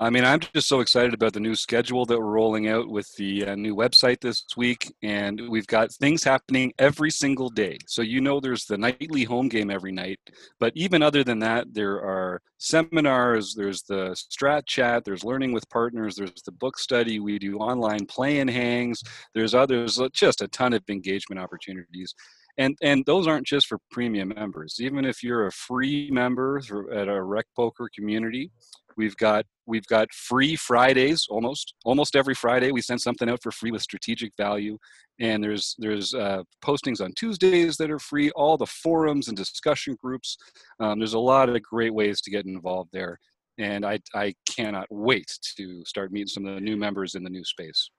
I 0.00 0.10
mean, 0.10 0.24
I'm 0.24 0.38
just 0.38 0.68
so 0.68 0.78
excited 0.78 1.12
about 1.12 1.32
the 1.32 1.40
new 1.40 1.56
schedule 1.56 2.06
that 2.06 2.16
we're 2.16 2.24
rolling 2.24 2.68
out 2.68 2.88
with 2.88 3.12
the 3.16 3.44
uh, 3.44 3.54
new 3.56 3.74
website 3.74 4.20
this 4.20 4.44
week. 4.56 4.94
And 5.02 5.48
we've 5.48 5.66
got 5.66 5.92
things 5.92 6.22
happening 6.22 6.72
every 6.78 7.10
single 7.10 7.50
day. 7.50 7.78
So, 7.88 8.02
you 8.02 8.20
know, 8.20 8.38
there's 8.38 8.64
the 8.64 8.78
nightly 8.78 9.24
home 9.24 9.48
game 9.48 9.72
every 9.72 9.90
night. 9.90 10.20
But 10.60 10.72
even 10.76 11.02
other 11.02 11.24
than 11.24 11.40
that, 11.40 11.74
there 11.74 11.96
are 11.96 12.40
seminars, 12.58 13.56
there's 13.56 13.82
the 13.82 14.16
strat 14.30 14.66
chat, 14.66 15.04
there's 15.04 15.24
learning 15.24 15.52
with 15.52 15.68
partners, 15.68 16.14
there's 16.14 16.42
the 16.46 16.52
book 16.52 16.78
study, 16.78 17.18
we 17.18 17.40
do 17.40 17.58
online 17.58 18.06
play 18.06 18.38
and 18.38 18.48
hangs, 18.48 19.02
there's 19.34 19.54
others, 19.54 20.00
uh, 20.00 20.08
just 20.12 20.42
a 20.42 20.48
ton 20.48 20.74
of 20.74 20.82
engagement 20.88 21.40
opportunities. 21.40 22.14
And, 22.56 22.76
and 22.82 23.04
those 23.04 23.26
aren't 23.26 23.46
just 23.46 23.66
for 23.66 23.78
premium 23.90 24.28
members. 24.28 24.76
Even 24.80 25.04
if 25.04 25.24
you're 25.24 25.46
a 25.46 25.52
free 25.52 26.08
member 26.12 26.60
at 26.92 27.08
a 27.08 27.20
Rec 27.20 27.46
Poker 27.56 27.88
community, 27.92 28.52
We've 28.98 29.16
got 29.16 29.46
we've 29.64 29.86
got 29.86 30.12
free 30.12 30.56
Fridays 30.56 31.26
almost 31.30 31.74
almost 31.84 32.16
every 32.16 32.34
Friday. 32.34 32.72
We 32.72 32.82
send 32.82 33.00
something 33.00 33.30
out 33.30 33.40
for 33.42 33.52
free 33.52 33.70
with 33.70 33.80
strategic 33.80 34.32
value, 34.36 34.76
and 35.20 35.42
there's 35.42 35.76
there's 35.78 36.14
uh, 36.14 36.42
postings 36.64 37.00
on 37.00 37.12
Tuesdays 37.16 37.76
that 37.76 37.92
are 37.92 38.00
free. 38.00 38.30
All 38.32 38.56
the 38.56 38.66
forums 38.66 39.28
and 39.28 39.36
discussion 39.36 39.96
groups. 40.02 40.36
Um, 40.80 40.98
there's 40.98 41.14
a 41.14 41.18
lot 41.18 41.48
of 41.48 41.62
great 41.62 41.94
ways 41.94 42.20
to 42.22 42.30
get 42.30 42.44
involved 42.44 42.90
there, 42.92 43.18
and 43.56 43.86
I 43.86 44.00
I 44.16 44.34
cannot 44.50 44.88
wait 44.90 45.30
to 45.56 45.84
start 45.84 46.10
meeting 46.10 46.26
some 46.26 46.44
of 46.44 46.56
the 46.56 46.60
new 46.60 46.76
members 46.76 47.14
in 47.14 47.22
the 47.22 47.30
new 47.30 47.44
space. 47.44 47.90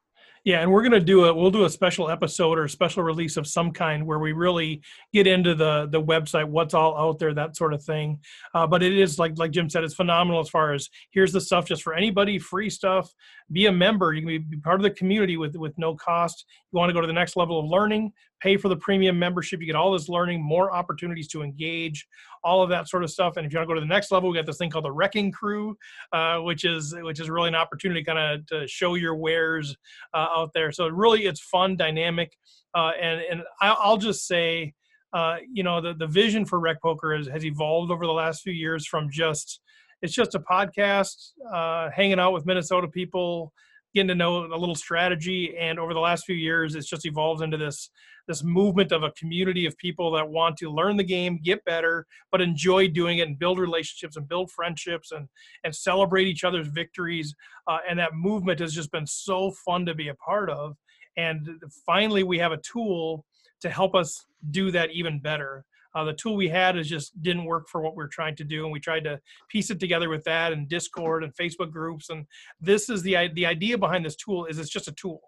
Yeah, 0.45 0.61
and 0.61 0.71
we're 0.71 0.83
gonna 0.83 0.99
do 0.99 1.25
a 1.25 1.33
we'll 1.33 1.51
do 1.51 1.65
a 1.65 1.69
special 1.69 2.09
episode 2.09 2.57
or 2.57 2.67
special 2.67 3.03
release 3.03 3.37
of 3.37 3.45
some 3.45 3.71
kind 3.71 4.05
where 4.05 4.19
we 4.19 4.31
really 4.31 4.81
get 5.13 5.27
into 5.27 5.53
the 5.53 5.87
the 5.91 6.01
website, 6.01 6.47
what's 6.47 6.73
all 6.73 6.97
out 6.97 7.19
there, 7.19 7.33
that 7.33 7.57
sort 7.57 7.73
of 7.73 7.83
thing. 7.83 8.19
Uh, 8.53 8.65
but 8.65 8.81
it 8.81 8.97
is 8.97 9.19
like 9.19 9.37
like 9.37 9.51
Jim 9.51 9.69
said, 9.69 9.83
it's 9.83 9.93
phenomenal 9.93 10.39
as 10.39 10.49
far 10.49 10.73
as 10.73 10.89
here's 11.11 11.33
the 11.33 11.41
stuff 11.41 11.65
just 11.65 11.83
for 11.83 11.93
anybody, 11.93 12.39
free 12.39 12.69
stuff. 12.69 13.13
Be 13.51 13.65
a 13.65 13.71
member. 13.71 14.13
You 14.13 14.21
can 14.25 14.49
be 14.49 14.57
part 14.57 14.79
of 14.79 14.83
the 14.83 14.91
community 14.91 15.35
with 15.35 15.55
with 15.55 15.77
no 15.77 15.95
cost. 15.95 16.45
You 16.71 16.77
want 16.77 16.89
to 16.89 16.93
go 16.93 17.01
to 17.01 17.07
the 17.07 17.13
next 17.13 17.35
level 17.35 17.59
of 17.59 17.65
learning, 17.65 18.13
pay 18.39 18.55
for 18.57 18.69
the 18.69 18.77
premium 18.77 19.19
membership. 19.19 19.59
You 19.59 19.65
get 19.65 19.75
all 19.75 19.91
this 19.91 20.07
learning, 20.07 20.41
more 20.41 20.71
opportunities 20.71 21.27
to 21.29 21.41
engage, 21.41 22.07
all 22.43 22.61
of 22.61 22.69
that 22.69 22.87
sort 22.87 23.03
of 23.03 23.09
stuff. 23.09 23.37
And 23.37 23.45
if 23.45 23.53
you 23.53 23.59
want 23.59 23.67
to 23.67 23.73
go 23.73 23.75
to 23.75 23.81
the 23.81 23.87
next 23.87 24.11
level, 24.11 24.29
we 24.29 24.35
got 24.35 24.45
this 24.45 24.57
thing 24.57 24.69
called 24.69 24.85
the 24.85 24.91
Wrecking 24.91 25.31
Crew, 25.31 25.77
uh, 26.13 26.37
which 26.37 26.65
is 26.65 26.95
which 27.01 27.19
is 27.19 27.29
really 27.29 27.49
an 27.49 27.55
opportunity 27.55 28.03
kind 28.03 28.19
of 28.19 28.45
to 28.47 28.67
show 28.67 28.95
your 28.95 29.15
wares 29.15 29.75
uh, 30.13 30.27
out 30.35 30.51
there. 30.53 30.71
So 30.71 30.87
really, 30.87 31.25
it's 31.25 31.41
fun, 31.41 31.75
dynamic, 31.75 32.35
uh, 32.75 32.91
and 32.99 33.21
and 33.21 33.43
I'll 33.61 33.97
just 33.97 34.27
say, 34.27 34.73
uh, 35.13 35.37
you 35.51 35.63
know, 35.63 35.81
the 35.81 35.93
the 35.93 36.07
vision 36.07 36.45
for 36.45 36.59
Rec 36.59 36.81
Poker 36.81 37.15
has, 37.15 37.27
has 37.27 37.45
evolved 37.45 37.91
over 37.91 38.05
the 38.05 38.13
last 38.13 38.41
few 38.41 38.53
years 38.53 38.85
from 38.87 39.09
just 39.11 39.61
it's 40.01 40.13
just 40.13 40.35
a 40.35 40.39
podcast, 40.39 41.31
uh, 41.53 41.89
hanging 41.93 42.19
out 42.19 42.31
with 42.31 42.45
Minnesota 42.45 42.87
people, 42.87 43.51
getting 43.93 44.07
to 44.09 44.15
know 44.15 44.45
a 44.45 44.57
little 44.57 44.75
strategy, 44.75 45.55
and 45.57 45.79
over 45.79 45.93
the 45.93 45.99
last 45.99 46.25
few 46.25 46.35
years, 46.35 46.75
it's 46.75 46.89
just 46.89 47.05
evolved 47.05 47.41
into 47.41 47.57
this 47.57 47.89
this 48.27 48.43
movement 48.43 48.91
of 48.91 49.01
a 49.01 49.11
community 49.13 49.65
of 49.65 49.75
people 49.77 50.11
that 50.11 50.29
want 50.29 50.55
to 50.55 50.69
learn 50.69 50.95
the 50.95 51.03
game, 51.03 51.39
get 51.43 51.65
better, 51.65 52.05
but 52.31 52.41
enjoy 52.41 52.87
doing 52.87 53.17
it 53.17 53.27
and 53.27 53.39
build 53.39 53.57
relationships 53.57 54.17
and 54.17 54.29
build 54.29 54.51
friendships 54.51 55.11
and 55.11 55.27
and 55.63 55.75
celebrate 55.75 56.27
each 56.27 56.43
other's 56.43 56.67
victories. 56.67 57.33
Uh, 57.67 57.79
and 57.89 57.97
that 57.97 58.13
movement 58.13 58.59
has 58.59 58.73
just 58.73 58.91
been 58.91 59.07
so 59.07 59.51
fun 59.65 59.85
to 59.85 59.95
be 59.95 60.09
a 60.09 60.15
part 60.15 60.49
of. 60.49 60.77
And 61.17 61.47
finally 61.85 62.23
we 62.23 62.37
have 62.37 62.51
a 62.51 62.57
tool 62.57 63.25
to 63.61 63.69
help 63.69 63.95
us 63.95 64.25
do 64.51 64.71
that 64.71 64.91
even 64.91 65.19
better 65.19 65.65
uh, 65.95 66.03
the 66.03 66.13
tool 66.13 66.35
we 66.35 66.47
had 66.47 66.77
is 66.77 66.87
just 66.87 67.21
didn't 67.21 67.45
work 67.45 67.67
for 67.67 67.81
what 67.81 67.95
we 67.95 68.03
are 68.03 68.07
trying 68.07 68.35
to 68.35 68.43
do 68.43 68.63
and 68.63 68.71
we 68.71 68.79
tried 68.79 69.03
to 69.03 69.19
piece 69.49 69.69
it 69.69 69.79
together 69.79 70.09
with 70.09 70.23
that 70.23 70.53
and 70.53 70.69
discord 70.69 71.23
and 71.23 71.33
facebook 71.35 71.71
groups 71.71 72.09
and 72.09 72.25
this 72.61 72.89
is 72.89 73.01
the 73.01 73.29
the 73.33 73.45
idea 73.45 73.77
behind 73.77 74.05
this 74.05 74.15
tool 74.15 74.45
is 74.45 74.59
it's 74.59 74.69
just 74.69 74.87
a 74.87 74.93
tool 74.93 75.21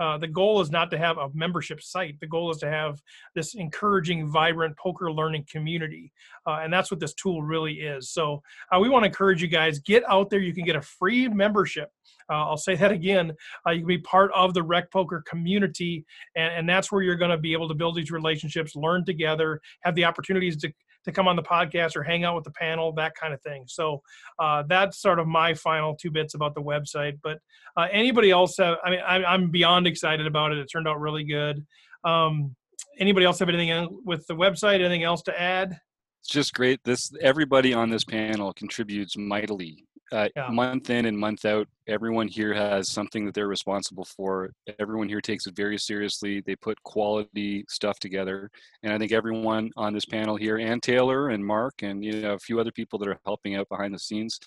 uh, 0.00 0.18
the 0.18 0.28
goal 0.28 0.60
is 0.60 0.70
not 0.70 0.90
to 0.90 0.98
have 0.98 1.18
a 1.18 1.28
membership 1.34 1.82
site. 1.82 2.18
The 2.20 2.26
goal 2.26 2.50
is 2.50 2.58
to 2.58 2.70
have 2.70 3.00
this 3.34 3.54
encouraging, 3.54 4.28
vibrant 4.28 4.76
poker 4.76 5.12
learning 5.12 5.46
community, 5.50 6.12
uh, 6.46 6.60
and 6.62 6.72
that's 6.72 6.90
what 6.90 7.00
this 7.00 7.14
tool 7.14 7.42
really 7.42 7.74
is. 7.74 8.10
So 8.10 8.42
uh, 8.74 8.78
we 8.78 8.88
want 8.88 9.04
to 9.04 9.08
encourage 9.08 9.42
you 9.42 9.48
guys 9.48 9.78
get 9.80 10.02
out 10.08 10.30
there. 10.30 10.40
You 10.40 10.54
can 10.54 10.64
get 10.64 10.76
a 10.76 10.82
free 10.82 11.28
membership. 11.28 11.90
Uh, 12.30 12.46
I'll 12.46 12.56
say 12.56 12.76
that 12.76 12.92
again. 12.92 13.32
Uh, 13.66 13.70
you 13.70 13.80
can 13.80 13.88
be 13.88 13.98
part 13.98 14.30
of 14.34 14.54
the 14.54 14.62
Rec 14.62 14.90
Poker 14.90 15.22
community, 15.26 16.04
and, 16.36 16.52
and 16.52 16.68
that's 16.68 16.92
where 16.92 17.02
you're 17.02 17.16
going 17.16 17.30
to 17.30 17.38
be 17.38 17.52
able 17.52 17.68
to 17.68 17.74
build 17.74 17.96
these 17.96 18.10
relationships, 18.10 18.76
learn 18.76 19.04
together, 19.04 19.60
have 19.82 19.94
the 19.94 20.04
opportunities 20.04 20.56
to 20.58 20.72
to 21.04 21.12
come 21.12 21.28
on 21.28 21.36
the 21.36 21.42
podcast 21.42 21.96
or 21.96 22.02
hang 22.02 22.24
out 22.24 22.34
with 22.34 22.44
the 22.44 22.50
panel, 22.52 22.92
that 22.92 23.14
kind 23.14 23.32
of 23.32 23.40
thing. 23.42 23.64
So 23.66 24.02
uh, 24.38 24.64
that's 24.68 25.00
sort 25.00 25.18
of 25.18 25.26
my 25.26 25.54
final 25.54 25.96
two 25.96 26.10
bits 26.10 26.34
about 26.34 26.54
the 26.54 26.62
website. 26.62 27.18
But 27.22 27.38
uh, 27.76 27.88
anybody 27.90 28.30
else 28.30 28.56
have? 28.58 28.76
I 28.84 28.90
mean, 28.90 29.00
I, 29.00 29.34
am 29.34 29.50
beyond 29.50 29.86
excited 29.86 30.26
about 30.26 30.52
it. 30.52 30.58
It 30.58 30.66
turned 30.70 30.88
out 30.88 31.00
really 31.00 31.24
good. 31.24 31.64
Um, 32.04 32.54
anybody 32.98 33.26
else 33.26 33.38
have 33.38 33.48
anything 33.48 34.00
with 34.04 34.26
the 34.26 34.34
website? 34.34 34.80
Anything 34.80 35.04
else 35.04 35.22
to 35.22 35.40
add? 35.40 35.78
It's 36.20 36.28
just 36.28 36.52
great. 36.52 36.80
This 36.84 37.12
everybody 37.20 37.72
on 37.72 37.90
this 37.90 38.04
panel 38.04 38.52
contributes 38.52 39.16
mightily 39.16 39.86
uh, 40.12 40.28
yeah. 40.36 40.48
month 40.48 40.90
in 40.90 41.06
and 41.06 41.18
month 41.18 41.44
out, 41.44 41.68
everyone 41.86 42.28
here 42.28 42.54
has 42.54 42.90
something 42.90 43.24
that 43.26 43.34
they're 43.34 43.48
responsible 43.48 44.04
for. 44.04 44.50
Everyone 44.78 45.08
here 45.08 45.20
takes 45.20 45.46
it 45.46 45.56
very 45.56 45.78
seriously. 45.78 46.42
They 46.46 46.56
put 46.56 46.82
quality 46.82 47.64
stuff 47.68 47.98
together, 47.98 48.50
and 48.82 48.92
I 48.92 48.98
think 48.98 49.12
everyone 49.12 49.70
on 49.76 49.92
this 49.92 50.04
panel 50.04 50.36
here, 50.36 50.58
and 50.58 50.82
Taylor 50.82 51.28
and 51.28 51.44
Mark, 51.44 51.82
and 51.82 52.04
you 52.04 52.20
know 52.22 52.34
a 52.34 52.38
few 52.38 52.58
other 52.60 52.72
people 52.72 52.98
that 53.00 53.08
are 53.08 53.20
helping 53.24 53.56
out 53.56 53.68
behind 53.68 53.94
the 53.94 53.98
scenes, 53.98 54.38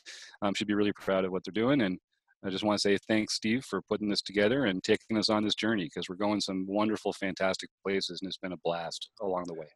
um, 0.42 0.54
should 0.54 0.68
be 0.68 0.74
really 0.74 0.94
proud 0.94 1.26
of 1.26 1.32
what 1.32 1.44
they're 1.44 1.52
doing. 1.52 1.82
And 1.82 1.98
I 2.44 2.50
just 2.50 2.64
want 2.64 2.80
to 2.80 2.82
say 2.82 2.98
thanks, 3.08 3.36
Steve, 3.36 3.64
for 3.64 3.82
putting 3.84 4.10
this 4.10 4.22
together 4.22 4.66
and 4.66 4.84
taking 4.84 5.18
us 5.18 5.30
on 5.30 5.44
this 5.44 5.56
journey 5.56 5.86
because 5.86 6.10
we're 6.10 6.16
going 6.16 6.42
some 6.42 6.66
wonderful, 6.68 7.14
fantastic 7.14 7.70
places, 7.86 8.20
and 8.22 8.28
it's 8.28 8.38
been 8.38 8.54
a 8.54 8.58
blast 8.64 9.10
along 9.22 9.44
the 9.48 9.54
way. 9.54 9.68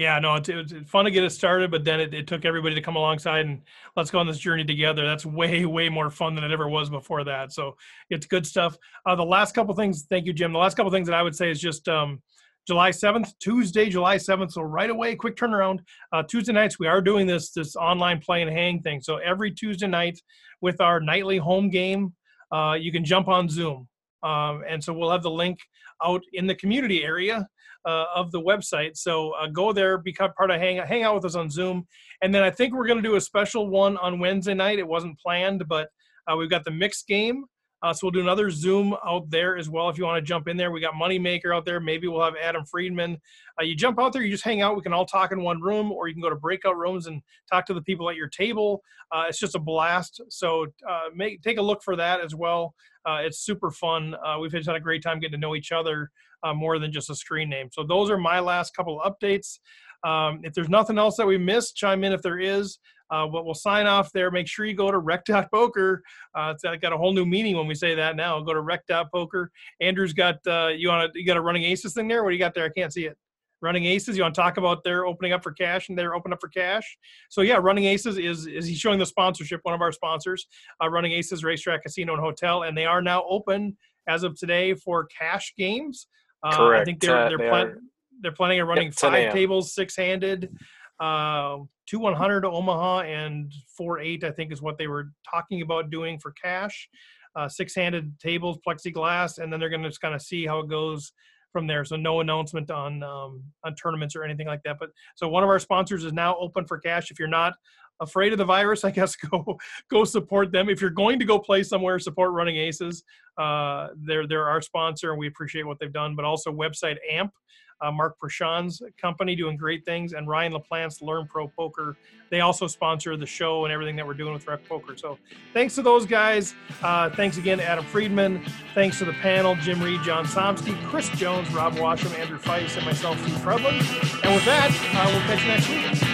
Yeah, 0.00 0.18
no, 0.18 0.36
it's, 0.36 0.48
it's 0.48 0.72
fun 0.90 1.04
to 1.04 1.10
get 1.10 1.24
it 1.24 1.30
started, 1.30 1.70
but 1.70 1.84
then 1.84 2.00
it, 2.00 2.14
it 2.14 2.26
took 2.26 2.46
everybody 2.46 2.74
to 2.74 2.80
come 2.80 2.96
alongside 2.96 3.44
and 3.44 3.60
let's 3.96 4.10
go 4.10 4.18
on 4.18 4.26
this 4.26 4.38
journey 4.38 4.64
together. 4.64 5.04
That's 5.04 5.26
way, 5.26 5.66
way 5.66 5.90
more 5.90 6.08
fun 6.08 6.34
than 6.34 6.42
it 6.42 6.50
ever 6.50 6.70
was 6.70 6.88
before 6.88 7.22
that. 7.24 7.52
So 7.52 7.76
it's 8.08 8.24
good 8.24 8.46
stuff. 8.46 8.78
Uh, 9.04 9.14
the 9.14 9.22
last 9.26 9.54
couple 9.54 9.74
things, 9.74 10.06
thank 10.08 10.24
you, 10.24 10.32
Jim. 10.32 10.54
The 10.54 10.58
last 10.58 10.74
couple 10.74 10.90
things 10.90 11.06
that 11.06 11.14
I 11.14 11.22
would 11.22 11.36
say 11.36 11.50
is 11.50 11.60
just 11.60 11.86
um, 11.86 12.22
July 12.66 12.92
7th, 12.92 13.32
Tuesday, 13.40 13.90
July 13.90 14.16
7th. 14.16 14.52
So 14.52 14.62
right 14.62 14.88
away, 14.88 15.16
quick 15.16 15.36
turnaround. 15.36 15.80
Uh, 16.14 16.22
Tuesday 16.22 16.54
nights, 16.54 16.78
we 16.78 16.86
are 16.86 17.02
doing 17.02 17.26
this 17.26 17.50
this 17.50 17.76
online 17.76 18.20
play 18.20 18.40
and 18.40 18.50
hang 18.50 18.80
thing. 18.80 19.02
So 19.02 19.18
every 19.18 19.50
Tuesday 19.50 19.86
night 19.86 20.18
with 20.62 20.80
our 20.80 21.00
nightly 21.00 21.36
home 21.36 21.68
game, 21.68 22.14
uh, 22.50 22.72
you 22.80 22.90
can 22.90 23.04
jump 23.04 23.28
on 23.28 23.50
Zoom. 23.50 23.86
Um, 24.22 24.62
and 24.68 24.82
so 24.82 24.92
we'll 24.92 25.10
have 25.10 25.22
the 25.22 25.30
link 25.30 25.58
out 26.04 26.22
in 26.32 26.46
the 26.46 26.54
community 26.54 27.04
area 27.04 27.46
uh, 27.86 28.04
of 28.14 28.30
the 28.30 28.40
website. 28.40 28.96
So 28.96 29.32
uh, 29.32 29.46
go 29.46 29.72
there, 29.72 29.98
become 29.98 30.32
part 30.36 30.50
of 30.50 30.60
hang 30.60 30.76
hang 30.78 31.02
out 31.02 31.14
with 31.14 31.24
us 31.24 31.34
on 31.34 31.50
Zoom, 31.50 31.86
and 32.22 32.34
then 32.34 32.42
I 32.42 32.50
think 32.50 32.74
we're 32.74 32.86
going 32.86 33.02
to 33.02 33.08
do 33.08 33.16
a 33.16 33.20
special 33.20 33.68
one 33.68 33.96
on 33.98 34.18
Wednesday 34.18 34.54
night. 34.54 34.78
It 34.78 34.86
wasn't 34.86 35.18
planned, 35.18 35.64
but 35.68 35.88
uh, 36.30 36.36
we've 36.36 36.50
got 36.50 36.64
the 36.64 36.70
mixed 36.70 37.06
game. 37.06 37.44
Uh, 37.82 37.92
so 37.92 38.00
we'll 38.02 38.10
do 38.10 38.20
another 38.20 38.50
Zoom 38.50 38.94
out 39.06 39.28
there 39.30 39.56
as 39.56 39.70
well 39.70 39.88
if 39.88 39.96
you 39.96 40.04
want 40.04 40.22
to 40.22 40.26
jump 40.26 40.48
in 40.48 40.56
there. 40.56 40.70
We 40.70 40.80
got 40.80 40.94
Moneymaker 40.94 41.54
out 41.54 41.64
there. 41.64 41.80
Maybe 41.80 42.08
we'll 42.08 42.22
have 42.22 42.34
Adam 42.40 42.64
Friedman. 42.64 43.18
Uh, 43.58 43.64
you 43.64 43.74
jump 43.74 43.98
out 43.98 44.12
there, 44.12 44.22
you 44.22 44.30
just 44.30 44.44
hang 44.44 44.62
out. 44.62 44.76
We 44.76 44.82
can 44.82 44.92
all 44.92 45.06
talk 45.06 45.32
in 45.32 45.42
one 45.42 45.60
room, 45.60 45.90
or 45.90 46.08
you 46.08 46.14
can 46.14 46.22
go 46.22 46.30
to 46.30 46.36
breakout 46.36 46.76
rooms 46.76 47.06
and 47.06 47.22
talk 47.50 47.66
to 47.66 47.74
the 47.74 47.82
people 47.82 48.08
at 48.10 48.16
your 48.16 48.28
table. 48.28 48.82
Uh, 49.12 49.24
it's 49.28 49.38
just 49.38 49.54
a 49.54 49.58
blast. 49.58 50.20
So 50.28 50.66
make 51.14 51.42
take 51.42 51.58
a 51.58 51.62
look 51.62 51.82
for 51.82 51.96
that 51.96 52.20
as 52.20 52.34
well. 52.34 52.74
it's 53.06 53.40
super 53.40 53.70
fun. 53.70 54.14
we've 54.40 54.52
just 54.52 54.68
had 54.68 54.76
a 54.76 54.80
great 54.80 55.02
time 55.02 55.18
getting 55.18 55.32
to 55.32 55.38
know 55.38 55.56
each 55.56 55.72
other 55.72 56.10
uh, 56.42 56.54
more 56.54 56.78
than 56.78 56.92
just 56.92 57.10
a 57.10 57.14
screen 57.14 57.48
name. 57.48 57.68
So 57.72 57.84
those 57.84 58.10
are 58.10 58.18
my 58.18 58.40
last 58.40 58.74
couple 58.74 59.00
updates. 59.04 59.58
Um, 60.04 60.40
if 60.42 60.54
there's 60.54 60.68
nothing 60.68 60.98
else 60.98 61.16
that 61.16 61.26
we 61.26 61.36
missed, 61.38 61.76
chime 61.76 62.04
in 62.04 62.12
if 62.12 62.22
there 62.22 62.38
is. 62.38 62.78
Uh, 63.10 63.26
but 63.26 63.44
we'll 63.44 63.54
sign 63.54 63.86
off 63.86 64.12
there. 64.12 64.30
Make 64.30 64.46
sure 64.46 64.66
you 64.66 64.74
go 64.74 64.90
to 64.90 64.98
rec.poker. 64.98 66.02
Uh, 66.34 66.54
it's 66.54 66.62
got 66.80 66.92
a 66.92 66.96
whole 66.96 67.12
new 67.12 67.26
meaning 67.26 67.56
when 67.56 67.66
we 67.66 67.74
say 67.74 67.94
that 67.94 68.16
now. 68.16 68.40
Go 68.40 68.54
to 68.54 68.60
rec.poker. 68.60 69.50
Andrew's 69.80 70.12
got 70.12 70.36
uh, 70.46 70.68
you 70.68 70.88
want 70.88 71.12
you 71.14 71.26
got 71.26 71.36
a 71.36 71.40
running 71.40 71.64
aces 71.64 71.94
thing 71.94 72.08
there. 72.08 72.22
What 72.22 72.30
do 72.30 72.36
you 72.36 72.40
got 72.40 72.54
there? 72.54 72.64
I 72.64 72.70
can't 72.70 72.92
see 72.92 73.06
it. 73.06 73.16
Running 73.62 73.84
Aces. 73.84 74.16
You 74.16 74.22
want 74.22 74.34
to 74.34 74.40
talk 74.40 74.56
about 74.56 74.82
their 74.84 75.06
opening 75.06 75.32
up 75.32 75.42
for 75.42 75.52
cash 75.52 75.88
and 75.88 75.98
they're 75.98 76.14
open 76.14 76.32
up 76.32 76.40
for 76.40 76.48
cash. 76.48 76.96
So 77.28 77.42
yeah, 77.42 77.56
Running 77.56 77.84
Aces 77.84 78.18
is 78.18 78.46
is 78.46 78.66
he 78.66 78.74
showing 78.74 78.98
the 78.98 79.06
sponsorship? 79.06 79.60
One 79.64 79.74
of 79.74 79.82
our 79.82 79.92
sponsors, 79.92 80.46
uh, 80.82 80.88
Running 80.88 81.12
Aces 81.12 81.44
Racetrack 81.44 81.82
Casino 81.82 82.14
and 82.14 82.22
Hotel, 82.22 82.62
and 82.62 82.76
they 82.76 82.86
are 82.86 83.02
now 83.02 83.24
open 83.28 83.76
as 84.08 84.22
of 84.22 84.38
today 84.38 84.74
for 84.74 85.06
cash 85.06 85.52
games. 85.56 86.06
Uh, 86.42 86.56
Correct. 86.56 86.82
I 86.82 86.84
think 86.84 87.00
they're 87.00 87.28
they're, 87.28 87.38
they 87.38 87.48
plan- 87.48 87.76
they're 88.22 88.32
planning 88.32 88.60
on 88.60 88.68
running 88.68 88.88
yep, 88.88 88.94
five 88.94 89.32
tables, 89.32 89.74
six 89.74 89.96
handed, 89.96 90.54
uh, 91.00 91.58
two 91.86 91.98
100 91.98 92.42
to 92.42 92.48
Omaha 92.48 93.00
and 93.00 93.52
four 93.76 93.98
eight. 94.00 94.22
I 94.22 94.30
think 94.30 94.52
is 94.52 94.62
what 94.62 94.78
they 94.78 94.86
were 94.86 95.12
talking 95.28 95.62
about 95.62 95.90
doing 95.90 96.18
for 96.18 96.32
cash. 96.32 96.88
Uh, 97.36 97.48
six 97.48 97.74
handed 97.74 98.18
tables, 98.18 98.58
plexiglass, 98.66 99.38
and 99.38 99.52
then 99.52 99.60
they're 99.60 99.68
going 99.68 99.82
to 99.82 99.88
just 99.88 100.00
kind 100.00 100.14
of 100.14 100.22
see 100.22 100.46
how 100.46 100.58
it 100.60 100.68
goes 100.68 101.12
from 101.52 101.66
there. 101.66 101.84
So 101.84 101.96
no 101.96 102.20
announcement 102.20 102.70
on 102.70 103.02
um, 103.02 103.42
on 103.64 103.74
tournaments 103.74 104.14
or 104.16 104.24
anything 104.24 104.46
like 104.46 104.62
that. 104.64 104.76
But 104.78 104.90
so 105.14 105.28
one 105.28 105.42
of 105.42 105.48
our 105.48 105.58
sponsors 105.58 106.04
is 106.04 106.12
now 106.12 106.36
open 106.38 106.66
for 106.66 106.78
cash. 106.78 107.10
If 107.10 107.18
you're 107.18 107.28
not 107.28 107.54
afraid 108.00 108.32
of 108.32 108.38
the 108.38 108.44
virus, 108.44 108.84
I 108.84 108.90
guess 108.90 109.16
go 109.16 109.58
go 109.90 110.04
support 110.04 110.52
them. 110.52 110.68
If 110.68 110.80
you're 110.80 110.90
going 110.90 111.18
to 111.18 111.24
go 111.24 111.38
play 111.38 111.62
somewhere, 111.62 111.98
support 111.98 112.32
Running 112.32 112.56
Aces. 112.56 113.04
Uh, 113.38 113.88
they're 113.96 114.26
they're 114.26 114.48
our 114.48 114.62
sponsor, 114.62 115.10
and 115.10 115.18
we 115.18 115.28
appreciate 115.28 115.66
what 115.66 115.78
they've 115.78 115.92
done. 115.92 116.14
But 116.16 116.24
also 116.24 116.52
website 116.52 116.96
AMP, 117.10 117.32
uh, 117.80 117.90
Mark 117.90 118.16
Prashant's 118.18 118.82
company, 119.00 119.34
doing 119.34 119.56
great 119.56 119.84
things, 119.84 120.12
and 120.12 120.28
Ryan 120.28 120.52
LaPlante's 120.52 121.02
Learn 121.02 121.26
Pro 121.26 121.48
Poker. 121.48 121.96
They 122.30 122.40
also 122.40 122.66
sponsor 122.66 123.16
the 123.16 123.26
show 123.26 123.64
and 123.64 123.72
everything 123.72 123.96
that 123.96 124.06
we're 124.06 124.14
doing 124.14 124.32
with 124.32 124.46
Rec 124.46 124.66
Poker. 124.68 124.96
So 124.96 125.18
thanks 125.52 125.74
to 125.74 125.82
those 125.82 126.06
guys. 126.06 126.54
Uh, 126.82 127.10
thanks 127.10 127.38
again 127.38 127.58
to 127.58 127.64
Adam 127.64 127.84
Friedman. 127.84 128.44
Thanks 128.74 128.98
to 128.98 129.04
the 129.04 129.12
panel, 129.14 129.56
Jim 129.56 129.82
Reed, 129.82 130.00
John 130.02 130.26
Somsky, 130.26 130.80
Chris 130.88 131.08
Jones, 131.10 131.50
Rob 131.52 131.74
Washam, 131.74 132.16
Andrew 132.18 132.38
Feist, 132.38 132.76
and 132.76 132.86
myself, 132.86 133.20
Steve 133.22 133.34
Fredlund. 133.36 134.24
And 134.24 134.34
with 134.34 134.44
that, 134.44 134.70
uh, 134.94 135.10
we'll 135.10 135.20
catch 135.22 135.68
you 135.68 135.78
next 135.78 136.00
week. 136.00 136.09